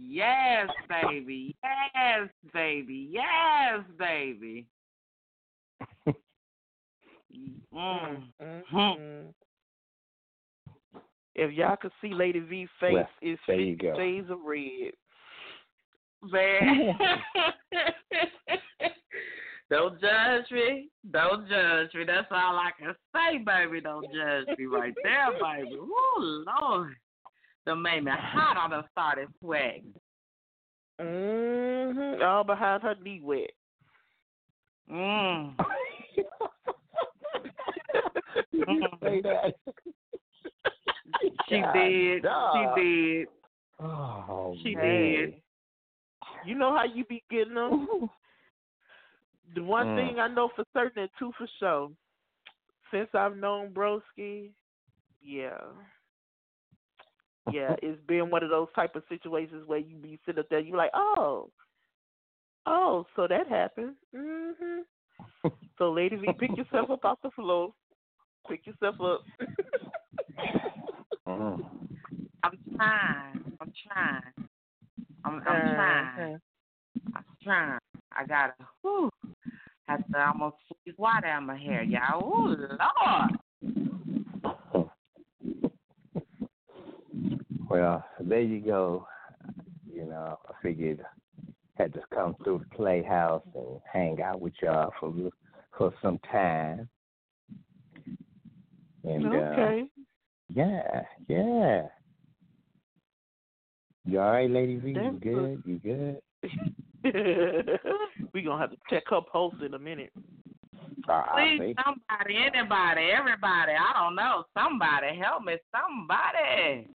Yes, 0.00 0.68
baby. 0.88 1.54
Yes, 1.62 2.28
baby. 2.52 3.08
Yes, 3.10 3.84
baby. 3.98 4.66
Mm. 7.74 8.22
Mm, 8.42 8.62
mm. 8.72 9.34
If 11.38 11.52
y'all 11.52 11.76
could 11.76 11.92
see 12.00 12.14
Lady 12.14 12.40
V 12.40 12.66
face, 12.80 12.94
Well, 12.94 13.08
it's 13.20 13.40
there 13.46 13.60
you 13.60 13.74
fifty 13.74 13.86
go. 13.88 13.96
shades 13.96 14.30
of 14.30 14.38
red. 14.44 14.92
Man. 16.32 16.98
Don't 19.70 20.00
judge 20.00 20.50
me. 20.50 20.88
Don't 21.10 21.46
judge 21.48 21.92
me. 21.94 22.04
That's 22.06 22.26
all 22.30 22.56
I 22.56 22.70
can 22.78 22.94
say, 23.12 23.36
baby. 23.38 23.80
Don't 23.82 24.06
judge 24.14 24.56
me 24.58 24.64
right 24.66 24.94
there, 25.02 25.32
baby. 25.32 25.76
Oh, 26.18 26.44
Lord. 26.62 26.94
Done 27.66 27.82
made 27.82 28.04
me 28.04 28.12
hot. 28.14 28.56
I 28.56 28.68
done 28.70 28.84
started 28.92 29.28
sweating. 29.40 29.92
Mm-hmm. 30.98 32.22
All 32.22 32.44
behind 32.44 32.82
her 32.84 32.94
knee 33.02 33.20
wet. 33.22 33.50
Mm. 34.90 35.54
You 38.52 38.80
say 39.02 39.20
that? 39.20 39.52
She 41.48 41.62
did. 41.74 42.22
dog. 42.22 42.74
She 42.76 42.82
did. 42.82 43.28
Oh, 43.80 44.56
She 44.62 44.74
man. 44.74 44.82
did. 44.82 45.34
You 46.44 46.54
know 46.54 46.74
how 46.76 46.84
you 46.84 47.04
be 47.04 47.22
getting 47.30 47.54
them? 47.54 48.08
The 49.54 49.62
one 49.62 49.86
Mm. 49.86 49.96
thing 49.96 50.18
I 50.18 50.28
know 50.28 50.48
for 50.56 50.64
certain 50.72 51.02
and 51.02 51.10
two 51.18 51.32
for 51.38 51.46
sure, 51.58 51.90
since 52.90 53.08
I've 53.14 53.36
known 53.36 53.72
Broski, 53.72 54.50
yeah. 55.22 55.58
Yeah, 57.50 57.76
it's 57.80 58.00
been 58.06 58.28
one 58.30 58.42
of 58.42 58.50
those 58.50 58.68
type 58.74 58.96
of 58.96 59.04
situations 59.08 59.66
where 59.66 59.78
you 59.78 59.96
be 59.96 60.18
sitting 60.26 60.40
up 60.40 60.48
there, 60.48 60.58
you 60.58 60.74
like, 60.76 60.90
oh, 60.94 61.50
oh, 62.66 63.06
so 63.14 63.28
that 63.28 63.46
happened. 63.46 63.94
Mhm. 64.14 64.84
So, 65.78 65.92
Lady 65.92 66.16
V, 66.16 66.32
pick 66.38 66.56
yourself 66.56 66.90
up 66.90 67.04
off 67.04 67.20
the 67.22 67.30
floor. 67.32 67.72
Pick 68.48 68.66
yourself 68.66 69.00
up. 69.00 69.22
Mm. 71.26 71.64
I'm 72.42 72.52
trying. 72.76 73.44
I'm 73.60 73.72
trying. 73.88 74.22
I'm, 75.24 75.34
I'm 75.34 75.38
Uh-huh. 75.46 75.74
trying. 75.74 76.40
I'm 77.14 77.24
trying. 77.42 77.78
I 78.12 78.24
gotta. 78.26 78.54
Whew, 78.82 79.10
have 79.88 80.02
to 80.12 80.26
almost 80.26 80.56
squeeze 80.64 80.96
water 80.98 81.26
out 81.26 81.42
my 81.42 81.56
hair, 81.56 81.82
y'all. 81.82 82.22
Ooh, 82.24 82.56
Lord. 82.56 82.70
Well, 87.68 88.04
there 88.20 88.40
you 88.40 88.60
go. 88.60 89.06
You 89.92 90.04
know, 90.06 90.38
I 90.48 90.52
figured 90.62 91.04
had 91.76 91.92
to 91.94 92.00
come 92.14 92.36
through 92.44 92.60
the 92.70 92.76
playhouse 92.76 93.42
and 93.54 93.80
hang 93.92 94.22
out 94.22 94.40
with 94.40 94.52
y'all 94.62 94.92
for 95.00 95.12
for 95.76 95.92
some 96.00 96.18
time. 96.30 96.88
And 99.04 99.26
uh, 99.26 99.30
okay. 99.30 99.84
Yeah, 100.54 101.02
yeah. 101.28 101.82
You 104.04 104.20
all 104.20 104.32
right, 104.32 104.50
Lady 104.50 104.76
V? 104.76 104.90
You 104.90 104.94
That's 104.94 105.16
good? 105.22 105.62
You 105.66 105.78
good? 105.78 106.20
we 108.34 108.42
gonna 108.42 108.58
have 108.58 108.70
to 108.70 108.76
check 108.88 109.04
her 109.08 109.20
pulse 109.20 109.54
in 109.64 109.74
a 109.74 109.78
minute. 109.78 110.12
Uh, 111.08 111.22
Please, 111.34 111.74
somebody, 111.84 112.36
anybody, 112.36 113.10
everybody. 113.16 113.72
I 113.72 113.92
don't 113.94 114.16
know. 114.16 114.44
Somebody, 114.56 115.18
help 115.18 115.44
me. 115.44 115.56
Somebody. 115.72 116.88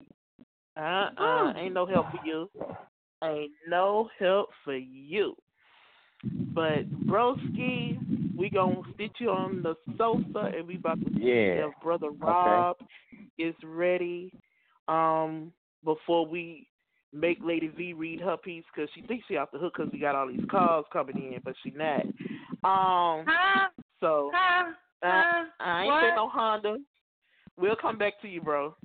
Uh 0.77 1.09
uh 1.17 1.53
ain't 1.57 1.73
no 1.73 1.85
help 1.85 2.07
for 2.11 2.25
you. 2.25 2.49
Ain't 3.23 3.51
no 3.67 4.09
help 4.17 4.49
for 4.63 4.75
you. 4.75 5.35
But 6.55 6.89
Broski, 7.07 7.97
we 8.39 8.49
gonna 8.49 8.81
sit 8.97 9.11
you 9.19 9.29
on 9.29 9.61
the 9.61 9.75
sofa 9.97 10.51
and 10.57 10.65
we 10.65 10.77
about 10.77 10.99
to 11.01 11.09
see 11.19 11.25
Yeah. 11.25 11.67
if 11.67 11.73
Brother 11.83 12.09
Rob 12.11 12.77
is 13.37 13.55
ready. 13.63 14.33
Um, 14.87 15.53
before 15.83 16.25
we 16.25 16.67
make 17.13 17.37
Lady 17.43 17.67
V 17.67 17.93
read 17.93 18.19
her 18.21 18.37
piece 18.37 18.63
because 18.73 18.89
she 18.95 19.01
thinks 19.03 19.25
she 19.27 19.37
off 19.37 19.51
the 19.51 19.59
hook 19.59 19.73
because 19.77 19.91
we 19.93 19.99
got 19.99 20.15
all 20.15 20.27
these 20.27 20.43
calls 20.49 20.85
coming 20.91 21.15
in, 21.17 21.39
but 21.43 21.53
she 21.63 21.71
not. 21.71 22.05
Um, 22.63 23.25
Huh? 23.27 23.69
so 23.99 24.31
Huh? 24.33 24.73
I, 25.03 25.07
Huh? 25.07 25.45
I 25.59 25.81
ain't 25.83 25.87
What? 25.87 26.01
saying 26.01 26.15
no 26.15 26.29
Honda. 26.29 26.77
We'll 27.57 27.75
come 27.75 27.97
back 27.97 28.19
to 28.21 28.27
you, 28.27 28.41
bro. 28.41 28.75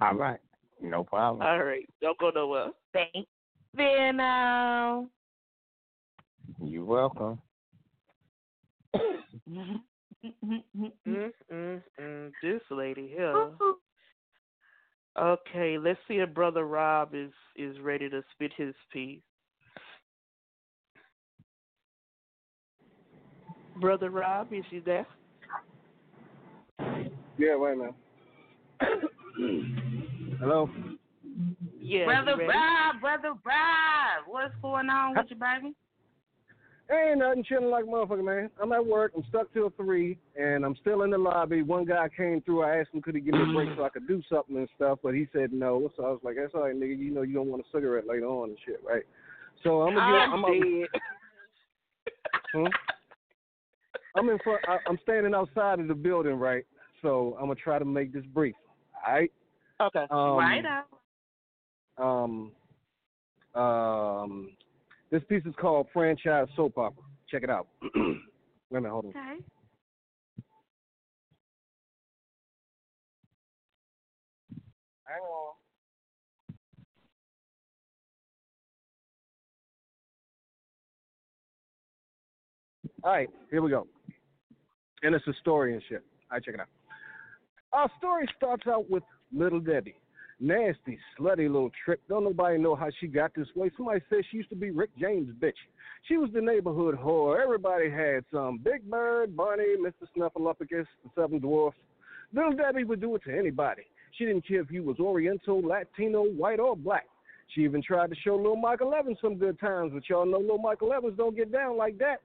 All 0.00 0.14
right. 0.14 0.40
No 0.80 1.04
problem. 1.04 1.46
All 1.46 1.62
right, 1.62 1.88
don't 2.00 2.18
go 2.18 2.30
nowhere. 2.30 2.70
Thank 2.92 3.26
Venom. 3.74 5.10
You're 6.62 6.84
welcome. 6.84 7.40
Mm, 11.06 11.30
mm, 11.52 11.82
mm, 12.00 12.32
this 12.42 12.60
lady 12.70 13.12
here. 13.14 13.50
Okay, 15.18 15.78
let's 15.78 15.98
see 16.08 16.14
if 16.14 16.34
Brother 16.34 16.66
Rob 16.66 17.14
is 17.14 17.30
is 17.56 17.78
ready 17.80 18.08
to 18.08 18.22
spit 18.32 18.52
his 18.56 18.74
piece. 18.92 19.20
Brother 23.80 24.10
Rob, 24.10 24.52
is 24.52 24.64
you 24.70 24.80
there? 24.80 25.06
Yeah, 27.38 27.56
wait 27.56 27.72
a 27.72 27.76
minute. 27.76 27.94
Hello. 30.40 30.68
Yeah. 31.80 32.04
brother? 32.06 32.36
Rob, 32.36 33.00
brother 33.00 33.34
Rob, 33.44 34.24
what's 34.26 34.54
going 34.62 34.88
on 34.88 35.16
with 35.16 35.26
you, 35.28 35.36
baby? 35.36 35.74
Ain't 36.90 37.18
nothing 37.18 37.44
chilling 37.44 37.70
like 37.70 37.84
a 37.84 37.86
motherfucker, 37.86 38.24
man. 38.24 38.50
I'm 38.62 38.72
at 38.72 38.84
work. 38.84 39.12
I'm 39.16 39.24
stuck 39.30 39.52
till 39.54 39.70
three, 39.70 40.18
and 40.38 40.66
I'm 40.66 40.76
still 40.76 41.02
in 41.02 41.10
the 41.10 41.18
lobby. 41.18 41.62
One 41.62 41.86
guy 41.86 42.08
came 42.14 42.42
through. 42.42 42.62
I 42.62 42.80
asked 42.80 42.90
him 42.92 43.00
could 43.00 43.14
he 43.14 43.22
give 43.22 43.34
me 43.34 43.40
a 43.40 43.54
break 43.54 43.70
so 43.74 43.84
I 43.84 43.88
could 43.88 44.06
do 44.06 44.22
something 44.28 44.56
and 44.58 44.68
stuff, 44.76 44.98
but 45.02 45.14
he 45.14 45.26
said 45.32 45.52
no. 45.52 45.90
So 45.96 46.04
I 46.04 46.10
was 46.10 46.20
like, 46.22 46.36
"That's 46.36 46.54
all 46.54 46.62
right, 46.62 46.74
nigga. 46.74 46.98
You 46.98 47.10
know 47.10 47.22
you 47.22 47.34
don't 47.34 47.48
want 47.48 47.62
a 47.62 47.68
cigarette 47.72 48.06
later 48.06 48.26
on 48.26 48.50
and 48.50 48.58
shit, 48.66 48.82
right?" 48.84 49.04
So 49.62 49.80
I'm 49.80 49.94
gonna 49.94 50.06
I'm 50.06 50.42
get. 50.42 50.48
I'm, 50.52 50.60
dead. 50.60 50.88
Hmm? 52.52 52.66
I'm 54.16 54.28
in 54.28 54.38
front. 54.40 54.60
I, 54.68 54.76
I'm 54.86 54.98
standing 55.02 55.34
outside 55.34 55.80
of 55.80 55.88
the 55.88 55.94
building, 55.94 56.34
right? 56.34 56.66
So 57.00 57.34
I'm 57.40 57.46
gonna 57.46 57.54
try 57.54 57.78
to 57.78 57.84
make 57.86 58.12
this 58.12 58.24
brief. 58.26 58.54
All 59.06 59.14
right. 59.14 59.32
Okay. 59.80 60.06
Um, 60.10 60.36
right 60.36 60.64
up. 60.66 60.88
Um, 61.96 62.52
um, 63.54 64.50
this 65.14 65.22
piece 65.28 65.44
is 65.46 65.54
called 65.60 65.86
Franchise 65.92 66.48
Soap 66.56 66.76
Opera. 66.76 67.04
Check 67.30 67.44
it 67.44 67.50
out. 67.50 67.68
Wait 67.94 68.18
a 68.72 68.80
minute, 68.80 68.90
hold 68.90 69.04
on. 69.04 69.10
Okay. 69.10 69.44
Hang 75.04 75.20
on. 75.20 75.54
All 83.04 83.12
right, 83.12 83.30
here 83.52 83.62
we 83.62 83.70
go. 83.70 83.86
And 85.04 85.14
it's 85.14 85.26
a 85.28 85.34
story 85.34 85.74
and 85.74 85.82
shit. 85.88 86.02
All 86.28 86.36
right, 86.36 86.42
check 86.42 86.54
it 86.54 86.60
out. 86.60 86.66
Our 87.72 87.88
story 87.98 88.26
starts 88.36 88.66
out 88.66 88.90
with 88.90 89.04
Little 89.32 89.60
Debbie. 89.60 89.94
Nasty, 90.40 90.98
slutty 91.18 91.46
little 91.50 91.70
trick. 91.84 92.00
Don't 92.08 92.24
nobody 92.24 92.58
know 92.58 92.74
how 92.74 92.88
she 93.00 93.06
got 93.06 93.34
this 93.34 93.48
way. 93.54 93.70
Somebody 93.76 94.00
says 94.10 94.24
she 94.30 94.38
used 94.38 94.50
to 94.50 94.56
be 94.56 94.70
Rick 94.70 94.90
James' 94.98 95.34
bitch. 95.40 95.52
She 96.08 96.16
was 96.16 96.30
the 96.34 96.40
neighborhood 96.40 96.96
whore. 96.96 97.40
Everybody 97.40 97.90
had 97.90 98.24
some. 98.32 98.58
Big 98.58 98.88
Bird, 98.90 99.36
Barney, 99.36 99.64
Mr. 99.78 100.06
Snuffleupagus, 100.16 100.86
the 101.02 101.10
Seven 101.14 101.38
Dwarfs. 101.38 101.78
Little 102.32 102.52
Debbie 102.52 102.84
would 102.84 103.00
do 103.00 103.14
it 103.14 103.22
to 103.24 103.36
anybody. 103.36 103.82
She 104.18 104.24
didn't 104.24 104.46
care 104.46 104.60
if 104.60 104.70
you 104.70 104.82
was 104.82 104.98
Oriental, 104.98 105.60
Latino, 105.62 106.24
white, 106.24 106.60
or 106.60 106.76
black. 106.76 107.06
She 107.54 107.62
even 107.62 107.82
tried 107.82 108.10
to 108.10 108.16
show 108.16 108.36
Little 108.36 108.56
Michael 108.56 108.94
Evans 108.94 109.18
some 109.20 109.36
good 109.36 109.58
times, 109.60 109.92
but 109.94 110.08
y'all 110.08 110.26
know 110.26 110.38
Little 110.38 110.58
Michael 110.58 110.92
Evans 110.92 111.16
don't 111.16 111.36
get 111.36 111.52
down 111.52 111.76
like 111.76 111.98
that. 111.98 112.20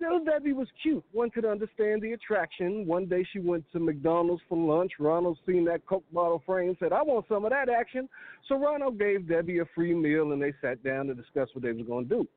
Little 0.00 0.24
Debbie 0.24 0.54
was 0.54 0.68
cute. 0.82 1.04
One 1.12 1.28
could 1.28 1.44
understand 1.44 2.00
the 2.00 2.12
attraction. 2.12 2.86
One 2.86 3.04
day 3.06 3.26
she 3.32 3.38
went 3.38 3.64
to 3.72 3.78
McDonald's 3.78 4.42
for 4.48 4.56
lunch. 4.56 4.92
Ronald 4.98 5.38
seen 5.46 5.64
that 5.66 5.84
Coke 5.86 6.04
bottle 6.10 6.42
frame, 6.46 6.74
said, 6.80 6.92
I 6.92 7.02
want 7.02 7.26
some 7.28 7.44
of 7.44 7.50
that 7.50 7.68
action. 7.68 8.08
So 8.48 8.58
Ronald 8.58 8.98
gave 8.98 9.28
Debbie 9.28 9.58
a 9.58 9.64
free 9.74 9.94
meal 9.94 10.32
and 10.32 10.40
they 10.40 10.54
sat 10.62 10.82
down 10.82 11.06
to 11.08 11.14
discuss 11.14 11.50
what 11.52 11.62
they 11.62 11.72
was 11.72 11.86
going 11.86 12.08
to 12.08 12.14
do. 12.16 12.28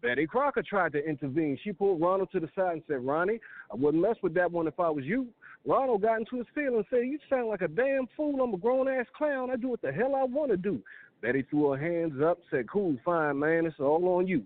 Betty 0.00 0.26
Crocker 0.26 0.62
tried 0.62 0.92
to 0.92 1.06
intervene. 1.06 1.58
She 1.62 1.72
pulled 1.72 2.00
Ronald 2.00 2.30
to 2.32 2.40
the 2.40 2.48
side 2.56 2.72
and 2.72 2.82
said, 2.88 3.06
Ronnie, 3.06 3.38
I 3.70 3.76
wouldn't 3.76 4.02
mess 4.02 4.16
with 4.22 4.34
that 4.34 4.50
one 4.50 4.66
if 4.66 4.80
I 4.80 4.88
was 4.88 5.04
you. 5.04 5.28
Ronald 5.64 6.02
got 6.02 6.18
into 6.18 6.38
his 6.38 6.46
feelings 6.54 6.86
and 6.90 6.98
said, 6.98 7.06
You 7.06 7.18
sound 7.30 7.48
like 7.48 7.60
a 7.60 7.68
damn 7.68 8.08
fool. 8.16 8.42
I'm 8.42 8.52
a 8.52 8.56
grown 8.56 8.88
ass 8.88 9.06
clown. 9.16 9.50
I 9.50 9.56
do 9.56 9.68
what 9.68 9.80
the 9.80 9.92
hell 9.92 10.16
I 10.16 10.24
want 10.24 10.50
to 10.50 10.56
do. 10.56 10.82
Betty 11.20 11.42
threw 11.48 11.70
her 11.70 11.78
hands 11.78 12.20
up, 12.20 12.38
said, 12.50 12.68
Cool, 12.68 12.96
fine, 13.04 13.38
man. 13.38 13.64
It's 13.64 13.78
all 13.78 14.08
on 14.08 14.26
you. 14.26 14.42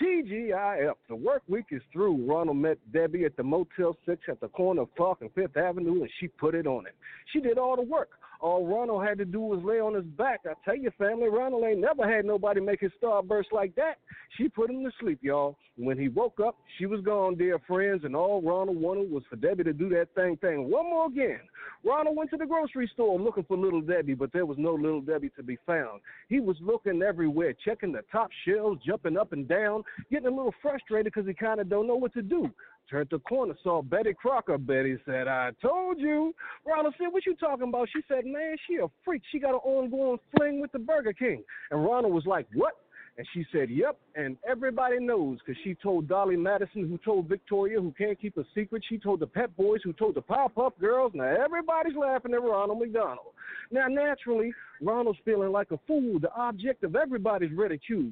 TGIF, 0.00 0.94
the 1.08 1.14
work 1.14 1.42
week 1.48 1.66
is 1.70 1.82
through. 1.92 2.26
Ronald 2.26 2.56
met 2.56 2.78
Debbie 2.92 3.24
at 3.24 3.36
the 3.36 3.42
Motel 3.42 3.96
6 4.06 4.22
at 4.28 4.40
the 4.40 4.48
corner 4.48 4.82
of 4.82 4.94
Clark 4.96 5.18
and 5.20 5.32
Fifth 5.34 5.56
Avenue, 5.56 6.02
and 6.02 6.10
she 6.18 6.28
put 6.28 6.54
it 6.54 6.66
on 6.66 6.86
him. 6.86 6.92
She 7.32 7.40
did 7.40 7.58
all 7.58 7.76
the 7.76 7.82
work. 7.82 8.10
All 8.44 8.66
Ronald 8.66 9.02
had 9.02 9.16
to 9.16 9.24
do 9.24 9.40
was 9.40 9.64
lay 9.64 9.80
on 9.80 9.94
his 9.94 10.04
back. 10.04 10.40
I 10.44 10.52
tell 10.66 10.76
you, 10.76 10.90
family, 10.98 11.28
Ronald 11.30 11.64
ain't 11.64 11.80
never 11.80 12.06
had 12.06 12.26
nobody 12.26 12.60
make 12.60 12.78
his 12.78 12.92
starburst 13.02 13.52
like 13.52 13.74
that. 13.76 13.94
She 14.36 14.50
put 14.50 14.68
him 14.68 14.84
to 14.84 14.90
sleep, 15.00 15.20
y'all. 15.22 15.56
When 15.76 15.96
he 15.96 16.08
woke 16.08 16.38
up, 16.44 16.54
she 16.76 16.84
was 16.84 17.00
gone, 17.00 17.36
dear 17.36 17.58
friends, 17.66 18.04
and 18.04 18.14
all 18.14 18.42
Ronald 18.42 18.76
wanted 18.76 19.10
was 19.10 19.22
for 19.30 19.36
Debbie 19.36 19.64
to 19.64 19.72
do 19.72 19.88
that 19.88 20.08
thing 20.14 20.36
thing. 20.36 20.70
One 20.70 20.90
more 20.90 21.06
again. 21.06 21.40
Ronald 21.84 22.18
went 22.18 22.28
to 22.30 22.36
the 22.36 22.44
grocery 22.44 22.90
store 22.92 23.18
looking 23.18 23.44
for 23.44 23.56
little 23.56 23.80
Debbie, 23.80 24.12
but 24.12 24.30
there 24.34 24.44
was 24.44 24.58
no 24.58 24.74
little 24.74 25.00
Debbie 25.00 25.30
to 25.36 25.42
be 25.42 25.56
found. 25.64 26.02
He 26.28 26.40
was 26.40 26.56
looking 26.60 27.02
everywhere, 27.02 27.54
checking 27.64 27.92
the 27.92 28.02
top 28.12 28.28
shelves, 28.46 28.80
jumping 28.86 29.16
up 29.16 29.32
and 29.32 29.48
down, 29.48 29.84
getting 30.10 30.26
a 30.26 30.30
little 30.30 30.54
frustrated 30.60 31.14
because 31.14 31.26
he 31.26 31.32
kind 31.32 31.60
of 31.60 31.70
don't 31.70 31.86
know 31.86 31.96
what 31.96 32.12
to 32.12 32.22
do. 32.22 32.50
Turned 32.90 33.08
the 33.10 33.18
corner, 33.20 33.54
saw 33.62 33.80
Betty 33.82 34.12
Crocker. 34.12 34.58
Betty 34.58 34.98
said, 35.06 35.26
I 35.26 35.52
told 35.62 35.98
you. 35.98 36.34
Ronald 36.66 36.94
said, 36.98 37.08
What 37.10 37.24
you 37.24 37.34
talking 37.36 37.68
about? 37.68 37.88
She 37.94 38.02
said, 38.08 38.26
Man, 38.26 38.56
she 38.66 38.76
a 38.76 38.88
freak. 39.04 39.22
She 39.32 39.38
got 39.38 39.50
an 39.54 39.60
ongoing 39.64 40.18
fling 40.36 40.60
with 40.60 40.70
the 40.72 40.78
Burger 40.78 41.14
King. 41.14 41.42
And 41.70 41.84
Ronald 41.84 42.12
was 42.12 42.26
like, 42.26 42.46
What? 42.52 42.74
And 43.16 43.26
she 43.32 43.46
said, 43.52 43.70
Yep. 43.70 43.96
And 44.16 44.36
everybody 44.48 44.98
knows 45.00 45.38
because 45.38 45.60
she 45.64 45.74
told 45.74 46.08
Dolly 46.08 46.36
Madison, 46.36 46.88
who 46.88 46.98
told 46.98 47.26
Victoria, 47.26 47.80
who 47.80 47.94
can't 47.96 48.20
keep 48.20 48.36
a 48.36 48.44
secret. 48.54 48.82
She 48.88 48.98
told 48.98 49.20
the 49.20 49.26
Pep 49.26 49.56
Boys, 49.56 49.80
who 49.82 49.94
told 49.94 50.14
the 50.14 50.22
Pop 50.22 50.58
Up 50.58 50.78
Girls. 50.78 51.12
Now 51.14 51.34
everybody's 51.42 51.96
laughing 51.96 52.34
at 52.34 52.42
Ronald 52.42 52.80
McDonald. 52.80 53.34
Now, 53.70 53.86
naturally, 53.88 54.52
Ronald's 54.80 55.18
feeling 55.24 55.52
like 55.52 55.70
a 55.70 55.78
fool, 55.86 56.18
the 56.18 56.32
object 56.34 56.84
of 56.84 56.96
everybody's 56.96 57.52
ridicule. 57.52 58.10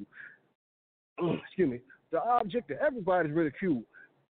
Excuse 1.45 1.69
me. 1.69 1.79
The 2.11 2.21
object 2.21 2.71
of 2.71 2.77
everybody's 2.77 3.33
ridicule. 3.33 3.83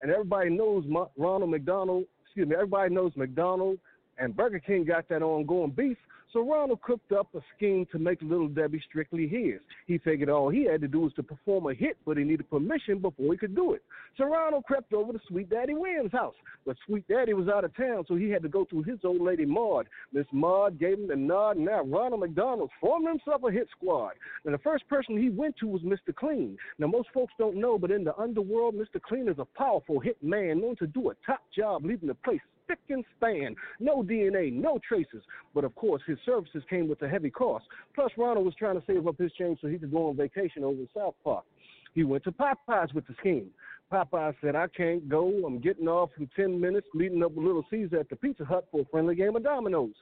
And 0.01 0.11
everybody 0.11 0.49
knows 0.49 0.85
Ronald 1.17 1.49
McDonald, 1.49 2.05
excuse 2.23 2.47
me, 2.47 2.55
everybody 2.55 2.93
knows 2.93 3.11
McDonald 3.15 3.79
and 4.17 4.35
Burger 4.35 4.59
King 4.59 4.83
got 4.85 5.07
that 5.09 5.21
ongoing 5.21 5.71
beef. 5.71 5.97
So 6.37 6.47
Ronald 6.47 6.83
cooked 6.83 7.11
up 7.13 7.33
a 7.33 7.39
scheme 7.55 7.87
to 7.91 7.97
make 7.97 8.21
Little 8.21 8.47
Debbie 8.47 8.83
strictly 8.87 9.27
his. 9.27 9.59
He 9.87 9.97
figured 9.97 10.29
all 10.29 10.49
he 10.49 10.65
had 10.65 10.81
to 10.81 10.87
do 10.87 10.99
was 10.99 11.13
to 11.13 11.23
perform 11.23 11.65
a 11.65 11.73
hit, 11.73 11.97
but 12.05 12.15
he 12.15 12.23
needed 12.23 12.47
permission 12.47 12.99
before 12.99 13.33
he 13.33 13.39
could 13.39 13.55
do 13.55 13.73
it. 13.73 13.81
So 14.19 14.25
Ronald 14.25 14.65
crept 14.65 14.93
over 14.93 15.13
to 15.13 15.19
Sweet 15.27 15.49
Daddy 15.49 15.73
Williams' 15.73 16.11
house. 16.11 16.35
But 16.63 16.77
Sweet 16.85 17.07
Daddy 17.07 17.33
was 17.33 17.47
out 17.47 17.63
of 17.63 17.75
town, 17.75 18.05
so 18.07 18.13
he 18.13 18.29
had 18.29 18.43
to 18.43 18.49
go 18.49 18.65
through 18.65 18.83
his 18.83 18.99
old 19.03 19.19
lady 19.19 19.45
Maud. 19.45 19.87
Miss 20.13 20.27
Maud 20.31 20.77
gave 20.79 20.99
him 20.99 21.07
the 21.07 21.15
nod, 21.15 21.55
and 21.55 21.65
now 21.65 21.81
Ronald 21.81 22.19
McDonald's 22.19 22.73
formed 22.79 23.07
himself 23.07 23.41
a 23.41 23.51
hit 23.51 23.67
squad. 23.75 24.11
And 24.45 24.53
the 24.53 24.59
first 24.59 24.87
person 24.87 25.17
he 25.17 25.31
went 25.31 25.57
to 25.57 25.65
was 25.65 25.81
Mr. 25.81 26.13
Clean. 26.13 26.55
Now, 26.77 26.85
most 26.85 27.09
folks 27.15 27.33
don't 27.39 27.57
know, 27.57 27.79
but 27.79 27.89
in 27.89 28.03
the 28.03 28.15
underworld, 28.15 28.75
Mr. 28.75 29.01
Clean 29.01 29.27
is 29.27 29.39
a 29.39 29.45
powerful 29.57 29.99
hit 29.99 30.21
man 30.21 30.61
known 30.61 30.75
to 30.75 30.85
do 30.85 31.09
a 31.09 31.15
top 31.25 31.41
job 31.55 31.83
leaving 31.83 32.09
the 32.09 32.13
place 32.13 32.41
spick 32.67 32.79
and 32.89 33.05
span. 33.15 33.55
No 33.79 34.03
DNA, 34.03 34.51
no 34.51 34.79
traces. 34.87 35.23
But 35.55 35.63
of 35.63 35.73
course, 35.75 36.01
his 36.05 36.17
services 36.25 36.63
came 36.69 36.87
with 36.87 37.01
a 37.01 37.09
heavy 37.09 37.29
cost. 37.29 37.65
Plus, 37.95 38.11
Ronald 38.17 38.45
was 38.45 38.55
trying 38.55 38.79
to 38.79 38.85
save 38.85 39.07
up 39.07 39.17
his 39.17 39.31
change 39.33 39.59
so 39.61 39.67
he 39.67 39.77
could 39.77 39.91
go 39.91 40.09
on 40.09 40.17
vacation 40.17 40.63
over 40.63 40.79
in 40.79 40.89
South 40.95 41.15
Park. 41.23 41.45
He 41.93 42.03
went 42.03 42.23
to 42.25 42.31
Popeyes 42.31 42.93
with 42.93 43.07
the 43.07 43.15
scheme. 43.19 43.49
Popeye 43.91 44.35
said, 44.41 44.55
I 44.55 44.67
can't 44.67 45.07
go. 45.07 45.29
I'm 45.45 45.59
getting 45.59 45.87
off 45.87 46.09
in 46.19 46.29
10 46.35 46.59
minutes, 46.59 46.87
meeting 46.93 47.23
up 47.23 47.31
with 47.31 47.45
Little 47.45 47.65
Caesar 47.69 47.99
at 47.99 48.09
the 48.09 48.17
Pizza 48.17 48.43
Hut 48.43 48.67
for 48.69 48.81
a 48.81 48.85
friendly 48.85 49.15
game 49.15 49.35
of 49.35 49.43
dominoes. 49.43 49.93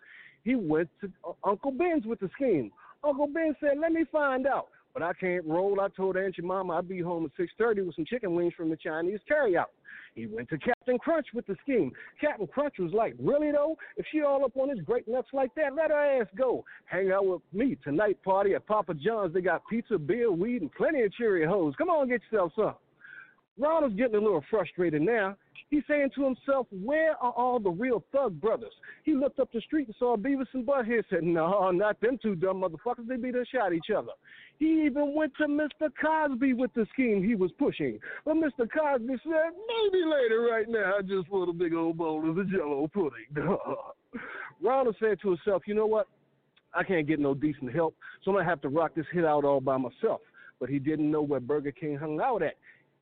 He 0.43 0.55
went 0.55 0.89
to 1.01 1.11
uh, 1.27 1.33
Uncle 1.43 1.71
Ben's 1.71 2.05
with 2.05 2.19
the 2.19 2.29
scheme. 2.35 2.71
Uncle 3.03 3.27
Ben 3.27 3.55
said, 3.59 3.77
let 3.79 3.91
me 3.91 4.05
find 4.11 4.47
out. 4.47 4.67
But 4.93 5.03
I 5.03 5.13
can't 5.13 5.45
roll. 5.45 5.79
I 5.81 5.89
told 5.89 6.15
Aunt 6.15 6.35
Mama 6.41 6.73
I'd 6.73 6.87
be 6.87 7.01
home 7.01 7.25
at 7.25 7.31
6.30 7.37 7.85
with 7.85 7.95
some 7.95 8.05
chicken 8.05 8.33
wings 8.33 8.53
from 8.55 8.69
the 8.69 8.77
Chinese 8.77 9.19
carryout. 9.29 9.65
He 10.15 10.27
went 10.27 10.49
to 10.49 10.57
Captain 10.57 10.97
Crunch 10.97 11.27
with 11.33 11.45
the 11.45 11.57
scheme. 11.61 11.91
Captain 12.19 12.47
Crunch 12.47 12.75
was 12.79 12.93
like, 12.93 13.15
really 13.19 13.51
though? 13.51 13.77
If 13.97 14.05
she 14.11 14.21
all 14.21 14.45
up 14.45 14.55
on 14.55 14.69
his 14.69 14.79
Grape-Nuts 14.79 15.27
like 15.33 15.53
that, 15.55 15.75
let 15.75 15.91
her 15.91 16.21
ass 16.21 16.27
go. 16.37 16.63
Hang 16.85 17.11
out 17.11 17.25
with 17.25 17.41
me 17.51 17.77
tonight 17.83 18.17
party 18.23 18.55
at 18.55 18.65
Papa 18.65 18.93
John's. 18.93 19.33
They 19.33 19.41
got 19.41 19.67
pizza, 19.69 19.97
beer, 19.97 20.31
weed, 20.31 20.61
and 20.61 20.71
plenty 20.71 21.01
of 21.03 21.11
Cheerios. 21.19 21.75
Come 21.77 21.89
on, 21.89 22.07
get 22.07 22.21
yourself 22.31 22.53
some. 22.55 22.75
Ronald's 23.57 23.95
getting 23.95 24.15
a 24.15 24.19
little 24.19 24.43
frustrated 24.49 25.01
now. 25.01 25.35
He's 25.69 25.83
saying 25.87 26.09
to 26.15 26.23
himself, 26.23 26.67
Where 26.71 27.11
are 27.11 27.31
all 27.31 27.59
the 27.59 27.69
real 27.69 28.03
thug 28.11 28.39
brothers? 28.39 28.73
He 29.03 29.13
looked 29.13 29.39
up 29.39 29.51
the 29.51 29.61
street 29.61 29.87
and 29.87 29.95
saw 29.97 30.15
Beavis 30.15 30.47
and 30.53 30.65
Butthead 30.65 31.03
said, 31.09 31.23
No, 31.23 31.71
not 31.71 31.99
them 32.01 32.17
two 32.21 32.35
dumb 32.35 32.61
motherfuckers. 32.61 33.07
They 33.07 33.17
beat 33.17 33.35
and 33.35 33.47
shot 33.47 33.73
each 33.73 33.89
other. 33.95 34.11
He 34.59 34.83
even 34.85 35.13
went 35.15 35.33
to 35.37 35.47
Mr. 35.47 35.89
Cosby 36.01 36.53
with 36.53 36.73
the 36.73 36.85
scheme 36.93 37.23
he 37.23 37.35
was 37.35 37.51
pushing. 37.57 37.99
But 38.23 38.35
Mr. 38.35 38.67
Cosby 38.71 39.15
said, 39.23 39.51
Maybe 39.67 40.03
later 40.05 40.47
right 40.49 40.67
now. 40.67 40.95
I 40.97 41.01
just 41.01 41.29
want 41.29 41.49
a 41.49 41.53
big 41.53 41.73
old 41.73 41.97
bowl 41.97 42.27
of 42.29 42.35
the 42.35 42.45
jello 42.45 42.87
pudding. 42.87 43.25
Ronald 44.61 44.95
said 44.99 45.19
to 45.21 45.29
himself, 45.29 45.63
You 45.65 45.75
know 45.75 45.87
what? 45.87 46.07
I 46.73 46.83
can't 46.83 47.07
get 47.07 47.19
no 47.19 47.33
decent 47.33 47.73
help, 47.73 47.95
so 48.23 48.31
I'm 48.31 48.37
to 48.37 48.43
have 48.43 48.61
to 48.61 48.69
rock 48.69 48.95
this 48.95 49.05
hit 49.13 49.23
out 49.23 49.45
all 49.45 49.61
by 49.61 49.77
myself. 49.77 50.19
But 50.59 50.69
he 50.69 50.77
didn't 50.77 51.09
know 51.09 51.21
where 51.21 51.39
Burger 51.39 51.71
King 51.71 51.95
hung 51.95 52.19
out 52.19 52.43
at. 52.43 52.55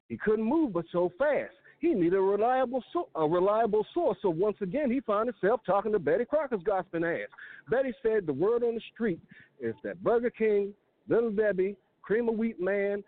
He 0.10 0.18
couldn't 0.18 0.46
move 0.46 0.74
but 0.74 0.86
so 0.92 1.12
fast. 1.18 1.54
He 1.84 1.94
needed 1.94 2.14
a 2.14 2.22
reliable 2.22 2.82
so- 2.94 3.10
a 3.14 3.28
reliable 3.28 3.86
source. 3.94 4.18
So 4.22 4.30
once 4.30 4.56
again, 4.62 4.90
he 4.90 5.02
found 5.02 5.28
himself 5.28 5.60
talking 5.66 5.92
to 5.92 6.00
Betty 6.00 6.24
Crocker's 6.24 6.64
gossiping 6.64 7.04
ass. 7.04 7.28
Betty 7.70 7.94
said 8.02 8.26
the 8.26 8.32
word 8.32 8.64
on 8.64 8.76
the 8.76 8.82
street 8.94 9.20
is 9.60 9.76
that 9.84 10.02
Burger 10.02 10.30
King, 10.30 10.74
Little 11.10 11.30
Debbie, 11.30 11.76
Cream 12.02 12.30
of 12.30 12.36
Wheat 12.36 12.58
Man, 12.62 13.04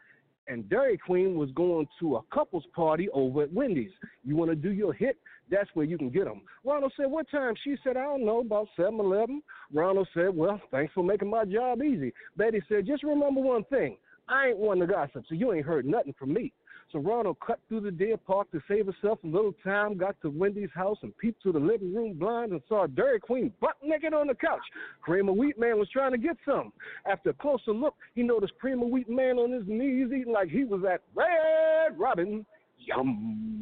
and 0.50 0.68
Dairy 0.68 0.98
Queen 0.98 1.38
was 1.38 1.50
going 1.52 1.88
to 2.02 2.18
a 2.18 2.22
couples 2.34 2.66
party 2.76 3.08
over 3.12 3.44
at 3.44 3.54
Wendy's. 3.54 3.94
You 4.26 4.36
want 4.36 4.52
to 4.52 4.56
do 4.58 4.74
your 4.74 4.92
hit? 4.92 5.18
That's 5.50 5.74
where 5.74 5.86
you 5.86 5.98
can 5.98 6.10
get 6.10 6.26
them. 6.26 6.42
Ronald 6.66 6.92
said, 6.98 7.10
What 7.10 7.32
time? 7.32 7.54
She 7.64 7.78
said, 7.82 7.96
I 7.96 8.04
don't 8.04 8.26
know, 8.26 8.42
about 8.42 8.68
7 8.76 9.00
Eleven. 9.00 9.42
Ronald 9.74 10.10
said, 10.14 10.36
Well, 10.36 10.60
thanks 10.70 10.94
for 10.94 11.02
making 11.02 11.30
my 11.30 11.46
job 11.46 11.82
easy. 11.82 12.12
Betty 12.36 12.62
said, 12.68 12.86
Just 12.86 13.04
remember 13.04 13.40
one 13.40 13.64
thing 13.70 13.96
I 14.28 14.48
ain't 14.48 14.58
one 14.58 14.80
to 14.80 14.88
gossip, 14.88 15.24
so 15.30 15.36
you 15.36 15.54
ain't 15.54 15.66
heard 15.66 15.86
nothing 15.86 16.14
from 16.20 16.34
me. 16.34 16.52
So 16.92 17.00
Ronald 17.00 17.38
cut 17.46 17.60
through 17.68 17.82
the 17.82 17.92
deer 17.92 18.16
park 18.16 18.52
to 18.52 18.62
save 18.68 18.86
herself 18.86 19.20
a 19.24 19.28
little 19.28 19.54
time, 19.64 19.98
got 19.98 20.16
to 20.22 20.30
Wendy's 20.30 20.70
house 20.74 20.98
and 21.02 21.18
peeped 21.18 21.42
through 21.42 21.54
the 21.54 21.60
living 21.60 21.94
room 21.94 22.14
blind 22.14 22.52
and 22.52 22.62
saw 22.70 22.88
Dairy 22.88 23.20
Queen 23.20 23.52
butt 23.60 23.76
naked 23.84 24.14
on 24.14 24.28
the 24.28 24.36
couch. 24.36 24.62
Cream 25.02 25.28
of 25.28 25.36
Wheat 25.36 25.60
Man 25.60 25.80
was 25.80 25.90
trying 25.90 26.12
to 26.12 26.18
get 26.18 26.38
some. 26.46 26.72
After 27.06 27.32
a 27.32 27.34
closer 27.34 27.72
look, 27.72 27.96
he 28.14 28.24
noticed 28.24 28.54
Cream 28.60 28.82
of 28.82 28.90
Wheat 28.90 29.10
Man 29.10 29.38
on 29.38 29.52
his 29.52 29.64
knees 29.68 30.08
eating 30.08 30.32
like 30.32 30.50
he 30.50 30.64
was 30.64 30.84
at 30.84 31.02
Red 31.16 31.98
Robin. 31.98 32.46
Yum. 32.78 33.60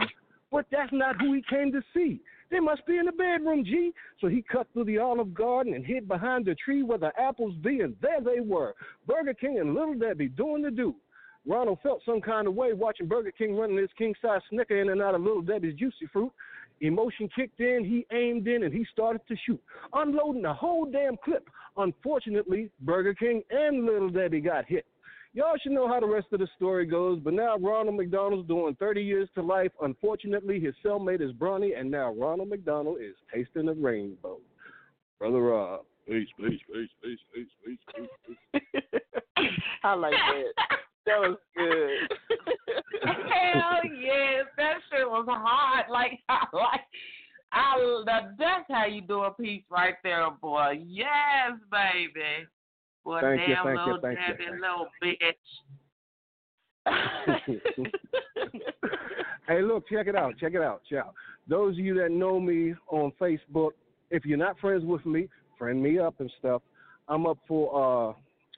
But 0.51 0.67
that's 0.71 0.93
not 0.93 1.19
who 1.19 1.33
he 1.33 1.43
came 1.49 1.71
to 1.71 1.81
see. 1.93 2.21
They 2.51 2.59
must 2.59 2.85
be 2.85 2.97
in 2.97 3.07
the 3.07 3.11
bedroom, 3.11 3.65
G. 3.65 3.91
So 4.21 4.27
he 4.27 4.43
cut 4.43 4.67
through 4.73 4.83
the 4.83 4.99
olive 4.99 5.33
garden 5.33 5.73
and 5.73 5.83
hid 5.83 6.07
behind 6.07 6.45
the 6.45 6.53
tree 6.63 6.83
where 6.83 6.99
the 6.99 7.11
apples 7.19 7.55
be, 7.63 7.79
and 7.79 7.95
there 7.99 8.21
they 8.21 8.41
were. 8.41 8.75
Burger 9.07 9.33
King 9.33 9.57
and 9.59 9.73
Little 9.73 9.95
Debbie 9.95 10.27
doing 10.27 10.61
the 10.61 10.69
do. 10.69 10.93
Ronald 11.45 11.79
felt 11.83 12.01
some 12.05 12.21
kind 12.21 12.47
of 12.47 12.55
way 12.55 12.73
watching 12.73 13.07
Burger 13.07 13.31
King 13.31 13.55
running 13.55 13.77
his 13.77 13.89
king 13.97 14.13
size 14.21 14.41
snicker 14.49 14.79
in 14.79 14.89
and 14.89 15.01
out 15.01 15.15
of 15.15 15.21
Little 15.21 15.41
Debbie's 15.41 15.75
juicy 15.75 16.07
fruit. 16.11 16.31
Emotion 16.81 17.29
kicked 17.35 17.59
in, 17.59 17.85
he 17.85 18.05
aimed 18.15 18.47
in, 18.47 18.63
and 18.63 18.73
he 18.73 18.85
started 18.91 19.21
to 19.27 19.35
shoot, 19.45 19.61
unloading 19.93 20.41
the 20.41 20.53
whole 20.53 20.85
damn 20.85 21.15
clip. 21.23 21.47
Unfortunately, 21.77 22.69
Burger 22.81 23.13
King 23.13 23.41
and 23.49 23.85
Little 23.85 24.09
Debbie 24.09 24.41
got 24.41 24.65
hit. 24.65 24.85
Y'all 25.35 25.55
should 25.61 25.71
know 25.71 25.87
how 25.87 25.99
the 25.99 26.05
rest 26.05 26.27
of 26.31 26.39
the 26.39 26.47
story 26.55 26.85
goes, 26.85 27.19
but 27.19 27.33
now 27.33 27.57
Ronald 27.57 27.95
McDonald's 27.95 28.47
doing 28.47 28.75
30 28.75 29.01
years 29.01 29.29
to 29.33 29.41
life. 29.41 29.71
Unfortunately, 29.81 30.59
his 30.59 30.75
cellmate 30.85 31.21
is 31.21 31.31
Bronny, 31.31 31.77
and 31.77 31.89
now 31.89 32.13
Ronald 32.13 32.49
McDonald 32.49 32.97
is 33.01 33.15
tasting 33.33 33.65
the 33.65 33.73
rainbow. 33.73 34.37
Brother 35.19 35.41
Rob. 35.41 35.81
Peace, 36.07 36.27
peace, 36.37 36.59
peace, 36.71 36.89
peace, 37.01 37.19
peace, 37.33 37.47
peace, 37.65 38.07
peace, 38.27 38.61
peace. 38.73 39.49
I 39.83 39.93
like 39.93 40.11
that. 40.11 40.77
That 41.05 41.19
was 41.19 41.37
good. 41.55 42.07
Hell 43.03 43.81
yes, 43.99 44.45
that 44.57 44.79
shit 44.89 45.07
was 45.07 45.25
hot. 45.27 45.89
Like 45.89 46.19
I 46.29 46.45
like 46.53 46.81
I 47.51 47.75
that's 48.39 48.65
how 48.69 48.85
you 48.85 49.01
do 49.01 49.23
a 49.23 49.31
piece 49.31 49.63
right 49.69 49.95
there, 50.03 50.29
boy. 50.41 50.79
Yes, 50.85 51.51
baby. 51.71 52.47
Boy, 53.03 53.19
Thank 53.21 53.41
you, 53.47 53.55
damn 53.55 53.65
thank 53.65 53.79
you, 53.79 53.85
little 53.85 54.01
thank 54.01 54.19
you. 54.19 54.25
daddy, 54.37 54.49
little 54.61 54.87
bitch. 55.03 55.33
hey, 59.47 59.61
look, 59.61 59.87
check 59.89 60.07
it 60.07 60.15
out, 60.15 60.37
check 60.37 60.53
it 60.53 60.61
out, 60.61 60.81
check 60.89 60.99
out. 60.99 61.13
Those 61.47 61.73
of 61.73 61.79
you 61.79 61.93
that 61.95 62.11
know 62.11 62.39
me 62.39 62.73
on 62.89 63.11
Facebook, 63.19 63.71
if 64.09 64.25
you're 64.25 64.37
not 64.37 64.57
friends 64.59 64.85
with 64.85 65.05
me, 65.05 65.27
friend 65.57 65.81
me 65.81 65.99
up 65.99 66.19
and 66.19 66.31
stuff. 66.39 66.61
I'm 67.09 67.25
up 67.25 67.37
for 67.47 68.09
uh, 68.09 68.13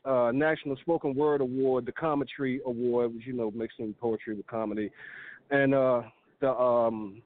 uh, 0.06 0.32
National 0.34 0.76
Spoken 0.78 1.16
Word 1.16 1.42
Award, 1.42 1.86
the 1.86 1.92
Commentary 1.92 2.62
Award, 2.66 3.16
which 3.16 3.26
you 3.26 3.34
know 3.34 3.52
mixing 3.52 3.94
poetry 4.00 4.36
with 4.36 4.48
comedy, 4.48 4.92
and 5.52 5.74
uh, 5.74 6.04
the 6.42 6.52
um, 6.52 7.22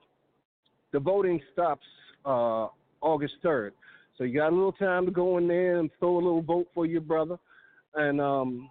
the 0.92 1.00
voting 1.00 1.42
stops 1.54 1.86
uh, 2.26 2.68
August 3.02 3.36
3rd. 3.44 3.72
So 4.18 4.24
you 4.24 4.40
got 4.40 4.52
a 4.52 4.56
little 4.56 4.74
time 4.74 5.06
to 5.06 5.12
go 5.12 5.38
in 5.38 5.48
there 5.48 5.80
and 5.80 5.90
throw 6.00 6.16
a 6.16 6.22
little 6.22 6.42
vote 6.42 6.68
for 6.74 6.86
your 6.86 7.02
brother. 7.02 7.38
And 7.96 8.20
um, 8.20 8.70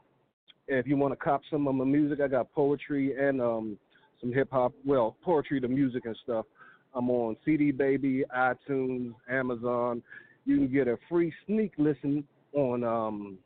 if 0.69 0.87
you 0.87 0.97
want 0.97 1.13
to 1.13 1.17
cop 1.17 1.41
some 1.51 1.67
of 1.67 1.75
my 1.75 1.85
music, 1.85 2.21
I 2.21 2.29
got 2.29 2.53
poetry 2.53 3.15
and 3.19 3.41
um 3.41 3.79
some 4.21 4.33
hip 4.33 4.49
hop. 4.51 4.73
Well, 4.85 5.17
poetry, 5.23 5.61
the 5.61 5.69
music 5.69 6.05
and 6.05 6.17
stuff. 6.23 6.47
I'm 6.95 7.11
on 7.11 7.37
CD 7.45 7.71
Baby, 7.71 8.25
iTunes, 8.37 9.15
Amazon. 9.31 10.03
You 10.45 10.57
can 10.57 10.73
get 10.73 10.89
a 10.89 10.99
free 11.09 11.33
sneak 11.47 11.73
listen 11.79 12.25
on 12.53 12.85
um 12.85 13.39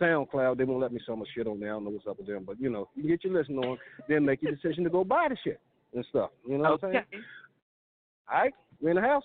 SoundCloud. 0.00 0.58
They 0.58 0.64
won't 0.64 0.80
let 0.80 0.92
me 0.92 1.00
sell 1.04 1.16
my 1.16 1.24
shit 1.34 1.46
on 1.46 1.60
there. 1.60 1.70
I 1.70 1.72
don't 1.72 1.84
know 1.84 1.90
what's 1.90 2.06
up 2.06 2.18
with 2.18 2.26
them, 2.26 2.44
but 2.44 2.60
you 2.60 2.70
know, 2.70 2.88
you 2.94 3.08
get 3.08 3.24
your 3.24 3.32
listen 3.32 3.58
on, 3.58 3.78
then 4.08 4.24
make 4.24 4.42
your 4.42 4.52
decision 4.52 4.84
to 4.84 4.90
go 4.90 5.04
buy 5.04 5.28
the 5.28 5.36
shit 5.42 5.60
and 5.94 6.04
stuff. 6.10 6.30
You 6.48 6.58
know 6.58 6.72
what 6.72 6.84
I'm 6.84 6.92
saying? 6.92 7.04
All 8.30 8.40
right, 8.40 8.54
we 8.80 8.90
in 8.90 8.96
the 8.96 9.02
house. 9.02 9.24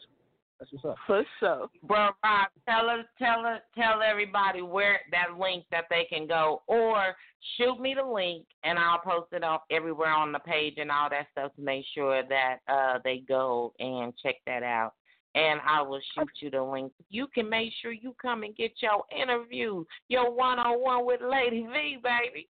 That's 0.60 0.72
what's 0.74 0.86
up. 0.86 0.96
For 1.08 1.24
sure. 1.40 1.68
Bro, 1.84 2.10
Rob, 2.22 2.48
tell 2.68 2.90
us, 2.90 3.06
tell 3.18 3.46
us, 3.46 3.62
tell 3.78 4.02
everybody 4.02 4.62
where 4.62 5.00
that 5.12 5.40
link 5.40 5.64
that 5.72 5.86
they 5.90 6.06
can 6.10 6.28
go, 6.28 6.64
or 6.68 7.16
shoot 7.58 7.80
me 7.80 7.96
the 7.96 8.06
link 8.06 8.46
and 8.66 8.78
I'll 8.78 9.00
post 9.00 9.32
it 9.32 9.44
up 9.44 9.64
everywhere 9.72 10.12
on 10.12 10.34
the 10.34 10.40
page 10.40 10.76
and 10.78 10.92
all 10.92 11.10
that 11.10 11.28
stuff 11.32 11.56
to 11.56 11.62
make 11.62 11.86
sure 11.96 12.24
that 12.28 12.58
uh 12.68 13.00
they 13.04 13.24
go 13.28 13.74
and 13.80 14.14
check 14.22 14.36
that 14.46 14.64
out. 14.64 14.94
And 15.36 15.60
I 15.68 15.82
will 15.82 16.02
shoot 16.16 16.30
you 16.42 16.50
the 16.50 16.64
link. 16.64 16.92
You 17.10 17.28
can 17.28 17.50
make 17.50 17.72
sure 17.82 17.92
you 17.92 18.16
come 18.20 18.44
and 18.44 18.56
get 18.56 18.72
your 18.82 19.04
interview, 19.16 19.86
your 20.08 20.32
one 20.36 20.58
on 20.58 20.82
one 20.82 21.06
with 21.06 21.22
Lady 21.22 21.68
V, 21.72 22.00
baby. 22.04 22.48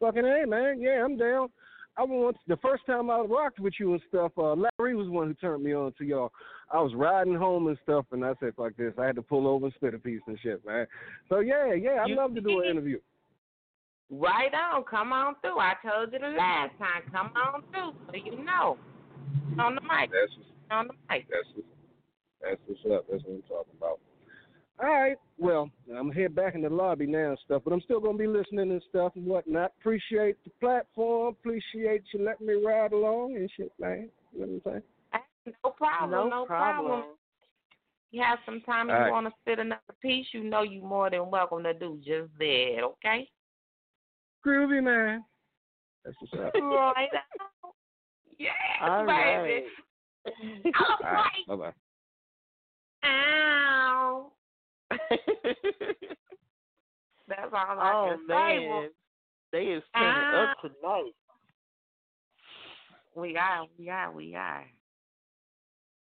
Fucking 0.00 0.24
hey, 0.24 0.44
man. 0.46 0.80
Yeah, 0.80 1.04
I'm 1.04 1.16
down. 1.16 1.48
I 1.96 2.02
want 2.02 2.36
the 2.48 2.56
first 2.56 2.84
time 2.86 3.10
I 3.10 3.20
rocked 3.20 3.60
with 3.60 3.74
you 3.78 3.92
and 3.92 4.02
stuff. 4.08 4.32
Uh, 4.36 4.54
Larry 4.54 4.94
was 4.94 5.06
the 5.06 5.12
one 5.12 5.28
who 5.28 5.34
turned 5.34 5.62
me 5.62 5.74
on 5.74 5.92
to 5.98 6.04
y'all. 6.04 6.32
I 6.70 6.80
was 6.80 6.94
riding 6.94 7.34
home 7.34 7.66
and 7.66 7.78
stuff, 7.82 8.06
and 8.12 8.24
I 8.24 8.32
said, 8.40 8.54
"Fuck 8.56 8.76
this!" 8.76 8.94
I 8.98 9.04
had 9.04 9.16
to 9.16 9.22
pull 9.22 9.46
over 9.46 9.66
and 9.66 9.74
spit 9.74 9.94
a 9.94 9.98
piece 9.98 10.22
and 10.26 10.38
shit, 10.40 10.64
man. 10.64 10.86
So 11.28 11.40
yeah, 11.40 11.74
yeah, 11.74 12.02
I'd 12.02 12.08
You 12.08 12.16
love 12.16 12.34
to 12.34 12.40
do 12.40 12.60
an 12.60 12.70
interview. 12.70 12.98
Right 14.10 14.52
on, 14.54 14.84
come 14.84 15.12
on 15.12 15.36
through. 15.42 15.58
I 15.58 15.74
told 15.82 16.12
you 16.12 16.18
the 16.18 16.28
last 16.28 16.72
time. 16.78 17.02
Come 17.12 17.30
on 17.36 17.62
through 17.70 17.92
so 18.06 18.16
you 18.16 18.42
know. 18.44 18.78
On 19.58 19.74
the 19.74 19.80
mic. 19.82 20.10
That's 20.10 20.32
on 20.72 20.88
the 20.88 20.94
mic. 21.10 21.26
That's 21.30 21.64
that's 22.42 22.60
what's 22.66 22.80
up. 22.92 23.06
That's 23.10 23.22
what 23.24 23.34
I'm 23.34 23.42
talking 23.42 23.74
about. 23.78 24.00
All 24.82 24.88
right. 24.88 25.16
Well, 25.38 25.70
I'm 25.90 26.08
gonna 26.08 26.14
head 26.14 26.34
back 26.34 26.54
in 26.54 26.62
the 26.62 26.70
lobby 26.70 27.06
now 27.06 27.30
and 27.30 27.38
stuff, 27.44 27.62
but 27.64 27.72
I'm 27.72 27.80
still 27.82 28.00
gonna 28.00 28.18
be 28.18 28.26
listening 28.26 28.70
and 28.70 28.82
stuff 28.88 29.12
and 29.14 29.26
whatnot. 29.26 29.72
Appreciate 29.80 30.42
the 30.44 30.50
platform. 30.60 31.36
Appreciate 31.38 32.02
you 32.12 32.24
letting 32.24 32.46
me 32.46 32.54
ride 32.54 32.92
along 32.92 33.36
and 33.36 33.50
shit, 33.56 33.72
man. 33.78 34.08
You 34.32 34.40
know 34.40 34.46
what 34.62 34.72
I'm 34.74 34.82
saying? 35.12 35.54
No 35.64 35.70
problem. 35.70 36.10
No 36.10 36.28
No, 36.28 36.44
problem. 36.46 36.86
problem. 36.86 37.16
You 38.10 38.22
have 38.22 38.38
some 38.44 38.60
time 38.60 38.90
and 38.90 38.90
All 38.90 38.96
you 38.98 39.04
right. 39.04 39.10
want 39.10 39.26
to 39.26 39.32
spit 39.40 39.58
another 39.58 39.80
piece, 40.00 40.26
you 40.32 40.44
know 40.44 40.62
you 40.62 40.82
more 40.82 41.08
than 41.08 41.30
welcome 41.30 41.62
to 41.64 41.72
do 41.72 41.98
just 42.04 42.30
that, 42.38 42.80
okay? 42.82 43.28
Groovy, 44.46 44.82
man. 44.82 45.24
That's 46.04 46.16
what's 46.20 46.34
up. 46.34 46.52
right 46.54 46.62
on. 46.62 46.94
Yes, 48.38 48.52
All 48.82 49.04
baby. 49.06 49.12
right. 49.12 49.62
All 50.78 50.98
right. 51.02 51.46
Bye 51.48 51.56
bye. 51.56 51.72
Ow. 53.04 54.32
That's 57.28 57.52
all 57.52 57.80
I 57.80 57.92
oh 57.94 58.08
can 58.10 58.18
say. 58.28 58.66
man, 58.68 58.90
they 59.52 59.64
is 59.64 59.82
turning 59.96 60.34
up 60.34 60.56
tonight. 60.60 61.14
We 63.14 63.36
are, 63.36 63.66
we 63.78 63.88
are, 63.88 64.12
we 64.12 64.34
are. 64.34 64.66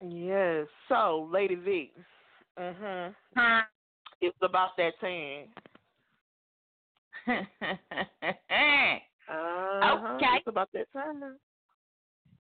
Yes. 0.07 0.67
So, 0.89 1.29
Lady 1.33 1.55
V. 1.57 1.93
Mhm. 2.59 3.15
Huh? 3.37 3.63
It's 4.21 4.37
about 4.43 4.77
that 4.79 4.99
time. 5.01 5.49
Uh-huh. 9.29 10.15
Okay. 10.15 10.37
It's 10.37 10.47
about 10.47 10.69
that 10.73 10.87
time. 10.93 11.37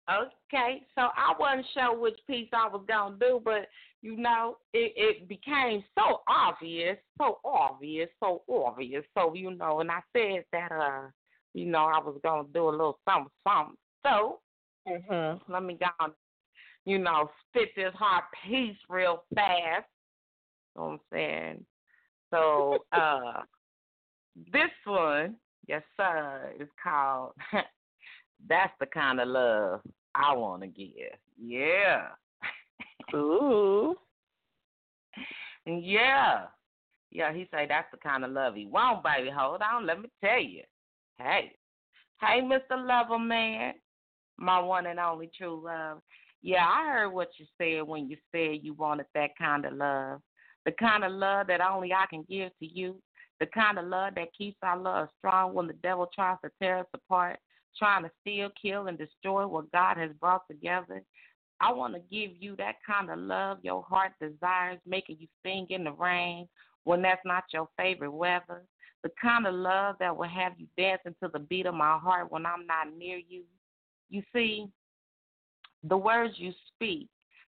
Okay, 0.09 0.87
so 0.95 1.09
I 1.17 1.35
wasn't 1.39 1.67
sure 1.75 1.99
which 1.99 2.19
piece 2.29 2.49
I 2.53 2.69
was 2.69 2.85
gonna 2.87 3.17
do, 3.19 3.41
but 3.45 3.67
you 4.03 4.17
know, 4.17 4.59
it, 4.73 4.93
it 4.97 5.29
became 5.29 5.83
so 5.99 6.21
obvious, 6.29 6.97
so 7.19 7.41
obvious, 7.45 8.09
so 8.21 8.43
obvious. 8.49 9.05
So 9.19 9.35
you 9.35 9.57
know, 9.57 9.81
and 9.81 9.91
I 9.91 9.99
said 10.17 10.45
that 10.53 10.71
uh, 10.71 11.09
you 11.55 11.67
know, 11.67 11.87
I 11.87 11.99
was 11.99 12.21
gonna 12.23 12.47
do 12.55 12.69
a 12.69 12.71
little 12.71 13.01
something, 13.05 13.33
something. 13.47 13.77
So 14.05 14.41
Mhm. 14.87 15.41
let 15.49 15.65
me 15.65 15.75
go, 15.75 15.87
on, 15.99 16.13
you 16.85 16.99
know, 16.99 17.29
spit 17.49 17.71
this 17.75 17.93
hot 17.95 18.25
piece 18.45 18.77
real 18.89 19.25
fast. 19.35 19.87
You 20.77 20.83
know 20.83 20.87
what 20.87 20.93
I'm 20.93 21.01
saying? 21.13 21.67
So 22.31 22.85
uh, 22.93 23.43
this 24.37 24.71
one, 24.85 25.35
yes 25.67 25.83
sir, 25.97 26.53
is 26.61 26.69
called 26.81 27.33
"That's 28.49 28.73
the 28.79 28.87
Kind 28.87 29.19
of 29.21 29.27
Love 29.27 29.81
I 30.17 30.35
Want 30.35 30.63
to 30.63 30.69
Give." 30.69 31.19
Yeah. 31.41 32.09
Ooh. 33.15 33.97
Yeah. 35.69 36.45
Yeah, 37.11 37.33
he 37.33 37.49
say 37.51 37.67
that's 37.69 37.91
the 37.91 37.97
kind 37.97 38.25
of 38.25 38.31
love 38.31 38.55
he 38.55 38.67
want, 38.67 39.03
baby. 39.03 39.31
Hold 39.37 39.63
on, 39.63 39.85
let 39.85 40.01
me 40.01 40.09
tell 40.23 40.41
you. 40.41 40.63
Hey. 41.19 41.57
Hey, 42.21 42.41
Mr. 42.41 42.61
Lover 42.73 43.19
Man. 43.19 43.75
My 44.39 44.61
one 44.61 44.87
and 44.87 45.01
only 45.01 45.31
true 45.37 45.63
love. 45.65 46.03
Yeah, 46.43 46.67
I 46.67 46.87
heard 46.93 47.09
what 47.11 47.31
you 47.39 47.47
said 47.59 47.83
when 47.83 48.09
you 48.09 48.17
said 48.31 48.61
you 48.63 48.75
wanted 48.75 49.07
that 49.15 49.31
kind 49.39 49.65
of 49.65 49.73
love. 49.73 50.21
The 50.65 50.73
kind 50.73 51.05
of 51.05 51.13
love 51.13 51.47
that 51.47 51.61
only 51.61 51.93
I 51.93 52.07
can 52.09 52.25
give 52.29 52.51
to 52.59 52.67
you. 52.67 53.01
The 53.41 53.47
kind 53.47 53.79
of 53.79 53.87
love 53.87 54.15
that 54.17 54.35
keeps 54.37 54.59
our 54.63 54.79
love 54.79 55.09
strong 55.19 55.55
when 55.55 55.67
the 55.67 55.75
devil 55.75 56.09
tries 56.15 56.37
to 56.45 56.51
tear 56.61 56.79
us 56.79 56.87
apart, 56.95 57.39
trying 57.79 58.03
to 58.05 58.11
steal, 58.21 58.51
kill, 58.61 58.87
and 58.87 58.99
destroy 58.99 59.47
what 59.47 59.71
God 59.73 59.97
has 59.97 60.11
brought 60.21 60.47
together. 60.49 61.03
I 61.61 61.73
want 61.73 61.95
to 61.95 62.01
give 62.11 62.33
you 62.39 62.55
that 62.57 62.77
kind 62.87 63.11
of 63.11 63.19
love 63.19 63.59
your 63.63 63.83
heart 63.83 64.13
desires, 64.21 64.79
making 64.87 65.17
you 65.21 65.27
sing 65.43 65.67
in 65.71 65.85
the 65.85 65.93
rain 65.93 66.49
when 66.85 67.03
that's 67.03 67.25
not 67.25 67.45
your 67.53 67.69
favorite 67.77 68.11
weather. 68.11 68.63
The 69.03 69.11
kind 69.21 69.47
of 69.47 69.55
love 69.55 69.97
that 70.01 70.17
will 70.17 70.29
have 70.29 70.53
you 70.59 70.67
dancing 70.77 71.15
to 71.23 71.31
the 71.33 71.39
beat 71.39 71.67
of 71.67 71.75
my 71.75 71.99
heart 71.99 72.31
when 72.31 72.45
I'm 72.45 72.67
not 72.67 72.97
near 72.97 73.19
you. 73.29 73.45
You 74.11 74.23
see, 74.33 74.67
the 75.85 75.97
words 75.97 76.35
you 76.37 76.53
speak 76.75 77.09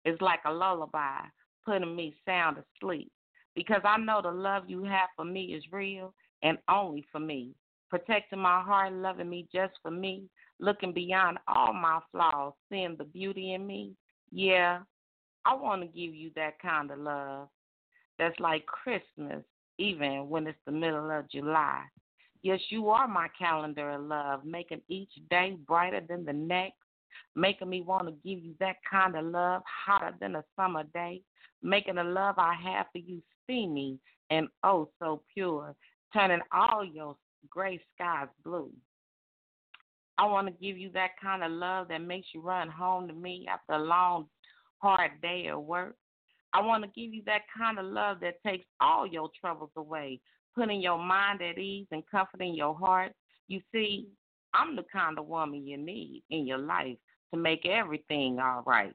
is 0.06 0.19
like 0.22 0.39
a 0.45 0.52
lullaby, 0.52 1.19
putting 1.65 1.95
me 1.95 2.15
sound 2.26 2.57
asleep. 2.57 3.11
Because 3.56 3.81
I 3.84 3.98
know 3.98 4.22
the 4.22 4.31
love 4.31 4.64
you 4.68 4.84
have 4.85 5.10
for 5.15 5.26
me 5.26 5.53
is 5.53 5.64
real 5.72 6.14
and 6.41 6.57
only 6.69 7.06
for 7.11 7.19
me. 7.19 7.52
Protecting 7.91 8.39
my 8.39 8.61
heart, 8.61 8.93
loving 8.93 9.30
me 9.30 9.49
just 9.53 9.73
for 9.81 9.91
me, 9.91 10.23
looking 10.61 10.93
beyond 10.93 11.38
all 11.47 11.73
my 11.73 11.99
flaws, 12.11 12.53
seeing 12.69 12.95
the 12.97 13.03
beauty 13.03 13.53
in 13.53 13.68
me. 13.68 13.91
Yeah, 14.31 14.80
I 15.43 15.53
want 15.53 15.81
to 15.81 15.88
give 15.88 16.15
you 16.15 16.31
that 16.38 16.57
kind 16.61 16.89
of 16.89 16.99
love 16.99 17.49
that's 18.18 18.39
like 18.39 18.65
Christmas, 18.65 19.43
even 19.77 20.30
when 20.30 20.47
it's 20.47 20.57
the 20.65 20.72
middle 20.72 21.11
of 21.11 21.30
July. 21.30 21.84
Yes, 22.43 22.61
you 22.69 22.89
are 22.89 23.09
my 23.09 23.27
calendar 23.38 23.91
of 23.91 24.03
love, 24.03 24.45
making 24.45 24.81
each 24.88 25.11
day 25.30 25.57
brighter 25.68 26.01
than 26.07 26.23
the 26.23 26.31
next, 26.31 26.77
making 27.35 27.69
me 27.69 27.81
want 27.81 28.07
to 28.07 28.13
give 28.23 28.41
you 28.41 28.53
that 28.61 28.77
kind 28.89 29.18
of 29.18 29.26
love 29.26 29.63
hotter 29.65 30.15
than 30.22 30.35
a 30.35 30.43
summer 30.55 30.84
day, 30.93 31.22
making 31.61 31.95
the 31.95 32.05
love 32.05 32.35
I 32.38 32.55
have 32.63 32.85
for 32.93 32.99
you 32.99 33.22
steamy 33.43 33.99
and 34.30 34.47
oh 34.63 34.89
so 34.97 35.23
pure, 35.34 35.76
turning 36.13 36.39
all 36.53 36.85
your 36.85 37.18
gray 37.49 37.80
skies 37.95 38.27
blue. 38.43 38.69
I 40.18 40.26
want 40.26 40.47
to 40.47 40.53
give 40.53 40.77
you 40.77 40.91
that 40.91 41.11
kind 41.22 41.43
of 41.43 41.51
love 41.51 41.88
that 41.88 42.01
makes 42.01 42.27
you 42.34 42.41
run 42.41 42.69
home 42.69 43.07
to 43.07 43.13
me 43.13 43.47
after 43.49 43.73
a 43.73 43.84
long, 43.84 44.27
hard 44.77 45.11
day 45.22 45.47
at 45.47 45.61
work. 45.61 45.95
I 46.53 46.61
want 46.61 46.84
to 46.84 46.89
give 46.89 47.13
you 47.13 47.23
that 47.26 47.41
kind 47.57 47.80
of 47.80 47.85
love 47.85 48.19
that 48.22 48.43
takes 48.45 48.65
all 48.80 49.07
your 49.07 49.30
troubles 49.39 49.72
away, 49.77 50.19
putting 50.55 50.81
your 50.81 50.97
mind 50.97 51.41
at 51.41 51.57
ease 51.57 51.88
and 51.91 52.03
comforting 52.11 52.53
your 52.53 52.77
heart. 52.77 53.13
You 53.47 53.61
see, 53.72 54.07
I'm 54.53 54.76
the 54.76 54.84
kind 54.91 55.18
of 55.18 55.27
woman 55.27 55.65
you 55.65 55.77
need 55.77 56.23
in 56.30 56.45
your 56.45 56.57
life 56.57 56.97
to 57.34 57.39
make 57.39 57.65
everything 57.65 58.39
all 58.39 58.63
right, 58.65 58.93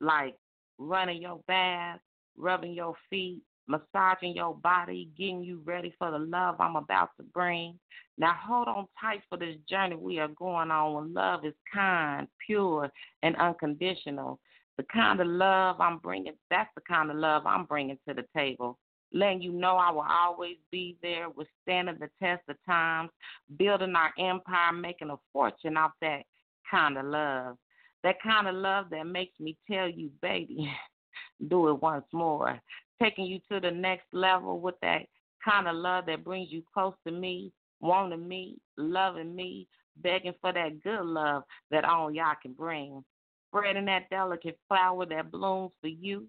like 0.00 0.34
running 0.78 1.22
your 1.22 1.40
bath, 1.46 2.00
rubbing 2.36 2.72
your 2.72 2.94
feet, 3.08 3.40
massaging 3.68 4.34
your 4.34 4.54
body, 4.54 5.10
getting 5.16 5.42
you 5.42 5.60
ready 5.64 5.94
for 5.98 6.10
the 6.10 6.18
love 6.18 6.56
I'm 6.60 6.76
about 6.76 7.10
to 7.16 7.22
bring. 7.22 7.78
Now 8.18 8.34
hold 8.40 8.68
on 8.68 8.86
tight 9.00 9.22
for 9.28 9.36
this 9.36 9.56
journey 9.68 9.96
we 9.96 10.18
are 10.18 10.28
going 10.28 10.70
on 10.70 11.12
love 11.12 11.44
is 11.44 11.54
kind, 11.72 12.26
pure, 12.44 12.90
and 13.22 13.36
unconditional. 13.36 14.38
The 14.78 14.84
kind 14.84 15.20
of 15.20 15.26
love 15.26 15.80
I'm 15.80 15.98
bringing, 15.98 16.34
that's 16.50 16.70
the 16.74 16.82
kind 16.82 17.10
of 17.10 17.16
love 17.16 17.46
I'm 17.46 17.64
bringing 17.64 17.98
to 18.08 18.14
the 18.14 18.24
table. 18.36 18.78
Letting 19.12 19.40
you 19.40 19.52
know 19.52 19.76
I 19.76 19.90
will 19.90 20.06
always 20.08 20.56
be 20.70 20.96
there, 21.00 21.28
withstanding 21.30 21.96
the 21.98 22.10
test 22.22 22.42
of 22.48 22.56
times, 22.66 23.10
building 23.56 23.94
our 23.94 24.12
empire, 24.18 24.72
making 24.72 25.10
a 25.10 25.16
fortune 25.32 25.76
off 25.76 25.92
that 26.02 26.22
kind 26.70 26.98
of 26.98 27.06
love. 27.06 27.56
That 28.02 28.22
kind 28.22 28.48
of 28.48 28.54
love 28.54 28.86
that 28.90 29.06
makes 29.06 29.38
me 29.40 29.56
tell 29.70 29.88
you, 29.88 30.10
baby, 30.20 30.70
do 31.48 31.68
it 31.68 31.82
once 31.82 32.04
more. 32.12 32.60
Taking 33.02 33.26
you 33.26 33.40
to 33.50 33.60
the 33.60 33.70
next 33.70 34.06
level 34.12 34.60
with 34.60 34.76
that 34.82 35.02
kind 35.44 35.68
of 35.68 35.76
love 35.76 36.06
that 36.06 36.24
brings 36.24 36.50
you 36.50 36.62
close 36.72 36.94
to 37.06 37.12
me, 37.12 37.52
wanting 37.80 38.26
me, 38.26 38.56
loving 38.76 39.34
me, 39.34 39.66
begging 40.02 40.34
for 40.40 40.52
that 40.52 40.82
good 40.82 41.04
love 41.04 41.42
that 41.70 41.84
all 41.84 42.10
y'all 42.10 42.34
can 42.40 42.52
bring. 42.52 43.04
Spreading 43.48 43.86
that 43.86 44.10
delicate 44.10 44.58
flower 44.68 45.06
that 45.06 45.30
blooms 45.30 45.72
for 45.80 45.88
you, 45.88 46.26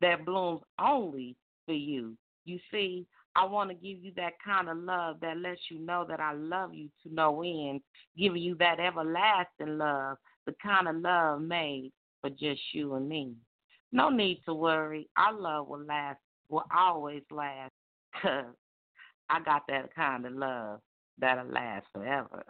that 0.00 0.24
blooms 0.24 0.60
only 0.80 1.36
for 1.66 1.74
you. 1.74 2.16
You 2.44 2.58
see, 2.70 3.06
I 3.34 3.44
want 3.44 3.70
to 3.70 3.74
give 3.74 4.02
you 4.02 4.12
that 4.16 4.32
kind 4.44 4.68
of 4.68 4.78
love 4.78 5.20
that 5.20 5.36
lets 5.38 5.60
you 5.70 5.78
know 5.78 6.04
that 6.08 6.20
I 6.20 6.32
love 6.32 6.74
you 6.74 6.88
to 7.02 7.14
no 7.14 7.42
end, 7.42 7.82
giving 8.16 8.42
you 8.42 8.54
that 8.56 8.80
everlasting 8.80 9.78
love, 9.78 10.16
the 10.46 10.54
kind 10.62 10.88
of 10.88 10.96
love 10.96 11.42
made 11.42 11.92
for 12.20 12.30
just 12.30 12.60
you 12.72 12.94
and 12.94 13.08
me. 13.08 13.34
No 13.92 14.10
need 14.10 14.42
to 14.44 14.54
worry. 14.54 15.08
Our 15.16 15.32
love 15.32 15.68
will 15.68 15.84
last, 15.84 16.18
will 16.48 16.64
always 16.76 17.22
last, 17.30 17.72
because 18.12 18.44
I 19.30 19.40
got 19.40 19.62
that 19.68 19.94
kind 19.94 20.26
of 20.26 20.32
love 20.32 20.80
that'll 21.18 21.46
last 21.46 21.86
forever. 21.92 22.44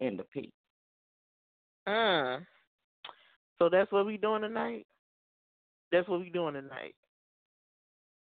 In 0.00 0.16
the 0.16 0.24
peace. 0.24 0.50
Uh, 1.86 2.38
so 3.58 3.68
that's 3.68 3.92
what 3.92 4.06
we 4.06 4.16
doing 4.16 4.42
tonight. 4.42 4.86
That's 5.92 6.08
what 6.08 6.20
we 6.20 6.30
doing 6.30 6.54
tonight. 6.54 6.94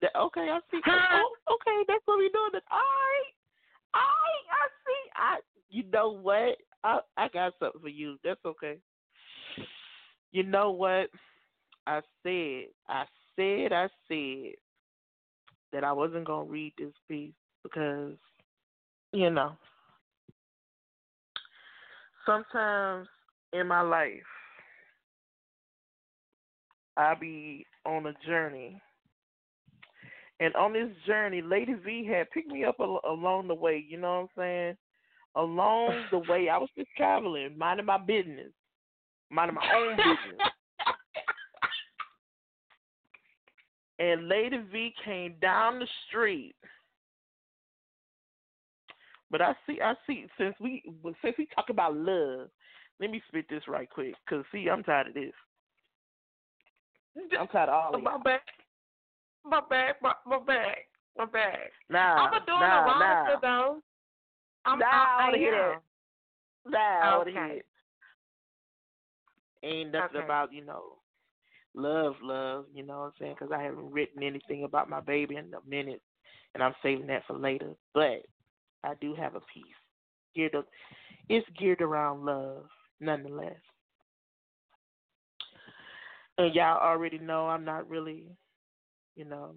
That, 0.01 0.11
okay, 0.15 0.47
I 0.49 0.59
see. 0.71 0.79
Oh, 0.87 1.35
okay, 1.51 1.83
that's 1.87 2.01
what 2.05 2.17
we 2.17 2.29
doing. 2.29 2.49
Tonight. 2.51 2.63
All 2.71 2.79
right, 2.79 3.33
all 3.93 4.01
right, 4.01 4.45
I 4.51 4.67
see. 4.85 5.09
I, 5.15 5.39
you 5.69 5.83
know 5.91 6.11
what? 6.11 6.57
I, 6.83 6.99
I 7.17 7.27
got 7.29 7.53
something 7.59 7.81
for 7.81 7.89
you. 7.89 8.17
That's 8.23 8.43
okay. 8.45 8.77
You 10.31 10.43
know 10.43 10.71
what? 10.71 11.09
I 11.87 12.01
said, 12.21 12.65
I 12.89 13.05
said, 13.37 13.71
I 13.71 13.87
said 14.09 14.55
that 15.71 15.85
I 15.85 15.93
wasn't 15.93 16.27
gonna 16.27 16.43
read 16.43 16.73
this 16.77 16.93
piece 17.07 17.31
because, 17.63 18.15
you 19.13 19.29
know, 19.29 19.53
sometimes 22.25 23.07
in 23.53 23.67
my 23.67 23.81
life, 23.81 24.11
I 26.97 27.13
be 27.15 27.65
on 27.85 28.05
a 28.07 28.13
journey. 28.27 28.81
And 30.41 30.53
on 30.55 30.73
this 30.73 30.89
journey, 31.05 31.41
Lady 31.41 31.73
V 31.73 32.05
had 32.05 32.29
picked 32.31 32.51
me 32.51 32.65
up 32.65 32.75
al- 32.81 32.99
along 33.07 33.47
the 33.47 33.55
way. 33.55 33.83
You 33.87 33.97
know 33.97 34.11
what 34.11 34.21
I'm 34.21 34.27
saying? 34.37 34.77
Along 35.35 36.05
the 36.11 36.19
way, 36.19 36.49
I 36.49 36.57
was 36.57 36.69
just 36.77 36.89
traveling, 36.97 37.57
minding 37.57 37.85
my 37.85 37.97
business, 37.97 38.51
minding 39.31 39.55
my 39.55 39.73
own 39.73 39.95
business. 39.95 40.41
And 43.99 44.27
Lady 44.27 44.59
V 44.71 44.93
came 45.03 45.35
down 45.41 45.79
the 45.79 45.87
street. 46.07 46.55
But 49.29 49.41
I 49.41 49.53
see, 49.65 49.79
I 49.81 49.93
see. 50.05 50.25
Since 50.37 50.55
we, 50.59 50.83
since 51.21 51.35
we 51.37 51.47
talk 51.53 51.69
about 51.69 51.95
love, 51.95 52.49
let 52.99 53.11
me 53.11 53.21
spit 53.27 53.45
this 53.49 53.67
right 53.67 53.89
quick. 53.89 54.15
Cause 54.29 54.43
see, 54.51 54.69
I'm 54.69 54.83
tired 54.83 55.07
of 55.07 55.13
this. 55.13 55.33
I'm 57.39 57.47
tired 57.47 57.69
of 57.69 57.75
all 57.75 57.95
of 57.95 58.03
My 58.03 58.17
back, 58.17 58.41
my 59.43 59.61
back, 59.69 60.01
my, 60.01 60.13
my 60.25 60.39
back, 60.39 60.77
my 61.17 61.25
back. 61.25 61.71
Nah, 61.89 62.27
I'm 62.27 62.31
doing 62.45 62.59
nah, 62.59 62.85
erotica 62.85 63.33
nah. 63.33 63.39
though. 63.41 63.81
I'm, 64.65 64.79
Nah, 64.79 64.85
I 64.85 65.19
I, 65.19 65.31
I 65.33 65.37
hear 65.37 65.51
that. 65.51 66.71
Nah, 66.71 66.77
I 66.79 67.21
Okay. 67.21 67.31
hear 67.31 67.45
it. 67.45 67.65
Ain't 69.63 69.91
nothing 69.91 70.17
Okay. 70.17 70.25
about 70.25 70.53
you 70.53 70.63
know 70.63 70.96
love, 71.77 72.15
love. 72.21 72.65
You 72.73 72.83
know 72.85 72.99
what 72.99 73.05
I'm 73.05 73.11
saying? 73.19 73.35
Because 73.39 73.53
I 73.53 73.63
haven't 73.63 73.91
written 73.91 74.23
anything 74.23 74.63
about 74.63 74.89
my 74.89 74.99
baby 74.99 75.35
in 75.35 75.53
a 75.53 75.69
minute, 75.69 76.01
and 76.53 76.63
I'm 76.63 76.75
saving 76.83 77.07
that 77.07 77.23
for 77.27 77.37
later. 77.37 77.73
But 77.93 78.25
I 78.83 78.93
do 78.99 79.15
have 79.15 79.35
a 79.35 79.41
piece 79.53 79.65
geared 80.35 80.55
up. 80.55 80.67
It's 81.29 81.47
geared 81.59 81.81
around 81.81 82.25
love, 82.25 82.65
nonetheless. 82.99 83.57
And 86.37 86.53
y'all 86.53 86.79
already 86.79 87.17
know 87.17 87.47
I'm 87.47 87.65
not 87.65 87.89
really, 87.89 88.25
you 89.15 89.25
know, 89.25 89.55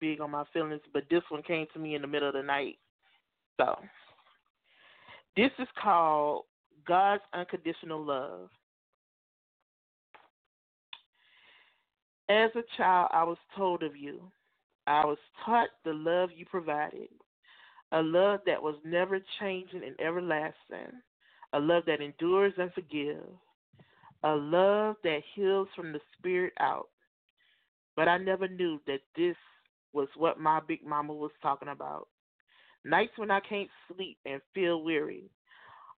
big 0.00 0.20
on 0.20 0.32
my 0.32 0.44
feelings, 0.52 0.82
but 0.92 1.04
this 1.08 1.22
one 1.28 1.42
came 1.42 1.66
to 1.72 1.78
me 1.78 1.94
in 1.94 2.02
the 2.02 2.08
middle 2.08 2.28
of 2.28 2.34
the 2.34 2.42
night. 2.42 2.78
So, 3.60 3.76
this 5.36 5.50
is 5.58 5.68
called 5.80 6.44
God's 6.86 7.22
Unconditional 7.32 8.04
Love. 8.04 8.48
As 12.28 12.50
a 12.56 12.62
child, 12.76 13.10
I 13.12 13.22
was 13.22 13.38
told 13.56 13.82
of 13.82 13.96
you. 13.96 14.20
I 14.86 15.04
was 15.04 15.18
taught 15.44 15.68
the 15.84 15.92
love 15.92 16.30
you 16.34 16.44
provided, 16.46 17.08
a 17.92 18.02
love 18.02 18.40
that 18.46 18.62
was 18.62 18.76
never 18.84 19.20
changing 19.40 19.82
and 19.84 20.00
everlasting, 20.00 20.92
a 21.52 21.58
love 21.58 21.84
that 21.86 22.00
endures 22.00 22.52
and 22.58 22.72
forgives, 22.72 23.38
a 24.24 24.34
love 24.34 24.96
that 25.04 25.20
heals 25.34 25.68
from 25.74 25.92
the 25.92 26.00
spirit 26.18 26.52
out. 26.58 26.88
But 27.96 28.08
I 28.08 28.18
never 28.18 28.48
knew 28.48 28.80
that 28.86 29.00
this 29.16 29.36
was 29.92 30.08
what 30.16 30.38
my 30.38 30.60
big 30.66 30.84
mama 30.84 31.14
was 31.14 31.32
talking 31.42 31.68
about. 31.68 32.08
Nights 32.84 33.12
when 33.16 33.30
I 33.30 33.40
can't 33.40 33.70
sleep 33.92 34.18
and 34.24 34.40
feel 34.54 34.82
weary, 34.82 35.30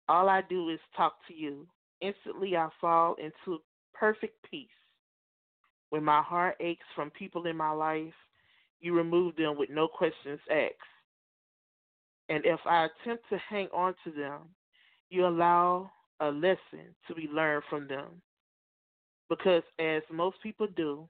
all 0.09 0.29
I 0.29 0.43
do 0.49 0.71
is 0.71 0.81
talk 0.97 1.15
to 1.29 1.35
you. 1.35 1.67
Instantly, 2.01 2.57
I 2.57 2.69
fall 2.81 3.17
into 3.17 3.61
perfect 3.93 4.37
peace. 4.51 4.69
When 5.91 6.05
my 6.05 6.23
heart 6.23 6.57
aches 6.61 6.85
from 6.95 7.11
people 7.11 7.47
in 7.47 7.57
my 7.57 7.71
life, 7.71 8.13
you 8.81 8.95
remove 8.95 9.37
them 9.37 9.57
with 9.57 9.71
no 9.71 9.89
questions 9.89 10.41
asked. 10.51 10.75
And 12.29 12.45
if 12.45 12.61
I 12.67 12.87
attempt 12.87 13.25
to 13.31 13.39
hang 13.49 13.69
on 13.73 13.95
to 14.05 14.11
them, 14.11 14.41
you 15.09 15.27
allow 15.27 15.91
a 16.21 16.29
lesson 16.29 16.95
to 17.07 17.15
be 17.15 17.29
learned 17.33 17.63
from 17.71 17.89
them. 17.89 18.21
Because 19.31 19.63
as 19.79 20.03
most 20.13 20.37
people 20.43 20.67
do, 20.77 21.09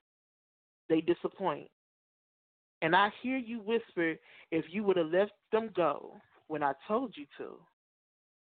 they 0.89 1.01
disappoint. 1.01 1.69
And 2.83 2.95
I 2.95 3.11
hear 3.23 3.37
you 3.37 3.61
whisper, 3.61 4.15
if 4.51 4.65
you 4.71 4.85
would 4.85 4.97
have 4.97 5.09
let 5.09 5.31
them 5.51 5.71
go 5.75 6.15
when 6.47 6.63
I 6.63 6.73
told 6.87 7.15
you 7.17 7.27
to, 7.39 7.55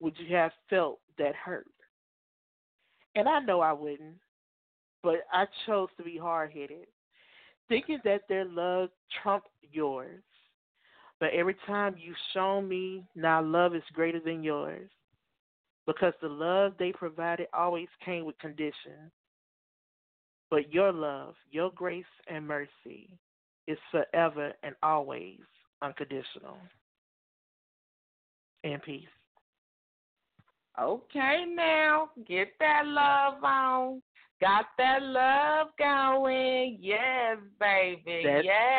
would 0.01 0.15
you 0.19 0.35
have 0.35 0.53
felt 0.71 1.01
that 1.19 1.35
hurt? 1.35 1.67
And 3.15 3.29
I 3.29 3.41
know 3.41 3.61
I 3.61 3.73
wouldn't, 3.73 4.17
but 5.05 5.27
I 5.31 5.45
chose 5.67 5.89
to 5.99 6.03
be 6.03 6.17
hard 6.17 6.51
headed, 6.51 6.87
thinking 7.69 8.01
that 8.05 8.23
their 8.29 8.47
love 8.47 8.89
trumped 9.23 9.49
yours. 9.71 10.23
But 11.21 11.35
every 11.35 11.57
time 11.67 11.95
you've 11.97 12.17
shown 12.33 12.67
me 12.67 13.05
now 13.15 13.41
love 13.43 13.77
is 13.77 13.83
greater 13.93 14.19
than 14.19 14.43
yours, 14.43 14.91
because 15.87 16.15
the 16.21 16.29
love 16.29 16.73
they 16.79 16.91
provided 16.91 17.47
always 17.53 17.89
came 18.05 18.25
with 18.25 18.39
conditions. 18.39 19.13
But 20.51 20.73
your 20.73 20.93
love, 20.93 21.35
your 21.51 21.71
grace 21.73 22.05
and 22.27 22.47
mercy 22.47 23.11
is 23.67 23.79
forever 23.91 24.53
and 24.63 24.75
always 24.83 25.41
unconditional. 25.83 26.57
And 28.63 28.83
peace. 28.83 29.05
Okay, 30.81 31.45
now 31.55 32.09
get 32.27 32.49
that 32.59 32.87
love 32.87 33.45
on. 33.45 34.03
Got 34.45 34.67
that 34.77 35.03
love 35.03 35.69
going. 35.79 36.77
Yes, 36.79 37.39
baby. 37.59 38.25
That's 38.25 38.45
yes. 38.45 38.79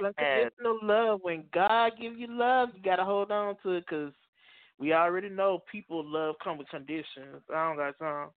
God's 0.00 0.14
unconditional 0.18 0.78
love. 0.82 1.20
When 1.22 1.44
God 1.54 1.92
give 2.00 2.18
you 2.18 2.26
love, 2.28 2.70
you 2.74 2.82
gotta 2.82 3.04
hold 3.04 3.30
on 3.30 3.54
to 3.62 3.74
it 3.74 3.84
because 3.88 4.12
we 4.80 4.92
already 4.92 5.28
know 5.28 5.62
people 5.70 6.04
love 6.04 6.34
come 6.42 6.58
with 6.58 6.68
conditions. 6.68 7.42
I 7.48 7.68
don't 7.68 7.76
got 7.76 7.96
time. 8.00 8.30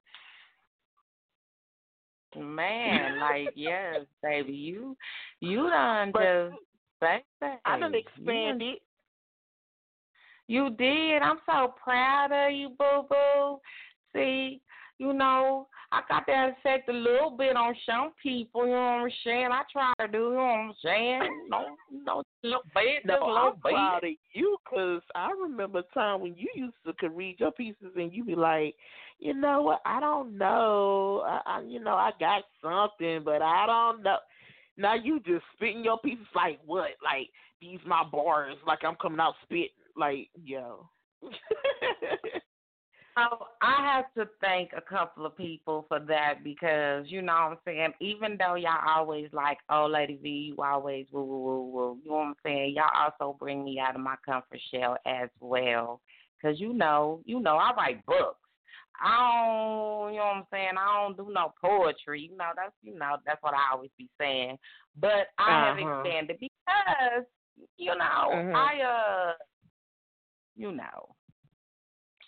Man, 2.37 3.19
like 3.21 3.49
yes, 3.55 4.01
baby. 4.21 4.53
You 4.53 4.95
you 5.39 5.71
done 5.71 6.11
But 6.13 6.21
just 6.21 6.61
baby. 7.01 7.55
I 7.65 7.79
done 7.79 7.93
you 7.93 7.99
expand 8.01 8.61
it. 8.61 8.83
You 10.47 10.69
did. 10.69 11.23
I'm 11.23 11.39
so 11.47 11.73
proud 11.83 12.31
of 12.31 12.53
you, 12.53 12.69
boo 12.77 13.07
boo. 13.09 13.57
See, 14.13 14.61
you 14.99 15.13
know, 15.13 15.67
I 15.91 16.01
got 16.09 16.25
that 16.27 16.55
effect 16.57 16.89
a 16.89 16.93
little 16.93 17.31
bit 17.31 17.55
on 17.55 17.75
some 17.85 18.11
people, 18.21 18.65
you 18.65 18.71
know 18.71 18.77
what 18.77 19.03
I'm 19.05 19.09
saying? 19.23 19.49
I 19.51 19.61
try 19.71 19.93
to 20.01 20.07
do, 20.11 20.17
you 20.17 20.29
know 20.31 20.35
what 20.35 20.41
I'm 20.41 20.73
saying? 20.83 21.45
No, 21.49 21.65
no, 21.91 22.23
little 22.43 22.61
bit, 22.73 23.05
No, 23.05 23.13
little 23.13 23.37
I'm 23.37 23.53
bit. 23.53 23.61
proud 23.61 24.03
of 24.03 24.09
you 24.33 24.57
because 24.65 25.01
I 25.15 25.31
remember 25.31 25.79
a 25.79 25.93
time 25.93 26.21
when 26.21 26.35
you 26.35 26.47
used 26.55 26.75
to 26.85 26.93
could 26.93 27.15
read 27.15 27.39
your 27.39 27.51
pieces 27.51 27.93
and 27.95 28.11
you 28.11 28.23
be 28.25 28.35
like, 28.35 28.75
you 29.19 29.33
know 29.33 29.61
what? 29.61 29.81
I 29.85 29.99
don't 29.99 30.37
know. 30.37 31.23
I, 31.25 31.41
I, 31.45 31.61
you 31.61 31.79
know, 31.79 31.95
I 31.95 32.11
got 32.19 32.43
something, 32.61 33.21
but 33.23 33.41
I 33.41 33.65
don't 33.65 34.03
know. 34.03 34.17
Now 34.77 34.95
you 34.95 35.19
just 35.21 35.43
spitting 35.55 35.83
your 35.83 35.99
pieces 35.99 36.27
like 36.35 36.59
what? 36.65 36.91
Like 37.03 37.29
these 37.61 37.79
my 37.85 38.03
bars? 38.03 38.55
Like 38.65 38.79
I'm 38.83 38.95
coming 38.95 39.19
out 39.19 39.35
spit? 39.43 39.71
Like 39.95 40.29
yo. 40.43 40.89
So 43.17 43.47
I 43.63 43.95
have 43.95 44.13
to 44.13 44.31
thank 44.41 44.71
a 44.77 44.81
couple 44.81 45.25
of 45.25 45.35
people 45.35 45.85
for 45.87 45.99
that 46.01 46.43
because 46.43 47.05
you 47.07 47.23
know 47.23 47.33
what 47.33 47.39
I'm 47.39 47.57
saying. 47.65 47.93
Even 47.99 48.37
though 48.37 48.53
y'all 48.55 48.87
always 48.87 49.29
like, 49.33 49.57
oh, 49.71 49.87
Lady 49.87 50.19
V, 50.21 50.29
you 50.29 50.63
always 50.63 51.07
woo 51.11 51.23
woo 51.23 51.45
woo 51.45 51.71
woo. 51.71 51.97
You 52.03 52.11
know 52.11 52.17
what 52.17 52.23
I'm 52.23 52.35
saying? 52.43 52.75
Y'all 52.75 52.91
also 52.95 53.35
bring 53.39 53.63
me 53.65 53.79
out 53.79 53.95
of 53.95 54.01
my 54.01 54.15
comfort 54.23 54.59
shell 54.71 54.97
as 55.07 55.29
well. 55.39 55.99
Cause 56.43 56.59
you 56.59 56.73
know, 56.73 57.21
you 57.25 57.39
know, 57.39 57.57
I 57.57 57.73
write 57.73 58.05
books. 58.05 58.37
I 59.01 59.17
don't, 59.17 60.13
you 60.13 60.19
know 60.19 60.25
what 60.25 60.35
I'm 60.35 60.43
saying? 60.51 60.71
I 60.77 61.01
don't 61.01 61.17
do 61.17 61.33
no 61.33 61.53
poetry. 61.59 62.29
You 62.29 62.37
know, 62.37 62.51
that's 62.55 62.73
you 62.83 62.97
know, 62.97 63.17
that's 63.25 63.41
what 63.41 63.55
I 63.55 63.73
always 63.73 63.89
be 63.97 64.07
saying. 64.19 64.59
But 65.01 65.27
I 65.39 65.65
have 65.65 65.79
Uh-huh. 65.79 66.01
expanded 66.03 66.37
because, 66.39 67.25
you 67.77 67.95
know, 67.95 68.29
Mhm. 68.31 68.55
I 68.55 68.81
uh, 68.81 69.33
you 70.55 70.71
know, 70.71 71.15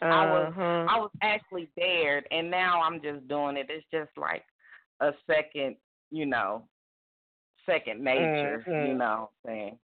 I 0.02 0.26
was 0.26 0.54
Uh-huh. 0.58 0.86
I 0.90 1.00
was 1.00 1.12
actually 1.22 1.70
dared, 1.78 2.26
and 2.32 2.50
now 2.50 2.82
I'm 2.82 3.02
just 3.02 3.28
doing 3.28 3.58
it. 3.58 3.68
It's 3.70 3.86
just 3.92 4.12
like 4.18 4.44
a 5.02 5.12
second, 5.28 5.76
you 6.12 6.26
know, 6.26 6.68
second 7.66 8.04
nature. 8.04 8.66
You 8.80 8.94
Mhm. 8.94 8.98
know 8.98 9.30
what 9.44 9.52
I'm 9.52 9.52
saying? 9.52 9.80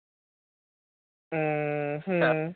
Mhm. 1.33 2.55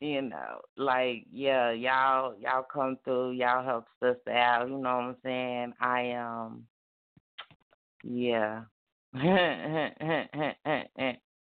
you 0.00 0.22
know, 0.22 0.60
like 0.76 1.26
yeah, 1.32 1.70
y'all 1.72 2.34
y'all 2.38 2.62
come 2.62 2.98
through, 3.04 3.32
y'all 3.32 3.64
help 3.64 3.86
sister 4.00 4.30
out, 4.30 4.68
you 4.68 4.78
know 4.78 4.96
what 4.96 5.04
I'm 5.04 5.16
saying? 5.22 5.74
I 5.80 6.12
um 6.12 6.66
yeah. 8.02 8.62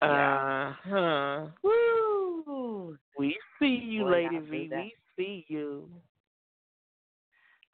yeah. 0.01 0.39
Uh-huh. 0.81 1.47
Woo. 1.63 2.97
We 3.17 3.37
see 3.59 3.65
you, 3.67 4.03
Boy, 4.03 4.11
Lady 4.11 4.39
V. 4.39 4.69
We 4.71 4.93
see 5.19 5.45
you. 5.49 5.89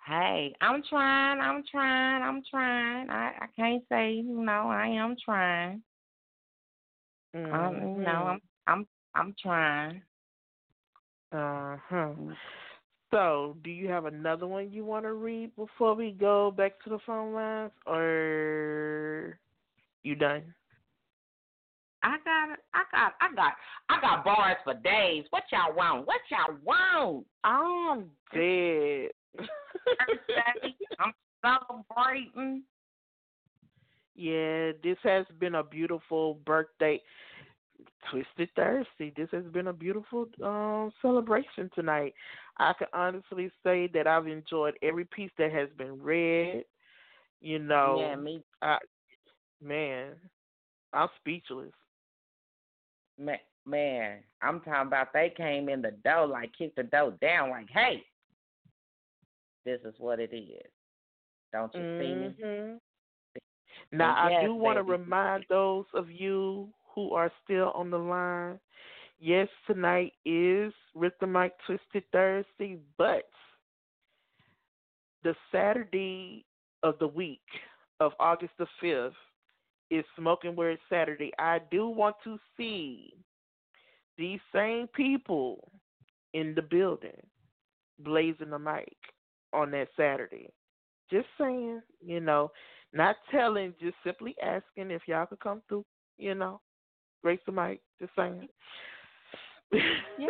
Hey, 0.05 0.53
I'm 0.61 0.83
trying, 0.89 1.39
I'm 1.39 1.63
trying, 1.69 2.23
I'm 2.23 2.41
trying. 2.49 3.09
I, 3.09 3.31
I 3.41 3.45
can't 3.55 3.83
say, 3.89 4.13
you 4.13 4.43
know, 4.43 4.69
I 4.69 4.87
am 4.87 5.15
trying. 5.23 5.81
Um, 7.51 7.91
you 7.97 8.03
know, 8.03 8.27
I'm 8.27 8.41
I'm 8.67 8.87
I'm 9.13 9.35
trying. 9.41 10.01
Uh 11.31 11.77
huh. 11.89 12.13
So, 13.11 13.55
do 13.63 13.69
you 13.69 13.87
have 13.89 14.05
another 14.05 14.47
one 14.47 14.71
you 14.71 14.85
want 14.85 15.05
to 15.05 15.13
read 15.13 15.55
before 15.55 15.95
we 15.95 16.11
go 16.11 16.51
back 16.51 16.81
to 16.83 16.89
the 16.89 16.99
phone 17.05 17.33
lines, 17.33 17.71
or 17.85 19.39
you 20.03 20.15
done? 20.15 20.53
I 22.05 22.17
got. 22.23 22.59
I 22.73 22.83
got 22.91 23.13
I 23.19 23.35
got 23.35 23.53
I 23.89 23.99
got 23.99 24.23
bars 24.23 24.57
for 24.63 24.75
days. 24.75 25.25
What 25.31 25.43
y'all 25.51 25.75
want? 25.75 26.05
What 26.05 26.21
y'all 26.29 26.55
want? 26.63 27.25
I'm 27.43 28.11
dead. 28.31 29.09
I'm 30.99 31.13
celebrating. 31.43 32.61
Yeah, 34.15 34.71
this 34.83 34.97
has 35.03 35.25
been 35.39 35.55
a 35.55 35.63
beautiful 35.63 36.35
birthday. 36.45 37.01
Twisted 38.11 38.49
Thursday. 38.55 39.11
This 39.17 39.29
has 39.31 39.45
been 39.45 39.67
a 39.67 39.73
beautiful 39.73 40.27
um 40.43 40.91
celebration 41.01 41.71
tonight. 41.73 42.13
I 42.59 42.73
can 42.77 42.87
honestly 42.93 43.49
say 43.63 43.89
that 43.95 44.05
I've 44.05 44.27
enjoyed 44.27 44.75
every 44.83 45.05
piece 45.05 45.31
that 45.39 45.51
has 45.51 45.69
been 45.75 45.99
read. 45.99 46.65
You 47.41 47.57
know, 47.57 47.97
Yeah, 47.99 48.15
me 48.15 48.43
I, 48.61 48.77
man, 49.59 50.13
I'm 50.93 51.09
speechless. 51.19 51.71
Man, 53.17 53.39
man. 53.65 54.23
I'm 54.41 54.59
talking 54.61 54.87
about 54.87 55.13
they 55.13 55.33
came 55.35 55.69
in 55.69 55.81
the 55.81 55.91
door 56.03 56.27
like 56.27 56.51
kicked 56.57 56.75
the 56.75 56.83
door 56.83 57.11
down 57.21 57.49
like, 57.49 57.69
hey, 57.69 58.03
this 59.65 59.79
is 59.85 59.95
what 59.97 60.19
it 60.19 60.33
is. 60.33 60.71
Don't 61.51 61.73
you 61.73 61.81
see 61.99 62.13
me? 62.15 62.35
Mhm. 62.39 62.79
Now, 63.91 64.15
I 64.15 64.43
do 64.43 64.53
want 64.55 64.77
to 64.77 64.83
remind 64.83 65.45
those 65.47 65.85
of 65.93 66.11
you 66.11 66.73
who 66.93 67.13
are 67.13 67.31
still 67.43 67.71
on 67.71 67.89
the 67.89 67.97
line. 67.97 68.59
Yes, 69.19 69.47
tonight 69.65 70.13
is 70.25 70.73
the 71.19 71.27
Mic 71.27 71.57
Twisted 71.65 72.03
Thursday, 72.11 72.79
but 72.97 73.29
the 75.23 75.35
Saturday 75.51 76.45
of 76.83 76.99
the 76.99 77.07
week 77.07 77.41
of 77.99 78.13
August 78.19 78.53
the 78.57 78.67
5th 78.81 79.15
is 79.91 80.05
Smoking 80.17 80.55
Word 80.55 80.77
Saturday. 80.89 81.31
I 81.39 81.59
do 81.71 81.87
want 81.87 82.15
to 82.23 82.37
see 82.57 83.13
these 84.17 84.39
same 84.53 84.87
people 84.87 85.71
in 86.33 86.53
the 86.55 86.61
building 86.61 87.11
blazing 87.99 88.49
the 88.49 88.59
mic 88.59 88.95
on 89.53 89.71
that 89.71 89.87
Saturday. 89.95 90.49
Just 91.09 91.27
saying, 91.39 91.81
you 92.03 92.19
know, 92.19 92.51
not 92.93 93.15
telling, 93.31 93.73
just 93.79 93.95
simply 94.03 94.35
asking 94.41 94.91
if 94.91 95.03
y'all 95.07 95.25
could 95.25 95.39
come 95.39 95.61
through, 95.67 95.85
you 96.17 96.35
know, 96.35 96.59
grace 97.21 97.39
the 97.45 97.51
mic. 97.51 97.81
Just 97.99 98.11
saying. 98.15 98.47
Yeah. 99.71 100.29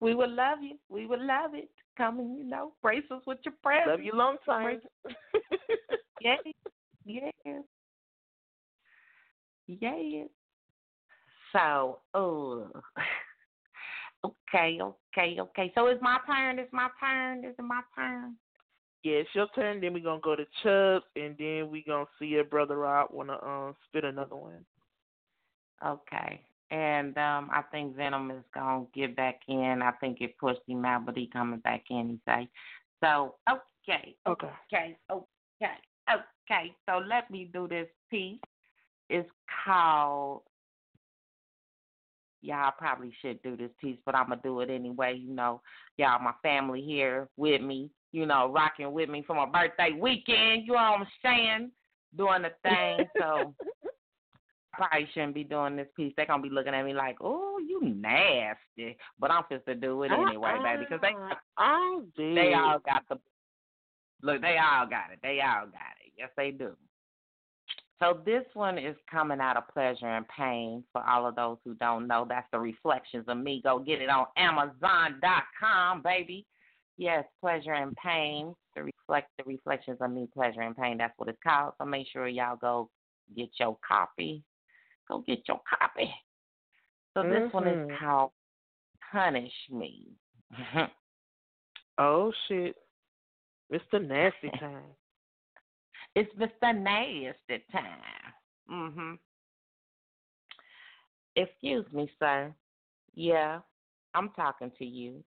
We 0.00 0.14
would 0.14 0.30
love 0.30 0.58
you. 0.60 0.76
We 0.90 1.06
would 1.06 1.20
love 1.20 1.54
it. 1.54 1.70
Come 1.96 2.20
and, 2.20 2.36
you 2.36 2.44
know, 2.44 2.72
brace 2.82 3.04
us 3.10 3.22
with 3.26 3.38
your 3.42 3.54
presence. 3.62 3.88
Love 3.88 4.02
you 4.02 4.12
long 4.12 4.36
time. 4.44 4.80
Yes. 6.20 6.38
Yes. 7.04 7.62
Yes. 9.66 10.28
So, 11.52 12.00
oh. 12.14 12.68
Okay, 14.24 14.78
okay, 14.80 15.36
okay. 15.38 15.72
So 15.74 15.86
it's 15.88 16.00
my 16.00 16.18
turn. 16.26 16.58
It's 16.58 16.72
my 16.72 16.88
turn. 16.98 17.44
Is 17.44 17.54
it 17.58 17.62
my 17.62 17.82
turn? 17.94 18.36
Yeah, 19.02 19.16
it's 19.16 19.28
your 19.34 19.48
turn. 19.54 19.80
Then 19.80 19.92
we're 19.92 20.02
gonna 20.02 20.20
go 20.22 20.34
to 20.34 20.46
Chubbs, 20.62 21.04
and 21.14 21.36
then 21.38 21.70
we're 21.70 21.82
gonna 21.86 22.06
see 22.18 22.36
if 22.36 22.48
Brother 22.48 22.78
Rob 22.78 23.10
wanna 23.12 23.38
um 23.42 23.76
spit 23.86 24.04
another 24.04 24.36
one. 24.36 24.64
Okay. 25.84 26.40
And 26.70 27.16
um 27.18 27.50
I 27.52 27.62
think 27.70 27.96
Venom 27.96 28.30
is 28.30 28.44
gonna 28.54 28.86
get 28.94 29.14
back 29.14 29.40
in. 29.46 29.82
I 29.82 29.92
think 30.00 30.22
it 30.22 30.38
pushed 30.38 30.66
him 30.66 30.86
out, 30.86 31.04
but 31.04 31.18
he 31.18 31.26
coming 31.26 31.60
back 31.60 31.84
in, 31.90 32.08
he 32.08 32.20
say. 32.26 32.48
So 33.02 33.34
okay, 33.46 34.16
Okay. 34.26 34.48
okay, 34.72 34.96
okay, 35.10 35.74
okay. 36.10 36.74
So 36.88 37.02
let 37.06 37.30
me 37.30 37.50
do 37.52 37.68
this 37.68 37.88
piece. 38.10 38.38
It's 39.14 39.30
called 39.64 40.42
Y'all 42.44 42.72
probably 42.76 43.10
should 43.22 43.42
do 43.42 43.56
this 43.56 43.70
piece, 43.80 43.96
but 44.04 44.14
I'm 44.14 44.28
gonna 44.28 44.40
do 44.44 44.60
it 44.60 44.68
anyway. 44.68 45.16
You 45.16 45.32
know, 45.32 45.62
y'all, 45.96 46.22
my 46.22 46.34
family 46.42 46.82
here 46.82 47.26
with 47.38 47.62
me. 47.62 47.88
You 48.12 48.26
know, 48.26 48.52
rocking 48.52 48.92
with 48.92 49.08
me 49.08 49.24
for 49.26 49.34
my 49.34 49.46
birthday 49.46 49.96
weekend. 49.98 50.66
You 50.66 50.74
know 50.74 50.98
what 50.98 51.00
I'm 51.00 51.06
saying? 51.22 51.70
Doing 52.14 52.42
the 52.42 52.50
thing. 52.62 53.08
So 53.18 53.54
probably 54.74 55.08
shouldn't 55.14 55.34
be 55.34 55.44
doing 55.44 55.74
this 55.74 55.88
piece. 55.96 56.12
They're 56.18 56.26
gonna 56.26 56.42
be 56.42 56.50
looking 56.50 56.74
at 56.74 56.84
me 56.84 56.92
like, 56.92 57.16
"Oh, 57.22 57.58
you 57.66 57.80
nasty," 57.82 58.98
but 59.18 59.30
I'm 59.30 59.44
just 59.50 59.64
to 59.64 59.74
do 59.74 60.02
it 60.02 60.12
uh-uh. 60.12 60.26
anyway, 60.26 60.58
baby, 60.62 60.84
because 60.84 61.00
they 61.00 61.14
I'm 61.56 62.12
dead. 62.14 62.36
they 62.36 62.52
all 62.52 62.78
got 62.84 63.04
the 63.08 63.18
look. 64.20 64.42
They 64.42 64.58
all 64.58 64.86
got 64.86 65.12
it. 65.14 65.20
They 65.22 65.40
all 65.40 65.64
got 65.64 65.96
it. 66.04 66.12
Yes, 66.18 66.28
they 66.36 66.50
do. 66.50 66.76
So 68.00 68.20
this 68.24 68.44
one 68.54 68.76
is 68.76 68.96
coming 69.10 69.40
out 69.40 69.56
of 69.56 69.68
pleasure 69.68 70.06
and 70.08 70.26
pain 70.28 70.82
for 70.92 71.02
all 71.08 71.26
of 71.26 71.36
those 71.36 71.58
who 71.64 71.74
don't 71.74 72.06
know. 72.06 72.26
That's 72.28 72.46
the 72.52 72.58
reflections 72.58 73.24
of 73.28 73.38
me. 73.38 73.60
Go 73.62 73.78
get 73.78 74.02
it 74.02 74.08
on 74.10 74.26
Amazon.com, 74.36 76.02
baby. 76.02 76.44
Yes, 76.96 77.24
pleasure 77.40 77.72
and 77.74 77.96
pain. 77.96 78.54
The 78.76 78.82
reflect 78.82 79.30
the 79.38 79.44
reflections 79.44 79.98
of 80.00 80.10
me, 80.10 80.28
pleasure 80.34 80.62
and 80.62 80.76
pain. 80.76 80.98
That's 80.98 81.14
what 81.16 81.28
it's 81.28 81.38
called. 81.42 81.74
So 81.78 81.84
make 81.84 82.06
sure 82.12 82.26
y'all 82.26 82.56
go 82.56 82.90
get 83.36 83.48
your 83.58 83.78
copy. 83.86 84.42
Go 85.08 85.18
get 85.26 85.46
your 85.46 85.60
copy. 85.78 86.12
So 87.14 87.22
this 87.22 87.52
one 87.52 87.68
is 87.68 87.78
Mhm. 87.90 87.98
called 87.98 88.32
Punish 89.12 89.54
Me. 89.70 90.08
Oh 91.96 92.32
shit, 92.48 92.76
Mr. 93.72 94.04
Nasty 94.04 94.50
Time. 94.58 94.82
It's 96.14 96.32
Mr. 96.34 96.78
Nasty 96.78 97.64
time. 97.72 98.34
Mhm. 98.70 99.18
Excuse 101.36 101.90
me, 101.92 102.08
sir. 102.18 102.54
Yeah, 103.14 103.60
I'm 104.14 104.30
talking 104.30 104.70
to 104.72 104.84
you. 104.84 105.24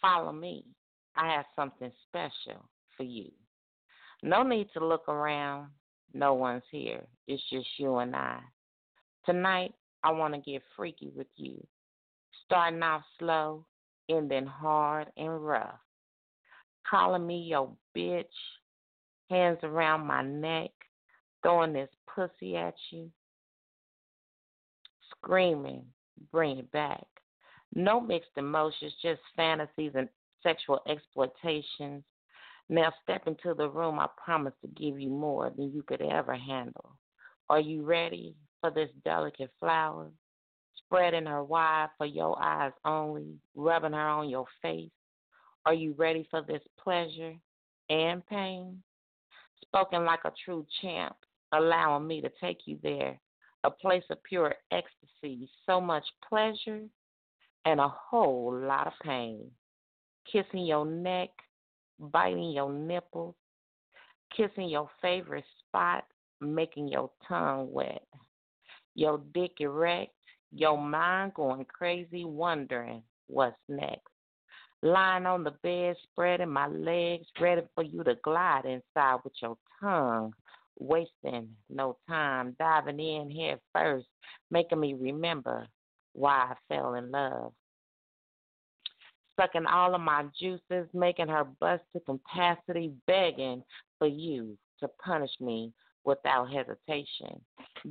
Follow 0.00 0.32
me. 0.32 0.64
I 1.16 1.32
have 1.32 1.46
something 1.56 1.90
special 2.08 2.68
for 2.96 3.02
you. 3.02 3.32
No 4.22 4.42
need 4.42 4.70
to 4.72 4.86
look 4.86 5.08
around. 5.08 5.70
No 6.12 6.34
one's 6.34 6.62
here. 6.70 7.06
It's 7.26 7.42
just 7.50 7.78
you 7.78 7.96
and 7.96 8.14
I. 8.14 8.40
Tonight, 9.24 9.74
I 10.04 10.12
want 10.12 10.34
to 10.34 10.40
get 10.40 10.62
freaky 10.76 11.08
with 11.08 11.26
you. 11.36 11.66
Starting 12.44 12.82
off 12.82 13.02
slow, 13.18 13.66
ending 14.08 14.46
hard 14.46 15.10
and 15.16 15.44
rough. 15.44 15.80
Calling 16.88 17.26
me 17.26 17.40
your 17.40 17.76
bitch, 17.96 18.24
hands 19.30 19.58
around 19.62 20.06
my 20.06 20.22
neck, 20.22 20.70
throwing 21.42 21.72
this 21.72 21.90
pussy 22.14 22.56
at 22.56 22.74
you. 22.90 23.10
Screaming, 25.10 25.84
bring 26.32 26.58
it 26.58 26.70
back. 26.72 27.04
No 27.74 28.00
mixed 28.00 28.30
emotions, 28.36 28.94
just 29.02 29.20
fantasies 29.34 29.92
and 29.94 30.08
sexual 30.42 30.80
exploitations. 30.88 32.04
Now 32.68 32.92
step 33.02 33.26
into 33.26 33.54
the 33.54 33.68
room. 33.68 33.98
I 33.98 34.08
promise 34.22 34.54
to 34.62 34.68
give 34.68 34.98
you 34.98 35.10
more 35.10 35.50
than 35.50 35.72
you 35.72 35.82
could 35.82 36.02
ever 36.02 36.34
handle. 36.34 36.96
Are 37.48 37.60
you 37.60 37.82
ready 37.82 38.34
for 38.60 38.70
this 38.70 38.90
delicate 39.04 39.52
flower? 39.60 40.10
Spreading 40.84 41.26
her 41.26 41.44
wide 41.44 41.88
for 41.98 42.06
your 42.06 42.40
eyes 42.40 42.72
only, 42.84 43.34
rubbing 43.54 43.92
her 43.92 44.08
on 44.08 44.28
your 44.28 44.46
face. 44.62 44.90
Are 45.64 45.74
you 45.74 45.94
ready 45.98 46.26
for 46.30 46.42
this 46.42 46.62
pleasure 46.82 47.34
and 47.90 48.24
pain? 48.26 48.82
Spoken 49.76 50.06
like 50.06 50.20
a 50.24 50.32
true 50.42 50.64
champ, 50.80 51.16
allowing 51.52 52.06
me 52.06 52.22
to 52.22 52.30
take 52.40 52.60
you 52.64 52.78
there. 52.82 53.20
A 53.64 53.70
place 53.70 54.04
of 54.08 54.22
pure 54.22 54.54
ecstasy, 54.72 55.50
so 55.66 55.82
much 55.82 56.04
pleasure 56.26 56.80
and 57.66 57.78
a 57.78 57.88
whole 57.88 58.58
lot 58.58 58.86
of 58.86 58.94
pain. 59.04 59.50
Kissing 60.32 60.64
your 60.64 60.86
neck, 60.86 61.28
biting 61.98 62.52
your 62.52 62.72
nipples, 62.72 63.34
kissing 64.34 64.70
your 64.70 64.88
favorite 65.02 65.44
spot, 65.68 66.04
making 66.40 66.88
your 66.88 67.10
tongue 67.28 67.70
wet, 67.70 68.06
your 68.94 69.20
dick 69.34 69.52
erect, 69.60 70.12
your 70.52 70.78
mind 70.78 71.34
going 71.34 71.66
crazy, 71.66 72.24
wondering 72.24 73.02
what's 73.26 73.56
next. 73.68 74.15
Lying 74.82 75.26
on 75.26 75.42
the 75.42 75.52
bed, 75.62 75.96
spreading 76.02 76.50
my 76.50 76.68
legs, 76.68 77.26
ready 77.40 77.62
for 77.74 77.82
you 77.82 78.04
to 78.04 78.14
glide 78.22 78.66
inside 78.66 79.18
with 79.24 79.32
your 79.40 79.56
tongue, 79.80 80.32
wasting 80.78 81.48
no 81.70 81.96
time, 82.08 82.54
diving 82.58 83.00
in 83.00 83.30
head 83.30 83.58
first, 83.74 84.06
making 84.50 84.80
me 84.80 84.94
remember 84.94 85.66
why 86.12 86.52
I 86.52 86.54
fell 86.68 86.94
in 86.94 87.10
love. 87.10 87.52
Sucking 89.40 89.66
all 89.66 89.94
of 89.94 90.00
my 90.00 90.24
juices, 90.38 90.88
making 90.94 91.28
her 91.28 91.44
bust 91.60 91.82
to 91.92 92.00
capacity, 92.00 92.92
begging 93.06 93.62
for 93.98 94.06
you 94.08 94.56
to 94.80 94.88
punish 95.02 95.32
me 95.40 95.72
without 96.04 96.50
hesitation. 96.50 97.40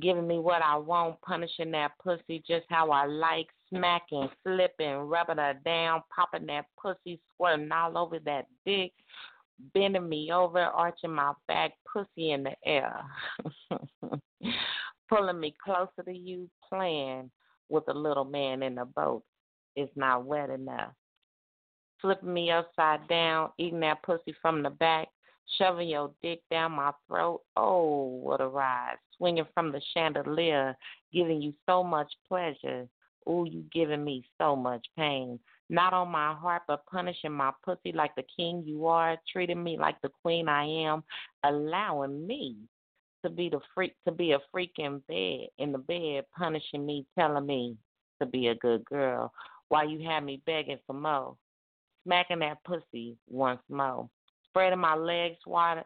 Giving 0.00 0.26
me 0.26 0.38
what 0.38 0.62
I 0.62 0.76
want, 0.76 1.20
punishing 1.20 1.70
that 1.72 1.92
pussy 2.02 2.42
just 2.46 2.66
how 2.68 2.90
I 2.90 3.06
like, 3.06 3.46
smacking, 3.68 4.28
flipping, 4.42 4.96
rubbing 4.96 5.38
her 5.38 5.54
down, 5.64 6.02
popping 6.14 6.46
that 6.46 6.66
pussy, 6.80 7.20
squirting 7.34 7.70
all 7.72 7.98
over 7.98 8.18
that 8.20 8.46
dick, 8.64 8.92
bending 9.74 10.08
me 10.08 10.30
over, 10.32 10.60
arching 10.60 11.12
my 11.12 11.32
back, 11.48 11.72
pussy 11.92 12.32
in 12.32 12.44
the 12.44 12.52
air. 12.64 13.02
Pulling 15.08 15.40
me 15.40 15.54
closer 15.64 16.02
to 16.04 16.12
you, 16.12 16.48
playing 16.68 17.30
with 17.68 17.84
a 17.88 17.94
little 17.94 18.24
man 18.24 18.62
in 18.62 18.74
the 18.74 18.84
boat 18.84 19.22
is 19.76 19.88
not 19.94 20.24
wet 20.24 20.50
enough. 20.50 20.92
Flipping 22.00 22.32
me 22.32 22.50
upside 22.50 23.06
down, 23.08 23.50
eating 23.58 23.80
that 23.80 24.02
pussy 24.02 24.34
from 24.42 24.62
the 24.62 24.70
back, 24.70 25.08
shoving 25.58 25.88
your 25.88 26.12
dick 26.22 26.40
down 26.50 26.72
my 26.72 26.92
throat. 27.08 27.42
Oh, 27.56 28.06
what 28.22 28.40
a 28.40 28.48
ride. 28.48 28.96
Swinging 29.16 29.46
from 29.54 29.72
the 29.72 29.80
chandelier, 29.94 30.76
giving 31.12 31.40
you 31.40 31.54
so 31.66 31.82
much 31.82 32.12
pleasure. 32.28 32.86
Ooh, 33.28 33.46
you 33.48 33.64
giving 33.72 34.04
me 34.04 34.24
so 34.38 34.54
much 34.54 34.86
pain. 34.96 35.38
Not 35.68 35.92
on 35.92 36.08
my 36.08 36.34
heart, 36.34 36.62
but 36.68 36.86
punishing 36.86 37.32
my 37.32 37.50
pussy 37.64 37.92
like 37.92 38.14
the 38.14 38.24
king 38.36 38.62
you 38.64 38.86
are, 38.86 39.16
treating 39.32 39.62
me 39.62 39.76
like 39.76 40.00
the 40.00 40.10
queen 40.22 40.48
I 40.48 40.64
am, 40.64 41.02
allowing 41.44 42.26
me 42.26 42.56
to 43.24 43.30
be 43.30 43.48
the 43.48 43.60
freak 43.74 43.94
to 44.06 44.12
be 44.12 44.32
a 44.32 44.38
freak 44.52 44.72
in 44.78 45.00
bed 45.08 45.48
in 45.58 45.72
the 45.72 45.78
bed, 45.78 46.24
punishing 46.36 46.86
me, 46.86 47.04
telling 47.18 47.46
me 47.46 47.76
to 48.20 48.26
be 48.26 48.48
a 48.48 48.54
good 48.54 48.84
girl, 48.84 49.32
while 49.68 49.88
you 49.88 50.08
have 50.08 50.22
me 50.22 50.40
begging 50.46 50.78
for 50.86 50.94
more. 50.94 51.36
Smacking 52.04 52.38
that 52.38 52.62
pussy 52.64 53.16
once 53.28 53.60
more. 53.68 54.08
Spreading 54.48 54.78
my 54.78 54.94
legs 54.94 55.38
wider 55.44 55.84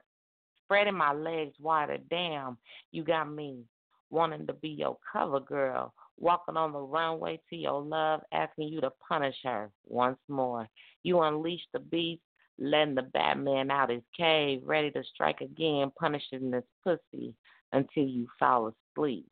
spreading 0.70 0.94
my 0.94 1.12
legs 1.12 1.54
wider. 1.58 1.98
Damn, 2.10 2.56
you 2.92 3.02
got 3.02 3.32
me 3.32 3.64
wanting 4.10 4.46
to 4.46 4.52
be 4.52 4.68
your 4.68 4.96
cover 5.12 5.40
girl 5.40 5.92
walking 6.20 6.56
on 6.56 6.72
the 6.72 6.78
runway 6.78 7.40
to 7.50 7.56
your 7.56 7.82
love, 7.82 8.20
asking 8.32 8.68
you 8.68 8.80
to 8.82 8.92
punish 9.08 9.36
her 9.42 9.70
once 9.86 10.18
more. 10.28 10.68
You 11.02 11.20
unleash 11.22 11.62
the 11.72 11.80
beast, 11.80 12.22
letting 12.58 12.94
the 12.94 13.02
Batman 13.02 13.70
out 13.70 13.90
his 13.90 14.02
cave, 14.16 14.60
ready 14.64 14.90
to 14.92 15.02
strike 15.14 15.40
again, 15.40 15.90
punishing 15.98 16.50
this 16.50 16.64
pussy 16.84 17.34
until 17.72 18.04
you 18.04 18.28
fall 18.38 18.72
asleep 18.96 19.26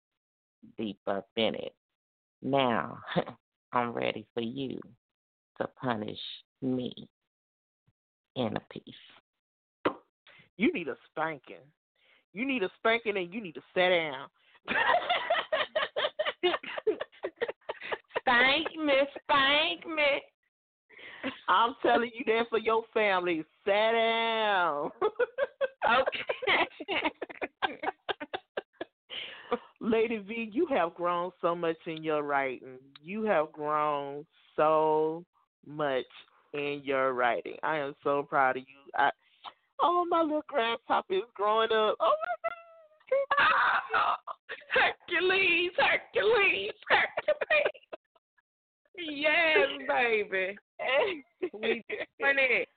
deep 0.77 0.99
up 1.07 1.29
in 1.37 1.55
it. 1.55 1.75
Now, 2.43 2.99
I'm 3.73 3.93
ready 3.93 4.27
for 4.35 4.41
you 4.41 4.81
to 5.61 5.69
punish 5.81 6.19
me 6.63 6.93
in 8.37 8.57
a 8.57 8.61
piece. 8.73 9.95
You 10.57 10.73
need 10.73 10.89
a 10.89 10.97
spanking. 11.11 11.57
You 12.33 12.47
need 12.47 12.63
a 12.63 12.71
spanking 12.79 13.17
and 13.17 13.33
you 13.33 13.41
need 13.41 13.55
to 13.55 13.63
sit 13.75 13.91
down. 13.91 14.29
Spank 18.29 18.67
me, 18.85 18.93
spank 19.23 19.87
me. 19.87 20.21
I'm 21.49 21.75
telling 21.83 22.11
you 22.15 22.25
that 22.27 22.45
for 22.51 22.59
your 22.59 22.83
family. 22.93 23.43
Sit 23.65 23.73
down. 23.73 24.91
okay. 25.89 26.69
Lady 29.81 30.19
V, 30.19 30.51
you 30.53 30.67
have 30.67 30.95
grown 30.95 31.31
so 31.41 31.55
much 31.55 31.79
in 31.87 32.05
your 32.05 32.23
writing. 32.23 32.77
You 33.03 33.23
have 33.23 33.51
grown 33.53 34.27
so 34.57 35.25
much 35.67 36.05
in 36.53 36.83
your 36.85 37.15
writing. 37.15 37.57
I 37.63 37.79
am 37.79 37.95
so 38.05 38.25
proud 38.29 38.59
of 38.59 38.63
you. 38.63 38.93
I, 38.95 39.11
oh, 39.81 40.05
my 40.11 40.21
little 40.21 40.45
grasshopper 40.49 41.15
is 41.15 41.23
growing 41.35 41.73
up. 41.73 41.97
Oh 41.99 42.15
my 42.23 42.51
God. 43.39 44.17
Hercules, 44.75 45.71
Hercules, 45.79 46.75
Hercules. 46.91 47.88
Yes, 48.99 49.69
baby. 49.89 50.59
we 51.53 51.85
doing 52.21 52.37
it. 52.39 52.69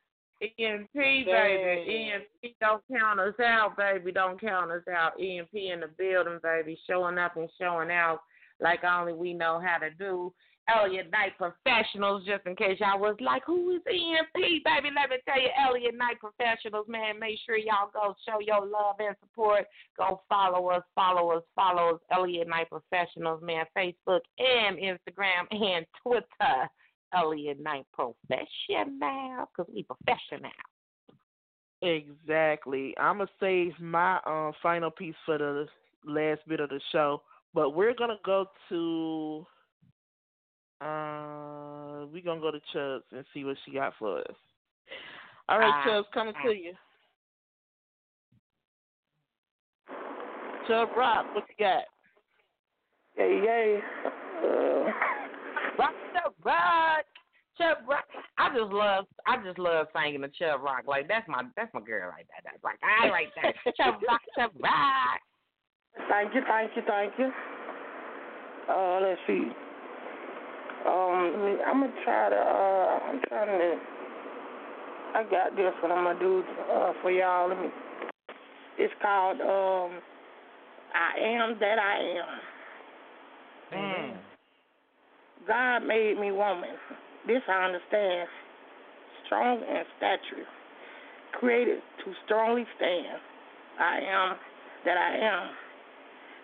EMP, 0.41 0.89
baby. 0.93 2.11
EMP 2.13 2.55
don't 2.59 2.83
count 2.91 3.19
us 3.19 3.39
out, 3.39 3.77
baby. 3.77 4.11
Don't 4.11 4.41
count 4.41 4.71
us 4.71 4.81
out. 4.91 5.13
EMP 5.21 5.53
in 5.53 5.81
the 5.81 5.89
building, 5.97 6.39
baby. 6.41 6.79
Showing 6.89 7.19
up 7.19 7.37
and 7.37 7.49
showing 7.59 7.91
out 7.91 8.21
like 8.59 8.83
only 8.83 9.13
we 9.13 9.33
know 9.33 9.61
how 9.63 9.77
to 9.77 9.89
do. 9.91 10.33
Elliot 10.69 11.09
Knight 11.11 11.33
Professionals, 11.37 12.23
just 12.25 12.45
in 12.45 12.55
case 12.55 12.79
y'all 12.79 12.99
was 12.99 13.15
like, 13.19 13.43
who 13.45 13.75
is 13.75 13.81
EMP, 13.87 14.33
baby? 14.35 14.89
Let 14.95 15.09
me 15.09 15.17
tell 15.27 15.41
you, 15.41 15.49
Elliot 15.67 15.95
Knight 15.95 16.17
Professionals, 16.19 16.85
man. 16.87 17.19
Make 17.19 17.39
sure 17.45 17.57
y'all 17.57 17.89
go 17.93 18.15
show 18.27 18.39
your 18.39 18.65
love 18.65 18.95
and 18.99 19.15
support. 19.21 19.65
Go 19.97 20.21
follow 20.29 20.69
us, 20.69 20.83
follow 20.95 21.31
us, 21.31 21.43
follow 21.55 21.95
us, 21.95 22.01
Elliot 22.11 22.47
Knight 22.47 22.69
Professionals, 22.69 23.41
man. 23.43 23.65
Facebook 23.77 24.21
and 24.37 24.77
Instagram 24.77 25.47
and 25.51 25.85
Twitter, 26.03 26.69
Elliot 27.13 27.59
Knight 27.59 27.85
Professional, 27.93 29.47
because 29.57 29.73
we 29.73 29.83
professional. 29.83 30.51
Exactly. 31.81 32.95
I'm 32.99 33.17
gonna 33.17 33.29
save 33.39 33.73
my 33.79 34.19
um 34.25 34.53
final 34.61 34.91
piece 34.91 35.15
for 35.25 35.37
the 35.37 35.67
last 36.05 36.41
bit 36.47 36.59
of 36.59 36.69
the 36.69 36.79
show, 36.91 37.23
but 37.53 37.71
we're 37.71 37.95
gonna 37.95 38.19
go 38.23 38.45
to 38.69 39.45
uh, 40.81 42.05
we're 42.11 42.23
gonna 42.23 42.41
go 42.41 42.51
to 42.51 42.59
Chubbs 42.73 43.05
and 43.11 43.23
see 43.33 43.43
what 43.43 43.57
she 43.65 43.71
got 43.73 43.93
for 43.99 44.19
us. 44.19 44.35
All 45.49 45.59
right, 45.59 45.81
Uh, 45.81 45.85
Chubbs, 45.89 46.07
coming 46.13 46.33
to 46.45 46.51
you. 46.53 46.73
Chubb 50.67 50.89
Rock, 50.95 51.25
what 51.35 51.43
you 51.49 51.55
got? 51.65 51.83
Yay, 53.17 53.41
yay. 53.43 53.79
Uh, 54.05 54.85
Rock 55.77 55.93
the 56.13 56.31
rock. 56.43 57.05
Chubb 57.57 57.77
Rock. 57.87 58.05
I 58.37 58.49
just 58.57 58.71
love 58.71 59.05
I 59.27 59.37
just 59.43 59.59
love 59.59 59.87
singing 59.93 60.21
the 60.21 60.29
Chubb 60.39 60.61
Rock. 60.61 60.83
Like 60.87 61.07
that's 61.07 61.27
my 61.27 61.43
that's 61.55 61.73
my 61.73 61.81
girl 61.81 62.09
right 62.09 62.25
there. 62.29 62.41
That's 62.43 62.63
like 62.63 62.79
I 62.83 63.09
right 63.09 63.27
there. 63.41 63.53
Chubb 63.77 64.01
Rock, 64.07 64.21
Chubb 64.37 64.51
Rock. 64.61 65.19
thank 66.09 66.33
you, 66.33 66.41
thank 66.47 66.71
you, 66.75 66.81
thank 66.87 67.13
you. 67.19 67.31
Uh, 68.69 68.99
let's 69.01 69.19
see. 69.27 69.49
Um, 70.85 71.59
I'm 71.67 71.81
gonna 71.81 71.93
try 72.03 72.29
to. 72.29 72.35
Uh, 72.35 72.99
I'm 73.09 73.21
trying 73.27 73.59
to. 73.59 73.79
I 75.13 75.23
got 75.29 75.55
this 75.55 75.73
one. 75.81 75.91
I'm 75.91 76.05
gonna 76.05 76.19
do 76.19 76.43
uh, 76.71 76.93
for 77.01 77.11
y'all. 77.11 77.49
Let 77.49 77.61
me. 77.61 77.69
It's 78.79 78.93
called 79.01 79.41
um, 79.41 79.99
I 80.95 81.19
am 81.19 81.57
that 81.59 81.77
I 81.77 81.97
am. 82.17 83.77
Mm. 83.77 84.17
God 85.47 85.79
made 85.87 86.17
me 86.19 86.31
woman. 86.31 86.69
This 87.27 87.41
I 87.47 87.65
understand. 87.65 88.27
Strong 89.25 89.59
in 89.59 89.83
stature. 89.97 90.45
Created 91.39 91.79
to 92.03 92.13
strongly 92.25 92.65
stand. 92.77 93.19
I 93.79 93.99
am 93.99 94.37
that 94.85 94.97
I 94.97 95.17
am. 95.17 95.49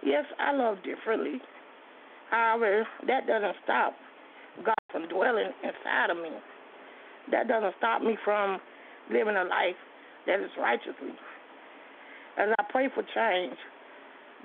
Yes, 0.04 0.26
I 0.40 0.54
love 0.54 0.78
differently. 0.84 1.42
However, 2.30 2.88
that 3.08 3.26
doesn't 3.26 3.56
stop 3.64 3.94
God 4.66 4.76
from 4.92 5.08
dwelling 5.08 5.52
inside 5.64 6.10
of 6.10 6.18
me. 6.18 6.32
That 7.32 7.48
doesn't 7.48 7.74
stop 7.78 8.02
me 8.02 8.18
from 8.24 8.60
living 9.12 9.36
a 9.36 9.44
life 9.44 9.76
that 10.26 10.40
is 10.40 10.50
righteously. 10.60 11.16
As 12.38 12.50
I 12.60 12.64
pray 12.70 12.90
for 12.94 13.04
change, 13.16 13.58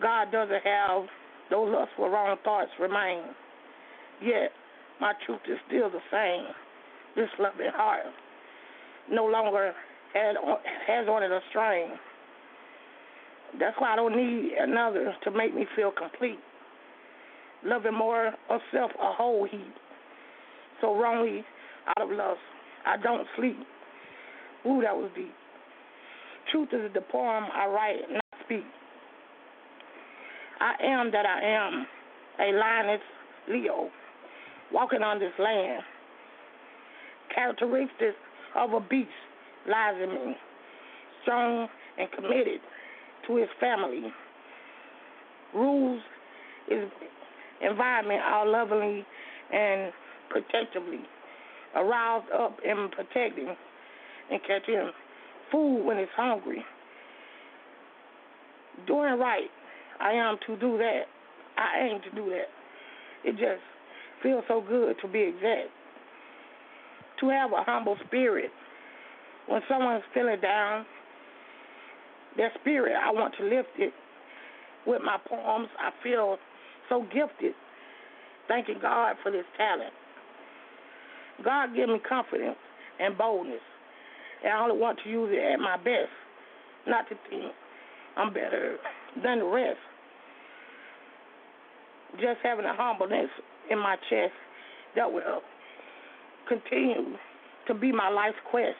God 0.01 0.33
doesn't 0.33 0.63
have 0.65 1.05
those 1.51 1.73
lustful 1.73 2.09
wrong 2.09 2.37
thoughts 2.45 2.71
remain. 2.81 3.23
Yet 4.23 4.51
my 5.01 5.13
truth 5.27 5.41
is 5.49 5.59
still 5.69 5.91
the 5.91 6.01
same. 6.11 6.47
This 7.15 7.29
loving 7.39 7.71
heart 7.75 8.07
no 9.11 9.27
longer 9.27 9.73
has 10.15 10.37
has 10.87 11.09
on 11.09 11.23
it 11.23 11.31
a 11.31 11.41
strain. 11.51 11.91
That's 13.59 13.77
why 13.79 13.93
I 13.93 13.97
don't 13.97 14.17
need 14.17 14.53
another 14.59 15.15
to 15.25 15.31
make 15.31 15.55
me 15.55 15.67
feel 15.77 15.91
complete. 15.91 16.39
Loving 17.65 17.95
more 17.95 18.29
of 18.49 18.61
self 18.73 18.91
a 18.93 19.13
whole 19.13 19.47
heap. 19.51 19.75
So 20.83 20.99
wrongly 20.99 21.45
out 21.87 22.03
of 22.03 22.11
lust, 22.11 22.41
I 22.85 22.97
don't 22.99 23.27
sleep. 23.37 23.57
Ooh, 24.67 24.83
that 24.83 24.95
was 24.95 25.11
deep. 25.17 25.33
Truth 26.51 26.71
is 26.73 26.93
the 26.93 27.01
poem 27.01 27.45
I 27.55 27.67
write, 27.67 28.11
not 28.11 28.25
speak. 28.45 28.65
I 30.61 30.75
am 30.85 31.11
that 31.13 31.25
I 31.25 31.41
am, 31.43 31.87
a 32.41 32.53
lioness 32.59 33.01
Leo, 33.49 33.91
walking 34.73 35.03
on 35.03 35.19
this 35.19 35.33
land. 35.39 35.83
Characteristics 37.33 38.17
of 38.57 38.73
a 38.73 38.81
beast 38.81 39.09
lies 39.69 39.95
in 40.03 40.11
me, 40.11 40.37
strong 41.23 41.69
and 41.99 42.11
committed 42.13 42.61
to 43.29 43.37
his 43.37 43.49
family. 43.61 44.13
Rules 45.55 46.03
his 46.69 46.89
environment 47.61 48.21
all 48.25 48.51
lovingly 48.51 49.05
and 49.53 49.93
protectively, 50.33 51.01
aroused 51.77 52.27
up 52.33 52.57
and 52.67 52.91
protecting 52.91 53.55
and 54.31 54.41
catch 54.41 54.63
catching 54.67 54.91
food 55.51 55.85
when 55.85 55.99
it's 55.99 56.11
hungry. 56.17 56.65
Doing 58.87 59.19
right, 59.19 59.51
I 60.01 60.13
am 60.13 60.39
to 60.47 60.57
do 60.57 60.79
that. 60.79 61.03
I 61.57 61.87
aim 61.87 62.01
to 62.03 62.17
do 62.17 62.31
that. 62.31 62.49
It 63.29 63.33
just 63.33 63.63
feels 64.23 64.43
so 64.49 64.65
good 64.67 64.97
to 65.03 65.09
be 65.09 65.21
exact. 65.21 65.69
To 67.21 67.29
have 67.29 67.53
a 67.53 67.63
humble 67.65 67.97
spirit. 68.07 68.51
When 69.47 69.61
someone's 69.69 70.03
feeling 70.15 70.41
down, 70.41 70.87
their 72.37 72.51
spirit, 72.61 72.95
I 72.97 73.13
want 73.13 73.35
to 73.39 73.45
lift 73.45 73.69
it. 73.79 73.93
With 74.87 75.03
my 75.03 75.19
poems, 75.29 75.69
I 75.79 75.91
feel 76.03 76.39
so 76.89 77.03
gifted. 77.13 77.55
Thanking 78.49 78.79
God 78.81 79.17
for 79.23 79.31
this 79.31 79.45
talent. 79.57 79.93
God 81.45 81.75
give 81.75 81.89
me 81.89 82.01
confidence 82.07 82.57
and 83.01 83.17
boldness. 83.17 83.61
And 84.45 84.53
I 84.53 84.61
only 84.63 84.79
want 84.79 84.99
to 85.05 85.11
use 85.11 85.31
it 85.33 85.53
at 85.53 85.61
my 85.61 85.77
best, 85.77 86.11
not 86.87 87.09
to 87.09 87.17
think 87.31 87.53
I'm 88.17 88.33
better 88.33 88.77
than 89.23 89.39
the 89.39 89.45
rest. 89.45 89.79
Just 92.15 92.39
having 92.43 92.65
a 92.65 92.75
humbleness 92.75 93.31
in 93.71 93.79
my 93.79 93.97
chest 94.11 94.33
that 94.97 95.11
will 95.11 95.41
continue 96.49 97.17
to 97.67 97.75
be 97.75 97.93
my 97.93 98.09
life's 98.09 98.37
quest. 98.51 98.77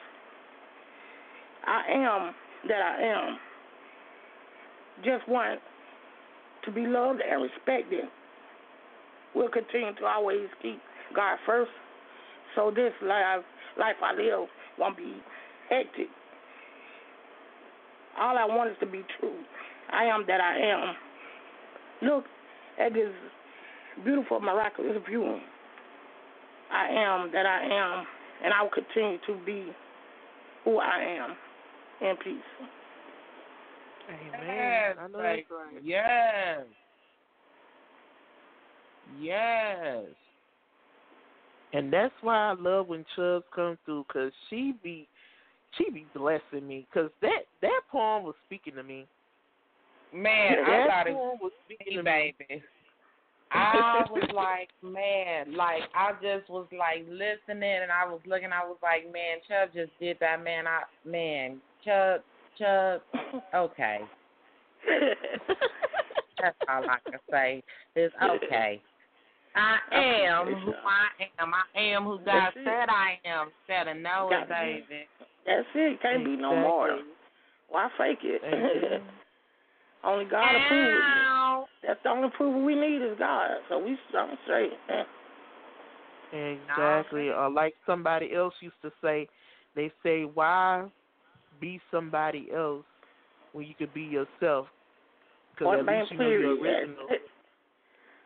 I 1.65 1.83
am 1.89 2.35
that 2.67 2.81
I 2.81 3.01
am. 3.01 3.37
Just 5.03 5.27
want 5.27 5.59
to 6.65 6.71
be 6.71 6.85
loved 6.85 7.21
and 7.27 7.41
respected. 7.41 8.05
We'll 9.33 9.49
continue 9.49 9.95
to 9.95 10.05
always 10.05 10.47
keep 10.61 10.79
God 11.15 11.37
first. 11.45 11.71
So 12.55 12.71
this 12.71 12.93
life 13.01 13.43
life 13.77 13.95
I 14.03 14.13
live 14.13 14.47
won't 14.77 14.97
be 14.97 15.15
hectic. 15.69 16.07
All 18.19 18.37
I 18.37 18.45
want 18.45 18.69
is 18.71 18.77
to 18.79 18.85
be 18.85 19.03
true. 19.19 19.35
I 19.91 20.05
am 20.05 20.25
that 20.27 20.39
I 20.39 20.57
am. 20.59 20.95
Look 22.07 22.25
at 22.79 22.93
this 22.93 23.11
beautiful, 24.03 24.39
miraculous 24.39 24.97
view. 25.07 25.39
I 26.71 26.87
am 26.89 27.31
that 27.31 27.45
I 27.45 27.63
am, 27.63 28.05
and 28.43 28.53
I 28.53 28.63
will 28.63 28.69
continue 28.69 29.17
to 29.27 29.45
be 29.45 29.71
who 30.63 30.77
I 30.79 31.17
am 31.19 31.35
in 32.01 32.15
peace. 32.17 32.69
Amen. 34.09 34.41
Yes, 34.45 34.97
I 34.99 35.07
know 35.07 35.21
that's 35.21 35.41
right. 35.49 35.83
Yes. 35.83 36.65
Yes. 39.19 40.05
And 41.73 41.91
that's 41.91 42.13
why 42.21 42.51
I 42.51 42.53
love 42.53 42.87
when 42.87 43.03
Chubbs 43.15 43.45
come 43.53 43.77
through, 43.83 44.05
cause 44.11 44.31
she 44.49 44.73
be, 44.83 45.07
she 45.77 45.89
be 45.89 46.05
blessing 46.15 46.67
me, 46.67 46.87
cause 46.93 47.09
that 47.21 47.45
that 47.61 47.81
poem 47.91 48.23
was 48.23 48.35
speaking 48.45 48.75
to 48.75 48.83
me. 48.83 49.07
Man, 50.13 50.57
that 50.67 50.69
I 50.69 51.03
got 51.03 51.05
poem 51.07 51.39
was 51.41 51.51
speaking 51.65 51.97
to 51.97 52.03
baby. 52.03 52.35
me. 52.47 52.63
I 53.51 54.03
was 54.09 54.29
like, 54.33 54.69
man, 54.83 55.55
like 55.55 55.81
I 55.95 56.11
just 56.13 56.49
was 56.49 56.67
like 56.71 57.05
listening, 57.09 57.79
and 57.81 57.91
I 57.91 58.05
was 58.05 58.19
looking. 58.25 58.51
I 58.51 58.65
was 58.65 58.77
like, 58.81 59.11
man, 59.11 59.37
Chubb 59.47 59.69
just 59.73 59.91
did 59.99 60.17
that, 60.19 60.43
man. 60.43 60.65
I 60.67 60.83
man, 61.07 61.59
Chubb, 61.83 62.21
Chubb, 62.57 63.01
okay. 63.55 63.99
That's 66.41 66.57
all 66.67 66.83
I 66.83 66.97
can 67.09 67.19
say. 67.31 67.63
Is 67.95 68.11
okay. 68.21 68.81
I 69.55 69.77
am 69.91 70.47
who 70.47 70.73
I 70.73 71.29
am. 71.39 71.51
I 71.53 71.79
am 71.79 72.03
who 72.03 72.17
God 72.17 72.25
That's 72.25 72.57
it. 72.57 72.63
said 72.63 72.89
I 72.89 73.19
am. 73.25 73.51
Said 73.67 73.87
a 73.87 73.93
no, 73.93 74.27
Got 74.29 74.49
me. 74.49 74.83
baby. 74.89 75.05
That's 75.45 75.67
it. 75.75 76.01
Can't 76.01 76.25
be 76.25 76.35
no 76.35 76.55
more. 76.55 76.99
Why 77.69 77.89
fake 77.97 78.19
it? 78.23 78.41
Only 80.03 80.25
God 80.25 80.43
approves. 80.55 81.67
That's 81.85 81.99
the 82.03 82.09
only 82.09 82.27
approval 82.27 82.63
we 82.63 82.75
need 82.75 83.01
is 83.01 83.17
God. 83.17 83.51
So 83.69 83.79
we 83.79 83.97
I'm 84.17 84.37
straight. 84.45 84.71
Exactly. 86.33 87.29
Or 87.29 87.47
like 87.47 87.75
somebody 87.85 88.33
else 88.33 88.55
used 88.59 88.81
to 88.81 88.91
say, 89.03 89.27
they 89.75 89.91
say, 90.01 90.23
why 90.23 90.85
be 91.61 91.79
somebody 91.91 92.47
else 92.51 92.85
when 93.51 93.67
you 93.67 93.75
could 93.77 93.93
be 93.93 94.01
yourself? 94.01 94.65
Because 95.51 95.77
at 95.79 95.85
least 95.85 96.11
you 96.11 96.17
know 96.17 96.29
your 96.29 96.59
original. 96.59 97.07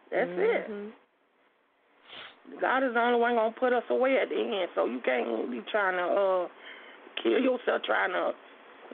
That's 0.09 0.29
it. 0.29 0.71
Mm-hmm. 0.71 0.89
God 2.61 2.84
is 2.84 2.94
the 2.94 2.99
only 2.99 3.19
one 3.19 3.36
gonna 3.36 3.53
put 3.57 3.74
us 3.74 3.84
away 3.90 4.18
at 4.18 4.30
the 4.30 4.36
end. 4.36 4.69
So 4.76 4.86
you 4.86 4.99
can't 5.03 5.52
be 5.52 5.61
trying 5.72 5.98
to 5.98 6.07
uh 6.07 6.48
kill 7.22 7.40
yourself 7.40 7.82
trying 7.84 8.11
to 8.11 8.32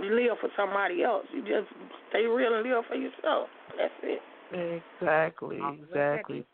live 0.02 0.38
for 0.42 0.50
somebody 0.58 1.04
else. 1.04 1.26
You 1.34 1.42
just 1.42 1.70
stay 2.10 2.26
real 2.26 2.56
and 2.56 2.68
live 2.68 2.84
for 2.88 2.96
yourself. 2.96 3.48
That's 3.78 3.94
it. 4.04 4.22
Exactly. 4.54 5.60
Exactly. 5.82 6.46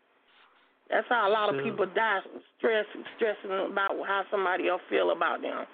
That's 0.89 1.05
how 1.07 1.29
a 1.29 1.31
lot 1.31 1.53
of 1.53 1.63
people 1.63 1.85
die, 1.93 2.19
stress, 2.57 2.85
stressing 3.15 3.71
about 3.71 3.91
how 4.07 4.23
somebody 4.31 4.67
else 4.67 4.81
feel 4.89 5.11
about 5.11 5.41
them, 5.41 5.65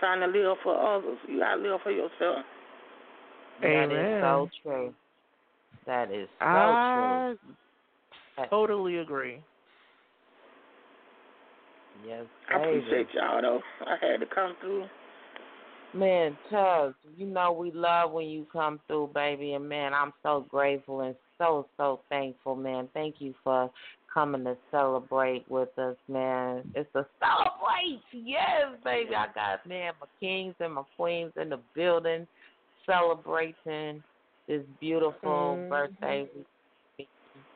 trying 0.00 0.20
to 0.20 0.26
live 0.26 0.56
for 0.62 0.74
others. 0.74 1.18
You 1.28 1.40
gotta 1.40 1.60
live 1.60 1.80
for 1.82 1.90
yourself. 1.90 2.44
That 3.60 3.84
is 3.84 3.90
Amen. 3.90 4.20
so 4.22 4.48
true. 4.62 4.94
That 5.86 6.10
is 6.10 6.28
so 6.38 6.46
I 6.48 7.34
true. 8.36 8.46
totally 8.48 8.98
agree. 8.98 9.42
Yes, 12.06 12.24
I 12.48 12.58
baby. 12.58 12.78
appreciate 12.78 13.08
y'all 13.14 13.40
though. 13.42 13.60
I 13.86 13.96
had 14.04 14.20
to 14.20 14.26
come 14.26 14.56
through. 14.60 14.86
Man, 15.94 16.38
Chubbs, 16.50 16.94
you 17.18 17.26
know 17.26 17.52
we 17.52 17.70
love 17.70 18.12
when 18.12 18.26
you 18.26 18.46
come 18.50 18.80
through, 18.86 19.10
baby, 19.14 19.52
and 19.52 19.68
man, 19.68 19.92
I'm 19.92 20.12
so 20.22 20.46
grateful 20.48 21.02
and 21.02 21.14
so 21.36 21.68
so 21.76 22.00
thankful, 22.08 22.56
man. 22.56 22.88
Thank 22.94 23.16
you 23.18 23.34
for 23.44 23.70
coming 24.12 24.44
to 24.44 24.56
celebrate 24.70 25.44
with 25.50 25.76
us, 25.78 25.96
man. 26.08 26.64
It's 26.74 26.88
a 26.94 27.04
celebrate, 27.20 28.02
yes, 28.12 28.78
baby. 28.82 29.14
I 29.14 29.26
got 29.34 29.66
man 29.66 29.92
my 30.00 30.06
kings 30.18 30.54
and 30.60 30.74
my 30.74 30.82
queens 30.96 31.32
in 31.40 31.50
the 31.50 31.60
building 31.74 32.26
celebrating 32.86 34.02
this 34.48 34.62
beautiful 34.80 35.58
Mhm. 35.58 35.68
birthday, 35.68 36.28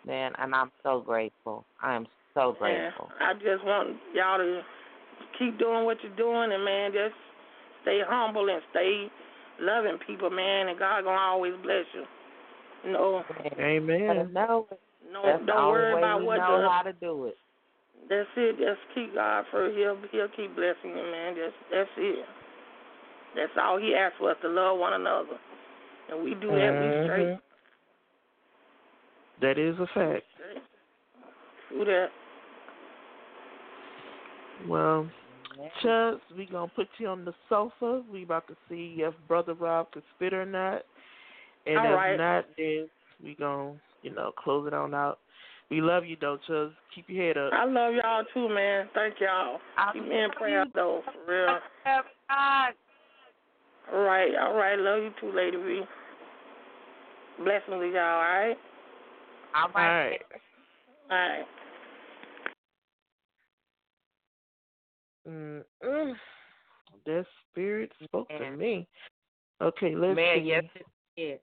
man, 0.04 0.34
and 0.38 0.54
I'm 0.54 0.70
so 0.82 1.00
grateful. 1.00 1.64
I 1.80 1.94
am 1.94 2.06
so 2.36 2.54
Yeah. 2.60 2.92
I 3.20 3.32
just 3.34 3.64
want 3.64 3.96
y'all 4.12 4.36
to 4.36 4.60
keep 5.38 5.58
doing 5.58 5.84
what 5.84 5.96
you're 6.04 6.16
doing, 6.16 6.52
and 6.52 6.64
man, 6.64 6.92
just 6.92 7.16
stay 7.82 8.00
humble 8.04 8.48
and 8.48 8.60
stay 8.70 9.10
loving 9.60 9.98
people, 10.06 10.28
man. 10.28 10.68
And 10.68 10.78
God 10.78 11.04
gonna 11.04 11.18
always 11.18 11.54
bless 11.62 11.86
you. 11.94 12.04
You 12.84 12.92
know, 12.92 13.24
Amen. 13.58 14.18
us 14.18 14.28
know. 14.32 14.68
no, 15.10 15.22
That's 15.24 15.40
the 15.40 15.46
don't 15.46 15.72
worry 15.72 15.96
about 15.96 16.20
we 16.20 16.26
what 16.26 16.36
know 16.36 16.60
the. 16.60 16.68
how 16.68 16.82
to 16.82 16.92
do 16.92 17.26
it. 17.26 17.36
That's 18.08 18.28
it. 18.36 18.58
Just 18.58 18.80
keep 18.94 19.14
God 19.14 19.44
first. 19.50 19.76
He'll 19.76 19.96
He'll 20.12 20.28
keep 20.36 20.54
blessing 20.54 20.92
you, 20.92 21.06
man. 21.10 21.34
Just 21.34 21.56
that's 21.72 21.90
it. 21.96 22.24
That's 23.34 23.52
all 23.58 23.78
He 23.78 23.94
asks 23.94 24.18
for 24.18 24.30
us 24.30 24.36
to 24.42 24.48
love 24.48 24.78
one 24.78 24.92
another, 24.92 25.40
and 26.10 26.22
we 26.22 26.34
do 26.34 26.48
that. 26.48 26.52
We 26.52 26.86
mm-hmm. 26.86 27.06
straight. 27.06 27.38
That 29.40 29.58
is 29.58 29.76
a 29.80 29.86
fact. 29.92 30.24
Do 31.70 31.84
that. 31.84 32.08
Well, 34.64 35.08
Chubbs, 35.82 36.22
we 36.36 36.46
gonna 36.46 36.70
put 36.74 36.88
you 36.98 37.08
on 37.08 37.24
the 37.24 37.34
sofa. 37.48 38.02
We 38.10 38.22
about 38.22 38.46
to 38.48 38.56
see 38.68 38.96
if 38.98 39.14
Brother 39.28 39.54
Rob 39.54 39.90
can 39.92 40.02
spit 40.14 40.32
or 40.32 40.46
not. 40.46 40.82
And 41.66 41.78
All 41.78 41.92
if 41.92 41.96
right. 41.96 42.16
not, 42.16 42.44
then 42.56 42.88
we 43.22 43.34
gonna, 43.34 43.74
you 44.02 44.14
know, 44.14 44.32
close 44.36 44.66
it 44.66 44.74
on 44.74 44.94
out. 44.94 45.18
We 45.70 45.80
love 45.80 46.04
you 46.04 46.16
though, 46.20 46.38
Chubbs. 46.46 46.74
Keep 46.94 47.06
your 47.08 47.26
head 47.26 47.36
up. 47.36 47.52
I 47.52 47.64
love 47.64 47.94
y'all 47.94 48.24
too, 48.32 48.48
man. 48.48 48.88
Thank 48.94 49.14
y'all. 49.20 49.58
Keep 49.92 50.08
me 50.08 50.22
in 50.22 50.30
prayer 50.30 50.64
though, 50.74 51.02
for 51.04 51.32
real. 51.32 51.58
All 53.92 54.02
right, 54.02 54.30
all 54.40 54.54
right. 54.54 54.78
Love 54.78 55.02
you 55.02 55.10
too, 55.20 55.32
Lady 55.34 55.56
V. 55.56 55.82
Blessings 57.38 57.64
to 57.68 57.90
y'all, 57.92 57.98
all 57.98 58.20
right? 58.20 58.56
All 59.54 59.70
right. 59.74 60.18
All 61.10 61.16
right. 61.16 61.44
Mm-mm. 65.28 66.14
That 67.04 67.26
spirit 67.50 67.92
spoke 68.04 68.28
to 68.28 68.50
me. 68.50 68.86
Okay, 69.60 69.94
let's 69.94 70.16
Man, 70.16 70.38
see. 70.38 70.44
yes, 70.46 70.64
it 71.16 71.20
is. 71.20 71.40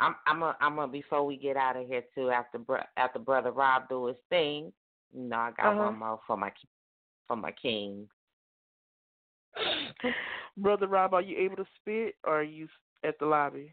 I'm, 0.00 0.14
I'm, 0.26 0.42
a, 0.42 0.56
I'm 0.60 0.78
a, 0.78 0.86
before 0.86 1.24
we 1.24 1.36
get 1.36 1.56
out 1.56 1.76
of 1.76 1.86
here 1.86 2.02
too. 2.14 2.30
After, 2.30 2.58
bro, 2.58 2.80
after 2.96 3.18
brother 3.18 3.50
Rob 3.50 3.88
do 3.88 4.06
his 4.06 4.16
thing, 4.28 4.72
you 5.14 5.22
know, 5.28 5.36
I 5.36 5.50
got 5.56 5.72
Uh-huh. 5.72 5.84
one 5.84 5.98
more 5.98 6.20
for 6.26 6.36
my, 6.36 6.52
for 7.26 7.36
my 7.36 7.52
king. 7.52 8.08
Brother 10.58 10.86
Rob, 10.86 11.14
are 11.14 11.22
you 11.22 11.36
able 11.38 11.56
to 11.56 11.66
spit 11.80 12.14
or 12.24 12.40
are 12.40 12.42
you 12.42 12.68
at 13.04 13.18
the 13.18 13.26
lobby? 13.26 13.72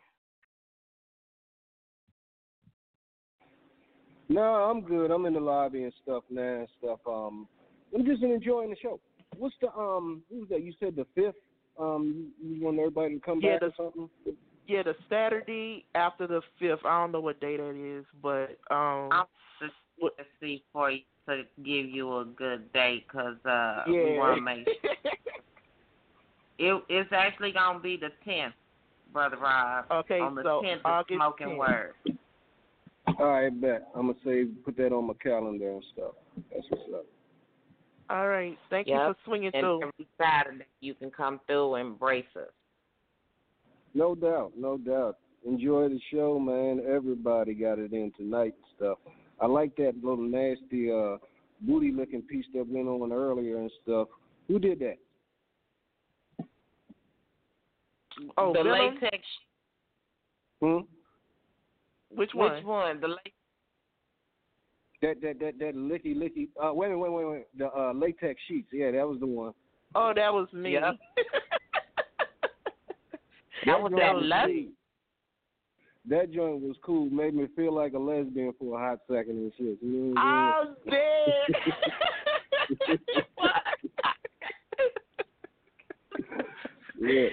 No, 4.29 4.41
I'm 4.41 4.81
good. 4.81 5.11
I'm 5.11 5.25
in 5.25 5.33
the 5.33 5.39
lobby 5.39 5.83
and 5.83 5.93
stuff 6.03 6.23
now 6.29 6.59
and 6.59 6.67
stuff. 6.79 6.99
Um, 7.07 7.47
I'm 7.93 8.05
just 8.05 8.23
enjoying 8.23 8.69
the 8.69 8.75
show. 8.81 8.99
What's 9.37 9.55
the 9.61 9.73
um? 9.75 10.23
Who's 10.29 10.49
that? 10.49 10.63
You 10.63 10.73
said 10.79 10.95
the 10.95 11.05
fifth. 11.15 11.35
Um, 11.79 12.31
you 12.41 12.63
want 12.63 12.77
everybody 12.77 13.15
to 13.15 13.19
come 13.19 13.39
Yeah, 13.41 13.53
back 13.53 13.61
the- 13.61 13.83
or 13.83 13.91
something? 13.91 14.09
Yeah, 14.65 14.83
the 14.83 14.95
Saturday 15.09 15.85
after 15.93 16.25
the 16.25 16.41
fifth. 16.57 16.85
I 16.85 17.01
don't 17.01 17.11
know 17.11 17.19
what 17.19 17.39
day 17.41 17.57
that 17.57 17.75
is, 17.75 18.05
but 18.21 18.57
um, 18.73 19.09
I'm 19.11 19.25
just 19.59 19.73
to 19.99 20.23
see 20.39 20.63
for 20.71 20.89
you 20.91 21.01
to 21.27 21.43
give 21.63 21.85
you 21.89 22.17
a 22.19 22.25
good 22.25 22.71
date 22.73 23.07
'cause 23.09 23.37
uh, 23.45 23.83
we 23.87 24.17
want 24.17 24.37
to 24.37 24.41
make 24.41 24.67
sure. 24.81 24.91
it, 26.59 26.83
it's 26.89 27.11
actually 27.11 27.51
gonna 27.51 27.79
be 27.79 27.97
the 27.97 28.09
tenth, 28.23 28.53
brother 29.11 29.37
Rob. 29.37 29.85
Okay, 29.91 30.19
on 30.19 30.35
the 30.35 30.43
so 30.43 30.61
tenth 30.63 30.81
August 30.85 31.11
of 31.11 31.17
smoking 31.35 31.47
10th. 31.49 31.57
word. 31.57 31.93
All 33.19 33.27
right, 33.27 33.61
bet. 33.61 33.87
I'm 33.95 34.07
gonna 34.07 34.19
say 34.25 34.45
put 34.63 34.77
that 34.77 34.93
on 34.93 35.07
my 35.07 35.13
calendar 35.21 35.71
and 35.71 35.83
stuff. 35.93 36.13
That's 36.53 36.65
what's 36.69 36.83
up. 36.93 37.05
All 38.09 38.27
right. 38.27 38.57
Thank 38.69 38.87
you 38.87 38.95
for 38.95 39.15
swinging 39.25 39.51
and 39.53 39.61
through. 39.61 39.81
every 39.83 40.07
Saturday 40.19 40.65
you 40.81 40.93
can 40.93 41.11
come 41.11 41.39
through 41.47 41.75
and 41.75 41.97
brace 41.97 42.25
us. 42.35 42.49
No 43.93 44.15
doubt, 44.15 44.53
no 44.57 44.77
doubt. 44.77 45.17
Enjoy 45.45 45.89
the 45.89 45.99
show, 46.11 46.39
man. 46.39 46.81
Everybody 46.87 47.53
got 47.53 47.79
it 47.79 47.93
in 47.93 48.11
tonight 48.17 48.53
and 48.55 48.75
stuff. 48.75 48.97
I 49.39 49.45
like 49.45 49.75
that 49.77 49.93
little 50.01 50.17
nasty 50.17 50.91
uh 50.91 51.17
booty 51.61 51.91
looking 51.91 52.21
piece 52.21 52.45
that 52.53 52.67
went 52.67 52.87
on 52.87 53.11
earlier 53.11 53.57
and 53.57 53.71
stuff. 53.83 54.07
Who 54.47 54.59
did 54.59 54.79
that? 54.79 54.97
Oh, 58.37 58.53
the 58.53 58.63
Venom? 58.63 58.95
latex. 58.95 59.23
Hmm? 60.61 60.77
Which 62.09 62.31
one? 62.33 62.55
Which 62.55 62.63
one? 62.63 63.01
The 63.01 63.07
latex. 63.07 63.31
That 65.03 65.21
that 65.21 65.39
that 65.39 65.59
that 65.59 65.75
licky 65.75 66.15
licky. 66.15 66.47
Uh, 66.61 66.73
wait 66.73 66.87
a 66.87 66.89
minute, 66.91 66.99
wait 66.99 67.11
wait 67.11 67.27
wait. 67.27 67.45
The 67.57 67.67
uh, 67.67 67.93
latex 67.93 68.41
sheets. 68.47 68.69
Yeah, 68.71 68.91
that 68.91 69.05
was 69.05 69.19
the 69.19 69.27
one. 69.27 69.53
Oh, 69.93 70.13
that 70.15 70.33
was 70.33 70.47
me. 70.53 70.73
Yep. 70.73 70.83
That 73.65 73.81
was 73.81 73.93
that 73.95 74.13
was 74.13 74.23
lust. 74.25 74.47
neat. 74.49 74.73
That 76.09 76.33
joint 76.33 76.61
was 76.61 76.75
cool. 76.83 77.09
Made 77.09 77.33
me 77.33 77.47
feel 77.55 77.73
like 77.73 77.93
a 77.93 77.97
lesbian 77.97 78.53
for 78.59 78.77
a 78.77 78.79
hot 78.89 78.99
second 79.09 79.37
and 79.37 79.53
shit. 79.57 79.77
You 79.81 79.89
know 79.89 80.09
what 80.09 80.19
I'm 80.19 80.67
I'm 80.67 80.75
dead. 80.89 80.99
yeah. 86.99 87.29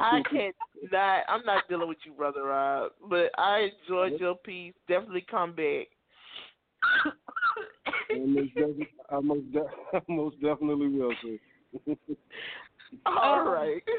I 0.00 0.22
can't 0.28 0.56
not. 0.90 1.24
I'm 1.28 1.44
not 1.44 1.68
dealing 1.68 1.88
with 1.88 1.98
you, 2.04 2.12
brother 2.12 2.44
Rob. 2.44 2.92
But 3.08 3.30
I 3.38 3.70
enjoyed 3.82 4.20
your 4.20 4.34
piece. 4.36 4.74
Definitely 4.88 5.26
come 5.30 5.52
back. 5.52 5.88
I 8.10 8.18
most, 8.18 8.54
definitely, 8.54 8.88
I 9.10 9.20
most, 9.20 9.52
de- 9.52 9.66
I 9.94 10.00
most 10.08 10.40
definitely 10.40 10.88
will, 10.88 11.12
sir. 11.22 11.94
All 13.06 13.44
right. 13.44 13.82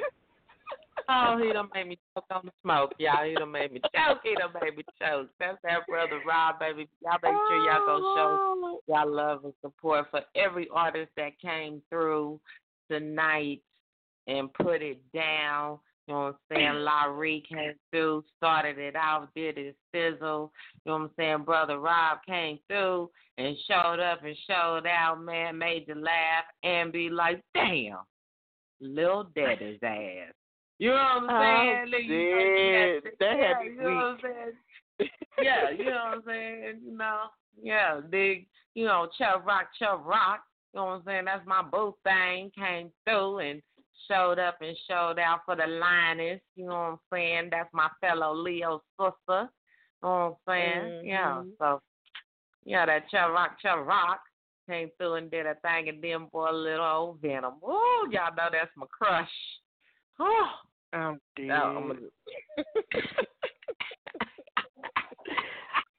Oh, 1.09 1.39
he 1.41 1.53
done 1.53 1.69
made 1.73 1.87
me 1.87 1.97
choke 2.13 2.25
on 2.31 2.41
the 2.43 2.51
smoke, 2.61 2.91
y'all. 2.97 3.25
He 3.25 3.33
done 3.33 3.51
made 3.51 3.71
me 3.71 3.79
choke. 3.79 4.19
He 4.23 4.35
done 4.35 4.51
made 4.61 4.75
me 4.75 4.83
choke. 4.99 5.29
That's 5.39 5.57
that 5.63 5.87
brother 5.87 6.19
Rob, 6.27 6.59
baby. 6.59 6.89
Y'all 7.01 7.17
make 7.23 7.31
sure 7.31 7.63
y'all 7.63 7.85
go 7.85 7.99
show 7.99 8.37
oh. 8.37 8.79
y'all 8.87 9.09
love 9.09 9.45
and 9.45 9.53
support 9.61 10.07
for 10.11 10.21
every 10.35 10.67
artist 10.73 11.11
that 11.15 11.39
came 11.39 11.81
through 11.89 12.41
tonight 12.91 13.61
and 14.27 14.53
put 14.53 14.81
it 14.81 14.99
down. 15.13 15.79
You 16.07 16.13
know 16.13 16.19
what 16.21 16.27
I'm 16.27 16.35
saying? 16.57 16.85
Larry 16.85 17.43
came 17.49 17.73
through, 17.91 18.23
started 18.37 18.77
it 18.77 18.95
out, 18.95 19.27
did 19.35 19.57
his 19.57 19.75
sizzle. 19.93 20.51
You 20.85 20.91
know 20.91 20.93
what 20.93 21.01
I'm 21.01 21.09
saying? 21.17 21.43
Brother 21.43 21.79
Rob 21.79 22.19
came 22.25 22.59
through 22.69 23.09
and 23.37 23.55
showed 23.67 23.99
up 23.99 24.23
and 24.23 24.35
showed 24.47 24.83
out, 24.87 25.21
man, 25.21 25.57
made 25.57 25.85
you 25.87 25.95
laugh 25.95 26.45
and 26.63 26.93
be 26.93 27.09
like, 27.09 27.41
damn, 27.53 27.97
Lil 28.79 29.29
Daddy's 29.35 29.79
ass. 29.83 30.33
You 30.79 30.91
know 30.91 30.95
what 30.95 31.01
I'm 31.23 31.29
I'm 31.29 31.87
saying? 31.91 31.93
Nigga, 31.93 32.07
you 32.07 32.31
know, 32.31 32.39
you 32.39 33.01
dead. 33.01 33.03
got- 33.03 33.19
That 33.19 33.37
yeah, 33.37 33.63
you 33.63 33.75
know 33.77 33.83
what 33.83 33.91
I'm 33.91 34.17
saying? 34.21 35.09
yeah, 35.43 35.69
you 35.71 35.85
know 35.85 35.91
what 35.91 36.13
I'm 36.17 36.23
saying? 36.25 36.79
You 36.85 36.97
know, 36.97 37.19
yeah, 37.61 37.99
big, 38.09 38.47
you 38.75 38.85
know, 38.85 39.09
Chubb 39.17 39.45
Rock, 39.45 39.69
Chubb 39.77 40.05
Rock. 40.05 40.41
You 40.73 40.79
know 40.79 40.85
what 40.85 40.91
I'm 40.93 41.01
saying? 41.05 41.25
That's 41.25 41.45
my 41.47 41.63
boo 41.63 41.95
thing. 42.03 42.51
Came 42.57 42.91
through 43.05 43.39
and 43.39 43.61
showed 44.07 44.39
up 44.39 44.61
and 44.61 44.77
showed 44.87 45.19
out 45.19 45.41
for 45.45 45.55
the 45.55 45.67
lioness. 45.67 46.41
You 46.55 46.65
know 46.65 46.71
what 46.71 46.75
I'm 46.75 46.99
saying? 47.11 47.49
That's 47.51 47.69
my 47.73 47.89
fellow 48.01 48.33
Leo 48.33 48.81
sister. 48.99 49.49
You 50.01 50.09
know 50.09 50.37
what 50.45 50.53
I'm 50.53 50.53
saying? 50.53 51.05
Yeah. 51.05 51.41
Mhm. 51.43 51.57
So, 51.59 51.81
yeah, 52.65 52.85
that 52.85 53.09
Chubb 53.09 53.31
Rock, 53.31 53.59
Chubb 53.59 53.87
Rock 53.87 54.21
came 54.67 54.91
through 54.97 55.15
and 55.15 55.31
did 55.31 55.45
a 55.45 55.55
thing, 55.55 55.89
and 55.89 56.01
then 56.01 56.25
boy, 56.25 56.51
little 56.51 56.85
old 56.85 57.21
Venom. 57.21 57.55
Ooh, 57.63 58.09
y'all 58.11 58.35
know 58.35 58.49
that's 58.51 58.75
my 58.75 58.85
crush. 58.87 59.31
Oh, 60.19 60.49
I'm 60.93 61.21
dead. 61.35 61.51
I'm 61.51 62.09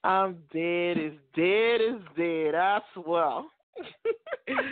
I'm 0.04 0.38
dead 0.52 0.98
as 0.98 1.12
dead 1.34 1.80
as 1.80 2.00
dead. 2.16 2.54
I 2.54 2.80
swear. 2.94 3.42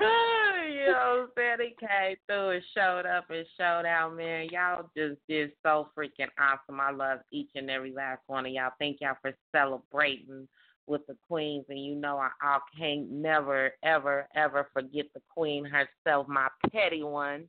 you 0.70 0.86
know 0.86 1.28
what 1.36 1.42
I'm 1.42 1.56
saying? 1.58 1.70
He 1.80 1.86
came 1.86 2.16
through 2.26 2.50
and 2.50 2.62
showed 2.74 3.06
up 3.06 3.30
and 3.30 3.46
showed 3.58 3.86
out, 3.86 4.16
man. 4.16 4.48
Y'all 4.50 4.90
just 4.96 5.20
did 5.28 5.52
so 5.62 5.88
freaking 5.96 6.28
awesome. 6.38 6.80
I 6.80 6.90
love 6.90 7.20
each 7.32 7.50
and 7.54 7.70
every 7.70 7.92
last 7.92 8.20
one 8.26 8.46
of 8.46 8.52
y'all. 8.52 8.70
Thank 8.78 8.98
y'all 9.00 9.16
for 9.22 9.32
celebrating 9.54 10.48
with 10.86 11.06
the 11.06 11.16
queens. 11.28 11.64
And 11.68 11.84
you 11.84 11.94
know 11.94 12.18
I, 12.18 12.30
I 12.40 12.58
can't 12.78 13.10
never, 13.10 13.72
ever, 13.82 14.28
ever 14.34 14.68
forget 14.72 15.06
the 15.14 15.20
queen 15.34 15.64
herself, 15.64 16.28
my 16.28 16.48
petty 16.72 17.02
one. 17.02 17.48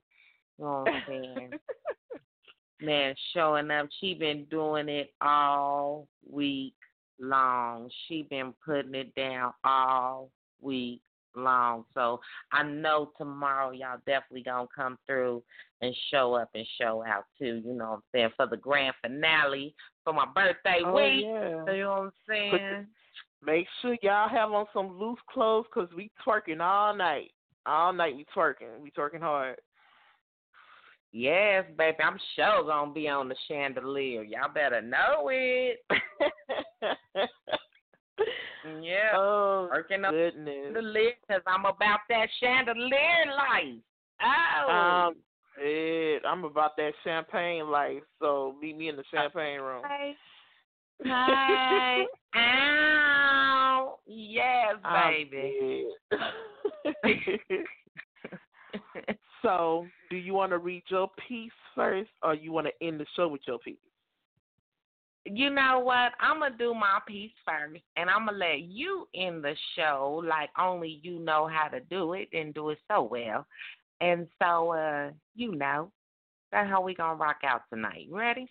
You 0.57 0.65
know 0.65 0.83
what 0.85 0.93
I'm 0.93 1.03
saying? 1.07 1.51
man, 2.81 3.15
showing 3.33 3.71
up. 3.71 3.87
She 3.99 4.13
been 4.13 4.45
doing 4.45 4.89
it 4.89 5.13
all 5.21 6.07
week 6.29 6.73
long. 7.19 7.89
She 8.07 8.23
been 8.23 8.53
putting 8.65 8.95
it 8.95 9.13
down 9.15 9.53
all 9.63 10.29
week 10.61 11.01
long. 11.35 11.85
So 11.93 12.19
I 12.51 12.63
know 12.63 13.11
tomorrow 13.17 13.71
y'all 13.71 13.99
definitely 14.05 14.43
gonna 14.43 14.67
come 14.75 14.97
through 15.05 15.43
and 15.81 15.95
show 16.11 16.33
up 16.33 16.49
and 16.55 16.65
show 16.79 17.03
out 17.07 17.25
too. 17.37 17.61
You 17.65 17.73
know 17.73 17.89
what 17.89 17.95
I'm 17.95 18.01
saying 18.13 18.29
for 18.35 18.47
the 18.47 18.57
grand 18.57 18.95
finale 19.01 19.75
for 20.03 20.13
my 20.13 20.25
birthday 20.25 20.79
Oh, 20.85 20.93
week. 20.93 21.25
yeah. 21.25 21.73
You 21.73 21.83
know 21.83 21.89
what 21.89 21.99
I'm 21.99 22.11
saying? 22.27 22.87
Make 23.45 23.67
sure 23.81 23.95
y'all 24.01 24.29
have 24.29 24.51
on 24.51 24.65
some 24.73 24.97
loose 24.99 25.19
clothes 25.29 25.65
because 25.73 25.89
we 25.95 26.09
twerking 26.25 26.59
all 26.59 26.95
night. 26.95 27.31
All 27.65 27.93
night 27.93 28.15
we 28.15 28.25
twerking. 28.35 28.79
We 28.81 28.91
twerking 28.91 29.21
hard. 29.21 29.57
Yes, 31.11 31.65
baby. 31.77 31.97
I'm 32.03 32.19
sure 32.35 32.63
gonna 32.63 32.91
be 32.91 33.07
on 33.07 33.29
the 33.29 33.35
chandelier. 33.47 34.23
Y'all 34.23 34.53
better 34.53 34.81
know 34.81 35.29
it. 35.31 35.79
yeah. 38.81 39.11
Oh, 39.15 39.69
Working 39.71 40.05
on 40.05 40.13
goodness. 40.13 40.73
the 40.73 40.81
lid 40.81 41.13
because 41.27 41.41
I'm 41.47 41.65
about 41.65 41.99
that 42.09 42.27
chandelier 42.39 43.25
life. 43.27 43.81
Oh. 44.21 44.71
Um, 44.71 45.15
it, 45.59 46.23
I'm 46.25 46.43
about 46.43 46.77
that 46.77 46.91
champagne 47.03 47.69
life, 47.69 48.03
so 48.19 48.55
meet 48.61 48.77
me 48.77 48.89
in 48.89 48.95
the 48.95 49.03
champagne 49.11 49.59
room. 49.59 49.83
Hi. 49.85 50.15
Hi. 51.05 52.05
Ow. 52.35 53.99
Yes, 54.07 54.75
baby. 54.83 55.87
so, 59.41 59.85
do 60.09 60.15
you 60.15 60.33
want 60.33 60.51
to 60.51 60.57
read 60.57 60.83
your 60.89 61.09
piece 61.27 61.51
first, 61.75 62.09
or 62.23 62.33
you 62.33 62.51
want 62.51 62.67
to 62.67 62.85
end 62.85 62.99
the 62.99 63.05
show 63.15 63.27
with 63.27 63.41
your 63.47 63.59
piece? 63.59 63.77
You 65.33 65.49
know 65.49 65.79
what? 65.79 66.13
I'm 66.19 66.39
gonna 66.39 66.55
do 66.57 66.73
my 66.73 66.99
piece 67.07 67.31
first, 67.45 67.81
and 67.95 68.09
I'm 68.09 68.25
gonna 68.25 68.37
let 68.37 68.61
you 68.61 69.07
in 69.13 69.41
the 69.41 69.55
show 69.75 70.21
like 70.27 70.49
only 70.59 70.99
you 71.01 71.19
know 71.19 71.47
how 71.47 71.67
to 71.67 71.79
do 71.81 72.13
it 72.13 72.29
and 72.33 72.53
do 72.53 72.69
it 72.69 72.79
so 72.87 73.03
well. 73.03 73.45
And 73.99 74.27
so, 74.41 74.71
uh, 74.73 75.11
you 75.35 75.55
know, 75.55 75.91
that's 76.51 76.69
how 76.69 76.81
we 76.81 76.95
gonna 76.95 77.15
rock 77.15 77.37
out 77.43 77.61
tonight. 77.71 78.07
Ready? 78.09 78.47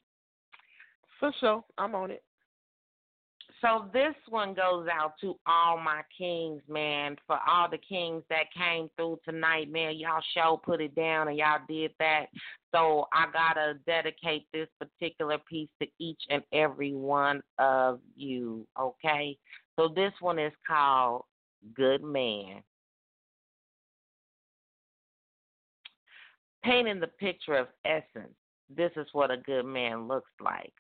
For 1.20 1.32
sure, 1.40 1.64
I'm 1.78 1.94
on 1.94 2.10
it. 2.10 2.22
So 3.62 3.86
this 3.92 4.14
one 4.28 4.54
goes 4.54 4.86
out 4.92 5.14
to 5.22 5.36
all 5.46 5.78
my 5.78 6.02
kings, 6.16 6.60
man. 6.68 7.16
For 7.26 7.38
all 7.48 7.70
the 7.70 7.78
kings 7.78 8.22
that 8.28 8.52
came 8.56 8.90
through 8.96 9.18
tonight, 9.24 9.72
man. 9.72 9.96
Y'all 9.96 10.22
show 10.34 10.60
put 10.62 10.80
it 10.80 10.94
down 10.94 11.28
and 11.28 11.38
y'all 11.38 11.60
did 11.66 11.92
that. 11.98 12.26
So 12.72 13.08
I 13.14 13.26
gotta 13.32 13.78
dedicate 13.86 14.46
this 14.52 14.68
particular 14.78 15.38
piece 15.48 15.70
to 15.80 15.88
each 15.98 16.20
and 16.28 16.42
every 16.52 16.92
one 16.92 17.42
of 17.58 18.00
you. 18.14 18.66
Okay. 18.78 19.38
So 19.76 19.88
this 19.88 20.12
one 20.20 20.38
is 20.38 20.52
called 20.66 21.24
Good 21.74 22.02
Man. 22.02 22.62
Painting 26.62 27.00
the 27.00 27.06
picture 27.06 27.56
of 27.56 27.68
essence. 27.84 28.34
This 28.74 28.90
is 28.96 29.06
what 29.12 29.30
a 29.30 29.36
good 29.36 29.64
man 29.64 30.08
looks 30.08 30.30
like. 30.40 30.74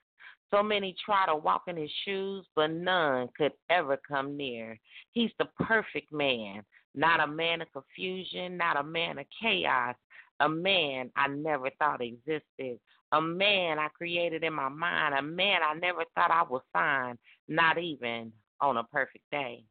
So 0.52 0.62
many 0.62 0.94
try 1.04 1.26
to 1.26 1.36
walk 1.36 1.62
in 1.66 1.76
his 1.76 1.90
shoes, 2.04 2.46
but 2.54 2.68
none 2.68 3.28
could 3.36 3.52
ever 3.68 3.98
come 4.08 4.36
near. 4.36 4.78
He's 5.12 5.32
the 5.38 5.46
perfect 5.64 6.12
man, 6.12 6.62
not 6.94 7.20
a 7.20 7.26
man 7.26 7.62
of 7.62 7.68
confusion, 7.72 8.56
not 8.56 8.78
a 8.78 8.84
man 8.84 9.18
of 9.18 9.26
chaos, 9.40 9.96
a 10.40 10.48
man 10.48 11.10
I 11.16 11.28
never 11.28 11.70
thought 11.78 12.00
existed, 12.00 12.78
a 13.12 13.20
man 13.20 13.78
I 13.78 13.88
created 13.88 14.44
in 14.44 14.52
my 14.52 14.68
mind, 14.68 15.14
a 15.14 15.22
man 15.22 15.60
I 15.62 15.74
never 15.74 16.04
thought 16.14 16.30
I 16.30 16.44
would 16.48 16.62
find, 16.72 17.18
not 17.48 17.78
even 17.78 18.32
on 18.60 18.76
a 18.76 18.84
perfect 18.84 19.24
day. 19.30 19.64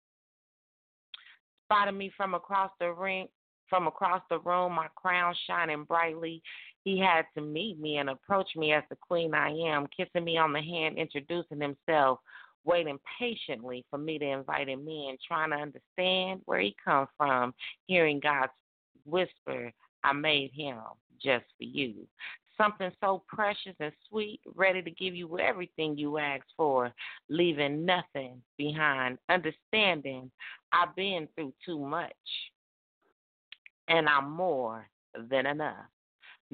Spotted 1.65 1.93
me 1.93 2.11
from 2.15 2.33
across 2.33 2.71
the 2.79 2.91
ring, 2.91 3.27
from 3.69 3.87
across 3.87 4.21
the 4.29 4.39
room, 4.39 4.73
my 4.73 4.87
crown 4.95 5.33
shining 5.47 5.83
brightly. 5.83 6.41
He 6.85 6.99
had 6.99 7.25
to 7.33 7.41
meet 7.41 7.79
me 7.79 7.97
and 7.97 8.11
approach 8.11 8.55
me 8.55 8.71
as 8.71 8.83
the 8.89 8.95
queen 8.95 9.33
I 9.33 9.49
am, 9.49 9.87
kissing 9.87 10.23
me 10.23 10.37
on 10.37 10.53
the 10.53 10.61
hand, 10.61 10.99
introducing 10.99 11.59
himself, 11.59 12.19
waiting 12.63 12.99
patiently 13.19 13.83
for 13.89 13.97
me 13.97 14.19
to 14.19 14.25
invite 14.25 14.69
him 14.69 14.87
in, 14.87 15.17
trying 15.27 15.49
to 15.49 15.57
understand 15.57 16.41
where 16.45 16.59
he 16.59 16.75
come 16.83 17.07
from, 17.17 17.55
hearing 17.87 18.19
God's 18.19 18.51
whisper, 19.03 19.71
I 20.03 20.13
made 20.13 20.51
him 20.53 20.77
just 21.21 21.45
for 21.57 21.63
you. 21.63 22.07
Something 22.55 22.91
so 23.01 23.23
precious 23.27 23.75
and 23.79 23.91
sweet, 24.07 24.39
ready 24.53 24.83
to 24.83 24.91
give 24.91 25.15
you 25.15 25.39
everything 25.39 25.97
you 25.97 26.19
asked 26.19 26.53
for, 26.55 26.93
leaving 27.29 27.83
nothing 27.83 28.43
behind. 28.57 29.17
Understanding 29.27 30.29
I've 30.71 30.95
been 30.95 31.27
through 31.33 31.53
too 31.65 31.79
much, 31.79 32.13
and 33.87 34.07
I'm 34.07 34.29
more 34.29 34.87
than 35.29 35.47
enough. 35.47 35.85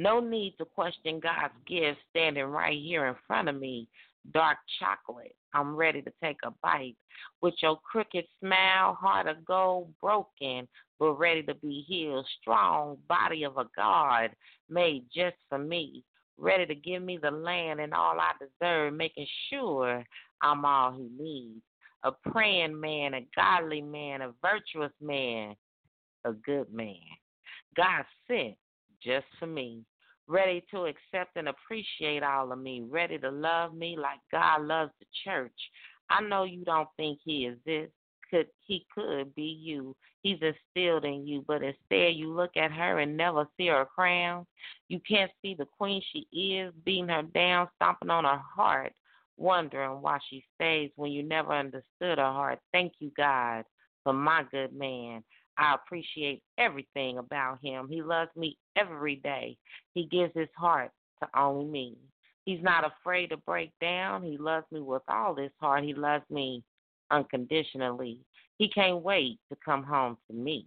No 0.02 0.20
need 0.20 0.56
to 0.58 0.66
question 0.66 1.20
God's 1.20 1.54
gift 1.68 2.00
standing 2.10 2.46
right 2.46 2.80
here 2.82 3.06
in 3.06 3.14
front 3.28 3.48
of 3.48 3.60
me. 3.60 3.88
Dark 4.34 4.58
chocolate. 4.80 5.36
I'm 5.54 5.76
ready 5.76 6.02
to 6.02 6.12
take 6.24 6.38
a 6.44 6.50
bite. 6.64 6.96
With 7.44 7.54
your 7.62 7.80
crooked 7.80 8.26
smile, 8.40 8.96
heart 8.96 9.28
of 9.28 9.46
gold, 9.46 9.94
broken, 10.02 10.68
but 10.98 11.14
ready 11.20 11.44
to 11.44 11.54
be 11.54 11.86
healed. 11.88 12.26
Strong 12.42 12.98
body 13.08 13.44
of 13.44 13.58
a 13.58 13.66
God 13.76 14.32
made 14.72 15.06
just 15.14 15.36
for 15.50 15.60
me. 15.60 16.04
Ready 16.40 16.66
to 16.66 16.74
give 16.74 17.04
me 17.04 17.20
the 17.22 17.30
land 17.30 17.80
and 17.80 17.94
all 17.94 18.20
I 18.20 18.32
deserve, 18.40 18.96
making 18.96 19.28
sure 19.52 20.04
I'm 20.42 20.66
all 20.66 20.94
he 20.94 21.10
needs. 21.16 21.62
A 22.06 22.12
praying 22.32 22.80
man, 22.80 23.14
a 23.14 23.28
godly 23.36 23.84
man, 23.84 24.24
a 24.24 24.34
virtuous 24.42 24.94
man, 25.00 25.56
a 26.26 26.34
good 26.34 26.74
man. 26.74 26.96
God 27.78 28.04
sent 28.28 28.56
just 29.04 29.28
for 29.38 29.46
me. 29.46 29.84
Ready 30.32 30.64
to 30.72 30.86
accept 30.86 31.36
and 31.36 31.50
appreciate 31.50 32.24
all 32.24 32.54
of 32.54 32.58
me. 32.58 32.84
Ready 32.90 33.18
to 33.18 33.30
love 33.30 33.74
me 33.74 33.98
like 33.98 34.20
God 34.32 34.62
loves 34.62 34.94
the 35.02 35.06
church. 35.26 35.52
I 36.10 36.22
know 36.22 36.46
you 36.46 36.64
don't 36.64 36.88
think 36.96 37.20
He 37.22 37.48
is 37.48 37.58
this. 37.66 37.90
Could 38.30 38.48
He 38.66 38.86
could 38.96 39.36
be 39.36 39.60
you. 39.62 39.94
He's 40.24 40.40
instilled 40.42 41.04
in 41.04 41.28
you, 41.28 41.44
but 41.46 41.62
instead 41.62 42.16
you 42.16 42.34
look 42.34 42.56
at 42.56 42.72
her 42.72 43.00
and 43.00 43.18
never 43.18 43.46
see 43.58 43.68
her 43.68 43.84
crown. 43.84 44.46
You 44.88 45.02
can't 45.06 45.32
see 45.42 45.54
the 45.54 45.68
queen 45.78 46.02
she 46.14 46.20
is, 46.32 46.74
beating 46.86 47.10
her 47.10 47.24
down, 47.24 47.68
stomping 47.76 48.10
on 48.10 48.24
her 48.24 48.42
heart, 48.56 48.94
wondering 49.36 50.02
why 50.02 50.20
she 50.30 50.46
stays 50.56 50.92
when 50.96 51.12
you 51.12 51.24
never 51.24 51.52
understood 51.52 52.20
her 52.20 52.32
heart. 52.32 52.60
Thank 52.72 52.94
you, 53.00 53.12
God, 53.18 53.66
for 54.06 54.14
my 54.14 54.46
good 54.50 54.74
man. 54.74 55.26
I 55.58 55.76
appreciate 55.76 56.42
everything 56.58 57.18
about 57.18 57.60
him. 57.62 57.88
He 57.90 58.02
loves 58.02 58.32
me 58.36 58.58
every 58.76 59.18
day. 59.18 59.58
He 59.94 60.06
gives 60.06 60.34
his 60.36 60.50
heart 60.56 60.92
to 61.22 61.30
only 61.40 61.66
me. 61.66 61.98
He's 62.46 62.64
not 62.64 62.86
afraid 62.86 63.28
to 63.28 63.38
break 63.38 63.72
down. 63.80 64.24
He 64.24 64.38
loves 64.38 64.66
me 64.72 64.82
with 64.82 65.04
all 65.08 65.36
his 65.36 65.52
heart. 65.60 65.84
He 65.84 65.94
loves 65.94 66.26
me 66.30 66.64
unconditionally. 67.12 68.20
He 68.58 68.70
can't 68.70 69.04
wait 69.04 69.40
to 69.50 69.58
come 69.64 69.84
home 69.84 70.18
to 70.28 70.36
me. 70.36 70.66